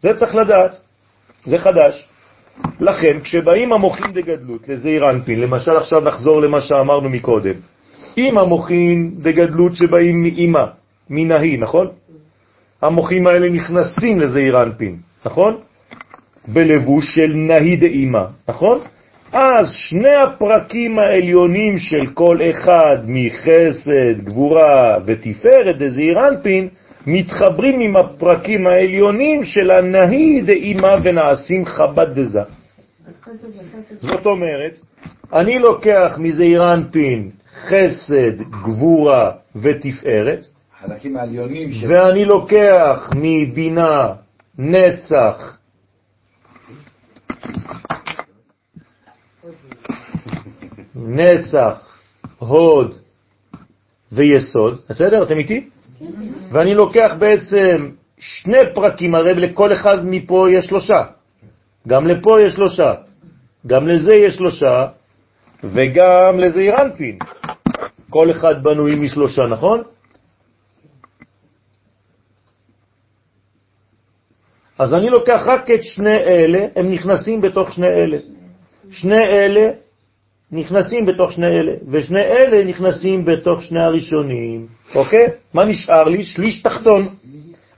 זה 0.00 0.14
צריך 0.14 0.34
לדעת, 0.34 0.76
זה 1.44 1.58
חדש. 1.58 2.08
לכן, 2.80 3.20
כשבאים 3.20 3.72
המוחים 3.72 4.12
דגדלות 4.12 4.68
לזעיר 4.68 5.10
אנפין, 5.10 5.40
למשל 5.40 5.76
עכשיו 5.76 6.00
נחזור 6.00 6.40
למה 6.42 6.60
שאמרנו 6.60 7.08
מקודם, 7.08 7.54
אם 8.18 8.38
המוחים 8.38 9.14
דגדלות 9.18 9.74
שבאים 9.74 10.22
מאמא, 10.22 10.64
מנהי, 11.10 11.56
נכון? 11.56 11.86
המוחים 12.82 13.26
האלה 13.26 13.48
נכנסים 13.48 14.20
לזעיר 14.20 14.62
אנפין, 14.62 14.96
נכון? 15.24 15.56
בלבוש 16.48 17.14
של 17.14 17.32
נהי 17.34 17.76
דאמא, 17.76 18.24
נכון? 18.48 18.78
אז 19.32 19.70
שני 19.72 20.14
הפרקים 20.14 20.98
העליונים 20.98 21.78
של 21.78 22.06
כל 22.14 22.38
אחד 22.50 22.96
מחסד, 23.06 24.20
גבורה 24.24 24.98
ותפארת 25.06 25.78
דזעיר 25.78 26.28
אנפין 26.28 26.68
מתחברים 27.06 27.80
עם 27.80 27.96
הפרקים 27.96 28.66
העליונים 28.66 29.44
של 29.44 29.70
הנהי 29.70 30.42
דאמא 30.42 30.96
ונעשים 31.04 31.64
חב"ד 31.64 32.06
דזה. 32.14 32.40
זאת 34.00 34.26
אומרת, 34.26 34.80
אני 35.32 35.58
לוקח 35.58 36.16
מזעיר 36.18 36.74
אנפין 36.74 37.30
חסד, 37.68 38.40
גבורה 38.50 39.30
ותפארת, 39.56 40.46
החלקים 40.80 41.16
העליונים 41.16 41.72
של... 41.72 41.92
ואני 41.92 42.24
לוקח 42.24 43.10
מבינה, 43.14 44.12
נצח, 44.58 45.58
נצח, 50.96 51.98
הוד 52.38 52.94
ויסוד, 54.12 54.80
בסדר? 54.88 55.22
אתם 55.22 55.38
איתי? 55.38 55.68
ואני 56.52 56.74
לוקח 56.74 57.14
בעצם 57.18 57.90
שני 58.18 58.58
פרקים, 58.74 59.14
הרי 59.14 59.34
לכל 59.34 59.72
אחד 59.72 59.96
מפה 60.04 60.46
יש 60.50 60.66
שלושה. 60.66 61.04
גם 61.88 62.06
לפה 62.06 62.40
יש 62.40 62.54
שלושה, 62.54 62.94
גם 63.66 63.88
לזה 63.88 64.14
יש 64.14 64.34
שלושה, 64.34 64.86
וגם 65.64 66.38
לזה 66.38 66.60
אירנפין. 66.60 67.18
כל 68.10 68.30
אחד 68.30 68.62
בנוי 68.62 68.94
משלושה, 68.94 69.42
נכון? 69.46 69.82
אז 74.78 74.94
אני 74.94 75.10
לוקח 75.10 75.42
רק 75.46 75.70
את 75.70 75.82
שני 75.82 76.16
אלה, 76.16 76.66
הם 76.76 76.92
נכנסים 76.92 77.40
בתוך 77.40 77.72
שני 77.72 77.86
אלה. 77.86 78.18
שני 78.90 79.24
אלה 79.24 79.70
נכנסים 80.52 81.06
בתוך 81.06 81.32
שני 81.32 81.46
אלה, 81.46 81.72
ושני 81.88 82.20
אלה 82.20 82.64
נכנסים 82.64 83.24
בתוך 83.24 83.62
שני 83.62 83.80
הראשונים, 83.80 84.66
אוקיי? 84.94 85.26
מה 85.54 85.64
נשאר 85.64 86.04
לי? 86.04 86.24
שליש 86.24 86.62
תחתון. 86.62 87.08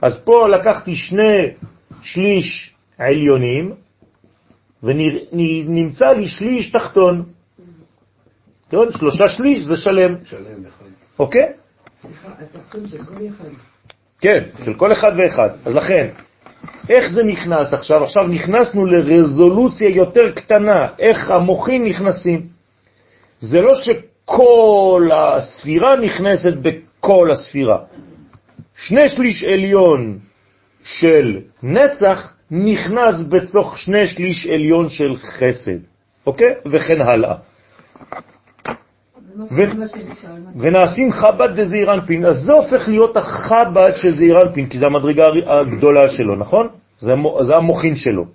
אז 0.01 0.19
פה 0.23 0.47
לקחתי 0.47 0.95
שני 0.95 1.47
שליש 2.01 2.75
עליונים, 2.97 3.73
ונמצא 4.83 6.05
לי 6.05 6.27
שליש 6.27 6.71
תחתון. 6.71 7.23
כן, 8.69 8.91
שלושה 8.91 9.29
שליש 9.29 9.61
זה 9.61 9.77
שלם. 9.77 10.15
שלם, 10.23 10.63
נכון. 10.63 10.87
אוקיי? 11.19 11.53
כן, 14.21 14.43
של 14.65 14.73
כל 14.73 14.91
אחד 14.91 15.11
ואחד. 15.17 15.49
אז 15.65 15.75
לכן, 15.75 16.07
איך 16.89 17.09
זה 17.09 17.23
נכנס 17.23 17.73
עכשיו? 17.73 18.03
עכשיו 18.03 18.27
נכנסנו 18.27 18.85
לרזולוציה 18.85 19.89
יותר 19.89 20.31
קטנה, 20.31 20.87
איך 20.99 21.31
המוחים 21.31 21.85
נכנסים. 21.85 22.58
זה 23.39 23.61
לא 23.61 23.73
שכל 23.75 25.09
הספירה 25.13 25.95
נכנסת 25.95 26.53
בכל 26.53 27.31
הספירה. 27.31 27.77
שני 28.75 29.09
שליש 29.09 29.43
עליון 29.43 30.19
של 30.83 31.39
נצח 31.63 32.33
נכנס 32.51 33.15
בתוך 33.29 33.77
שני 33.77 34.07
שליש 34.07 34.45
עליון 34.45 34.89
של 34.89 35.17
חסד, 35.17 35.79
אוקיי? 36.25 36.53
וכן 36.65 37.01
הלאה. 37.01 37.35
ו... 39.51 39.61
ונעשים 40.59 41.11
חב"ד 41.11 41.59
דזעיר 41.59 41.93
אנפין, 41.93 42.25
אז 42.25 42.37
זה 42.37 42.53
הופך 42.53 42.87
להיות 42.87 43.17
החב"ד 43.17 43.91
של 43.95 44.11
זעיר 44.11 44.41
אנפין, 44.41 44.65
כי 44.69 44.77
זה 44.77 44.85
המדרגה 44.85 45.27
הגדולה 45.61 46.09
שלו, 46.09 46.35
נכון? 46.35 46.67
זה, 46.99 47.15
זה 47.41 47.55
המוכין 47.55 47.95
שלו. 47.95 48.25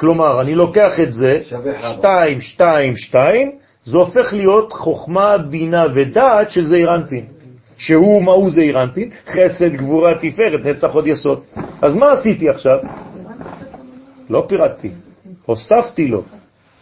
כלומר, 0.00 0.40
אני 0.40 0.54
לוקח 0.54 1.00
את 1.00 1.12
זה, 1.12 1.40
2, 1.80 2.40
2, 2.40 2.96
2, 2.96 3.50
זה 3.84 3.98
הופך 3.98 4.32
להיות 4.32 4.72
חוכמה, 4.72 5.38
בינה 5.38 5.86
ודעת 5.94 6.50
של 6.50 6.64
זעיר 6.64 6.94
אנפין. 6.94 7.24
שהוא, 7.78 8.22
מהו 8.22 8.50
זעיר 8.50 8.82
אנפין? 8.82 9.10
חסד, 9.26 9.72
גבורה, 9.76 10.14
תפארת, 10.14 10.64
נצח 10.64 10.94
עוד 10.94 11.06
יסוד. 11.06 11.40
אז 11.82 11.94
מה 11.94 12.06
עשיתי 12.12 12.48
עכשיו? 12.48 12.78
לא 14.30 14.44
פירטתי, 14.48 14.90
הוספתי 15.46 16.06
לו 16.08 16.22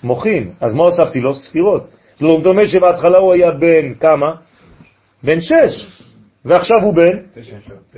מוכין. 0.04 0.50
אז 0.60 0.74
מה 0.74 0.84
הוספתי 0.84 1.20
לו? 1.20 1.34
ספירות. 1.34 1.86
זאת 2.16 2.46
אומרת 2.46 2.68
שבהתחלה 2.68 3.18
הוא 3.18 3.32
היה 3.32 3.50
בן 3.50 3.94
כמה? 3.94 4.32
בן 5.22 5.40
שש, 5.40 6.02
ועכשיו 6.44 6.82
הוא 6.82 6.94
בן 6.94 7.18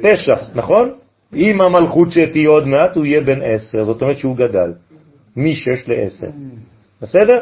תשע, 0.03 0.35
נכון? 0.55 0.93
עם 1.33 1.61
המלכות 1.61 2.11
שתהיה 2.11 2.49
עוד 2.49 2.67
מעט 2.67 2.97
הוא 2.97 3.05
יהיה 3.05 3.21
בן 3.21 3.43
עשר, 3.43 3.85
זאת 3.85 4.03
אומרת 4.03 4.17
שהוא 4.17 4.37
גדל, 4.37 4.73
משש 5.39 5.89
לעשר, 5.89 6.31
בסדר? 7.03 7.39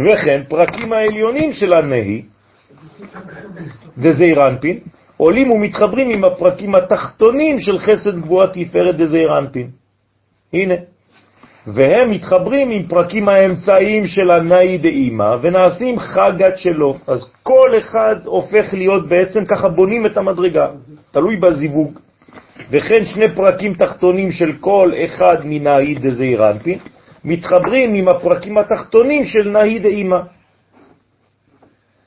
וכן 0.00 0.42
פרקים 0.48 0.92
העליונים 0.92 1.52
של 1.52 1.72
הנהי, 1.72 2.22
דזעיר 3.98 4.48
אנפין, 4.48 4.78
עולים 5.16 5.50
ומתחברים 5.50 6.10
עם 6.10 6.24
הפרקים 6.24 6.74
התחתונים 6.74 7.58
של 7.58 7.78
חסד 7.78 8.20
גבוהה 8.20 8.46
תפארת 8.46 8.96
דזעיר 8.96 9.38
אנפין. 9.38 9.70
הנה, 10.52 10.74
והם 11.66 12.10
מתחברים 12.10 12.70
עם 12.70 12.82
פרקים 12.82 13.28
האמצעיים 13.28 14.06
של 14.06 14.30
הנאי 14.30 14.78
דאימא 14.78 15.36
ונעשים 15.42 15.98
חגת 15.98 16.58
שלו. 16.58 16.98
אז 17.06 17.30
כל 17.42 17.78
אחד 17.78 18.16
הופך 18.24 18.74
להיות 18.74 19.08
בעצם 19.08 19.44
ככה 19.44 19.68
בונים 19.68 20.06
את 20.06 20.16
המדרגה, 20.16 20.66
תלוי 21.10 21.36
בזיווג. 21.36 21.98
וכן 22.70 23.04
שני 23.04 23.34
פרקים 23.34 23.74
תחתונים 23.74 24.32
של 24.32 24.52
כל 24.60 24.92
אחד 25.04 25.36
מנאי 25.44 25.94
דזעיר 25.94 26.50
אנפין 26.50 26.78
מתחברים 27.24 27.94
עם 27.94 28.08
הפרקים 28.08 28.58
התחתונים 28.58 29.24
של 29.24 29.48
נאי 29.48 29.78
דאימא. 29.78 30.20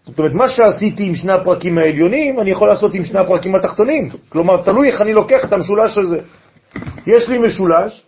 זאת 0.05 0.19
אומרת, 0.19 0.33
מה 0.33 0.49
שעשיתי 0.49 1.03
עם 1.03 1.15
שני 1.15 1.33
הפרקים 1.33 1.77
העליונים, 1.77 2.39
אני 2.39 2.51
יכול 2.51 2.67
לעשות 2.67 2.93
עם 2.93 3.03
שני 3.03 3.19
הפרקים 3.19 3.55
התחתונים. 3.55 4.09
כלומר, 4.29 4.63
תלוי 4.63 4.87
איך 4.87 5.01
אני 5.01 5.13
לוקח 5.13 5.45
את 5.45 5.53
המשולש 5.53 5.97
הזה. 5.97 6.19
יש 7.07 7.29
לי 7.29 7.37
משולש, 7.39 8.05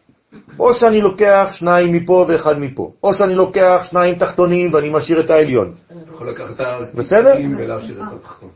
או 0.59 0.73
שאני 0.73 1.01
לוקח 1.01 1.47
שניים 1.51 1.93
מפה 1.93 2.25
ואחד 2.27 2.59
מפה, 2.59 2.91
או 3.03 3.13
שאני 3.13 3.35
לוקח 3.35 3.83
שניים 3.83 4.15
תחתונים 4.15 4.73
ואני 4.73 4.89
משאיר 4.89 5.25
את 5.25 5.29
העליון. 5.29 5.73
יכול 6.13 6.29
לקחת 6.29 6.61
את 6.61 6.95
בסדר? 6.95 7.33
ולהשאיר 7.57 8.03
את 8.03 8.07
התחתון. 8.13 8.49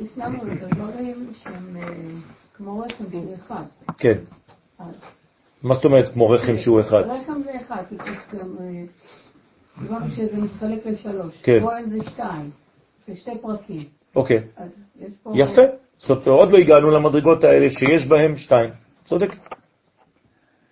הסלמנו 0.00 0.52
את 0.52 0.62
הדברים 0.62 1.14
שהם 1.42 1.76
אה, 1.76 1.88
כמו 2.56 2.78
רחם 2.78 3.04
שהוא 3.10 3.34
אחד. 3.34 3.62
כן. 3.98 4.18
מה 5.62 5.74
זאת 5.74 5.84
אומרת 5.84 6.12
כמו 6.12 6.30
רחם 6.30 6.56
שהוא 6.56 6.80
אחד? 6.80 7.02
רחם 7.06 7.42
זה 7.44 7.50
אחד, 7.60 7.82
גם 9.90 10.02
אה, 10.02 10.08
שזה 10.16 10.36
מתחלק 10.36 10.86
לשלוש. 10.86 11.32
כן. 11.42 11.60
כהן 11.60 11.90
זה 11.90 11.98
שתיים, 12.10 12.50
זה 13.06 13.16
שתי 13.16 13.30
פרקים. 13.42 13.84
אוקיי. 14.16 14.40
יפה. 15.34 15.62
זאת 15.98 16.10
אומרת, 16.10 16.26
עוד 16.26 16.52
לא 16.52 16.58
הגענו 16.58 16.90
למדרגות 16.90 17.44
האלה 17.44 17.70
שיש 17.70 18.06
בהם 18.06 18.36
שתיים. 18.36 18.70
צודק. 19.04 19.34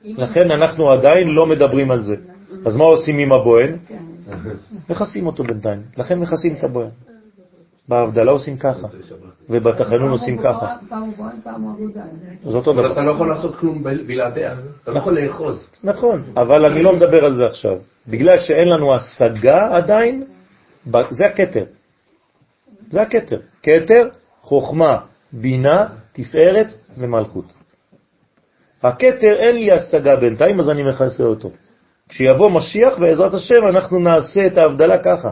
לכן 0.05 0.51
אנחנו 0.51 0.91
עדיין 0.91 1.29
לא 1.29 1.47
מדברים 1.47 1.91
על 1.91 2.03
זה. 2.03 2.17
אז 2.67 2.77
מה 2.77 2.85
עושים 2.85 3.19
עם 3.19 3.33
הבוהן? 3.33 3.77
מכסים 4.91 5.27
אותו 5.27 5.45
בינתיים. 5.45 5.83
לכן 5.97 6.19
מכסים 6.19 6.55
את 6.55 6.65
הבוהן. 6.65 6.91
בהבדלה 7.89 8.33
עושים 8.33 8.57
ככה, 8.57 8.87
ובתחנון 9.51 10.11
עושים 10.11 10.39
ככה. 10.39 10.77
אבל 12.75 12.83
דבר. 12.83 12.93
אתה 12.93 13.03
לא 13.03 13.11
יכול 13.11 13.29
לעשות 13.29 13.57
כלום 13.57 13.83
בל- 13.83 14.05
בלעדיה, 14.07 14.55
אתה 14.83 14.91
לא 14.91 14.99
יכול 14.99 15.21
לאחוז. 15.21 15.65
נכון, 15.85 16.23
אבל 16.37 16.65
אני 16.73 16.83
לא 16.83 16.97
מדבר 16.97 17.25
על 17.25 17.35
זה 17.35 17.45
עכשיו. 17.45 17.79
בגלל 18.09 18.39
שאין 18.39 18.69
לנו 18.69 18.95
השגה 18.95 19.77
עדיין, 19.77 20.25
זה 21.11 21.25
הכתר. 21.27 21.65
זה 22.91 23.03
הכתר. 23.03 23.41
כתר, 23.63 24.09
חוכמה, 24.43 24.99
בינה, 25.33 25.87
תפארת 26.13 26.67
ומלכות. 26.99 27.53
הכתר 28.83 29.37
אין 29.37 29.57
לי 29.57 29.73
השגה 29.73 30.17
בינתיים, 30.17 30.61
אז 30.61 30.71
אני 30.71 30.83
מכסה 30.83 31.25
אותו. 31.25 31.51
כשיבוא 32.09 32.51
משיח, 32.51 32.99
בעזרת 32.99 33.35
השם, 33.35 33.67
אנחנו 33.69 33.99
נעשה 33.99 34.47
את 34.47 34.59
ההבדלה 34.59 34.99
ככה. 34.99 35.31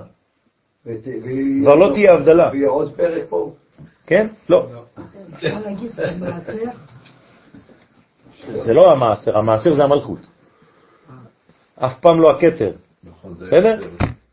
כבר 1.63 1.75
לא 1.75 1.91
תהיה 1.95 2.15
הבדלה. 2.15 2.51
ויהיה 2.53 2.69
עוד 2.69 2.95
פרק 2.97 3.23
פה. 3.29 3.53
כן? 4.07 4.27
לא. 4.49 4.67
אפשר 5.35 5.59
להגיד 5.65 5.91
מעשר? 6.19 6.53
זה 8.51 8.75
לא 8.75 8.93
המעשר, 8.93 9.39
המעשר 9.39 9.73
זה 9.73 9.85
המלכות. 9.85 10.27
אף 11.77 11.99
פעם 12.01 12.21
לא 12.21 12.31
הכתר. 12.31 12.73
נכון, 13.05 13.35
בסדר? 13.35 13.81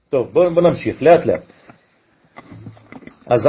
טוב, 0.10 0.30
בוא, 0.34 0.49
בוא 0.49 0.61
נמשיך, 0.61 1.02
לאט 1.02 1.26
לאט. 1.26 1.41
אז, 3.28 3.48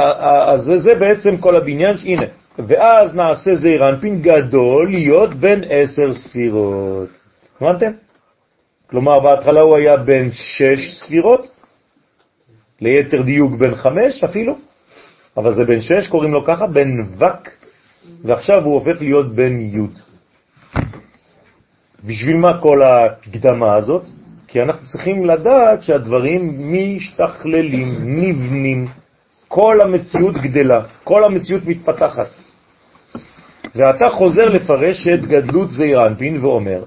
אז 0.53 0.61
זה, 0.61 0.77
זה 0.77 0.95
בעצם 0.99 1.37
כל 1.37 1.55
הבניין, 1.55 1.97
הנה, 2.03 2.25
ואז 2.59 3.15
נעשה 3.15 3.55
זעיר 3.55 3.89
אנפין 3.89 4.21
גדול 4.21 4.89
להיות 4.89 5.33
בין 5.33 5.63
עשר 5.69 6.13
ספירות. 6.13 7.09
הבנתם? 7.61 7.91
כלומר, 8.89 9.19
בהתחלה 9.19 9.61
הוא 9.61 9.75
היה 9.75 9.97
בין 9.97 10.31
שש 10.31 10.79
ספירות, 10.99 11.47
ליתר 12.83 13.21
דיוק 13.21 13.53
בין 13.53 13.75
חמש 13.75 14.23
אפילו, 14.23 14.57
אבל 15.37 15.53
זה 15.53 15.65
בין 15.65 15.81
שש, 15.81 16.07
קוראים 16.07 16.33
לו 16.33 16.45
ככה, 16.45 16.67
בין 16.67 17.05
וק, 17.17 17.49
ועכשיו 18.23 18.63
הוא 18.63 18.73
הופך 18.73 19.01
להיות 19.01 19.35
בין 19.35 19.59
יוד. 19.59 19.99
בשביל 22.05 22.37
מה 22.37 22.61
כל 22.61 22.81
הקדמה 22.83 23.75
הזאת? 23.75 24.03
כי 24.47 24.61
אנחנו 24.61 24.87
צריכים 24.87 25.25
לדעת 25.25 25.83
שהדברים 25.83 26.73
משתכללים, 26.73 27.95
נבנים, 27.99 28.87
כל 29.47 29.81
המציאות 29.81 30.35
גדלה, 30.35 30.81
כל 31.03 31.23
המציאות 31.23 31.65
מתפתחת. 31.65 32.27
ואתה 33.75 34.09
חוזר 34.09 34.49
לפרש 34.49 35.07
את 35.07 35.25
גדלות 35.25 35.71
זעיר 35.71 36.07
אנפין 36.07 36.45
ואומר, 36.45 36.83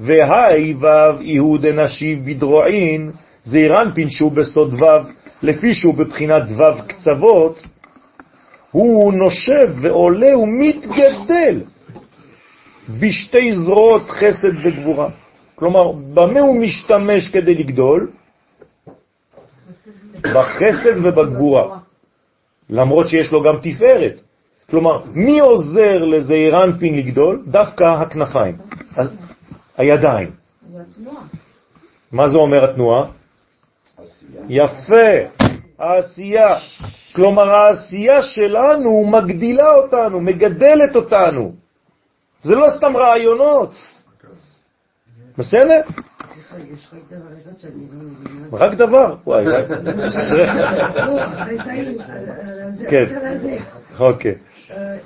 והי 0.00 0.74
וו 0.74 1.20
איהוד 1.20 1.66
נשיב 1.66 2.30
בדרועין, 2.30 3.10
זעיר 3.46 3.82
אנפין 3.82 4.10
שהוא 4.10 4.32
בסוד 4.32 4.74
וו, 4.74 4.86
לפי 5.42 5.74
שהוא 5.74 5.94
בבחינת 5.94 6.42
וו 6.50 6.82
קצוות, 6.86 7.62
הוא 8.70 9.12
נושב 9.12 9.74
ועולה 9.80 10.38
ומתגדל 10.38 11.60
בשתי 13.00 13.52
זרועות 13.52 14.02
חסד 14.10 14.66
וגבורה. 14.66 15.08
כלומר, 15.54 15.92
במה 15.92 16.40
הוא 16.40 16.60
משתמש 16.60 17.28
כדי 17.28 17.54
לגדול? 17.54 18.10
בחסד 20.20 21.06
ובגבורה. 21.06 21.78
למרות 22.70 23.08
שיש 23.08 23.32
לו 23.32 23.42
גם 23.42 23.54
תפארת. 23.62 24.20
כלומר, 24.70 25.02
מי 25.14 25.40
עוזר 25.40 26.04
לזעיר 26.04 26.64
אנפין 26.64 26.98
לגדול? 26.98 27.44
דווקא 27.46 27.84
הכנפיים, 27.84 28.56
הידיים. 29.76 30.30
מה 32.12 32.28
זה 32.28 32.36
אומר 32.36 32.70
התנועה? 32.70 33.06
יפה, 34.48 35.10
העשייה. 35.78 36.56
כלומר, 37.14 37.50
העשייה 37.50 38.22
שלנו 38.22 39.04
מגדילה 39.06 39.70
אותנו, 39.70 40.20
מגדלת 40.20 40.96
אותנו. 40.96 41.52
זה 42.42 42.54
לא 42.54 42.66
סתם 42.70 42.96
רעיונות. 42.96 43.74
בסדר? 45.38 45.80
רק 48.52 48.74
דבר. 48.74 49.16
וואי, 49.26 49.44
וואי. 49.46 49.64
כן. 52.90 53.06
אוקיי, 53.98 54.34
אה, 54.70 54.96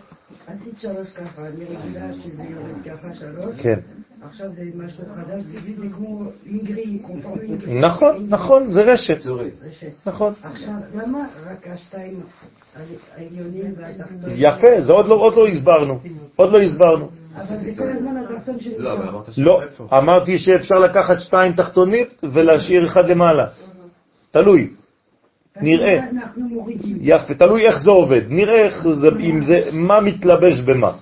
עשית 0.47 0.79
שלוש 0.79 1.13
ככה, 1.13 1.43
אני 1.43 1.65
רגילה 1.65 2.13
שזה 2.13 2.43
יורד 2.43 2.85
ככה 2.85 3.13
שלוש. 3.13 3.61
כן. 3.63 3.81
עכשיו 4.23 4.47
זה 4.53 4.63
משהו 4.75 5.05
חדש, 5.17 5.43
כמו. 5.97 6.25
נכון, 7.67 8.27
נכון, 8.29 8.71
זה 8.71 8.83
רשת. 8.83 9.19
נכון. 10.07 10.33
עכשיו, 10.43 10.73
למה 10.95 11.19
רק 11.51 11.67
השתיים 11.67 12.21
העליונים 13.17 13.75
והתחתונים? 13.77 14.37
יפה, 14.37 14.81
זה 14.81 14.93
עוד 14.93 15.07
לא, 15.07 15.15
עוד 15.15 15.35
לא 15.37 15.47
הסברנו. 15.47 15.99
עוד 16.37 16.53
לא 16.53 16.61
הסברנו. 16.61 17.09
אבל 17.37 17.61
זה 17.65 17.73
כל 17.77 17.89
הזמן 17.89 18.17
התחתון 18.17 18.61
שנשאר. 18.61 19.21
לא, 19.37 19.63
אמרתי 19.99 20.39
שאפשר 20.39 20.75
לקחת 20.75 21.21
שתיים 21.21 21.53
תחתונית 21.53 22.21
ולהשאיר 22.23 22.87
אחד 22.87 23.09
למעלה. 23.09 23.47
תלוי, 24.31 24.71
נראה. 25.57 25.99
יפה, 27.01 27.35
תלוי 27.35 27.67
איך 27.67 27.79
זה 27.81 27.91
עובד. 27.91 28.21
נראה 28.29 28.65
איך 28.65 28.89
זה, 28.89 29.09
אם 29.21 29.43
זה, 29.43 29.61
מה 29.73 30.01
מתלבש 30.01 30.61
במה. 30.61 30.93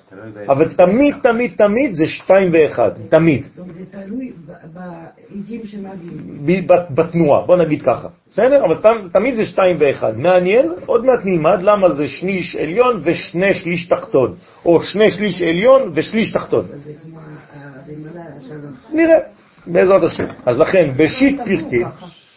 אבל 0.48 0.68
תמיד, 0.74 1.14
תמיד, 1.22 1.52
תמיד 1.56 1.94
זה 1.94 2.06
שתיים 2.06 2.50
ואחד. 2.52 2.90
תמיד. 3.08 3.44
זה 3.44 3.84
תלוי 3.90 4.32
ב- 4.46 4.52
בעדים 4.74 5.60
שמביאים. 5.66 6.66
ב- 6.66 6.72
ב- 6.72 6.94
בתנועה, 6.94 7.46
בוא 7.46 7.56
נגיד 7.56 7.82
ככה. 7.82 8.08
בסדר? 8.30 8.64
אבל 8.64 9.08
תמיד 9.12 9.34
זה 9.34 9.44
שתיים 9.44 9.76
ואחד. 9.78 10.18
מעניין, 10.18 10.72
עוד 10.86 11.04
מעט 11.04 11.20
נלמד 11.24 11.62
למה 11.62 11.90
זה 11.90 12.08
שליש 12.08 12.56
עליון 12.56 13.00
ושני 13.04 13.54
שליש 13.54 13.88
תחתון. 13.88 14.34
או 14.64 14.82
שני 14.82 15.10
שליש 15.10 15.42
עליון 15.42 15.90
ושליש 15.94 16.32
תחתון. 16.32 16.64
נראה, 18.92 19.18
בעזרת 19.66 20.02
השם. 20.02 20.24
אז 20.46 20.58
לכן, 20.58 20.90
בשיט 20.96 21.38
פרקים, 21.40 21.86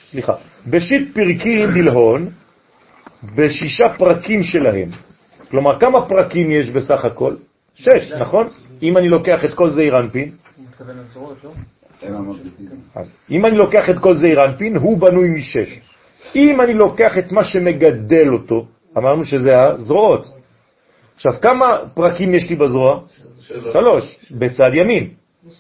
סליחה, 0.06 0.34
בשיט 0.68 1.16
פרקים 1.16 1.68
דלהון, 1.74 2.30
בשישה 3.36 3.90
פרקים 3.98 4.44
שלהם. 4.44 4.90
כלומר, 5.50 5.80
כמה 5.80 6.08
פרקים 6.08 6.52
יש 6.52 6.70
בסך 6.70 7.06
הכל? 7.06 7.36
שש, 7.76 8.12
נכון? 8.20 8.48
אם 8.82 8.98
אני 8.98 9.10
לוקח 9.10 9.46
את 9.46 9.54
כל 9.54 9.70
מתכוון 10.70 10.96
לזרועות, 10.98 11.38
לא? 11.44 11.52
אז 12.96 13.12
אם 13.32 13.46
אני 13.46 13.58
לוקח 13.58 13.90
את 13.90 14.00
כל 14.00 14.16
זעיר 14.16 14.46
אנפין, 14.46 14.76
הוא 14.76 14.98
בנוי 14.98 15.30
משש. 15.30 15.80
אם 16.36 16.62
אני 16.62 16.74
לוקח 16.74 17.18
את 17.18 17.32
מה 17.32 17.44
שמגדל 17.44 18.34
אותו, 18.34 18.66
אמרנו 18.98 19.26
שזה 19.26 19.62
הזרועות. 19.62 20.32
עכשיו, 21.16 21.34
כמה 21.42 21.78
פרקים 21.94 22.36
יש 22.36 22.50
לי 22.50 22.56
בזרוע? 22.56 23.00
שלוש, 23.74 24.18
בצד 24.32 24.72
ימין. 24.74 25.08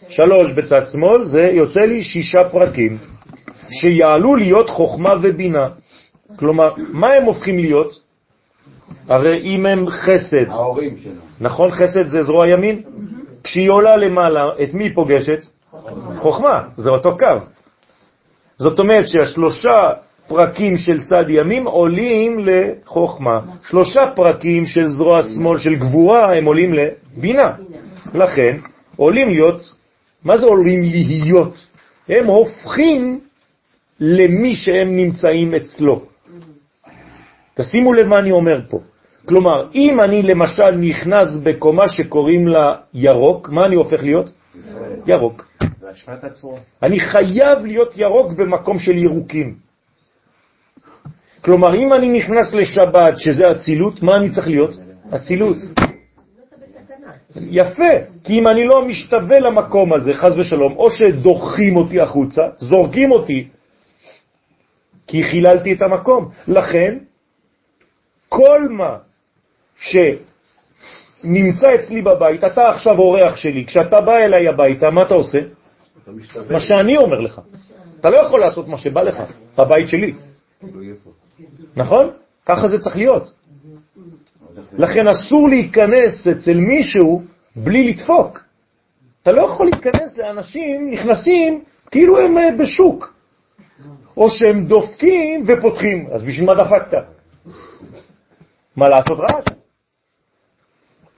שלוש 0.09 0.51
בצד 0.51 0.81
שמאל, 0.91 1.25
זה 1.25 1.41
יוצא 1.41 1.79
לי 1.81 2.03
שישה 2.03 2.49
פרקים, 2.49 2.97
שיעלו 3.69 4.35
להיות 4.35 4.69
חוכמה 4.69 5.13
ובינה. 5.21 5.67
כלומר, 6.35 6.73
מה 6.77 7.07
הם 7.07 7.23
הופכים 7.23 7.59
להיות? 7.59 8.01
הרי 9.07 9.41
אם 9.41 9.65
הם 9.65 9.89
חסד, 9.89 10.49
ההורים 10.49 10.97
שלו. 11.03 11.11
נכון 11.41 11.71
חסד 11.71 12.07
זה 12.07 12.23
זרוע 12.23 12.47
ימין? 12.47 12.81
כשהיא 13.43 13.69
עולה 13.69 13.97
למעלה, 13.97 14.49
את 14.63 14.73
מי 14.73 14.83
היא 14.83 14.95
פוגשת? 14.95 15.45
חוכמה, 16.17 16.63
זה 16.75 16.89
אותו 16.89 17.17
קו. 17.17 17.25
זאת 18.57 18.79
אומרת 18.79 19.07
שהשלושה 19.07 19.91
פרקים 20.27 20.77
של 20.77 21.01
צד 21.01 21.25
ימים 21.29 21.67
עולים 21.67 22.39
לחוכמה, 22.45 23.39
שלושה 23.63 24.01
פרקים 24.15 24.65
של 24.65 24.89
זרוע 24.89 25.23
שמאל 25.23 25.57
של 25.57 25.75
גבורה 25.75 26.37
הם 26.37 26.45
עולים 26.45 26.73
לבינה. 26.73 27.51
לכן 28.13 28.57
עולים 28.95 29.29
להיות, 29.29 29.73
מה 30.23 30.37
זה 30.37 30.45
עולים 30.45 30.81
להיות? 30.83 31.65
הם 32.09 32.25
הופכים 32.25 33.19
למי 34.01 34.55
שהם 34.55 34.95
נמצאים 34.95 35.55
אצלו. 35.55 36.01
תשימו 37.53 37.93
לב 37.93 38.07
מה 38.07 38.19
אני 38.19 38.31
אומר 38.31 38.61
פה. 38.69 38.79
כלומר, 39.25 39.67
אם 39.75 40.01
אני 40.01 40.23
למשל 40.23 40.71
נכנס 40.71 41.29
בקומה 41.43 41.87
שקוראים 41.87 42.47
לה 42.47 42.75
ירוק, 42.93 43.49
מה 43.49 43.65
אני 43.65 43.75
הופך 43.75 44.03
להיות? 44.03 44.33
ירוק. 45.07 45.47
אני 46.83 46.99
חייב 46.99 47.59
להיות 47.65 47.97
ירוק 47.97 48.31
במקום 48.33 48.79
של 48.79 48.97
ירוקים. 48.97 49.55
כלומר, 51.41 51.75
אם 51.75 51.93
אני 51.93 52.09
נכנס 52.09 52.53
לשבת, 52.53 53.17
שזה 53.17 53.43
אצילות, 53.51 54.03
מה 54.03 54.17
אני 54.17 54.29
צריך 54.29 54.47
להיות? 54.47 54.77
אצילות. 55.15 55.57
יפה, 57.35 57.93
כי 58.23 58.39
אם 58.39 58.47
אני 58.47 58.65
לא 58.65 58.85
משתווה 58.85 59.39
למקום 59.39 59.93
הזה, 59.93 60.13
חז 60.13 60.39
ושלום, 60.39 60.73
או 60.77 60.89
שדוחים 60.89 61.75
אותי 61.75 62.01
החוצה, 62.01 62.41
זורקים 62.59 63.11
אותי, 63.11 63.47
כי 65.11 65.23
חיללתי 65.23 65.73
את 65.73 65.81
המקום. 65.81 66.29
לכן, 66.47 66.97
כל 68.29 68.67
מה 68.69 68.97
שנמצא 69.75 71.67
אצלי 71.75 72.01
בבית, 72.01 72.43
אתה 72.43 72.69
עכשיו 72.69 72.97
אורח 72.97 73.35
שלי, 73.35 73.65
כשאתה 73.65 74.01
בא 74.01 74.17
אליי 74.17 74.47
הביתה, 74.47 74.89
מה 74.89 75.01
אתה 75.01 75.13
עושה? 75.13 75.39
אתה. 76.03 76.11
מה 76.49 76.59
שאני 76.59 76.97
אומר 76.97 77.19
לך. 77.19 77.41
אתה 77.99 78.09
לא 78.09 78.17
יכול 78.17 78.39
לעשות 78.39 78.67
מה 78.67 78.77
שבא 78.77 79.01
לך, 79.01 79.23
בבית 79.57 79.87
שלי, 79.87 80.13
לא. 80.63 80.69
נכון? 81.75 82.09
ככה 82.45 82.67
זה 82.67 82.79
צריך 82.79 82.95
להיות. 82.95 83.33
לכן 84.77 85.07
אסור 85.07 85.49
להיכנס 85.49 86.27
אצל 86.27 86.57
מישהו 86.57 87.23
בלי 87.55 87.93
לדפוק. 87.93 88.39
אתה 89.23 89.31
לא 89.31 89.41
יכול 89.41 89.65
להיכנס 89.65 90.17
לאנשים, 90.17 90.91
נכנסים 90.91 91.63
כאילו 91.91 92.19
הם 92.19 92.37
אה, 92.37 92.49
בשוק, 92.59 93.10
או 94.17 94.29
שהם 94.29 94.65
דופקים 94.65 95.45
ופותחים, 95.47 96.07
אז 96.11 96.23
בשביל 96.23 96.45
מה 96.45 96.55
דפקת? 96.55 97.05
מה 98.75 98.89
לעשות 98.89 99.19
רעש? 99.19 99.45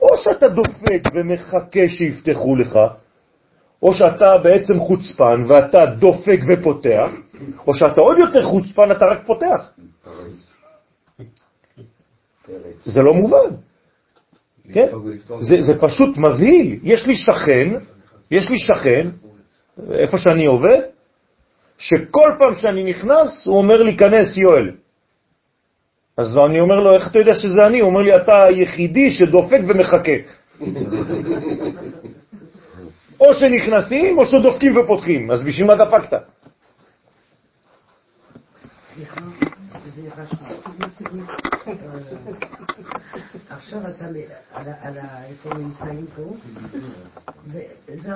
או 0.01 0.17
שאתה 0.17 0.47
דופק 0.49 1.01
ומחכה 1.13 1.89
שיפתחו 1.89 2.55
לך, 2.55 2.79
או 3.81 3.93
שאתה 3.93 4.37
בעצם 4.37 4.79
חוצפן 4.79 5.45
ואתה 5.47 5.85
דופק 5.85 6.39
ופותח, 6.47 7.11
או 7.67 7.73
שאתה 7.73 8.01
עוד 8.01 8.17
יותר 8.17 8.43
חוצפן, 8.43 8.91
אתה 8.91 9.05
רק 9.05 9.25
פותח. 9.25 9.71
זה 12.85 13.01
לא 13.01 13.13
מובן. 13.13 13.55
כן? 14.73 14.87
זה, 15.39 15.61
זה 15.61 15.81
פשוט 15.81 16.17
מבהיל. 16.17 16.79
יש 16.83 17.07
לי 17.07 17.15
שכן, 17.15 17.69
יש 18.31 18.49
לי 18.49 18.59
שכן, 18.59 19.09
איפה 19.91 20.17
שאני 20.17 20.45
עובד, 20.45 20.79
שכל 21.77 22.29
פעם 22.39 22.55
שאני 22.55 22.83
נכנס, 22.83 23.47
הוא 23.47 23.57
אומר 23.57 23.83
לי, 23.83 23.97
כנס 23.97 24.37
יואל. 24.37 24.71
אז 26.17 26.37
אני 26.37 26.59
אומר 26.59 26.79
לו, 26.79 26.95
איך 26.95 27.07
אתה 27.07 27.19
יודע 27.19 27.33
שזה 27.33 27.65
אני? 27.67 27.79
הוא 27.79 27.89
אומר 27.89 28.01
לי, 28.01 28.15
אתה 28.15 28.43
היחידי 28.43 29.11
שדופק 29.11 29.59
ומחכה. 29.67 30.17
או 33.19 33.33
שנכנסים, 33.33 34.17
או 34.17 34.25
שדופקים 34.25 34.77
ופותחים. 34.77 35.31
אז 35.31 35.41
בשביל 35.41 35.67
מה 35.67 35.75
דפקת? 35.75 36.13
עכשיו 43.49 43.79
אתה 43.87 44.05
על 44.51 44.67
על 44.81 44.97
איפה 45.29 45.53
נמצאים 45.53 46.05
פה, 46.15 46.35
וזה, 47.47 48.13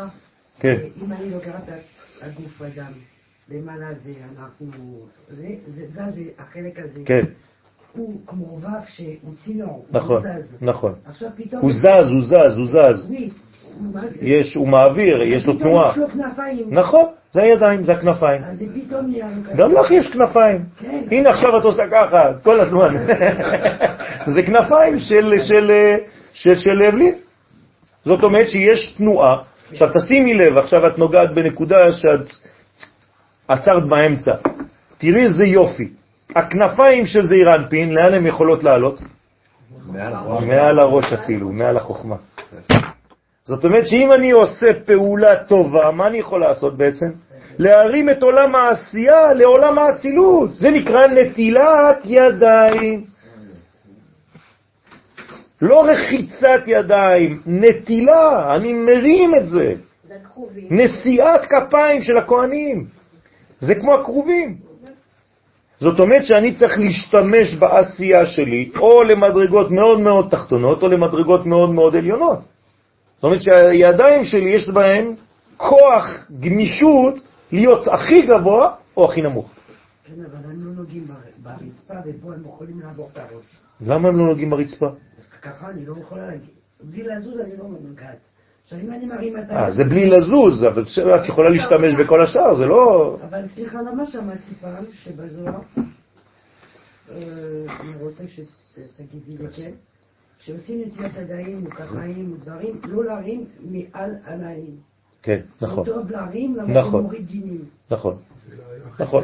כן. 0.60 0.78
אם 1.04 1.14
אני 1.14 1.30
לוקחת 1.30 1.64
את 1.70 2.24
הגוף 2.24 2.62
אדם, 2.62 2.92
למעלה 3.50 3.88
זה 4.04 4.12
אנחנו, 4.38 4.68
זה, 5.28 5.48
זה, 5.68 5.86
זה, 5.94 6.02
זה 6.16 6.22
החלק 6.40 6.80
הזה, 6.80 7.00
כן, 7.06 7.22
הוא 7.94 8.14
כמו 8.28 8.46
וו 8.46 8.70
שהוא 8.88 9.34
צינור, 9.46 9.86
נכון, 9.92 10.16
הוא 10.16 10.24
זז. 10.24 10.48
נכון. 10.62 10.94
עכשיו 11.06 11.30
פתאום, 11.36 11.62
הוא 11.62 11.72
זז, 11.72 12.12
הוא 12.12 12.22
זז, 12.22 12.58
הוא 12.58 12.68
זז. 12.68 13.12
יש, 14.22 14.56
הוא 14.56 14.68
מעביר, 14.68 15.22
יש 15.22 15.48
לו 15.48 15.54
פתאום 15.54 15.70
תנועה. 15.70 15.92
יש 15.92 15.98
לו 15.98 16.08
כנפיים, 16.08 16.74
נכון, 16.74 17.06
זה 17.32 17.42
הידיים, 17.42 17.84
זה 17.84 17.94
הכנפיים. 17.94 18.44
אז 18.44 18.58
זה 18.58 18.66
פתאום 18.76 19.06
נהיה 19.06 19.28
לו. 19.28 19.58
גם 19.58 19.74
לך 19.74 19.92
יש 19.92 20.08
כנפיים. 20.08 20.64
כן. 20.80 21.04
הנה 21.12 21.30
עכשיו 21.30 21.58
את 21.58 21.64
עושה 21.64 21.84
ככה, 21.92 22.32
כל 22.44 22.60
הזמן. 22.60 22.96
זה 24.34 24.44
כנפיים 24.44 25.00
של, 25.00 25.34
של, 25.40 25.72
של, 26.34 26.56
של 26.56 26.82
אבלין. 26.84 27.16
זאת 28.06 28.24
אומרת 28.24 28.50
שיש 28.50 28.92
תנועה. 28.92 29.38
עכשיו 29.72 29.90
תשימי 29.94 30.34
לב, 30.34 30.58
עכשיו 30.58 30.88
את 30.88 31.00
נוגעת 31.00 31.34
בנקודה 31.36 31.92
שאת 31.92 32.28
עצרת 33.48 33.84
באמצע. 33.84 34.32
תראי 34.98 35.24
איזה 35.24 35.46
יופי. 35.46 35.90
הכנפיים 36.36 37.06
של 37.06 37.24
זעיר 37.24 37.56
אנפין, 37.56 37.94
לאן 37.94 38.14
הן 38.14 38.26
יכולות 38.26 38.64
לעלות? 38.64 39.02
מעל 40.42 40.80
הראש 40.80 41.14
אפילו, 41.14 41.52
מעל 41.52 41.78
החוכמה. 41.78 42.16
זאת 43.44 43.66
אומרת 43.66 43.88
שאם 43.88 44.12
אני 44.12 44.32
עושה 44.32 44.68
פעולה 44.86 45.36
טובה, 45.36 45.92
מה 45.92 46.08
אני 46.08 46.18
יכול 46.18 46.42
לעשות 46.42 46.78
בעצם? 46.78 47.06
להרים 47.60 48.10
את 48.10 48.24
עולם 48.24 48.56
העשייה 48.56 49.34
לעולם 49.34 49.80
האצילות. 49.80 50.56
זה 50.56 50.72
נקרא 50.72 51.08
נטילת 51.08 52.02
ידיים. 52.06 53.04
לא 55.62 55.86
רחיצת 55.86 56.62
ידיים, 56.68 57.42
נטילה, 57.46 58.56
אני 58.56 58.74
מרים 58.74 59.36
את 59.36 59.48
זה. 59.48 59.74
נשיאת 60.70 61.46
כפיים 61.46 62.02
של 62.02 62.18
הכהנים. 62.18 62.97
זה 63.60 63.76
כמו 63.76 63.94
הכרובים. 63.94 64.58
זאת 65.80 66.00
אומרת 66.00 66.26
שאני 66.26 66.56
צריך 66.56 66.80
להשתמש 66.80 67.56
בעשייה 67.60 68.26
שלי 68.26 68.72
או 68.80 69.04
למדרגות 69.04 69.72
מאוד 69.72 70.00
מאוד 70.00 70.28
תחתונות 70.32 70.84
או 70.84 70.88
למדרגות 70.88 71.46
מאוד 71.46 71.70
מאוד 71.70 71.96
עליונות. 71.96 72.40
זאת 73.16 73.24
אומרת 73.24 73.42
שהידיים 73.42 74.24
שלי 74.24 74.50
יש 74.50 74.70
בהן 74.70 75.16
כוח, 75.58 76.28
גמישות, 76.40 77.14
להיות 77.52 77.88
הכי 77.88 78.22
גבוה 78.22 78.74
או 78.98 79.06
הכי 79.06 79.22
נמוך. 79.22 79.52
כן, 80.06 80.14
אבל 80.14 80.52
הם 80.52 80.66
לא 80.66 80.72
נוגעים 80.72 81.08
ברצפה, 81.44 81.94
ופה 82.06 82.34
הם 82.34 82.44
יכולים 82.46 82.80
לעבור 82.80 83.10
את 83.14 83.18
הראש. 83.18 83.46
למה 83.82 84.08
הם 84.08 84.18
לא 84.18 84.26
נוגעים 84.26 84.50
ברצפה? 84.50 84.88
ככה 85.42 85.70
אני 85.70 85.86
לא 85.86 85.94
יכולה 86.02 86.28
להגיד. 86.28 86.50
בלי 86.84 87.04
לזוז 87.04 87.40
אני 87.40 87.58
לא 87.58 87.64
נוגעת. 87.64 88.18
עכשיו 88.68 88.80
אם 88.80 88.94
אני 88.94 89.06
מרים 89.06 89.38
את 89.38 89.52
אה, 89.52 89.72
זה 89.72 89.84
בלי 89.84 90.10
לזוז, 90.10 90.64
אבל 90.64 90.84
את 91.16 91.28
יכולה 91.28 91.50
להשתמש 91.50 91.94
בכל 92.00 92.22
השאר, 92.22 92.56
זה 92.56 92.66
לא... 92.66 93.18
אבל 93.30 93.48
סליחה, 93.56 93.82
למה 93.82 94.06
שמעתי 94.06 94.56
פעם 94.62 94.84
שבזוהר, 94.92 95.60
אה, 97.12 97.16
אני 97.80 97.92
רוצה 98.02 98.24
שתגידי 98.28 99.44
לי 99.44 99.48
כן, 99.56 99.72
שעושים 100.40 100.82
נטיית 100.86 101.16
ידיים 101.18 101.66
או 101.66 101.72
כפיים 101.72 102.32
או 102.32 102.38
דברים, 102.44 102.82
לא 102.88 103.06
להרים 103.06 103.46
מעל 103.62 104.12
עניים. 104.28 104.76
כן, 105.24 105.40
נכון. 105.62 105.86
טוב 105.86 106.12
להרים, 106.12 106.56
למה 106.56 106.68
זה 106.68 106.80
נכון. 106.80 107.04
מוריד 107.04 107.28
דינים. 107.28 107.66
נכון, 107.92 108.18
נכון. 109.00 109.24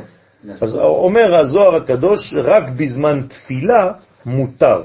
אז 0.62 0.76
אומר 0.76 1.40
הזוהר 1.40 1.76
הקדוש, 1.76 2.34
רק 2.44 2.64
בזמן 2.78 3.22
תפילה 3.28 3.94
מותר, 4.26 4.84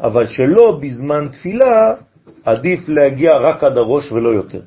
אבל 0.00 0.26
שלא 0.26 0.80
בזמן 0.82 1.28
תפילה 1.32 1.94
עדיף 2.44 2.88
להגיע 2.88 3.36
רק 3.36 3.64
עד 3.64 3.76
הראש 3.76 4.12
ולא 4.12 4.28
יותר. 4.28 4.60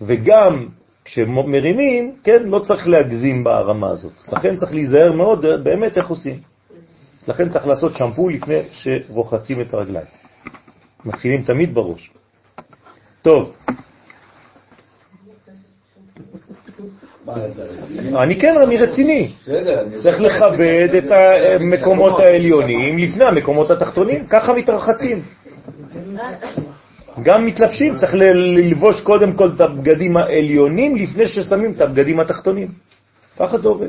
וגם 0.00 0.66
כשמרימים, 1.04 2.16
כן, 2.24 2.42
לא 2.42 2.58
צריך 2.58 2.88
להגזים 2.88 3.44
בהרמה 3.44 3.90
הזאת. 3.90 4.12
לכן 4.32 4.56
צריך 4.56 4.72
להיזהר 4.72 5.12
מאוד 5.12 5.46
באמת 5.62 5.98
איך 5.98 6.08
עושים. 6.08 6.38
לכן 7.28 7.48
צריך 7.48 7.66
לעשות 7.66 7.94
שמפו 7.96 8.28
לפני 8.28 8.62
שרוחצים 8.72 9.60
את 9.60 9.74
הרגליים. 9.74 10.06
מתחילים 11.04 11.42
תמיד 11.42 11.74
בראש. 11.74 12.10
טוב. 13.22 13.56
אני 18.16 18.40
כן, 18.40 18.56
אני 18.62 18.76
רציני. 18.76 19.32
צריך 19.96 20.20
לכבד 20.20 20.88
את 20.98 21.10
המקומות 21.10 22.20
העליונים 22.20 22.98
לפני 22.98 23.24
המקומות 23.24 23.70
התחתונים, 23.70 24.26
ככה 24.26 24.54
מתרחצים. 24.54 25.22
גם 27.22 27.46
מתלבשים, 27.46 27.96
צריך 27.96 28.14
ללבוש 28.14 29.00
קודם 29.00 29.32
כל 29.32 29.50
את 29.56 29.60
הבגדים 29.60 30.16
העליונים 30.16 30.96
לפני 30.96 31.26
ששמים 31.26 31.72
את 31.72 31.80
הבגדים 31.80 32.20
התחתונים. 32.20 32.68
ככה 33.38 33.58
זה 33.58 33.68
עובד. 33.68 33.88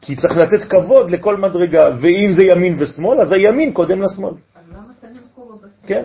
כי 0.00 0.16
צריך 0.16 0.36
לתת 0.36 0.64
כבוד 0.64 1.10
לכל 1.10 1.36
מדרגה, 1.36 1.90
ואם 2.00 2.30
זה 2.30 2.42
ימין 2.44 2.76
ושמאל, 2.78 3.20
אז 3.20 3.32
הימין 3.32 3.72
קודם 3.72 4.02
לשמאל. 4.02 4.34
אז 4.54 4.72
למה 4.72 4.92
שמים 5.00 5.22
כובע 5.34 5.54
בסוף? 5.56 5.86
כן. 5.86 6.04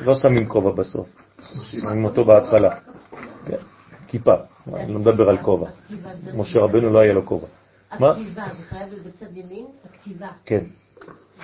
לא 0.00 0.14
שמים 0.14 0.48
כובע 0.48 0.70
בסוף, 0.70 1.08
שמים 1.70 2.04
אותו 2.04 2.24
בהתחלה. 2.24 2.74
כן. 3.46 3.56
כיפה, 4.08 4.34
אני 4.74 4.92
לא 4.92 4.98
מדבר 5.00 5.28
על 5.28 5.38
כובע. 5.38 5.68
משה 6.34 6.58
רבנו 6.60 6.92
לא 6.92 6.98
היה 6.98 7.12
לו 7.12 7.26
כובע. 7.26 7.46
הכתיבה, 7.90 8.44
זה 8.58 8.64
חייב 8.68 8.88
להיות 8.88 9.06
בצד 9.06 9.36
ימין? 9.36 9.66
הכתיבה. 9.84 10.28
כן, 10.44 10.64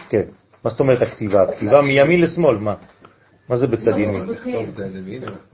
כן. 0.09 0.25
מה 0.65 0.71
זאת 0.71 0.81
אומרת 0.81 1.03
הכתיבה? 1.03 1.43
הכתיבה 1.43 1.83
מימין 1.83 2.21
לשמאל, 2.21 2.57
מה? 2.57 2.75
מה 3.49 3.57
זה 3.57 3.67
בצד 3.67 3.99
ימין? 3.99 4.27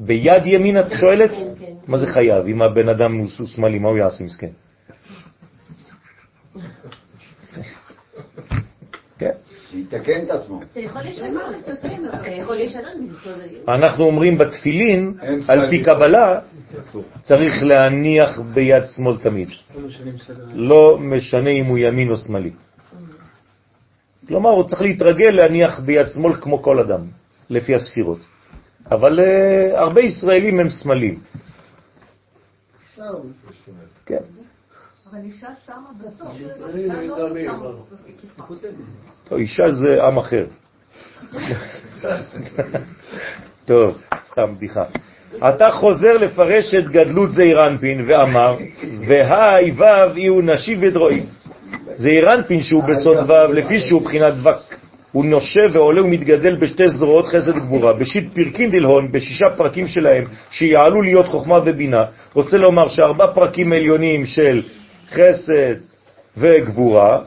ביד 0.01 0.47
ימין 0.47 0.81
את 0.81 0.87
שואלת? 1.01 1.31
כן, 1.31 1.53
כן. 1.59 1.73
מה 1.87 1.99
זה 1.99 2.07
חייב? 2.07 2.47
אם 2.47 2.63
הבן 2.63 2.89
אדם 2.89 3.17
הוא 3.17 3.47
שמאלי, 3.47 3.79
מה 3.79 3.89
הוא 3.89 3.99
יעשה 3.99 4.25
מסכן? 4.25 4.51
כן. 9.19 9.31
שיתקן 9.71 10.25
את 10.25 10.31
עצמו. 10.31 10.63
אתה 10.73 10.81
יכול 10.81 11.03
לשנות, 11.03 11.43
אתה 12.21 12.31
יכול 12.31 12.57
לשנות 12.57 12.93
בצד 13.11 13.69
אנחנו 13.69 14.05
אומרים 14.05 14.39
בתפילין, 14.39 15.15
על 15.49 15.71
פי 15.71 15.83
קבלה, 15.83 16.41
צריך 17.23 17.63
להניח 17.63 18.41
ביד 18.41 18.87
שמאל 18.87 19.17
תמיד. 19.19 19.49
לא 20.55 20.99
משנה 21.01 21.51
אם 21.51 21.65
הוא 21.65 21.79
ימין 21.79 22.11
או 22.11 22.17
שמאלי. 22.17 22.51
כלומר, 24.31 24.51
הוא 24.51 24.69
צריך 24.69 24.83
להתרגל 24.83 25.31
להניח 25.31 25.81
ביד 25.81 26.09
שמאל 26.09 26.35
כמו 26.41 26.63
כל 26.63 26.79
אדם, 26.79 27.01
לפי 27.51 27.75
הספירות. 27.75 28.19
אבל 28.91 29.19
uh, 29.19 29.23
הרבה 29.79 30.01
ישראלים 30.01 30.61
הם 30.61 30.71
שמאלים. 30.71 31.19
כן. 34.07 34.23
אבל 35.11 35.19
אישה 35.25 35.49
שמה 35.67 35.91
בסוף, 36.05 36.29
אישה 36.75 37.57
לא 39.31 39.37
אישה 39.37 39.71
זה 39.71 40.05
עם 40.05 40.19
אחר. 40.19 40.47
טוב, 43.65 44.03
סתם 44.25 44.55
בדיחה. 44.57 44.85
אתה 45.39 45.71
חוזר 45.71 46.17
לפרש 46.17 46.75
את 46.75 46.85
גדלות 46.85 47.33
זעיר 47.33 47.59
אנפין 47.67 48.05
ואמר, 48.09 48.57
והי 49.09 49.71
וו 49.71 50.19
יהיו 50.19 50.41
נשי 50.41 50.77
ודרועים. 50.81 51.40
זעיר 51.97 52.35
אנפין 52.35 52.61
שהוא 52.61 52.85
בסוד 52.85 53.17
וו, 53.17 53.53
לפי 53.53 53.81
שהוא 53.81 54.03
בחינת 54.03 54.35
דבק. 54.35 54.57
הוא 55.13 55.25
נושב 55.25 55.71
ועולה 55.73 56.03
ומתגדל 56.03 56.57
בשתי 56.57 56.89
זרועות 56.89 57.27
חסד 57.27 57.57
גבורה, 57.57 57.93
בשיט 57.93 58.35
פרקין 58.35 58.71
דלהון, 58.71 59.13
בשישה 59.13 59.47
פרקים 59.57 59.87
שלהם, 59.87 60.25
שיעלו 60.51 61.03
להיות 61.03 61.27
חוכמה 61.27 61.59
ובינה. 61.65 62.05
רוצה 62.35 62.59
לומר 62.59 62.89
שארבע 62.89 63.27
פרקים 63.27 63.73
עליונים 63.73 64.27
של 64.27 64.63
חסד 65.11 65.75
וגבורה, 66.37 67.19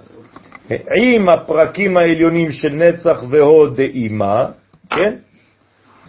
עם 0.95 1.29
הפרקים 1.29 1.97
העליונים 1.97 2.51
של 2.51 2.69
נצח 2.69 3.23
והוד 3.29 3.77
דאימה, 3.77 4.45
כן? 4.89 5.13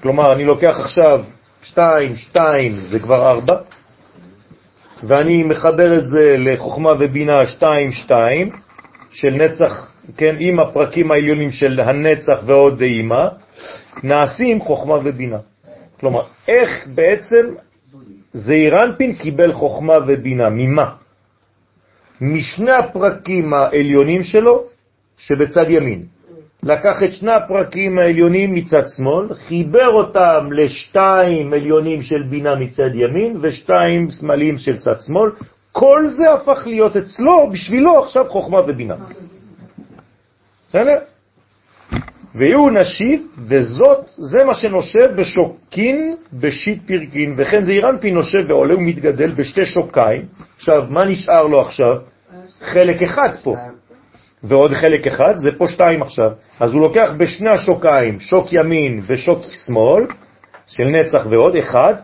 כלומר, 0.02 0.32
אני 0.32 0.44
לוקח 0.44 0.76
עכשיו 0.80 1.24
שתיים, 1.62 2.16
שתיים, 2.16 2.72
זה 2.72 2.98
כבר 2.98 3.30
ארבע, 3.30 3.56
ואני 5.06 5.42
מחבר 5.42 5.98
את 5.98 6.06
זה 6.06 6.36
לחוכמה 6.38 6.92
ובינה 6.98 7.46
שתיים, 7.46 7.92
שתיים, 7.92 8.50
של 9.10 9.30
נצח, 9.30 9.92
כן, 10.16 10.36
עם 10.38 10.60
הפרקים 10.60 11.10
העליונים 11.10 11.50
של 11.50 11.80
הנצח 11.80 12.38
ועוד 12.46 12.78
דאימה, 12.78 13.28
נעשים 14.02 14.60
חוכמה 14.60 14.94
ובינה. 15.04 15.38
כלומר, 16.00 16.22
איך 16.48 16.86
בעצם 16.94 17.54
זעירנפין 18.32 19.14
קיבל 19.14 19.52
חוכמה 19.52 19.94
ובינה? 20.06 20.48
ממה? 20.50 20.86
משני 22.20 22.72
הפרקים 22.72 23.54
העליונים 23.54 24.22
שלו 24.22 24.62
שבצד 25.16 25.70
ימין. 25.70 26.13
לקח 26.64 27.02
את 27.02 27.12
שני 27.12 27.32
הפרקים 27.32 27.98
העליונים 27.98 28.54
מצד 28.54 28.82
שמאל, 28.96 29.34
חיבר 29.34 29.88
אותם 29.88 30.52
לשתיים 30.52 31.52
עליונים 31.52 32.02
של 32.02 32.22
בינה 32.22 32.54
מצד 32.54 32.94
ימין 32.94 33.36
ושתיים 33.40 34.10
שמאליים 34.10 34.58
של 34.58 34.76
צד 34.76 35.00
שמאל. 35.06 35.30
כל 35.72 36.06
זה 36.10 36.32
הפך 36.34 36.66
להיות 36.66 36.96
אצלו, 36.96 37.50
בשבילו 37.52 38.02
עכשיו 38.02 38.24
חוכמה 38.28 38.60
ובינה. 38.60 38.94
בסדר? 40.68 40.98
ויהיו 42.34 42.70
נשיב, 42.70 43.26
וזאת, 43.48 44.04
זה 44.06 44.44
מה 44.44 44.54
שנושב 44.54 45.14
בשוקין 45.16 46.16
בשיט 46.32 46.78
פרקין, 46.86 47.34
וכן 47.36 47.64
זעיר 47.64 47.88
אנפין 47.88 48.14
נושב 48.14 48.44
ועולה 48.48 48.74
ומתגדל 48.74 49.30
בשתי 49.30 49.66
שוקיים. 49.66 50.26
עכשיו, 50.56 50.86
מה 50.90 51.04
נשאר 51.04 51.42
לו 51.42 51.60
עכשיו? 51.60 51.96
חלק 52.60 53.02
אחד 53.02 53.28
פה. 53.42 53.56
ועוד 54.44 54.72
חלק 54.72 55.06
אחד, 55.06 55.36
זה 55.36 55.50
פה 55.58 55.68
שתיים 55.68 56.02
עכשיו. 56.02 56.30
אז 56.60 56.72
הוא 56.72 56.80
לוקח 56.80 57.10
בשני 57.16 57.50
השוקיים, 57.50 58.20
שוק 58.20 58.52
ימין 58.52 59.00
ושוק 59.06 59.38
שמאל, 59.66 60.06
של 60.66 60.84
נצח 60.84 61.26
ועוד 61.30 61.56
אחד, 61.56 61.94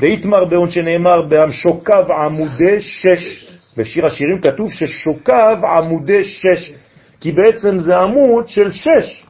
והתמר 0.00 0.44
בהון 0.44 0.70
שנאמר 0.70 1.22
שוקיו 1.50 2.04
עמודי 2.12 2.80
שש. 2.80 3.48
בשיר 3.76 4.06
השירים 4.06 4.40
כתוב 4.40 4.72
ששוקיו 4.72 5.58
עמודי 5.76 6.24
שש, 6.24 6.72
כי 7.20 7.32
בעצם 7.32 7.78
זה 7.78 7.96
עמוד 7.96 8.48
של 8.48 8.72
שש. 8.72 9.24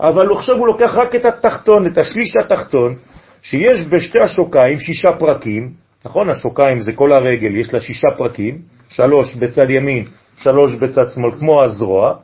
אבל 0.00 0.32
עכשיו 0.32 0.56
הוא 0.56 0.66
לוקח 0.66 0.94
רק 0.94 1.14
את 1.14 1.24
התחתון, 1.24 1.86
את 1.86 1.98
השליש 1.98 2.36
התחתון, 2.36 2.94
שיש 3.42 3.84
בשתי 3.90 4.20
השוקיים 4.20 4.80
שישה 4.80 5.12
פרקים, 5.12 5.70
נכון? 6.04 6.30
השוקיים 6.30 6.80
זה 6.80 6.92
כל 6.92 7.12
הרגל, 7.12 7.56
יש 7.56 7.74
לה 7.74 7.80
שישה 7.80 8.08
פרקים, 8.16 8.58
שלוש 8.88 9.34
בצד 9.34 9.70
ימין 9.70 10.04
שלוש 10.36 10.74
בצד 10.74 11.08
שמאל, 11.14 11.30
כמו 11.38 11.62
הזרוע, 11.62 12.14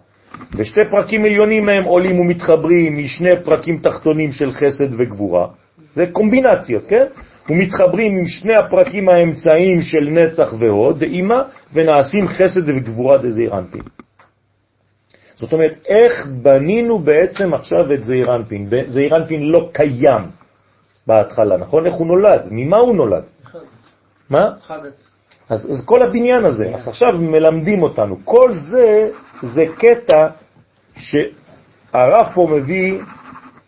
ושתי 0.55 0.81
פרקים 0.91 1.25
עליונים 1.25 1.67
מהם 1.67 1.85
עולים 1.85 2.21
ומתחברים 2.21 3.05
משני 3.05 3.31
פרקים 3.45 3.79
תחתונים 3.79 4.33
של 4.33 4.53
חסד 4.53 4.95
וגבורה. 4.99 5.47
זה 5.95 6.07
קומבינציות, 6.13 6.87
כן? 6.89 7.05
ומתחברים 7.51 8.19
עם 8.19 8.27
שני 8.27 8.57
הפרקים 8.57 9.09
האמצעיים 9.09 9.81
של 9.81 10.09
נצח 10.11 10.55
והוד, 10.59 10.99
דאימה, 10.99 11.43
ונעשים 11.73 12.29
חסד 12.29 12.69
וגבורה 12.69 13.19
דזעירנטין. 13.19 13.83
זאת 15.35 15.53
אומרת, 15.53 15.75
איך 15.87 16.27
בנינו 16.27 16.99
בעצם 16.99 17.55
עכשיו 17.55 17.93
את 17.93 18.05
זעירנטין? 18.05 18.69
זעירנטין 18.87 19.43
לא 19.43 19.69
קיים 19.73 20.23
בהתחלה, 21.07 21.57
נכון? 21.57 21.87
איך 21.87 21.95
הוא 21.95 22.07
נולד? 22.07 22.43
ממה 22.51 22.77
הוא 22.77 22.95
נולד? 22.95 23.25
מה? 24.31 24.51
אז, 25.51 25.67
אז 25.71 25.85
כל 25.85 26.03
הבניין 26.03 26.45
הזה, 26.45 26.71
אז 26.75 26.89
עכשיו 26.89 27.19
מלמדים 27.19 27.83
אותנו. 27.83 28.17
כל 28.25 28.53
זה, 28.55 29.11
זה 29.43 29.67
קטע 29.79 30.29
שהרב 30.97 32.27
פה 32.35 32.49
מביא, 32.51 32.99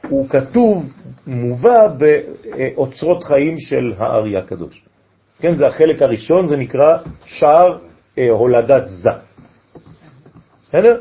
הוא 0.08 0.28
כתוב, 0.28 0.84
מובא 1.26 1.88
באוצרות 1.98 3.24
חיים 3.24 3.58
של 3.58 3.92
הארי 3.98 4.36
הקדוש. 4.36 4.82
כן, 5.40 5.54
זה 5.54 5.66
החלק 5.66 6.02
הראשון, 6.02 6.46
זה 6.46 6.56
נקרא 6.56 6.98
שער 7.24 7.78
אה, 8.18 8.28
הולדת 8.30 8.82
זה. 8.86 9.10
בסדר? 10.68 11.00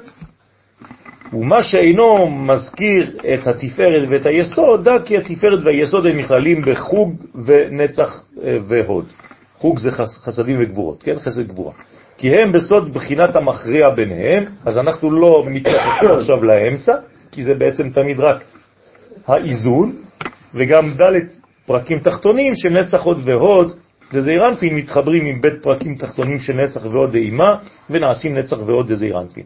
ומה 1.33 1.63
שאינו 1.63 2.29
מזכיר 2.29 3.17
את 3.33 3.47
התפארת 3.47 4.07
ואת 4.09 4.25
היסוד, 4.25 4.83
דע 4.83 4.99
כי 5.05 5.17
התפארת 5.17 5.59
והיסוד 5.63 6.05
הם 6.05 6.19
נכללים 6.19 6.61
בחוג 6.65 7.15
ונצח 7.45 8.25
אה, 8.43 8.57
והוד. 8.67 9.05
חוג 9.61 9.79
זה 9.79 9.91
חסדים 9.91 10.57
וגבורות, 10.59 11.03
כן? 11.03 11.19
חסד 11.19 11.47
גבורה. 11.47 11.73
כי 12.17 12.35
הם 12.35 12.51
בסוד 12.51 12.93
בחינת 12.93 13.35
המכריע 13.35 13.89
ביניהם, 13.89 14.45
אז 14.65 14.77
אנחנו 14.77 15.11
לא 15.11 15.43
מתייחסים 15.47 16.11
עכשיו 16.17 16.43
לאמצע, 16.43 16.93
כי 17.31 17.43
זה 17.43 17.53
בעצם 17.53 17.89
תמיד 17.89 18.19
רק 18.19 18.43
האיזון, 19.27 19.95
וגם 20.53 20.93
ד' 21.01 21.19
פרקים 21.65 21.99
תחתונים 21.99 22.55
של 22.55 22.69
נצח 22.69 23.03
עוד 23.03 23.21
והוד, 23.25 23.75
דזעירנפין 24.13 24.75
מתחברים 24.75 25.25
עם 25.25 25.41
בית 25.41 25.53
פרקים 25.61 25.95
תחתונים 25.95 26.39
של 26.39 26.53
נצח 26.53 26.85
ועוד 26.85 27.11
דאימה, 27.11 27.55
ונעשים 27.89 28.37
נצח 28.37 28.57
ועוד 28.65 28.91
דזעירנפין. 28.91 29.45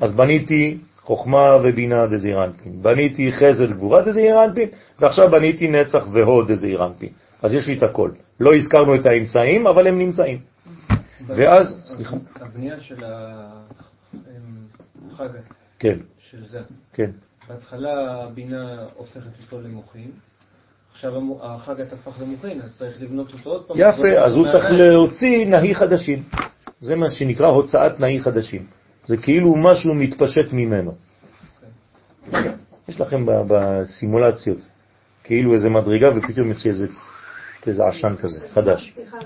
אז 0.00 0.16
בניתי 0.16 0.76
חוכמה 1.02 1.56
ובינה 1.62 2.06
דזעירנפין, 2.06 2.72
בניתי 2.82 3.32
חסד 3.32 3.72
גבורה 3.72 4.02
דזעירנפין, 4.02 4.68
ועכשיו 4.98 5.30
בניתי 5.30 5.68
נצח 5.68 6.06
והוד 6.12 6.52
דזעירנפין. 6.52 7.08
אז 7.44 7.54
יש 7.54 7.68
לי 7.68 7.78
את 7.78 7.82
הכל. 7.82 8.10
לא 8.40 8.54
הזכרנו 8.54 8.94
את 8.94 9.06
האמצעים, 9.06 9.66
אבל 9.66 9.86
הם 9.86 9.98
נמצאים. 9.98 10.38
ואז, 11.26 11.80
סליחה. 11.84 12.16
הבנייה 12.40 12.80
של 12.80 13.04
החג, 15.12 15.28
כן. 15.78 15.98
של 16.18 16.46
זה. 16.46 16.60
כן. 16.92 17.10
בהתחלה 17.48 18.24
הבינה 18.24 18.82
הופכת 18.96 19.42
אותו 19.42 19.60
למוחין, 19.60 20.10
עכשיו 20.92 21.12
החג 21.42 21.80
הפך 21.80 22.20
למוחין, 22.20 22.60
אז 22.62 22.70
צריך 22.78 23.02
לבנות 23.02 23.32
אותו 23.32 23.50
עוד 23.50 23.64
פעם. 23.64 23.76
יפה, 23.80 24.24
אז 24.24 24.34
הוא 24.34 24.46
צריך 24.52 24.64
להוציא 24.70 25.46
נהי 25.46 25.74
חדשים. 25.74 26.22
זה 26.80 26.96
מה 26.96 27.10
שנקרא 27.10 27.46
הוצאת 27.46 28.00
נהי 28.00 28.20
חדשים. 28.20 28.66
זה 29.06 29.16
כאילו 29.16 29.56
משהו 29.56 29.94
מתפשט 29.94 30.52
ממנו. 30.52 30.94
יש 32.88 33.00
לכם 33.00 33.26
בסימולציות, 33.26 34.58
כאילו 35.24 35.54
איזה 35.54 35.68
מדרגה 35.68 36.10
ופתאום 36.16 36.48
יוצא 36.48 36.68
איזה 36.68 36.86
איזה 37.66 37.86
עשן 37.86 38.16
כזה, 38.16 38.40
חדש. 38.54 38.92
סליחה, 38.94 39.16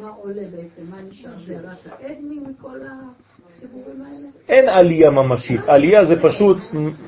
מה 0.00 0.08
עולה 0.08 0.42
בעצם? 0.42 0.90
מה 0.90 0.96
נשאר? 1.10 1.30
זה 1.46 1.56
רק 1.56 2.00
האדמי 2.00 2.36
מכל 2.38 2.78
החיבורים 3.56 4.02
האלה? 4.02 4.28
אין 4.48 4.68
עלייה 4.68 5.10
ממשית, 5.10 5.60
עלייה 5.66 6.04
זה 6.04 6.22
פשוט 6.22 6.58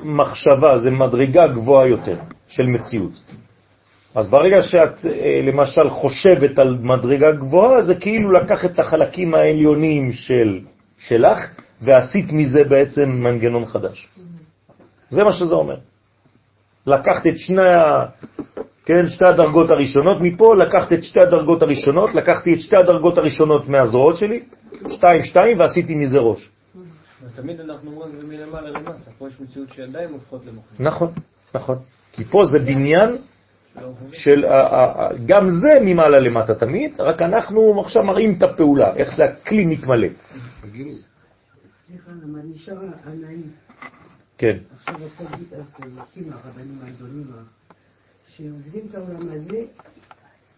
מחשבה, 0.03 0.77
זה 0.77 0.91
מדרגה 0.91 1.47
גבוהה 1.47 1.87
יותר 1.87 2.15
של 2.47 2.63
מציאות. 2.63 3.21
אז 4.15 4.27
ברגע 4.27 4.63
שאת 4.63 5.05
אה, 5.05 5.41
למשל 5.43 5.89
חושבת 5.89 6.59
על 6.59 6.77
מדרגה 6.81 7.31
גבוהה, 7.31 7.81
זה 7.81 7.95
כאילו 7.95 8.31
לקח 8.31 8.65
את 8.65 8.79
החלקים 8.79 9.33
העליונים 9.33 10.13
של, 10.13 10.59
שלך 10.97 11.39
ועשית 11.81 12.31
מזה 12.31 12.63
בעצם 12.63 13.09
מנגנון 13.09 13.65
חדש. 13.65 14.09
זה 15.09 15.23
מה 15.23 15.33
שזה 15.33 15.55
אומר. 15.55 15.77
לקחת 16.87 17.27
את 17.27 17.37
שני 17.37 17.61
כן, 18.87 19.07
שתי 19.07 19.25
הדרגות 19.25 19.69
הראשונות 19.69 20.17
מפה, 20.21 20.55
לקחת 20.55 20.93
את 20.93 21.03
שתי 21.03 21.19
הדרגות 21.19 21.61
הראשונות, 21.61 22.15
לקחתי 22.15 22.53
את 22.53 22.59
שתי 22.59 22.77
הדרגות 22.77 23.17
הראשונות 23.17 23.69
מהזרועות 23.69 24.17
שלי, 24.17 24.43
שתיים, 24.89 25.23
שתיים, 25.23 25.59
ועשיתי 25.59 25.95
מזה 25.95 26.19
ראש. 26.19 26.49
תמיד 27.35 27.59
אנחנו 27.59 27.91
אומרים 27.91 28.29
מלמעלה 28.29 28.69
למטה, 28.69 29.11
פה 29.17 29.27
יש 29.27 29.33
מציאות 29.41 29.69
שידיים 29.73 30.13
הופכות 30.13 30.45
למוחים. 30.45 30.85
נכון, 30.85 31.11
נכון. 31.55 31.77
כי 32.11 32.23
פה 32.23 32.45
זה 32.45 32.59
בניין 32.59 33.17
של, 34.11 34.45
גם 35.25 35.49
זה 35.49 35.79
ממעלה 35.81 36.19
למטה 36.19 36.55
תמיד, 36.55 37.01
רק 37.01 37.21
אנחנו 37.21 37.81
עכשיו 37.81 38.03
מראים 38.03 38.33
את 38.37 38.43
הפעולה, 38.43 38.95
איך 38.95 39.15
זה 39.15 39.25
הכלי 39.25 39.65
מתמלא. 39.65 40.07
סליחה, 41.87 42.11
למה 42.23 42.39
נשאר 42.43 42.77
הנאים. 43.05 43.43
כן. 44.37 44.57
עכשיו 44.79 44.95
הרבנים 46.31 46.79
הגדולים 46.83 47.23
שעוזבים 48.37 48.81
את 48.89 48.95
העולם 48.95 49.29
הזה, 49.31 49.61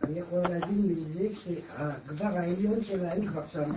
אני 0.04 0.20
יכול 0.20 0.40
להבין 0.40 0.82
מזה 0.90 1.28
שהגבר 1.34 2.38
העליון 2.38 2.84
שלהם 2.84 3.26
כבר 3.28 3.48
שם. 3.48 3.72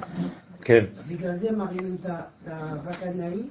כן. 0.60 0.84
בגלל 1.08 1.38
זה 1.38 1.52
מראים 1.52 1.96
את 2.00 2.10
הווקנאי. 2.46 3.42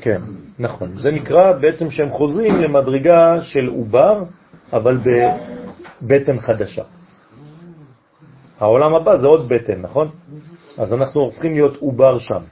כן, 0.00 0.20
נכון. 0.58 0.98
זה 0.98 1.10
נקרא 1.10 1.52
בעצם 1.52 1.90
שהם 1.90 2.10
חוזרים 2.10 2.54
למדרגה 2.54 3.40
של 3.42 3.66
עובר, 3.68 4.24
אבל 4.72 4.98
בבטן 6.02 6.40
חדשה. 6.40 6.82
העולם 8.58 8.94
הבא 8.94 9.16
זה 9.16 9.26
עוד 9.26 9.48
בטן, 9.48 9.80
נכון? 9.80 10.08
אז 10.78 10.92
אנחנו 10.92 11.20
הופכים 11.20 11.52
להיות 11.52 11.76
עובר 11.76 12.18
שם. 12.18 12.42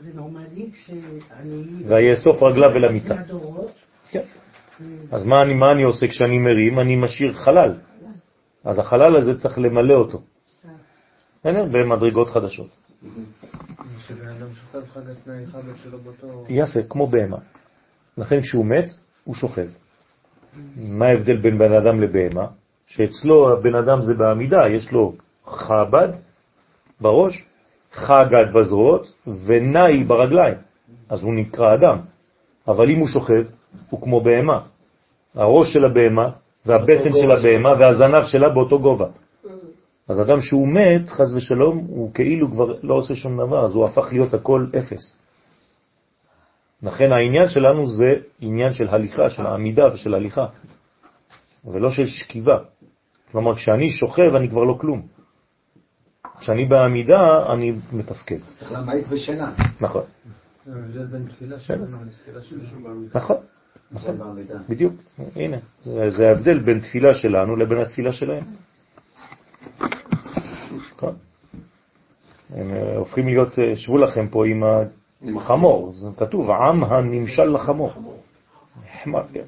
זה 0.00 0.10
נורמלי 0.14 0.70
שאני... 0.74 1.62
ויאסוף 1.86 2.42
רגליו 2.42 2.70
אל 2.76 2.84
המיטה. 2.84 3.14
כן. 4.10 4.22
אז 5.12 5.24
מה 5.24 5.42
אני, 5.42 5.54
מה 5.54 5.72
אני 5.72 5.82
עושה 5.82 6.08
כשאני 6.08 6.38
מרים? 6.38 6.80
אני 6.80 6.96
משאיר 6.96 7.32
חלל. 7.32 7.74
אז 8.64 8.78
החלל 8.78 9.16
הזה 9.16 9.38
צריך 9.38 9.58
למלא 9.58 9.94
אותו. 9.94 10.22
במדרגות 11.44 12.30
חדשות. 12.30 12.68
יפה, 16.48 16.80
כמו 16.88 17.06
בהמה. 17.06 17.36
לכן 18.18 18.40
כשהוא 18.40 18.66
מת, 18.66 18.90
הוא 19.24 19.34
שוכב. 19.34 19.68
מה 20.76 21.06
ההבדל 21.06 21.36
בין 21.36 21.58
בן 21.58 21.72
אדם 21.72 22.00
לבהמה? 22.00 22.46
שאצלו 22.86 23.52
הבן 23.52 23.74
אדם 23.74 24.02
זה 24.02 24.14
בעמידה, 24.14 24.68
יש 24.68 24.92
לו 24.92 25.14
חבד 25.46 26.08
בראש, 27.00 27.44
חגד 27.92 28.52
בזרועות 28.54 29.12
ונאי 29.46 30.04
ברגליים. 30.04 30.54
אז 31.08 31.22
הוא 31.22 31.34
נקרא 31.34 31.74
אדם. 31.74 31.98
אבל 32.68 32.90
אם 32.90 32.98
הוא 32.98 33.08
שוכב, 33.08 33.44
הוא 33.90 34.02
כמו 34.02 34.20
בהמה. 34.20 34.60
הראש 35.34 35.72
של 35.72 35.84
הבהמה 35.84 36.30
והבטן 36.66 37.12
של 37.20 37.30
הבהמה 37.30 37.72
והזנב 37.78 38.24
שלה 38.24 38.48
באותו 38.48 38.78
גובה. 38.80 39.06
אז 40.08 40.20
אדם 40.20 40.40
שהוא 40.40 40.68
מת, 40.68 41.08
חז 41.08 41.34
ושלום, 41.34 41.78
הוא 41.88 42.14
כאילו 42.14 42.50
כבר 42.50 42.74
לא 42.82 42.94
עושה 42.94 43.14
שום 43.14 43.36
דבר, 43.36 43.64
אז 43.64 43.74
הוא 43.74 43.84
הפך 43.84 44.08
להיות 44.12 44.34
הכל 44.34 44.66
אפס. 44.78 45.14
לכן 46.82 47.12
העניין 47.12 47.48
שלנו 47.48 47.86
זה 47.86 48.14
עניין 48.40 48.72
של 48.72 48.88
הליכה, 48.88 49.30
של 49.30 49.46
העמידה 49.46 49.94
ושל 49.94 50.14
הליכה, 50.14 50.46
ולא 51.64 51.90
של 51.90 52.06
שכיבה. 52.06 52.58
כלומר, 53.32 53.54
כשאני 53.54 53.90
שוכב 53.90 54.34
אני 54.34 54.48
כבר 54.48 54.64
לא 54.64 54.76
כלום. 54.80 55.06
כשאני 56.40 56.64
בעמידה 56.64 57.52
אני 57.52 57.72
מתפקד. 57.92 58.38
צריך 58.58 58.72
להמעיט 58.72 59.06
בשינה. 59.08 59.52
נכון. 59.80 60.02
זה 60.88 61.04
בין 61.04 61.26
תפילה 61.28 61.60
שלנו 61.60 61.96
לתפילה 62.04 62.42
שלנו. 62.42 63.06
נכון. 63.14 63.36
נכון, 63.92 64.18
בדיוק, 64.68 64.94
הנה, 65.36 65.56
זה 65.84 66.28
ההבדל 66.28 66.58
בין 66.58 66.80
תפילה 66.80 67.14
שלנו 67.14 67.56
לבין 67.56 67.78
התפילה 67.78 68.12
שלהם. 68.12 68.44
הם 72.50 72.74
אה, 72.74 72.96
הופכים 72.96 73.26
להיות, 73.26 73.58
אה, 73.58 73.76
שבו 73.76 73.98
לכם 73.98 74.28
פה 74.28 74.46
עם 74.46 74.62
החמור, 75.36 75.92
זה 75.92 76.08
כתוב, 76.16 76.50
עם 76.50 76.84
הנמשל 76.84 77.44
לחמור. 77.44 77.92
חמר, 79.02 79.22
כן. 79.32 79.44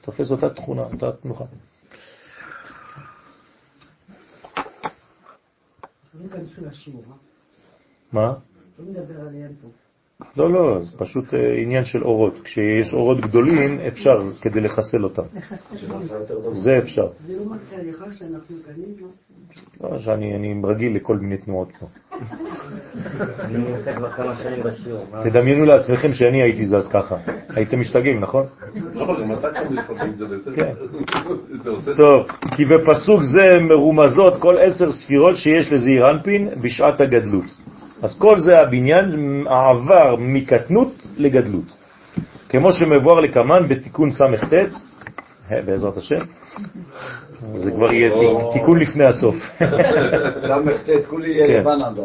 תופס 0.00 0.30
אותה 0.30 0.50
תכונה, 0.50 0.82
אותה 0.82 1.12
תנוחה. 1.12 1.44
מה? 8.12 8.34
לא 8.78 8.84
מדבר 8.84 9.20
עליהם 9.20 9.52
פה. 9.62 9.68
לא, 10.36 10.52
לא, 10.52 10.80
זה 10.80 10.98
פשוט 10.98 11.34
אה, 11.34 11.54
עניין 11.56 11.84
של 11.84 12.04
אורות. 12.04 12.40
כשיש 12.44 12.94
אורות 12.94 13.20
גדולים, 13.20 13.80
אפשר 13.86 14.22
כדי 14.40 14.60
לחסל 14.60 15.04
אותם. 15.04 15.22
זה 16.52 16.78
אפשר. 16.78 17.08
זה 17.26 17.32
לא 17.36 17.44
מפריע 17.44 17.92
לך 17.92 18.04
שאנחנו 18.18 18.56
קנים, 18.66 18.94
לא? 19.00 19.08
לא, 19.80 19.98
שאני 19.98 20.36
אני 20.36 20.60
רגיל 20.64 20.96
לכל 20.96 21.16
מיני 21.16 21.36
תנועות 21.36 21.68
פה. 21.80 21.86
אני 23.40 23.58
נמצא 23.58 23.96
כבר 23.96 24.10
כמה 24.10 24.36
שנים 24.36 24.62
בשיעור. 24.64 25.04
מה? 25.12 25.24
תדמיינו 25.24 25.64
לעצמכם 25.64 26.12
שאני 26.12 26.42
הייתי 26.42 26.66
זז 26.66 26.88
ככה. 26.92 27.16
הייתם 27.48 27.80
משתגעים, 27.80 28.20
נכון? 28.20 28.46
לא. 28.94 29.16
כן. 30.56 30.72
טוב, 31.96 32.26
כי 32.56 32.64
בפסוק 32.64 33.22
זה 33.22 33.60
מרומזות 33.60 34.36
כל 34.36 34.58
עשר 34.58 34.92
ספירות 34.92 35.36
שיש 35.36 35.72
לזעיר 35.72 36.10
אנפין 36.10 36.48
בשעת 36.60 37.00
הגדלות. 37.00 37.60
אז 38.02 38.18
כל 38.18 38.40
זה 38.40 38.58
הבניין 38.58 39.44
העבר 39.48 40.16
מקטנות 40.18 40.92
לגדלות. 41.16 41.76
כמו 42.48 42.72
שמבואר 42.72 43.20
לקמן 43.20 43.68
בתיקון 43.68 44.12
ס"ט, 44.12 44.54
אה, 45.52 45.62
בעזרת 45.66 45.96
השם, 45.96 46.18
זה 47.54 47.70
כבר 47.70 47.92
יהיה 47.92 48.10
תיקון 48.52 48.78
לפני 48.78 49.04
הסוף. 49.04 49.36
ס"ט, 50.76 50.90
כולי 51.08 51.30
יהיה 51.30 51.46
כן. 51.46 51.60
לבן 51.60 51.82
עד 51.82 51.98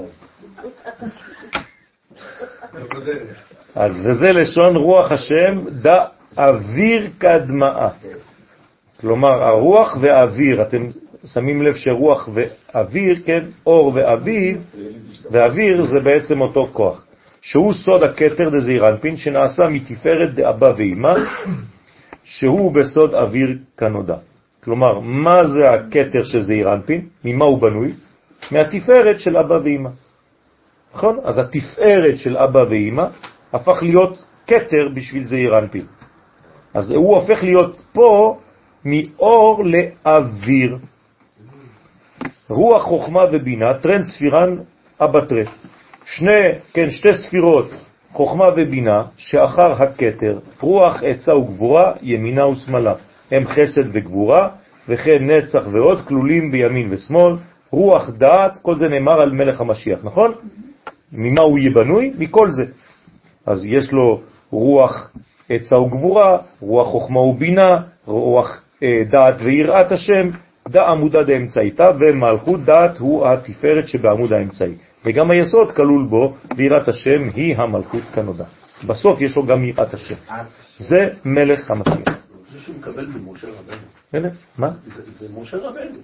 אז. 3.76 3.94
וזה 4.06 4.32
לשון 4.32 4.76
רוח 4.76 5.12
השם 5.12 5.60
דא 5.70 6.06
אוויר 6.38 7.10
כדמאה. 7.20 7.90
כלומר, 9.02 9.44
הרוח 9.44 9.98
והאוויר, 10.02 10.62
אתם 10.62 10.88
שמים 11.26 11.62
לב 11.62 11.76
שרוח 11.76 12.30
ואוויר, 12.34 13.20
כן, 13.26 13.44
אור 13.66 13.92
ואביב, 13.96 14.64
ואוויר 15.32 15.84
זה 15.84 16.00
בעצם 16.00 16.42
אותו 16.42 16.70
כוח, 16.74 17.06
שהוא 17.42 17.74
סוד 17.74 18.04
הכתר 18.04 18.50
דזעיר 18.50 18.88
אנפין, 18.88 19.18
שנעשה 19.18 19.64
מתפארת 19.70 20.34
דאבא 20.34 20.74
ואמא, 20.78 21.14
שהוא 22.24 22.74
בסוד 22.74 23.14
אוויר 23.14 23.58
כנודע. 23.78 24.16
כלומר, 24.64 25.00
מה 25.00 25.48
זה 25.48 25.72
הכתר 25.72 26.24
של 26.24 26.42
זעיר? 26.42 26.70
ממה 27.26 27.46
הוא 27.46 27.62
בנוי? 27.62 27.94
מהתפארת 28.52 29.20
של 29.20 29.38
אבא 29.38 29.60
ואמא. 29.64 29.90
נכון? 30.96 31.20
אז 31.24 31.38
התפארת 31.38 32.18
של 32.18 32.38
אבא 32.38 32.66
ואמא 32.70 33.06
הפך 33.54 33.84
להיות 33.84 34.26
כתר 34.48 34.90
בשביל 34.94 35.24
זעיר. 35.24 35.54
אז 36.74 36.92
הוא 36.92 37.16
הופך 37.16 37.44
להיות 37.44 37.86
פה 37.94 38.38
מאור 38.86 39.64
לאוויר. 39.66 40.78
רוח, 42.50 42.84
חוכמה 42.84 43.24
ובינה, 43.32 43.74
טרן 43.74 44.04
ספירן 44.04 44.56
אבטרה. 45.02 45.44
שני, 46.06 46.52
כן, 46.74 46.90
שתי 46.90 47.14
ספירות, 47.14 47.74
חוכמה 48.12 48.46
ובינה, 48.58 49.04
שאחר 49.18 49.84
הכתר, 49.84 50.40
רוח, 50.62 51.04
עצה 51.04 51.36
וגבורה, 51.36 51.92
ימינה 52.02 52.48
ושמאלה. 52.48 52.94
הם 53.32 53.48
חסד 53.48 53.84
וגבורה, 53.94 54.50
וכן 54.90 55.32
נצח 55.32 55.68
ועוד, 55.72 56.02
כלולים 56.08 56.52
בימין 56.52 56.88
ושמאל, 56.92 57.34
רוח 57.72 58.10
דעת, 58.10 58.58
כל 58.62 58.78
זה 58.78 58.88
נאמר 58.88 59.22
על 59.22 59.32
מלך 59.32 59.62
המשיח, 59.62 60.00
נכון? 60.04 60.32
ממה 61.12 61.42
הוא 61.42 61.60
יהיה 61.60 61.72
בנוי? 61.74 62.14
מכל 62.18 62.52
זה. 62.52 62.64
אז 63.46 63.66
יש 63.66 63.92
לו 63.92 64.22
רוח 64.52 65.12
עצה 65.50 65.76
וגבורה, 65.76 66.38
רוח 66.62 66.88
חוכמה 66.88 67.20
ובינה, 67.20 67.78
רוח 68.06 68.62
אה, 68.84 68.94
דעת 69.10 69.42
ויראת 69.42 69.92
השם, 69.92 70.30
דע 70.70 70.88
עמודה 70.90 71.24
דאמצעיתה, 71.24 71.92
ומלכות 72.00 72.60
דעת 72.66 72.98
הוא 72.98 73.28
התפארת 73.28 73.88
שבעמוד 73.88 74.34
האמצעי. 74.34 74.74
וגם 75.06 75.32
היסוד 75.32 75.72
כלול 75.72 76.06
בו, 76.10 76.34
ויראת 76.58 76.88
השם 76.88 77.30
היא 77.36 77.56
המלכות 77.58 78.02
כנודע. 78.14 78.44
בסוף 78.88 79.22
יש 79.22 79.36
לו 79.36 79.46
גם 79.46 79.64
יראת 79.64 79.94
השם. 79.94 80.16
זה 80.78 81.10
מלך 81.26 81.72
המשיח. 81.72 81.96
זה 82.54 82.60
שהוא 82.62 82.76
מקבל 82.80 83.06
ממשה 83.08 83.48
רבנו. 83.48 83.78
הנה, 84.14 84.28
מה? 84.58 84.70
זה- 84.86 85.02
זה 85.20 85.28
משה 85.42 85.58
רבנו. 85.58 85.98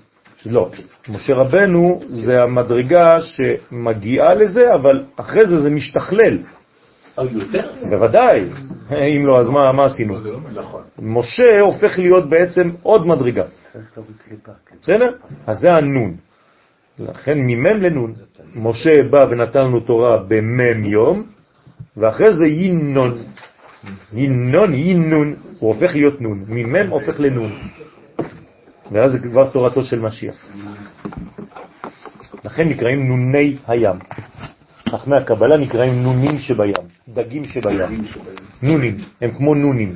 לא, 0.45 0.69
משה 1.09 1.33
רבנו 1.35 2.01
זה 2.09 2.43
המדרגה 2.43 3.17
שמגיעה 3.21 4.33
לזה, 4.33 4.73
אבל 4.73 5.03
אחרי 5.15 5.45
זה 5.47 5.59
זה 5.61 5.69
משתכלל. 5.69 6.37
יותר? 7.31 7.69
בוודאי. 7.89 8.43
אם 9.15 9.25
לא, 9.27 9.39
אז 9.39 9.49
מה, 9.49 9.71
מה 9.71 9.85
עשינו? 9.85 10.17
נכון. 10.53 10.81
משה 10.99 11.59
הופך 11.59 11.99
להיות 11.99 12.29
בעצם 12.29 12.71
עוד 12.83 13.07
מדרגה. 13.07 13.43
בסדר? 14.81 15.11
אז 15.47 15.57
זה 15.59 15.75
הנון. 15.75 16.15
לכן 16.99 17.39
ממם 17.39 17.81
לנון. 17.81 18.13
משה 18.55 19.03
בא 19.03 19.25
ונתן 19.31 19.59
לנו 19.59 19.79
תורה 19.79 20.17
במם 20.27 20.85
יום, 20.85 21.23
ואחרי 21.97 22.33
זה 22.33 22.45
יינון. 22.45 23.17
יינון, 24.13 24.73
יינון, 24.73 25.35
הוא 25.59 25.73
הופך 25.73 25.95
להיות 25.95 26.21
נון. 26.21 26.43
ממם 26.47 26.89
הופך 26.89 27.19
לנון. 27.19 27.51
ואז 28.91 29.11
זה 29.11 29.19
כבר 29.19 29.49
תורתו 29.49 29.83
של 29.83 29.99
משיח. 29.99 30.35
לכן 32.45 32.63
נקראים 32.63 33.07
נוני 33.07 33.57
הים. 33.67 33.95
חכמי 34.89 35.17
הקבלה 35.17 35.57
נקראים 35.57 36.03
נונים 36.03 36.39
שבים, 36.39 36.73
דגים 37.09 37.45
שבים. 37.45 38.03
נונים, 38.63 38.95
הם 39.21 39.31
כמו 39.31 39.55
נונים. 39.55 39.93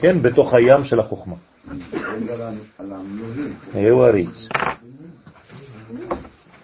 כן, 0.00 0.22
בתוך 0.22 0.54
הים 0.54 0.84
של 0.84 1.00
החוכמה. 1.00 1.34
הוא 3.90 4.04
הריץ. 4.04 4.48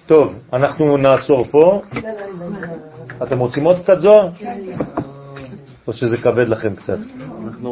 טוב, 0.06 0.34
אנחנו 0.52 0.96
נעצור 0.96 1.44
פה. 1.44 1.82
אתם 3.22 3.38
רוצים 3.38 3.64
עוד 3.64 3.82
קצת 3.82 4.00
זוהר? 4.00 4.28
או 5.86 5.92
שזה 5.92 6.16
כבד 6.16 6.48
לכם 6.48 6.74
קצת? 6.74 6.98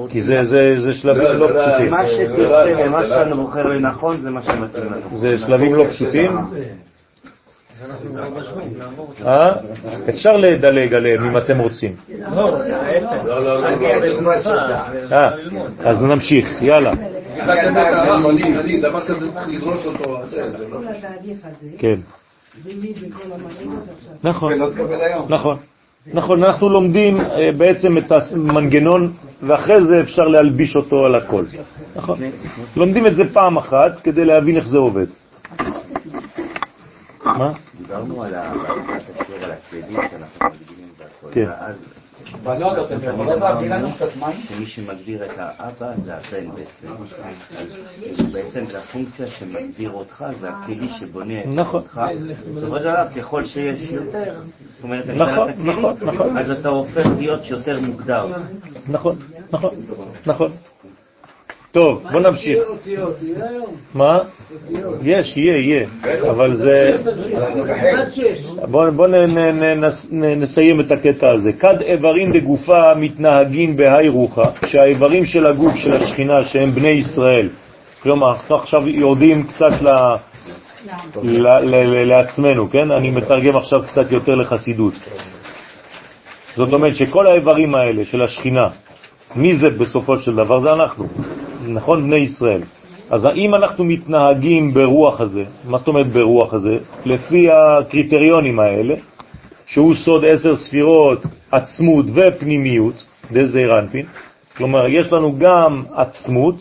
כי 0.08 0.22
זה, 0.22 0.44
זה, 0.44 0.74
זה 0.78 0.94
שלבים 0.94 1.22
לא 1.22 1.48
פשוטים. 1.48 1.90
מה 1.90 2.06
שתרצה 2.06 2.86
ומה 2.86 3.06
שאתה 3.06 3.34
בוחר 3.34 3.66
לנכון 3.66 4.22
זה 4.22 4.30
מה 4.30 4.42
שמתאים 4.42 4.84
לנו. 4.84 5.16
זה 5.16 5.38
שלבים 5.38 5.74
לא 5.74 5.84
פשוטים. 5.90 6.30
אה? 9.26 9.52
אפשר 10.08 10.36
לדלג 10.36 10.94
עליהם 10.94 11.24
אם 11.24 11.36
אתם 11.36 11.58
רוצים. 11.58 11.94
לא, 12.36 12.52
לא, 13.24 13.60
לא. 13.62 13.68
אה, 15.12 15.30
אז 15.78 16.02
נמשיך, 16.02 16.62
יאללה. 16.62 16.92
לא- 16.92 17.60
כן. 21.78 21.94
נכון. 24.24 24.52
נכון. 25.28 25.56
נכון, 26.12 26.44
אנחנו 26.44 26.68
לומדים 26.68 27.20
אה, 27.20 27.24
בעצם 27.56 27.98
את 27.98 28.12
המנגנון, 28.32 29.12
ואחרי 29.42 29.84
זה 29.84 30.00
אפשר 30.00 30.22
להלביש 30.28 30.76
אותו 30.76 31.04
על 31.06 31.14
הכל. 31.14 31.44
נכון. 31.96 32.18
לומדים 32.76 33.06
את 33.06 33.16
זה 33.16 33.22
פעם 33.32 33.56
אחת 33.56 34.00
כדי 34.00 34.24
להבין 34.24 34.56
איך 34.56 34.66
זה 34.66 34.78
עובד. 34.78 35.06
מה? 37.24 37.52
דיברנו 37.78 38.22
על 38.22 38.34
ה- 38.34 38.52
בהתחלת 38.54 39.20
השיעור 39.20 39.44
על 39.44 39.50
הכלים 39.50 39.92
שאנחנו 40.10 40.46
מגדירים 40.46 40.88
והכל. 40.98 41.28
כן. 41.34 41.44
ואז 41.48 41.76
בנות, 42.42 42.78
אתם 42.92 43.08
יכולים 43.08 43.40
להביא 43.40 43.70
לנו 43.70 43.88
קצת 43.94 44.16
מים? 44.16 44.42
שמי 44.48 44.66
שמגדיר 44.66 45.24
את 45.24 45.30
האבא 45.38 45.92
זה 46.04 46.14
הבן 46.14 46.50
בעצם. 46.50 46.88
אז 47.60 48.32
בעצם 48.32 48.64
זה 48.66 48.78
הפונקציה 48.78 49.26
שמגדיר 49.26 49.90
אותך, 49.90 50.24
זה 50.40 50.48
הכלי 50.50 50.88
שבונה 50.88 51.40
את 51.40 51.46
נכון. 51.46 51.80
אותך. 51.80 52.00
בסופו 52.54 52.76
של 52.76 52.82
דבר, 52.82 53.06
ככל 53.16 53.44
שיש 53.44 53.90
יותר, 53.90 54.34
זאת 54.70 54.84
אומרת, 54.84 55.04
נכון, 55.08 55.50
נכון, 55.50 55.94
נכון. 56.02 56.36
אז 56.38 56.50
אתה 56.50 56.68
הופך 56.68 57.06
להיות 57.18 57.46
יותר 57.50 57.80
מוגדר. 57.80 58.26
נכון, 58.88 59.16
נכון, 59.52 59.70
נכון. 60.26 60.52
טוב, 61.74 62.02
בוא 62.12 62.20
נמשיך. 62.20 62.58
מה? 63.94 64.18
יש, 65.02 65.36
יהיה, 65.36 65.56
יהיה, 65.56 65.86
אבל 66.30 66.56
זה... 66.56 66.90
עד 67.98 68.10
שש. 68.10 68.46
בוא, 68.70 68.90
בוא 68.90 69.06
נ, 69.06 69.14
נ, 69.14 69.38
נ, 69.38 69.84
נס, 69.84 70.08
נ, 70.10 70.24
נסיים 70.24 70.80
את 70.80 70.92
הקטע 70.92 71.30
הזה. 71.30 71.52
כד 71.52 71.82
איברים 71.82 72.32
בגופה 72.32 72.94
מתנהגים 72.96 73.76
בהי 73.76 74.08
רוחה, 74.08 74.50
שהאיברים 74.66 75.24
של 75.24 75.46
הגוף 75.46 75.74
של 75.74 75.92
השכינה 75.92 76.44
שהם 76.44 76.70
בני 76.70 76.88
ישראל, 76.88 77.48
כלומר, 78.02 78.32
אנחנו 78.32 78.56
עכשיו 78.56 78.88
יורדים 78.88 79.46
קצת 79.46 79.72
ל, 79.82 79.88
ל, 81.22 81.46
ל, 81.48 81.74
ל, 81.74 82.04
לעצמנו, 82.08 82.70
כן? 82.70 82.90
אני 82.98 83.10
מתרגם 83.10 83.56
עכשיו 83.56 83.78
קצת 83.82 84.12
יותר 84.12 84.34
לחסידות. 84.34 84.94
זאת 86.56 86.72
אומרת 86.72 86.96
שכל 86.96 87.26
האיברים 87.26 87.74
האלה 87.74 88.04
של 88.04 88.22
השכינה, 88.22 88.68
מי 89.36 89.56
זה 89.56 89.70
בסופו 89.70 90.16
של 90.16 90.36
דבר? 90.36 90.60
זה 90.60 90.72
אנחנו, 90.72 91.06
נכון? 91.68 92.02
בני 92.02 92.16
ישראל. 92.16 92.62
אז 93.10 93.24
האם 93.24 93.54
אנחנו 93.54 93.84
מתנהגים 93.84 94.74
ברוח 94.74 95.20
הזה, 95.20 95.44
מה 95.64 95.78
זאת 95.78 95.88
אומרת 95.88 96.06
ברוח 96.06 96.54
הזה? 96.54 96.78
לפי 97.04 97.50
הקריטריונים 97.50 98.60
האלה, 98.60 98.94
שהוא 99.66 99.94
סוד 99.94 100.24
עשר 100.24 100.56
ספירות, 100.56 101.22
עצמות 101.52 102.06
ופנימיות, 102.14 103.04
דזעיר 103.32 103.78
אנפין, 103.78 104.06
כלומר 104.56 104.88
יש 104.88 105.12
לנו 105.12 105.38
גם 105.38 105.82
עצמות, 105.94 106.54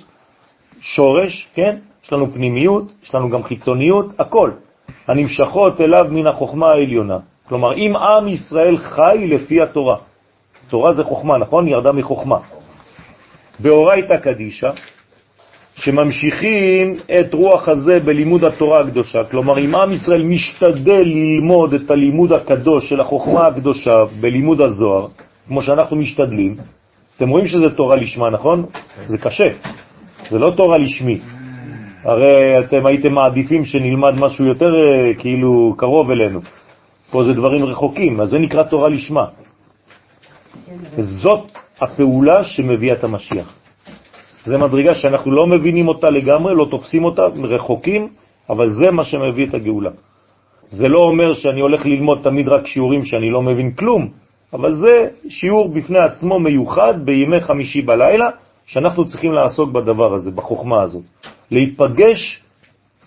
שורש, 0.81 1.47
כן? 1.53 1.75
יש 2.05 2.13
לנו 2.13 2.34
פנימיות, 2.34 2.93
יש 3.03 3.15
לנו 3.15 3.30
גם 3.30 3.43
חיצוניות, 3.43 4.19
הכל. 4.19 4.51
הנמשכות 5.07 5.81
אליו 5.81 6.05
מן 6.11 6.27
החוכמה 6.27 6.67
העליונה. 6.67 7.17
כלומר, 7.49 7.73
אם 7.73 7.95
עם 7.95 8.27
ישראל 8.27 8.77
חי 8.77 9.25
לפי 9.27 9.61
התורה, 9.61 9.95
תורה 10.69 10.93
זה 10.93 11.03
חוכמה, 11.03 11.38
נכון? 11.38 11.67
ירדה 11.67 11.91
מחוכמה. 11.91 12.38
באורייתא 13.59 14.17
קדישא, 14.17 14.69
שממשיכים 15.75 16.95
את 17.19 17.33
רוח 17.33 17.69
הזה 17.69 17.99
בלימוד 17.99 18.43
התורה 18.43 18.81
הקדושה. 18.81 19.23
כלומר, 19.23 19.59
אם 19.59 19.75
עם 19.75 19.93
ישראל 19.93 20.23
משתדל 20.23 21.03
ללמוד 21.05 21.73
את 21.73 21.91
הלימוד 21.91 22.33
הקדוש 22.33 22.89
של 22.89 22.99
החוכמה 22.99 23.47
הקדושה 23.47 23.91
בלימוד 24.21 24.61
הזוהר, 24.61 25.07
כמו 25.47 25.61
שאנחנו 25.61 25.95
משתדלים, 25.95 26.55
אתם 27.17 27.29
רואים 27.29 27.47
שזה 27.47 27.69
תורה 27.69 27.95
לשמה, 27.95 28.29
נכון? 28.29 28.65
זה 29.07 29.17
קשה, 29.17 29.47
זה 30.29 30.39
לא 30.39 30.51
תורה 30.51 30.77
לשמי. 30.77 31.19
הרי 32.03 32.59
אתם 32.59 32.85
הייתם 32.85 33.13
מעדיפים 33.13 33.65
שנלמד 33.65 34.13
משהו 34.19 34.45
יותר 34.45 34.75
אה, 34.75 35.13
כאילו 35.13 35.75
קרוב 35.77 36.11
אלינו. 36.11 36.41
פה 37.11 37.23
זה 37.23 37.33
דברים 37.33 37.65
רחוקים, 37.65 38.21
אז 38.21 38.29
זה 38.29 38.39
נקרא 38.39 38.63
תורה 38.63 38.89
לשמה. 38.89 39.25
זאת 40.97 41.45
הפעולה 41.81 42.43
שמביאה 42.43 42.93
את 42.93 43.03
המשיח. 43.03 43.62
זה 44.45 44.57
מדרגה 44.57 44.95
שאנחנו 44.95 45.32
לא 45.32 45.48
מבינים 45.48 45.88
אותה 45.88 46.10
לגמרי, 46.10 46.56
לא 46.56 46.68
תופסים 46.72 47.06
אותה, 47.06 47.22
רחוקים, 47.44 48.07
אבל 48.49 48.70
זה 48.70 48.91
מה 48.91 49.06
שמביא 49.06 49.48
את 49.48 49.53
הגאולה. 49.53 49.91
זה 50.68 50.88
לא 50.88 50.99
אומר 50.99 51.34
שאני 51.34 51.61
הולך 51.61 51.86
ללמוד 51.86 52.20
תמיד 52.24 52.48
רק 52.48 52.68
שיעורים 52.68 53.03
שאני 53.03 53.30
לא 53.30 53.41
מבין 53.41 53.72
כלום, 53.72 54.07
אבל 54.53 54.74
זה 54.74 55.07
שיעור 55.30 55.70
בפני 55.70 55.99
עצמו 55.99 56.40
מיוחד 56.40 57.06
בימי 57.06 57.41
חמישי 57.41 57.82
בלילה, 57.82 58.30
שאנחנו 58.65 59.06
צריכים 59.06 59.32
לעסוק 59.32 59.72
בדבר 59.72 60.14
הזה, 60.14 60.32
בחוכמה 60.32 60.82
הזאת. 60.82 61.03
להיפגש 61.52 62.41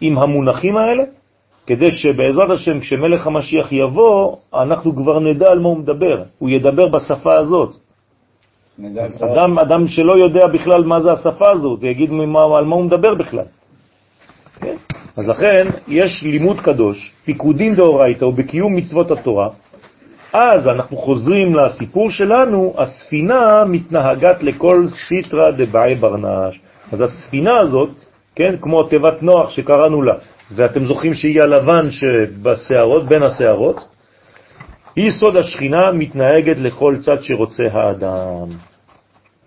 עם 0.00 0.18
המונחים 0.18 0.76
האלה, 0.76 1.04
כדי 1.66 1.92
שבעזרת 1.92 2.50
השם, 2.50 2.80
כשמלך 2.80 3.26
המשיח 3.26 3.72
יבוא, 3.72 4.36
אנחנו 4.54 4.96
כבר 4.96 5.18
נדע 5.18 5.50
על 5.50 5.58
מה 5.58 5.68
הוא 5.68 5.78
מדבר. 5.78 6.22
הוא 6.38 6.50
ידבר 6.50 6.88
בשפה 6.88 7.36
הזאת. 7.38 7.76
אדם, 9.32 9.58
אדם 9.58 9.88
שלא 9.88 10.12
יודע 10.24 10.46
בכלל 10.46 10.84
מה 10.84 11.00
זה 11.00 11.12
השפה 11.12 11.50
הזאת, 11.50 11.82
יגיד 11.82 12.10
על 12.10 12.26
מה 12.26 12.76
הוא 12.76 12.84
מדבר 12.84 13.14
בכלל. 13.14 13.44
כן? 14.60 14.76
אז 15.16 15.28
לכן 15.28 15.66
יש 15.88 16.22
לימוד 16.22 16.60
קדוש, 16.60 17.12
פיקודים 17.24 17.74
דאורייתא 17.74 18.24
ובקיום 18.24 18.76
מצוות 18.76 19.10
התורה, 19.10 19.48
אז 20.32 20.68
אנחנו 20.68 20.96
חוזרים 20.96 21.54
לסיפור 21.54 22.10
שלנו, 22.10 22.74
הספינה 22.78 23.64
מתנהגת 23.64 24.42
לכל 24.42 24.84
סיטרא 24.88 25.50
דבעי 25.50 25.94
ברנש. 25.94 26.60
אז 26.92 27.00
הספינה 27.00 27.58
הזאת, 27.58 27.90
כן, 28.34 28.54
כמו 28.60 28.82
תיבת 28.82 29.22
נוח 29.22 29.50
שקראנו 29.50 30.02
לה, 30.02 30.14
ואתם 30.54 30.84
זוכרים 30.84 31.14
שהיא 31.14 31.40
הלבן 31.42 31.90
שבשערות, 31.90 33.04
בין 33.08 33.22
השערות, 33.22 33.95
היא 34.96 35.10
סוד 35.10 35.36
השכינה 35.36 35.92
מתנהגת 35.92 36.56
לכל 36.56 36.96
צד 37.00 37.22
שרוצה 37.22 37.62
האדם. 37.72 38.48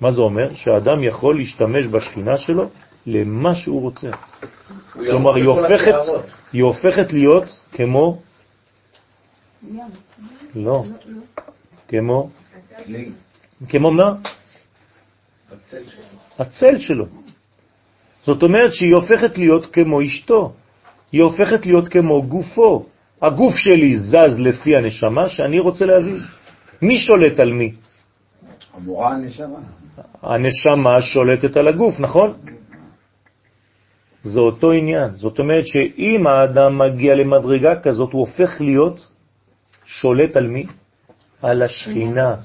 מה 0.01 0.11
זה 0.11 0.21
אומר? 0.21 0.55
שהאדם 0.55 1.03
יכול 1.03 1.35
להשתמש 1.35 1.85
בשכינה 1.85 2.38
שלו 2.38 2.69
למה 3.07 3.55
שהוא 3.55 3.81
רוצה. 3.81 4.09
כלומר, 4.93 5.35
היא 5.35 5.45
הופכת, 5.45 5.95
היא 6.53 6.63
הופכת 6.63 7.13
להיות 7.13 7.43
כמו... 7.71 8.21
לא. 10.55 10.84
כמו? 11.88 12.30
כמו 13.69 13.91
מה? 13.91 14.15
הצל 16.39 16.80
שלו. 16.80 17.05
זאת 18.23 18.43
אומרת 18.43 18.73
שהיא 18.73 18.95
הופכת 18.95 19.38
להיות 19.38 19.73
כמו 19.73 20.01
אשתו. 20.01 20.53
היא 21.11 21.23
הופכת 21.23 21.65
להיות 21.65 21.88
כמו 21.88 22.23
גופו. 22.23 22.85
הגוף 23.21 23.55
שלי 23.55 23.97
זז 23.97 24.39
לפי 24.39 24.75
הנשמה 24.75 25.29
שאני 25.29 25.59
רוצה 25.59 25.85
להזיז. 25.85 26.23
מי 26.81 26.97
שולט 26.97 27.39
על 27.39 27.53
מי? 27.53 27.71
אמורה 28.77 29.11
הנשמה. 29.11 29.59
הנשמה 30.21 31.01
שולטת 31.01 31.57
על 31.57 31.67
הגוף, 31.67 31.99
נכון? 31.99 32.33
זה 34.23 34.39
אותו 34.39 34.71
עניין. 34.71 35.15
זאת 35.15 35.39
אומרת 35.39 35.67
שאם 35.67 36.27
האדם 36.27 36.77
מגיע 36.77 37.15
למדרגה 37.15 37.79
כזאת, 37.79 38.11
הוא 38.13 38.19
הופך 38.19 38.61
להיות 38.61 39.09
שולט 39.85 40.35
על 40.35 40.47
מי? 40.47 40.65
על 41.41 41.61
השכינה. 41.61 42.35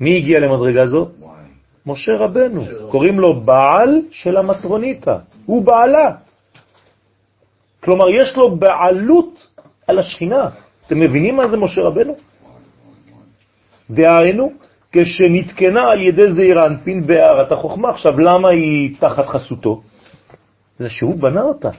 מי 0.00 0.16
הגיע 0.16 0.40
למדרגה 0.40 0.86
זו? 0.86 1.08
משה 1.86 2.12
רבנו. 2.12 2.64
קוראים 2.90 3.20
לו 3.20 3.40
בעל 3.40 4.00
של 4.10 4.36
המטרוניתה. 4.36 5.18
הוא 5.46 5.64
בעלה. 5.64 6.14
כלומר, 7.80 8.10
יש 8.10 8.36
לו 8.36 8.56
בעלות 8.56 9.49
על 9.90 9.98
השכינה. 9.98 10.48
אתם 10.86 11.00
מבינים 11.00 11.36
מה 11.36 11.48
זה 11.48 11.56
משה 11.56 11.80
רבנו? 11.80 12.16
דהיינו, 13.90 14.52
כשנתקנה 14.92 15.90
על 15.90 16.00
ידי 16.00 16.32
זעיר 16.32 16.62
אנפין 16.62 17.06
בהערת 17.06 17.52
החוכמה. 17.52 17.90
עכשיו, 17.90 18.20
למה 18.20 18.48
היא 18.48 18.96
תחת 19.00 19.26
חסותו? 19.26 19.80
זה 20.78 20.90
שהוא 20.90 21.16
בנה 21.16 21.42
אותה. 21.42 21.70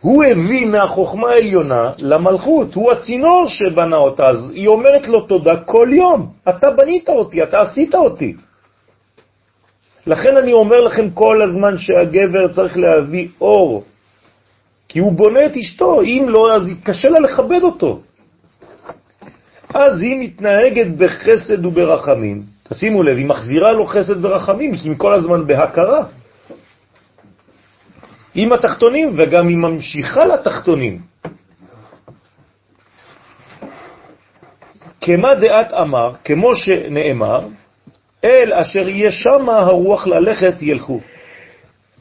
הוא 0.00 0.24
הביא 0.24 0.66
מהחוכמה 0.66 1.28
העליונה 1.28 1.90
למלכות, 1.98 2.74
הוא 2.74 2.92
הצינור 2.92 3.48
שבנה 3.48 3.96
אותה, 3.96 4.28
אז 4.28 4.50
היא 4.50 4.68
אומרת 4.68 5.08
לו 5.08 5.20
תודה 5.20 5.56
כל 5.56 5.88
יום, 5.92 6.32
אתה 6.48 6.70
בנית 6.70 7.08
אותי, 7.08 7.42
אתה 7.42 7.60
עשית 7.60 7.94
אותי. 7.94 8.34
לכן 10.06 10.36
אני 10.36 10.52
אומר 10.52 10.80
לכם 10.80 11.10
כל 11.10 11.42
הזמן 11.42 11.78
שהגבר 11.78 12.48
צריך 12.52 12.76
להביא 12.76 13.28
אור, 13.40 13.84
כי 14.90 14.98
הוא 14.98 15.12
בונה 15.12 15.46
את 15.46 15.56
אשתו, 15.56 16.02
אם 16.02 16.26
לא, 16.28 16.54
אז 16.54 16.62
קשה 16.84 17.08
לה 17.08 17.20
לכבד 17.20 17.62
אותו. 17.62 18.00
אז 19.74 20.02
היא 20.02 20.20
מתנהגת 20.20 20.86
בחסד 20.98 21.64
וברחמים. 21.66 22.42
תשימו 22.68 23.02
לב, 23.02 23.16
היא 23.16 23.26
מחזירה 23.26 23.72
לו 23.72 23.86
חסד 23.86 24.24
ורחמים, 24.24 24.74
היא 24.74 24.94
כל 24.96 25.14
הזמן 25.14 25.46
בהכרה. 25.46 26.04
עם 28.34 28.52
התחתונים, 28.52 29.14
וגם 29.18 29.48
היא 29.48 29.56
ממשיכה 29.56 30.24
לתחתונים. 30.24 30.98
כמה 35.00 35.34
דעת 35.34 35.72
אמר, 35.72 36.12
כמו 36.24 36.56
שנאמר, 36.56 37.40
אל 38.24 38.52
אשר 38.52 38.88
יהיה 38.88 39.12
שם 39.12 39.48
הרוח 39.48 40.06
ללכת 40.06 40.62
ילכו. 40.62 41.00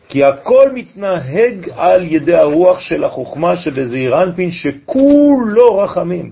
כי 0.10 0.24
הכל 0.24 0.72
מתנהג 0.74 1.70
על 1.76 2.06
ידי 2.06 2.36
הרוח 2.36 2.80
של 2.80 3.04
החוכמה 3.04 3.56
שבזעיר 3.56 4.22
אנפין 4.22 4.52
שכולו 4.52 5.78
רחמים. 5.78 6.32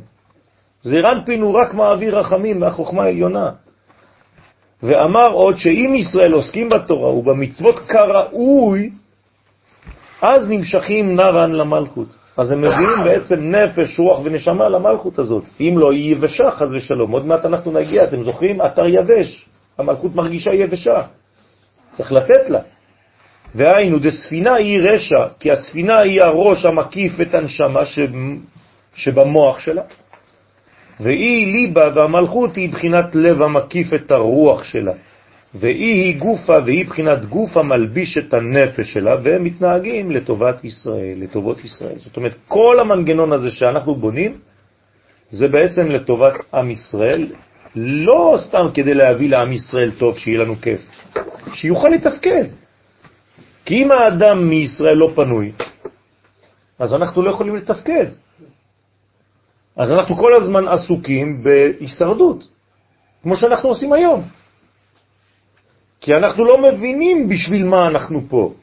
זעיר 0.84 1.12
אנפין 1.12 1.42
הוא 1.42 1.60
רק 1.60 1.74
מעביר 1.74 2.20
רחמים 2.20 2.60
מהחוכמה 2.60 3.04
העליונה. 3.04 3.50
ואמר 4.84 5.32
עוד 5.32 5.58
שאם 5.58 5.96
ישראל 5.96 6.34
עוסקים 6.34 6.70
בתורה 6.70 7.14
ובמצוות 7.14 7.80
כראוי, 7.80 8.90
אז 10.22 10.50
נמשכים 10.50 11.16
נרן 11.16 11.52
למלכות. 11.52 12.08
אז 12.38 12.52
הם 12.52 12.62
מביאים 12.62 13.04
בעצם 13.04 13.56
נפש, 13.56 14.00
רוח 14.00 14.20
ונשמה 14.24 14.70
למלכות 14.70 15.20
הזאת. 15.20 15.44
אם 15.60 15.76
לא, 15.78 15.92
היא 15.92 16.12
יבשה, 16.16 16.52
חז 16.52 16.74
ושלום. 16.74 17.12
עוד 17.12 17.26
מעט 17.26 17.46
אנחנו 17.46 17.72
נגיע, 17.72 18.04
אתם 18.04 18.24
זוכרים? 18.24 18.62
אתר 18.62 18.86
יבש. 18.88 19.46
המלכות 19.78 20.16
מרגישה 20.16 20.54
יבשה. 20.54 21.02
צריך 21.94 22.12
לתת 22.12 22.50
לה. 22.50 22.60
והיינו, 23.56 24.00
דספינה 24.00 24.54
היא 24.54 24.80
רשע, 24.80 25.28
כי 25.40 25.52
הספינה 25.52 26.00
היא 26.00 26.22
הראש 26.22 26.66
המקיף 26.66 27.22
את 27.22 27.36
הנשמה 27.36 27.86
ש... 27.86 28.00
שבמוח 28.96 29.60
שלה, 29.60 29.82
והיא 31.00 31.54
ליבה 31.54 31.92
והמלכות 31.96 32.56
היא 32.56 32.70
בחינת 32.70 33.16
לב 33.16 33.42
המקיף 33.42 33.94
את 33.94 34.12
הרוח 34.12 34.64
שלה. 34.64 34.94
והיא 35.54 36.04
היא 36.04 36.20
גופה, 36.20 36.58
והיא 36.66 36.86
בחינת 36.86 37.26
גוף 37.26 37.58
המלביש 37.58 38.18
את 38.18 38.34
הנפש 38.34 38.94
שלה, 38.94 39.16
והם 39.24 39.44
מתנהגים 39.44 40.12
לטובת 40.12 40.64
ישראל, 40.64 41.14
לטובות 41.16 41.66
ישראל. 41.66 41.96
זאת 41.98 42.18
אומרת, 42.18 42.34
כל 42.48 42.80
המנגנון 42.80 43.34
הזה 43.34 43.52
שאנחנו 43.52 43.96
בונים, 43.96 44.38
זה 45.32 45.48
בעצם 45.48 45.92
לטובת 45.92 46.34
עם 46.54 46.72
ישראל, 46.72 47.28
לא 47.76 48.36
סתם 48.38 48.68
כדי 48.74 48.94
להביא 48.94 49.30
לעם 49.30 49.52
ישראל 49.52 49.92
טוב, 49.92 50.18
שיהיה 50.18 50.40
לנו 50.40 50.56
כיף, 50.62 50.82
שיוכל 51.54 51.90
לתפקד. 51.90 52.46
כי 53.68 53.84
אם 53.84 53.92
האדם 53.92 54.50
מישראל 54.50 54.98
לא 54.98 55.12
פנוי, 55.16 55.52
אז 56.80 56.94
אנחנו 56.94 57.22
לא 57.22 57.30
יכולים 57.30 57.56
לתפקד. 57.56 58.06
אז 59.78 59.92
אנחנו 59.92 60.16
כל 60.16 60.36
הזמן 60.36 60.68
עסוקים 60.68 61.44
בהישרדות, 61.44 62.48
כמו 63.24 63.36
שאנחנו 63.36 63.70
עושים 63.70 63.94
היום. 63.94 64.24
כי 66.02 66.16
אנחנו 66.16 66.46
לא 66.46 66.58
מבינים 66.62 67.30
בשביל 67.30 67.64
מה 67.66 67.88
אנחנו 67.88 68.22
פה. 68.30 68.54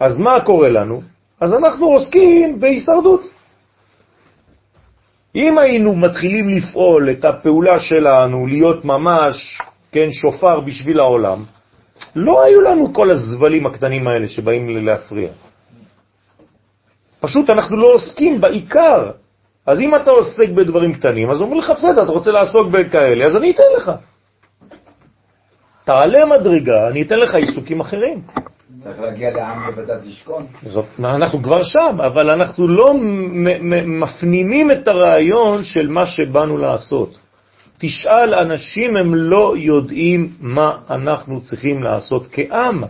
אז 0.00 0.18
מה 0.18 0.44
קורה 0.44 0.68
לנו? 0.68 1.00
אז 1.40 1.54
אנחנו 1.54 1.86
עוסקים 1.86 2.60
בהישרדות. 2.60 3.22
אם 5.34 5.58
היינו 5.58 5.96
מתחילים 5.96 6.48
לפעול 6.48 7.10
את 7.10 7.24
הפעולה 7.24 7.80
שלנו, 7.80 8.46
להיות 8.46 8.84
ממש, 8.84 9.60
כן, 9.92 10.12
שופר 10.12 10.60
בשביל 10.60 11.00
העולם, 11.00 11.44
לא 12.16 12.44
היו 12.44 12.60
לנו 12.60 12.94
כל 12.94 13.10
הזבלים 13.10 13.66
הקטנים 13.66 14.08
האלה 14.08 14.28
שבאים 14.28 14.86
להפריע. 14.86 15.30
פשוט 17.20 17.50
אנחנו 17.50 17.76
לא 17.76 17.86
עוסקים 17.94 18.40
בעיקר. 18.40 19.10
אז 19.66 19.80
אם 19.80 19.94
אתה 19.94 20.10
עוסק 20.10 20.48
בדברים 20.48 20.94
קטנים, 20.94 21.30
אז 21.30 21.40
אומרים 21.40 21.60
לך, 21.60 21.70
בסדר, 21.70 22.02
אתה 22.02 22.12
רוצה 22.12 22.30
לעסוק 22.30 22.68
בכאלה, 22.68 23.26
אז 23.26 23.36
אני 23.36 23.50
אתן 23.50 23.62
לך. 23.76 23.90
תעלה 25.84 26.26
מדרגה, 26.26 26.88
אני 26.88 27.02
אתן 27.02 27.18
לך 27.18 27.34
עיסוקים 27.34 27.80
אחרים. 27.80 28.22
צריך 28.82 29.00
להגיע 29.00 29.30
לעם 29.30 29.68
לבדד 29.68 29.98
לשכון. 30.04 30.46
זאת, 30.66 30.84
אנחנו 30.98 31.42
כבר 31.42 31.62
שם, 31.62 31.96
אבל 32.06 32.30
אנחנו 32.30 32.68
לא 32.68 32.94
מפנימים 33.86 34.70
את 34.70 34.88
הרעיון 34.88 35.64
של 35.64 35.88
מה 35.88 36.06
שבאנו 36.06 36.58
לעשות. 36.58 37.19
תשאל 37.80 38.34
אנשים, 38.34 38.96
הם 38.96 39.14
לא 39.14 39.54
יודעים 39.56 40.32
מה 40.40 40.78
אנחנו 40.90 41.40
צריכים 41.40 41.82
לעשות 41.82 42.26
כעם. 42.32 42.84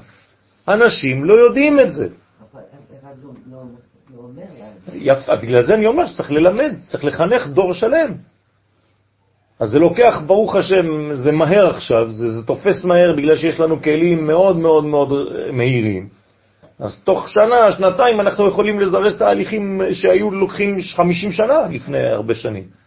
אנשים 0.69 1.25
לא 1.25 1.35
יודעים 1.35 1.81
את 1.81 1.93
זה. 1.93 2.09
יפה, 4.95 5.37
בגלל 5.37 5.63
זה 5.63 5.75
אני 5.75 5.87
אומר 5.87 6.07
שצריך 6.07 6.33
ללמד, 6.33 6.75
צריך 6.81 7.05
לחנך 7.05 7.47
דור 7.47 7.75
שלם. 7.75 8.15
אז 9.61 9.71
זה 9.71 9.79
לוקח, 9.79 10.21
ברוך 10.27 10.57
השם, 10.57 11.15
זה 11.15 11.33
מהר 11.33 11.71
עכשיו, 11.71 12.11
זה, 12.11 12.31
זה 12.31 12.47
תופס 12.47 12.85
מהר 12.85 13.17
בגלל 13.17 13.37
שיש 13.37 13.61
לנו 13.61 13.83
כלים 13.83 14.27
מאוד 14.27 14.57
מאוד 14.57 14.85
מאוד 14.85 15.13
מהירים. 15.53 16.09
אז 16.79 17.03
תוך 17.05 17.29
שנה, 17.29 17.73
שנתיים, 17.73 18.21
אנחנו 18.21 18.49
יכולים 18.49 18.81
לזרז 18.81 19.19
תהליכים 19.19 19.81
שהיו 19.93 20.31
לוקחים 20.31 20.77
50 20.97 21.33
שנה 21.33 21.67
לפני 21.71 21.99
הרבה 21.99 22.35
שנים. 22.35 22.80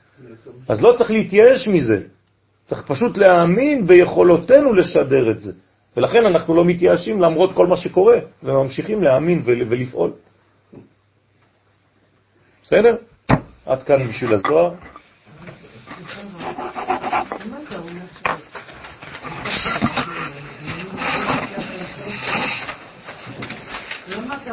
אז 0.68 0.82
לא 0.82 0.94
צריך 0.98 1.12
להתייאש 1.12 1.68
מזה, 1.68 2.00
צריך 2.64 2.82
פשוט 2.88 3.18
להאמין 3.18 3.88
ביכולותינו 3.88 4.74
לשדר 4.74 5.32
את 5.32 5.40
זה. 5.40 5.52
ולכן 5.98 6.26
אנחנו 6.26 6.56
לא 6.56 6.66
מתייאשים 6.66 7.22
למרות 7.22 7.54
כל 7.54 7.68
מה 7.68 7.78
שקורה, 7.78 8.18
וממשיכים 8.44 9.04
להאמין 9.04 9.42
ולפעול. 9.46 10.12
בסדר? 12.64 12.96
עד 13.66 13.84
כאן 13.84 14.08
בשביל 14.08 14.34
הזוהר. 14.34 14.72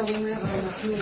אתה 0.05 0.13
אומר, 0.13 0.33
אנחנו, 0.33 0.93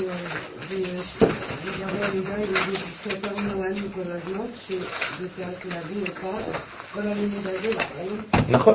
לגבי 1.64 2.04
הלידה 2.04 2.80
שיותר 3.02 3.36
מנוהלנו 3.36 3.86
כל 3.94 4.00
הזמן, 4.04 4.44
שזה 4.66 5.28
צריך 5.36 5.74
להביא 5.74 6.00
אותה, 6.00 6.50
כל 6.92 7.00
הלימוד 7.00 7.46
הזה 7.46 7.68
לחיים? 7.68 8.22
נכון, 8.48 8.74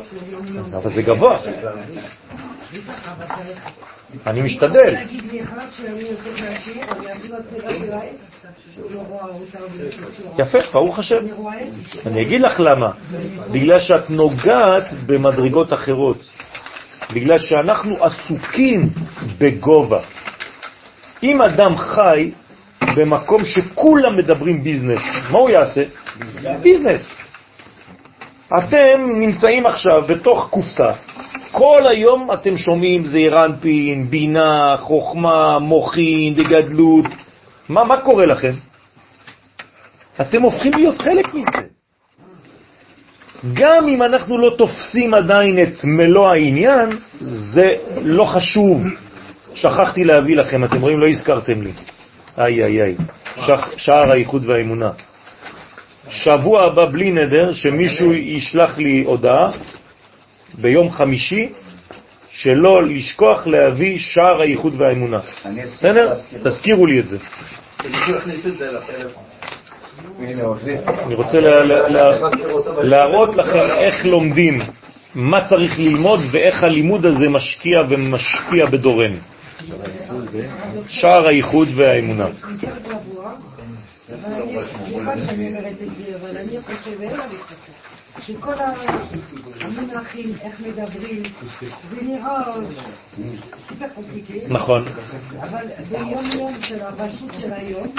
אבל 0.73 0.91
זה 0.91 1.01
גבוה. 1.01 1.39
אני 4.27 4.41
משתדל. 4.41 4.95
לא 7.29 7.39
בצורה. 7.39 8.01
יפה, 10.37 10.57
ברוך 10.73 10.99
השם. 10.99 11.25
אני 12.05 12.21
אגיד 12.21 12.41
לך 12.41 12.59
למה. 12.59 12.91
בגלל 13.51 13.79
שאת 13.79 14.09
נוגעת 14.09 14.93
במדרגות 15.05 15.73
אחרות. 15.73 16.17
בגלל 17.13 17.39
שאנחנו 17.39 18.03
עסוקים 18.03 18.89
בגובה. 19.37 19.99
אם 21.23 21.41
אדם 21.41 21.77
חי 21.77 22.31
במקום 22.95 23.45
שכולם 23.45 24.17
מדברים 24.17 24.63
ביזנס, 24.63 25.01
מה 25.31 25.39
הוא 25.39 25.49
יעשה? 25.49 25.83
ביזנס. 26.61 27.07
אתם 28.57 29.19
נמצאים 29.19 29.65
עכשיו 29.65 30.01
בתוך 30.07 30.47
קופסה, 30.49 30.91
כל 31.51 31.81
היום 31.89 32.31
אתם 32.33 32.57
שומעים 32.57 33.05
זעיר 33.05 33.45
אנפין, 33.45 34.09
בינה, 34.09 34.75
חוכמה, 34.77 35.59
מוחין, 35.59 36.33
דגדלות. 36.33 37.05
מה, 37.69 37.83
מה 37.83 37.97
קורה 37.97 38.25
לכם? 38.25 38.51
אתם 40.21 40.41
הופכים 40.41 40.71
להיות 40.75 41.01
חלק 41.01 41.33
מזה. 41.33 41.82
גם 43.53 43.87
אם 43.87 44.03
אנחנו 44.03 44.37
לא 44.37 44.55
תופסים 44.57 45.13
עדיין 45.13 45.63
את 45.63 45.83
מלוא 45.83 46.29
העניין, 46.29 46.89
זה 47.21 47.75
לא 48.01 48.25
חשוב. 48.25 48.83
שכחתי 49.53 50.03
להביא 50.03 50.35
לכם, 50.35 50.63
אתם 50.63 50.81
רואים, 50.81 50.99
לא 50.99 51.07
הזכרתם 51.07 51.61
לי. 51.61 51.71
איי 52.37 52.63
איי 52.63 52.81
איי, 52.81 52.95
שער 53.77 54.11
האיחוד 54.11 54.45
והאמונה. 54.45 54.89
שבוע 56.09 56.63
הבא 56.63 56.85
בלי 56.85 57.11
נדר, 57.11 57.53
שמישהו 57.53 58.13
ישלח 58.13 58.77
לי 58.77 59.03
הודעה 59.03 59.51
ביום 60.53 60.91
חמישי, 60.91 61.49
שלא 62.31 62.77
לשכוח 62.81 63.47
להביא 63.47 63.99
שער 63.99 64.41
האיחוד 64.41 64.81
והאמונה. 64.81 65.19
בסדר? 65.63 66.13
תזכירו 66.43 66.85
לי 66.85 66.99
את 66.99 67.09
זה. 67.09 67.17
אני 71.05 71.15
רוצה 71.15 71.39
להראות 72.81 73.35
לכם 73.35 73.59
איך 73.59 74.05
לומדים, 74.05 74.61
מה 75.15 75.47
צריך 75.49 75.79
ללמוד 75.79 76.19
ואיך 76.31 76.63
הלימוד 76.63 77.05
הזה 77.05 77.29
משקיע 77.29 77.81
ומשפיע 77.89 78.65
בדורנו. 78.65 79.17
שער 80.87 81.27
האיחוד 81.27 81.67
והאמונה. 81.75 82.27
סליחה 84.85 85.17
שאני 85.17 85.47
אומרת 85.47 85.75
את 85.81 85.87
זה, 85.97 86.15
אבל 86.15 86.37
אני 86.37 86.57
חושבת 86.61 87.07
שכל 88.21 88.53
המונחים, 89.61 90.33
איך 90.41 90.59
מדברים, 90.59 91.23
זה 91.89 92.01
נראה 92.01 92.53
סופר 93.69 93.85
קומפליקי. 93.95 94.39
נכון. 94.47 94.85
אבל 95.41 95.65
ביום 95.89 96.31
יום 96.31 96.53
של 96.61 96.81
הרשות 96.81 97.29
של 97.41 97.53
היום, 97.53 97.95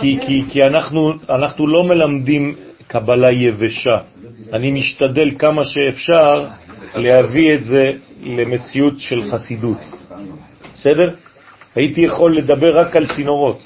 כי, 0.00 0.18
כי, 0.26 0.44
כי 0.50 0.58
אנחנו, 0.62 1.12
אנחנו 1.30 1.66
לא 1.66 1.84
מלמדים 1.84 2.54
קבלה 2.86 3.32
יבשה. 3.32 3.96
אני 4.52 4.70
משתדל 4.70 5.30
כמה 5.38 5.64
שאפשר 5.64 6.46
להביא 6.94 7.54
את 7.54 7.64
זה 7.64 7.90
למציאות 8.22 9.00
של 9.00 9.30
חסידות. 9.30 9.78
בסדר? 10.74 11.10
הייתי 11.74 12.00
יכול 12.00 12.36
לדבר 12.36 12.78
רק 12.78 12.96
על 12.96 13.06
צינורות 13.16 13.62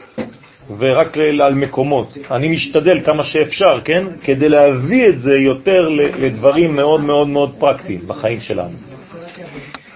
ורק 0.79 1.17
על 1.19 1.55
מקומות. 1.55 2.19
אני 2.31 2.49
משתדל 2.49 3.01
כמה 3.05 3.25
שאפשר, 3.25 3.81
כן? 3.85 4.07
כדי 4.23 4.49
להביא 4.49 5.09
את 5.09 5.21
זה 5.21 5.35
יותר 5.35 5.89
לדברים 6.19 6.77
מאוד 6.77 7.01
מאוד 7.01 7.29
מאוד 7.29 7.55
פרקטיים 7.59 8.01
בחיים 8.07 8.41
שלנו. 8.41 8.96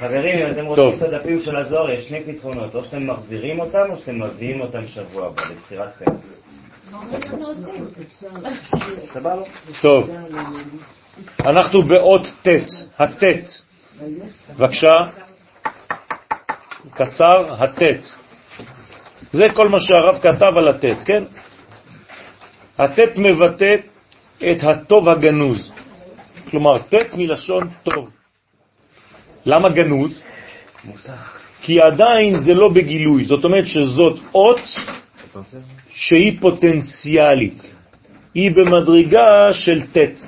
חברים, 0.01 0.47
אם 0.47 0.53
אתם 0.53 0.65
רוצים 0.65 0.99
את 0.99 1.03
הדפים 1.03 1.41
של 1.41 1.57
הזוהר, 1.57 1.91
יש 1.91 2.09
שני 2.09 2.21
פתרונות, 2.25 2.75
או 2.75 2.85
שאתם 2.85 3.07
מחזירים 3.07 3.61
אותם 3.61 3.85
או 3.91 3.97
שאתם 3.97 4.23
מביאים 4.23 4.61
אותם 4.61 4.89
שבוע 4.89 5.27
הבא, 5.27 5.43
לבחירתכם. 5.51 6.05
טוב, 9.83 10.11
אנחנו 11.41 11.83
באות 11.83 12.27
ט', 12.43 12.49
הט', 12.99 13.25
בבקשה, 14.57 14.91
קצר, 16.95 17.63
הט'. 17.63 17.83
זה 19.33 19.47
כל 19.55 19.69
מה 19.69 19.81
שהרב 19.81 20.19
כתב 20.23 20.53
על 20.57 20.69
הט', 20.69 20.85
כן? 21.05 21.25
הט' 22.79 23.17
מבטא 23.17 23.77
את 24.39 24.63
הטוב 24.63 25.09
הגנוז, 25.09 25.73
כלומר 26.51 26.79
ט' 26.79 27.15
מלשון 27.15 27.69
טוב. 27.83 28.20
למה 29.47 29.69
גנוז? 29.69 30.23
כי 31.63 31.81
עדיין 31.81 32.37
זה 32.37 32.55
לא 32.55 32.69
בגילוי, 32.69 33.25
זאת 33.25 33.45
אומרת 33.45 33.67
שזאת 33.67 34.19
אות 34.35 34.61
שהיא 35.89 36.41
פוטנציאלית, 36.41 37.67
היא 38.35 38.51
במדרגה 38.51 39.53
של 39.53 39.87
ט'. 39.93 40.23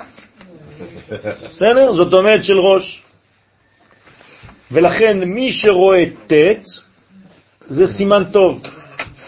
בסדר? 1.53 1.93
זאת 1.93 2.13
אומרת 2.13 2.43
של 2.43 2.59
ראש. 2.59 3.03
ולכן 4.71 5.23
מי 5.23 5.51
שרואה 5.51 6.05
ט' 6.27 6.65
זה 7.67 7.87
סימן 7.87 8.23
טוב. 8.31 8.61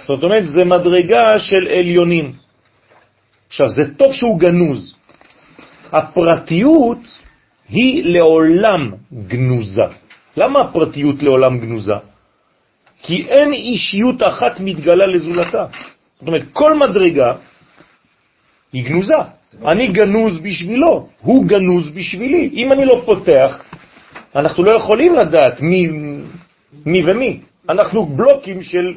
זאת 0.08 0.24
אומרת, 0.24 0.48
זה 0.48 0.66
מדרגה 0.66 1.40
של 1.40 1.68
עליונים. 1.68 2.34
עכשיו, 3.48 3.70
זה 3.70 3.96
טוב 3.96 4.14
שהוא 4.14 4.40
גנוז. 4.40 4.94
הפרטיות 5.92 7.20
היא 7.70 8.04
לעולם 8.06 8.92
גנוזה. 9.28 9.82
למה 10.38 10.60
הפרטיות 10.60 11.24
לעולם 11.24 11.60
גנוזה? 11.60 11.94
כי 13.04 13.28
אין 13.28 13.54
אישיות 13.54 14.24
אחת 14.24 14.60
מתגלה 14.60 15.08
לזולתה. 15.08 15.66
זאת 16.20 16.28
אומרת, 16.28 16.44
כל 16.54 16.74
מדרגה 16.74 17.34
היא 18.74 18.86
גנוזה. 18.86 19.14
אני 19.66 19.88
גנוז 19.88 20.38
בשבילו, 20.38 21.08
הוא 21.22 21.46
גנוז 21.46 21.90
בשבילי. 21.90 22.50
אם 22.54 22.72
אני 22.72 22.86
לא 22.86 23.02
פותח, 23.06 23.62
אנחנו 24.36 24.64
לא 24.64 24.72
יכולים 24.72 25.16
לדעת 25.16 25.62
מי, 25.62 25.88
מי 26.86 27.04
ומי. 27.06 27.40
אנחנו 27.70 28.06
בלוקים 28.06 28.64
של 28.64 28.94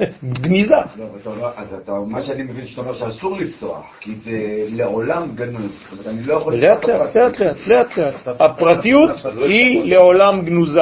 גניזה. 0.42 0.74
לא, 0.96 1.50
אז 1.56 1.74
אתה, 1.82 1.92
מה 2.06 2.22
שאני 2.22 2.42
מבין 2.42 2.66
שאתה 2.66 2.80
אומר 2.80 2.94
שאסור 2.94 3.36
לפתוח, 3.36 3.84
כי 4.00 4.14
זה 4.14 4.64
לעולם 4.68 5.28
גנוז. 5.34 5.72
זאת 5.92 6.06
אני 6.06 6.22
לא 6.22 6.34
יכול... 6.34 6.54
לאט 6.54 6.84
לאט, 6.84 7.16
לאט 7.16 7.40
לאט, 7.40 7.56
לאט 7.66 7.98
לאט. 7.98 8.40
הפרטיות 8.40 9.10
היא 9.36 9.84
לעולם 9.84 10.44
גנוזה. 10.44 10.80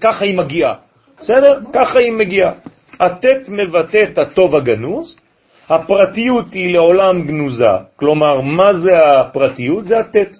ככה 0.00 0.24
היא 0.24 0.38
מגיעה. 0.38 0.74
בסדר? 1.20 1.60
ככה 1.72 1.98
היא 1.98 2.12
מגיעה. 2.12 2.52
הטט 3.00 3.48
מבטא 3.48 4.04
את 4.12 4.18
הטוב 4.18 4.54
הגנוז, 4.54 5.16
הפרטיות 5.68 6.52
היא 6.52 6.74
לעולם 6.74 7.22
גנוזה. 7.22 7.64
כלומר, 7.96 8.40
מה 8.40 8.72
זה 8.74 9.20
הפרטיות? 9.20 9.86
זה 9.86 9.98
הטט 9.98 10.30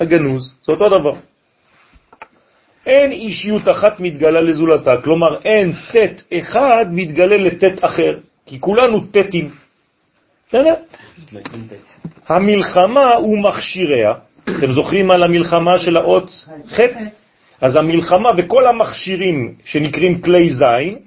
הגנוז, 0.00 0.54
זה 0.62 0.72
אותו 0.72 0.88
דבר. 0.88 1.12
אין 2.86 3.12
אישיות 3.12 3.68
אחת 3.68 4.00
מתגלה 4.00 4.40
לזולתה, 4.40 4.96
כלומר 5.02 5.38
אין 5.44 5.72
טט 5.92 6.22
אחד 6.38 6.86
מתגלה 6.90 7.36
לטט 7.36 7.84
אחר, 7.84 8.18
כי 8.46 8.60
כולנו. 8.60 9.00
בסדר? 10.48 10.74
המלחמה 12.28 13.14
הוא 13.14 13.38
מכשיריה. 13.38 14.12
אתם 14.42 14.72
זוכרים 14.72 15.10
על 15.10 15.22
המלחמה 15.22 15.78
של 15.78 15.96
האות 15.96 16.46
ח'? 16.74 16.80
אז 17.60 17.76
המלחמה 17.76 18.28
וכל 18.36 18.66
המכשירים 18.66 19.54
שנקראים 19.64 20.20
כלי 20.20 20.50
זין 20.50 20.98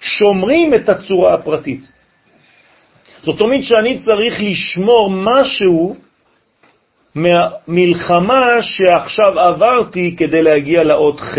שומרים 0.00 0.74
את 0.74 0.88
הצורה 0.88 1.34
הפרטית. 1.34 1.88
זאת 3.22 3.40
אומרת 3.40 3.64
שאני 3.64 3.98
צריך 3.98 4.34
לשמור 4.40 5.10
משהו 5.10 5.96
מהמלחמה 7.16 8.62
שעכשיו 8.62 9.40
עברתי 9.40 10.16
כדי 10.16 10.42
להגיע 10.42 10.84
לאות 10.84 11.20
ח'. 11.20 11.38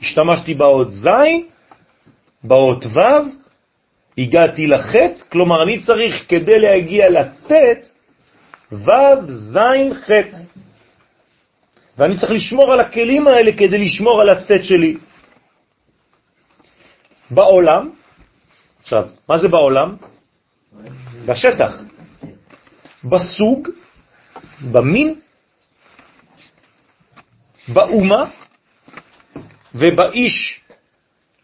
השתמשתי 0.00 0.54
באות 0.54 0.92
ז', 0.92 1.08
באות 2.44 2.86
ו', 2.86 3.00
הגעתי 4.18 4.66
לח', 4.66 4.94
כלומר 5.32 5.62
אני 5.62 5.80
צריך 5.80 6.24
כדי 6.28 6.58
להגיע 6.58 7.10
לט', 7.10 7.52
ו', 8.72 8.90
ז', 9.28 9.58
ח'. 10.06 10.10
ואני 11.98 12.16
צריך 12.16 12.32
לשמור 12.32 12.72
על 12.72 12.80
הכלים 12.80 13.28
האלה 13.28 13.52
כדי 13.52 13.78
לשמור 13.78 14.20
על 14.20 14.28
הט' 14.28 14.64
שלי. 14.64 14.96
בעולם, 17.30 17.90
עכשיו, 18.82 19.06
מה 19.28 19.38
זה 19.38 19.48
בעולם? 19.48 19.96
בשטח. 21.26 21.82
בסוג, 23.04 23.68
במין, 24.70 25.14
באומה 27.68 28.24
ובאיש. 29.74 30.58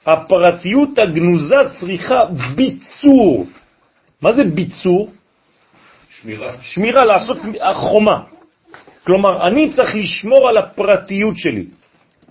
הפרטיות 0.07 0.99
הגנוזה 0.99 1.57
צריכה 1.81 2.25
ביצור. 2.57 3.47
מה 4.23 4.33
זה 4.33 4.45
ביצור? 4.45 5.13
שמירה. 6.11 6.53
שמירה, 6.63 7.05
לעשות 7.05 7.39
חומה. 7.75 8.23
כלומר, 9.05 9.47
אני 9.47 9.73
צריך 9.73 9.95
לשמור 9.95 10.49
על 10.49 10.57
הפרטיות 10.57 11.39
שלי 11.39 11.65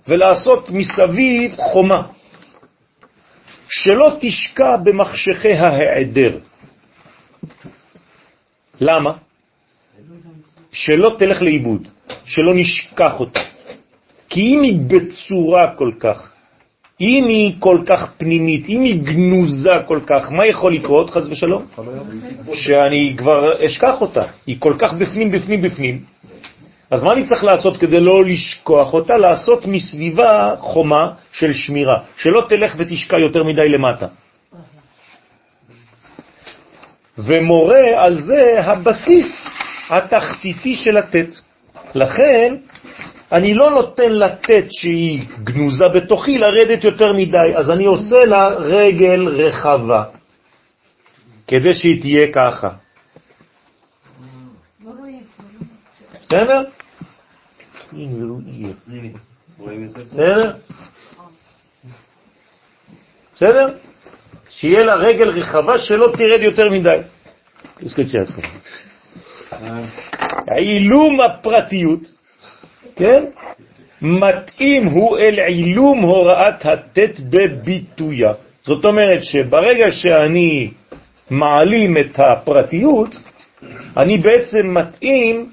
ולעשות 0.08 0.70
מסביב 0.70 1.56
חומה, 1.56 2.02
שלא 3.68 4.16
תשקע 4.20 4.76
במחשכי 4.76 5.52
ההיעדר. 5.52 6.38
למה? 8.80 9.12
שלא 10.72 11.16
תלך 11.18 11.42
לאיבוד, 11.42 11.88
שלא 12.24 12.54
נשכח 12.54 13.20
אותה. 13.20 13.40
כי 14.28 14.40
אם 14.40 14.62
היא 14.62 14.78
בצורה 14.86 15.74
כל 15.76 15.92
כך, 16.00 16.30
אם 17.00 17.24
היא 17.28 17.54
כל 17.58 17.78
כך 17.86 18.10
פנימית, 18.16 18.68
אם 18.68 18.82
היא 18.82 19.02
גנוזה 19.02 19.70
כל 19.86 20.00
כך, 20.06 20.32
מה 20.32 20.46
יכול 20.46 20.72
לקרות, 20.74 21.10
חז 21.10 21.28
ושלום? 21.28 21.64
שאני 22.52 23.14
כבר 23.18 23.66
אשכח 23.66 24.00
אותה. 24.00 24.22
היא 24.46 24.56
כל 24.58 24.74
כך 24.78 24.92
בפנים, 24.92 25.30
בפנים, 25.30 25.62
בפנים. 25.62 26.00
אז 26.90 27.02
מה 27.02 27.12
אני 27.12 27.26
צריך 27.26 27.44
לעשות 27.44 27.76
כדי 27.76 28.00
לא 28.00 28.24
לשכוח 28.24 28.94
אותה? 28.94 29.16
לעשות 29.16 29.66
מסביבה 29.66 30.54
חומה 30.58 31.10
של 31.32 31.52
שמירה, 31.52 31.98
שלא 32.16 32.46
תלך 32.48 32.74
ותשקע 32.78 33.18
יותר 33.18 33.44
מדי 33.44 33.68
למטה. 33.68 34.06
ומורה 37.18 38.04
על 38.04 38.20
זה 38.20 38.60
הבסיס 38.64 39.54
התחתיתי 39.90 40.76
של 40.76 40.96
הטט. 40.96 41.28
לכן 41.94 42.56
אני 43.32 43.54
לא 43.54 43.70
נותן 43.70 44.12
לטט 44.12 44.66
שהיא 44.70 45.26
גנוזה 45.44 45.88
בתוכי 45.94 46.38
לרדת 46.38 46.84
יותר 46.84 47.12
מדי, 47.12 47.56
אז 47.56 47.70
אני 47.70 47.84
עושה 47.84 48.24
לה 48.24 48.48
רגל 48.48 49.28
רחבה, 49.28 50.04
כדי 51.46 51.74
שהיא 51.74 52.00
תהיה 52.00 52.26
ככה. 52.32 52.68
בסדר? 56.22 56.64
בסדר? 63.34 63.66
שיהיה 64.50 64.82
לה 64.82 64.94
רגל 64.94 65.28
רחבה 65.30 65.78
שלא 65.78 66.12
תרד 66.18 66.40
יותר 66.42 66.70
מדי. 66.70 66.98
עילום 70.50 71.20
הפרטיות, 71.20 72.00
כן? 72.96 73.24
מתאים 74.02 74.84
הוא 74.86 75.18
אל 75.18 75.38
עילום 75.46 76.00
הוראת 76.00 76.66
התת 76.66 77.20
בביטויה. 77.20 78.32
זאת 78.66 78.84
אומרת 78.84 79.24
שברגע 79.24 79.90
שאני 79.90 80.70
מעלים 81.30 81.96
את 81.96 82.18
הפרטיות, 82.18 83.16
אני 83.96 84.18
בעצם 84.18 84.74
מתאים 84.74 85.52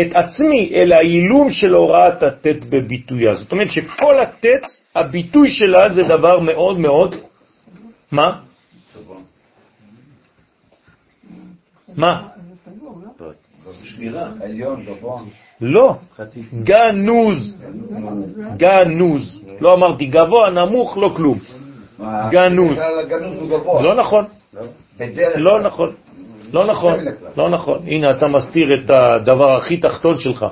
את 0.00 0.14
עצמי 0.14 0.70
אל 0.74 0.92
העילום 0.92 1.50
של 1.50 1.74
הוראת 1.74 2.22
התת 2.22 2.64
בביטויה. 2.64 3.34
זאת 3.34 3.52
אומרת 3.52 3.70
שכל 3.70 4.20
התת, 4.20 4.62
הביטוי 4.96 5.50
שלה 5.50 5.88
זה 5.88 6.02
דבר 6.02 6.40
מאוד 6.40 6.78
מאוד, 6.78 7.14
מה? 8.12 8.40
מה? 11.96 12.28
שמירה, 13.96 14.28
עליון, 14.42 14.84
גבוה. 14.84 15.20
לא, 15.60 15.94
גנוז, 16.64 17.56
גנוז. 18.56 19.40
לא 19.60 19.74
אמרתי 19.74 20.06
גבוה, 20.06 20.50
נמוך, 20.50 20.98
לא 20.98 21.12
כלום. 21.16 21.38
גנוז. 22.30 22.78
לא 23.82 23.94
נכון, 23.94 24.24
כלל. 24.98 25.36
לא 25.36 25.62
נכון, 25.62 25.92
לא 26.52 26.66
נכון, 26.66 26.98
לא 27.36 27.50
נכון. 27.50 27.78
הנה, 27.86 28.10
אתה 28.10 28.28
מסתיר 28.28 28.74
את 28.74 28.90
הדבר 28.90 29.56
הכי 29.56 29.76
תחתון 29.76 30.18
שלך. 30.18 30.46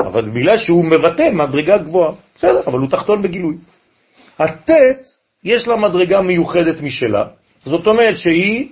אבל 0.00 0.30
בגלל 0.30 0.58
שהוא 0.58 0.84
מבטא 0.84 1.30
מדרגה 1.32 1.78
גבוהה, 1.78 2.12
בסדר, 2.36 2.62
אבל 2.66 2.78
הוא 2.78 2.90
תחתון 2.90 3.22
בגילוי. 3.22 3.56
הטט, 4.38 5.06
יש 5.44 5.68
לה 5.68 5.76
מדרגה 5.76 6.20
מיוחדת 6.20 6.80
משלה, 6.80 7.24
זאת 7.64 7.86
אומרת 7.86 8.18
שהיא 8.18 8.68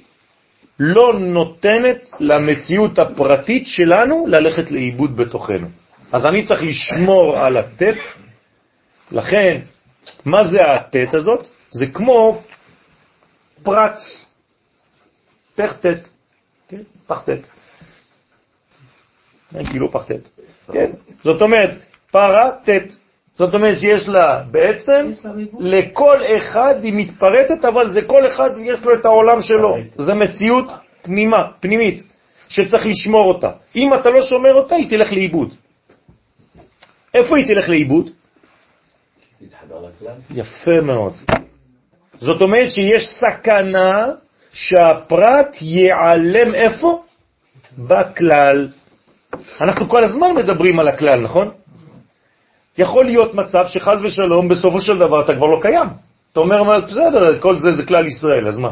לא 0.83 1.19
נותנת 1.19 2.11
למציאות 2.21 2.99
הפרטית 2.99 3.67
שלנו 3.67 4.27
ללכת 4.29 4.71
לאיבוד 4.71 5.17
בתוכנו. 5.17 5.69
אז 6.13 6.27
אני 6.27 6.47
צריך 6.47 6.63
לשמור 6.63 7.39
על 7.39 7.57
הטט, 7.57 7.99
לכן, 9.13 9.61
מה 10.25 10.45
זה 10.45 10.59
הטט 10.63 11.15
הזאת? 11.15 11.49
זה 11.71 11.87
כמו 11.87 12.43
פרט, 13.63 13.99
פחטט, 15.57 16.09
כן? 16.69 16.83
כן, 19.53 19.65
כאילו 19.65 19.93
פחטט. 19.93 20.29
כן? 20.73 20.91
זאת 21.25 21.43
אומרת, 21.43 21.71
פרה 22.11 22.51
טט. 22.65 22.95
זאת 23.41 23.55
אומרת 23.55 23.79
שיש 23.79 24.09
לה 24.09 24.43
בעצם, 24.51 25.13
לכל 25.61 26.19
אחד 26.37 26.75
היא 26.83 26.93
מתפרטת, 26.97 27.65
אבל 27.65 27.91
זה 27.91 28.03
כל 28.03 28.27
אחד 28.27 28.51
יש 28.61 28.79
לו 28.85 28.95
את 28.95 29.05
העולם 29.05 29.43
שלו. 29.43 29.77
זה 29.99 30.15
מציאות 30.15 30.65
פנימה, 31.03 31.49
פנימית, 31.61 32.03
שצריך 32.49 32.87
לשמור 32.87 33.29
אותה. 33.29 33.51
אם 33.77 33.95
אתה 33.95 34.11
לא 34.11 34.23
שומר 34.23 34.55
אותה, 34.55 34.75
היא 34.75 34.91
תלך 34.91 35.13
לאיבוד. 35.13 35.55
איפה 37.15 37.37
היא 37.37 37.47
תלך 37.47 37.69
לאיבוד? 37.69 38.11
יפה 40.31 40.81
מאוד. 40.81 41.13
זאת 42.21 42.43
אומרת 42.43 42.73
שיש 42.73 43.09
סכנה 43.09 44.09
שהפרט 44.53 45.57
ייעלם 45.61 46.55
איפה? 46.55 47.03
בכלל. 47.79 48.69
אנחנו 49.63 49.89
כל 49.89 50.05
הזמן 50.05 50.35
מדברים 50.37 50.81
על 50.81 50.89
הכלל, 50.89 51.21
נכון? 51.21 51.60
יכול 52.81 53.05
להיות 53.05 53.35
מצב 53.35 53.65
שחז 53.67 54.03
ושלום 54.03 54.49
בסופו 54.49 54.81
של 54.81 54.99
דבר 54.99 55.25
אתה 55.25 55.35
כבר 55.35 55.47
לא 55.47 55.59
קיים. 55.63 55.89
אתה 56.33 56.41
אומר, 56.41 56.81
בסדר, 56.81 57.39
כל 57.41 57.59
זה 57.59 57.77
זה 57.77 57.85
כלל 57.85 58.07
ישראל, 58.07 58.49
אז 58.49 58.57
מה? 58.57 58.71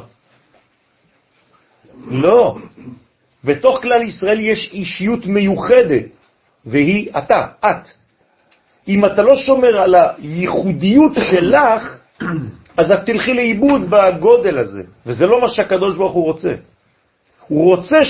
לא. 2.11 2.57
בתוך 3.45 3.83
כלל 3.83 4.03
ישראל 4.03 4.41
יש 4.41 4.71
אישיות 4.73 5.27
מיוחדת, 5.27 6.09
והיא 6.67 7.11
אתה, 7.19 7.47
את. 7.61 7.89
אם 8.89 9.05
אתה 9.05 9.23
לא 9.23 9.37
שומר 9.37 9.81
על 9.81 9.95
הייחודיות 9.95 11.13
שלך, 11.31 11.83
אז 12.77 12.93
את 12.93 13.01
תלכי 13.07 13.35
לאיבוד 13.35 13.91
בגודל 13.91 14.59
הזה, 14.59 14.83
וזה 15.07 15.27
לא 15.27 15.41
מה 15.41 15.49
שהקדוש 15.49 15.97
ברוך 15.97 16.13
הוא 16.13 16.25
רוצה. 16.25 16.55
הוא 17.49 17.75
רוצה 17.75 18.05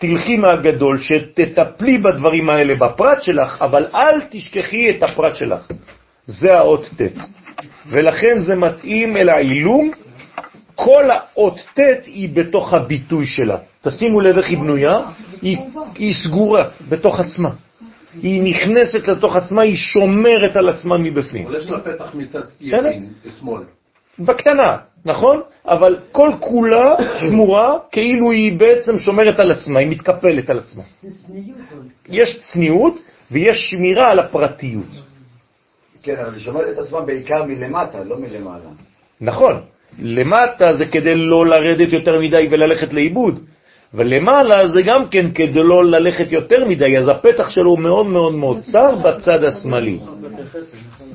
שתלכי 0.00 0.36
מהגדול, 0.36 0.98
שתטפלי 0.98 1.98
בדברים 1.98 2.50
האלה 2.50 2.74
בפרט 2.74 3.22
שלך, 3.22 3.62
אבל 3.62 3.86
אל 3.94 4.20
תשכחי 4.30 4.90
את 4.90 5.02
הפרט 5.02 5.34
שלך. 5.34 5.66
זה 6.24 6.56
האות 6.58 6.90
ט'. 6.96 7.02
ולכן 7.86 8.38
זה 8.38 8.56
מתאים 8.56 9.16
אל 9.16 9.28
העילום. 9.28 9.90
כל 10.74 11.04
האות 11.10 11.60
ט' 11.74 12.06
היא 12.06 12.28
בתוך 12.34 12.74
הביטוי 12.74 13.26
שלה. 13.26 13.56
תשימו 13.82 14.20
לב 14.20 14.38
איך 14.38 14.48
היא 14.48 14.58
בנויה, 14.58 15.00
היא, 15.42 15.58
היא 15.94 16.14
סגורה 16.14 16.64
בתוך 16.88 17.20
עצמה. 17.20 17.50
היא 18.22 18.42
נכנסת 18.42 19.08
לתוך 19.08 19.36
עצמה, 19.36 19.62
היא 19.62 19.76
שומרת 19.76 20.56
על 20.56 20.68
עצמה 20.68 20.98
מבפנים. 20.98 21.46
אבל 21.46 21.56
יש 21.56 21.70
לה 21.70 21.80
פתח 21.80 22.14
מצד. 22.14 22.40
ימין, 22.60 23.08
שמאל. 23.40 23.62
בקטנה, 24.18 24.76
נכון? 25.04 25.40
אבל 25.64 25.96
כל 26.12 26.30
כולה 26.40 26.94
שמורה 27.20 27.78
כאילו 27.92 28.30
היא 28.30 28.58
בעצם 28.58 28.98
שומרת 28.98 29.40
על 29.40 29.50
עצמה, 29.50 29.78
היא 29.78 29.88
מתקפלת 29.88 30.50
על 30.50 30.58
עצמה. 30.58 30.82
יש 32.08 32.38
צניעות 32.40 32.94
ויש 33.30 33.70
שמירה 33.70 34.10
על 34.10 34.18
הפרטיות. 34.18 34.84
כן, 36.02 36.16
אבל 36.16 36.34
היא 36.34 36.40
שומרת 36.40 36.68
את 36.72 36.78
עצמה 36.78 37.00
בעיקר 37.00 37.44
מלמטה, 37.44 38.04
לא 38.04 38.16
מלמעלה. 38.18 38.70
נכון, 39.20 39.60
למטה 39.98 40.72
זה 40.72 40.86
כדי 40.86 41.14
לא 41.14 41.46
לרדת 41.46 41.92
יותר 41.92 42.20
מדי 42.20 42.48
וללכת 42.50 42.92
לאיבוד, 42.92 43.40
ולמעלה 43.94 44.68
זה 44.68 44.82
גם 44.82 45.08
כן 45.08 45.30
כדי 45.30 45.62
לא 45.62 45.84
ללכת 45.84 46.32
יותר 46.32 46.64
מדי, 46.64 46.98
אז 46.98 47.08
הפתח 47.08 47.50
שלו 47.50 47.70
הוא 47.70 47.78
מאוד 47.78 48.06
מאוד 48.06 48.34
מאוד 48.34 48.60
צר 48.62 48.94
בצד 48.94 49.44
השמאלי. 49.44 49.98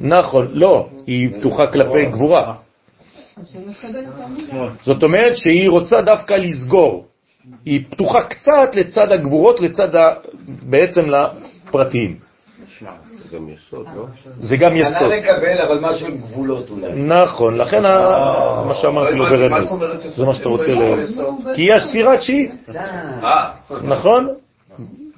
נכון, 0.01 0.47
לא, 0.53 0.89
היא 1.07 1.29
פתוחה 1.35 1.67
כלפי 1.67 2.05
גבורה. 2.05 2.53
זאת 4.83 5.03
אומרת 5.03 5.37
שהיא 5.37 5.69
רוצה 5.69 6.01
דווקא 6.01 6.33
לסגור. 6.33 7.05
היא 7.65 7.83
פתוחה 7.89 8.23
קצת 8.23 8.75
לצד 8.75 9.11
הגבורות, 9.11 9.59
לצד 9.59 9.95
ה... 9.95 10.07
בעצם 10.63 11.01
לפרטיים. 11.09 12.17
זה 13.29 13.37
גם 13.37 13.49
יסוד, 13.49 13.87
לא? 13.95 14.05
זה 14.39 14.57
גם 14.57 14.77
יסוד. 14.77 15.11
לקבל, 15.11 15.61
אבל 15.61 15.79
משהו 15.79 16.07
עם 16.07 16.17
גבולות 16.17 16.69
אולי. 16.69 16.91
נכון, 16.93 17.57
לכן 17.57 17.81
מה 17.81 18.73
שאמרתי 18.73 19.15
לו 19.15 19.25
ברמז, 19.25 19.75
זה 20.15 20.25
מה 20.25 20.33
שאתה 20.33 20.49
רוצה 20.49 20.71
ל... 20.71 21.05
כי 21.55 21.61
היא 21.61 21.73
הספירה 21.73 22.13
התשיעית, 22.13 22.55
אה, 23.23 23.51
נכון? 23.83 24.27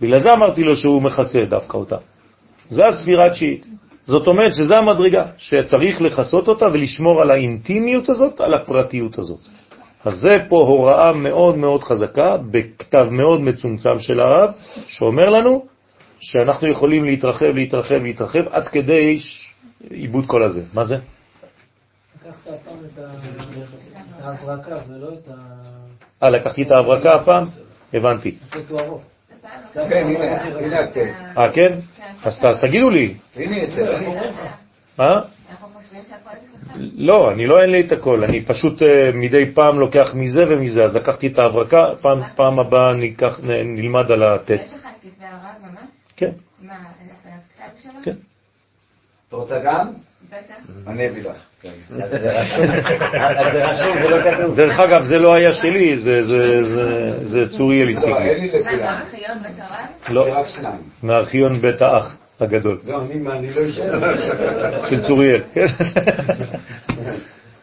בגלל 0.02 0.20
זה 0.20 0.30
אמרתי 0.34 0.64
לו 0.64 0.76
שהוא 0.76 1.02
מכסה 1.02 1.46
דווקא 1.46 1.78
אותה. 1.78 1.98
זה 2.70 2.88
הספירה 2.88 3.26
התשיעית. 3.26 3.66
זאת 4.08 4.28
אומרת 4.28 4.54
שזה 4.54 4.78
המדרגה, 4.78 5.26
שצריך 5.38 6.02
לחסות 6.02 6.48
אותה 6.48 6.66
ולשמור 6.74 7.22
על 7.22 7.32
האינטימיות 7.32 8.10
הזאת, 8.10 8.42
על 8.42 8.54
הפרטיות 8.54 9.18
הזאת. 9.20 9.40
אז 10.06 10.14
זה 10.14 10.46
פה 10.50 10.58
הוראה 10.58 11.14
מאוד 11.14 11.58
מאוד 11.58 11.84
חזקה, 11.84 12.38
בכתב 12.52 13.08
מאוד 13.12 13.42
מצומצם 13.42 14.00
של 14.00 14.20
הרב, 14.20 14.50
שאומר 14.88 15.26
לנו 15.30 15.66
שאנחנו 16.20 16.68
יכולים 16.68 17.04
להתרחב, 17.04 17.46
להתרחב, 17.46 17.96
להתרחב, 18.04 18.48
עד 18.52 18.68
כדי 18.68 19.20
עיבוד 19.90 20.26
כל 20.28 20.44
הזה. 20.44 20.62
מה 20.74 20.86
זה? 20.86 20.96
לקחת 20.96 22.36
הפעם 22.48 22.76
את 22.94 23.00
ה- 23.00 23.02
את 24.20 24.24
ההברקה 24.24 24.76
ולא 24.90 25.08
את 25.14 25.28
ה... 25.28 25.34
אה, 26.24 26.30
לקחתי 26.30 26.64
את 26.64 26.72
ההברקה 26.72 27.14
הפעם? 27.16 27.46
הבנתי. 27.94 28.36
כן, 29.74 30.04
הנה, 30.08 30.42
הנה 30.44 30.80
הטט. 30.80 30.98
אה, 31.38 31.52
כן? 31.52 31.74
אז 32.24 32.62
תגידו 32.62 32.90
לי. 32.90 33.14
הנה 33.36 33.64
את 33.64 33.72
זה. 33.72 33.98
אה? 35.00 35.22
לא, 36.80 37.32
אני 37.32 37.48
לא 37.48 37.62
אין 37.62 37.70
לי 37.70 37.82
את 37.82 37.92
הכל, 37.92 38.24
אני 38.24 38.46
פשוט 38.46 38.82
אה, 38.82 39.12
מדי 39.14 39.52
פעם 39.54 39.80
לוקח 39.80 40.12
מזה 40.14 40.46
ומזה, 40.50 40.84
אז 40.84 40.96
לקחתי 40.96 41.28
את 41.28 41.40
ההברקה, 41.40 41.86
פעם, 42.36 42.60
הבאה 42.60 42.94
נלמד 43.64 44.12
על 44.12 44.24
הטט. 44.24 44.50
יש 44.50 44.74
לך 44.74 44.86
את 44.86 45.02
כתבי 45.02 45.26
הרב 45.26 45.72
ממש? 45.72 45.96
כן. 46.18 46.32
מה, 46.62 46.74
הכתב 47.26 47.78
שלו? 47.84 47.92
כן. 48.04 48.16
את 49.28 49.34
רוצה 49.34 49.60
גם? 49.60 49.88
בטח. 50.28 50.56
אני 50.88 51.08
אביא 51.08 51.24
לך. 51.24 51.36
כן. 51.62 51.70
זה 51.98 52.06
רשום, 53.66 53.98
זה 54.04 54.10
לא 54.10 54.32
כתוב. 54.32 54.56
דרך 54.56 54.80
אגב, 54.80 55.04
זה 55.04 55.20
לא 55.20 55.36
היה 55.36 55.54
שלי, 55.54 55.98
זה- 55.98 56.24
זה- 56.24 56.64
זה- 56.64 57.28
זה 57.28 57.58
צוריאל 57.58 57.90
השיג 57.90 58.10
לא, 58.10 58.18
אין 58.20 58.40
לי. 58.42 58.48
לכולם. 58.60 59.00
לא. 60.10 60.28
מארכיון 61.04 61.62
בית 61.62 61.82
האח 61.82 62.16
הגדול, 62.40 62.78
לא, 62.86 63.02
אני 63.02 63.24
לא 63.56 63.70
אשאר. 63.70 64.16
של 64.90 65.02
צוריאל. 65.08 65.42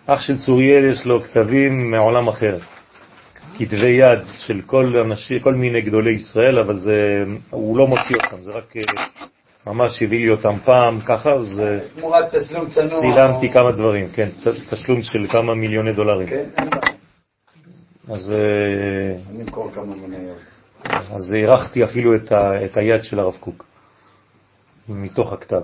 אח 0.07 0.21
של 0.21 0.37
צוריאל 0.37 0.85
יש 0.85 1.07
לו 1.07 1.23
כתבים 1.23 1.91
מעולם 1.91 2.29
אחר. 2.29 2.59
כתבי 3.59 3.87
יד 3.91 4.19
של 4.47 4.61
כל 5.43 5.55
מיני 5.55 5.81
גדולי 5.81 6.11
ישראל, 6.11 6.59
אבל 6.59 6.79
זה, 6.79 7.25
הוא 7.51 7.79
לא 7.79 7.87
מוציא 7.87 8.17
אותם, 8.25 8.43
זה 8.43 8.53
רק 8.53 8.77
אה, 8.77 8.83
ממש 9.67 10.03
הביא 10.03 10.19
לי 10.19 10.31
אותם 10.31 10.59
פעם 10.65 11.01
ככה, 11.01 11.33
אז 11.33 11.63
תמורת 11.97 12.35
תשלום 12.35 12.71
צנוע. 12.71 13.01
צילמתי 13.01 13.53
כמה 13.53 13.73
דברים, 13.73 14.09
כן, 14.13 14.29
תשלום 14.71 15.03
של 15.03 15.27
כמה 15.33 15.55
מיליוני 15.55 15.93
דולרים. 15.93 16.29
כן, 16.29 16.45
אין 16.59 16.71
בעיה. 16.71 16.95
אז, 18.09 18.31
אה, 18.31 19.17
אני 19.31 19.43
אמכור 19.43 19.71
כמה 19.75 19.85
מניות. 19.85 20.39
אז 20.85 21.33
הערכתי 21.33 21.85
אפילו 21.85 22.15
את, 22.17 22.33
ה, 22.33 22.65
את 22.65 22.77
היד 22.77 23.05
של 23.05 23.21
הרב 23.21 23.37
קוק, 23.41 23.67
מתוך 24.89 25.33
הכתב. 25.33 25.63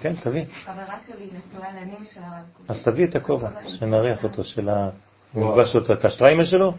כן, 0.00 0.12
תביא. 0.22 0.44
חברה 0.64 1.00
שלי 1.06 1.26
נשואה 1.26 1.68
לנים 1.80 2.04
של 2.14 2.20
הרב 2.20 2.44
קוק. 2.56 2.66
אז 2.68 2.84
תביא 2.84 3.06
את 3.06 3.16
הכובע, 3.16 3.48
שנריח 3.66 4.24
אותו, 4.24 4.44
של 4.44 4.68
ה... 4.68 4.90
נפגש 5.34 5.76
אותו, 5.76 5.92
את 5.92 6.04
השטריימל 6.04 6.44
שלו? 6.44 6.72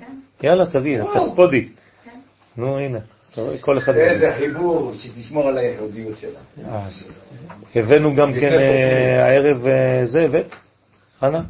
יאללה, 0.43 0.65
תביא, 0.65 1.01
את 1.01 1.07
הספודי. 1.15 1.69
נו, 2.57 2.79
הנה, 2.79 2.99
כל 3.61 3.77
אחד... 3.77 3.95
איזה 3.95 4.33
חיבור, 4.37 4.93
שתשמור 4.93 5.47
על 5.47 5.57
הייחודיות 5.57 6.17
שלה. 6.17 6.39
אז 6.69 7.11
הבאנו 7.75 8.15
גם 8.15 8.33
כן 8.33 8.53
אה, 8.53 9.25
הערב 9.25 9.67
אה, 9.67 10.05
זה, 10.05 10.21
הבאת? 10.21 10.55
חנה? 11.19 11.41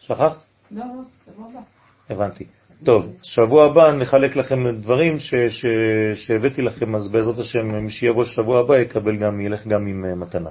שכחת? 0.00 0.36
לא, 0.70 0.84
לא, 0.84 1.02
שבוע 1.26 1.46
הבא. 1.50 1.60
הבנתי. 2.10 2.44
טוב, 2.84 3.12
שבוע 3.22 3.64
הבא 3.64 3.92
נחלק 3.92 4.36
לכם 4.36 4.70
דברים 4.80 5.18
ש, 5.18 5.34
ש, 5.34 5.64
שהבאתי 6.14 6.62
לכם, 6.62 6.94
אז 6.94 7.08
בעזרת 7.08 7.38
השם, 7.38 7.84
מי 7.84 7.90
שיבוא 7.90 8.24
שבוע 8.24 8.60
הבא 8.60 8.78
יקבל 8.78 9.16
גם, 9.16 9.40
ילך 9.40 9.66
גם 9.66 9.86
עם 9.86 10.04
אה, 10.04 10.14
מתנה. 10.14 10.50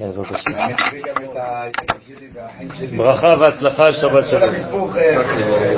בעזרת 0.00 0.26
השם. 0.30 0.50
ברכה 2.96 3.34
והצלחה, 3.40 3.92
שבת 3.92 4.26
שלום. 4.26 4.54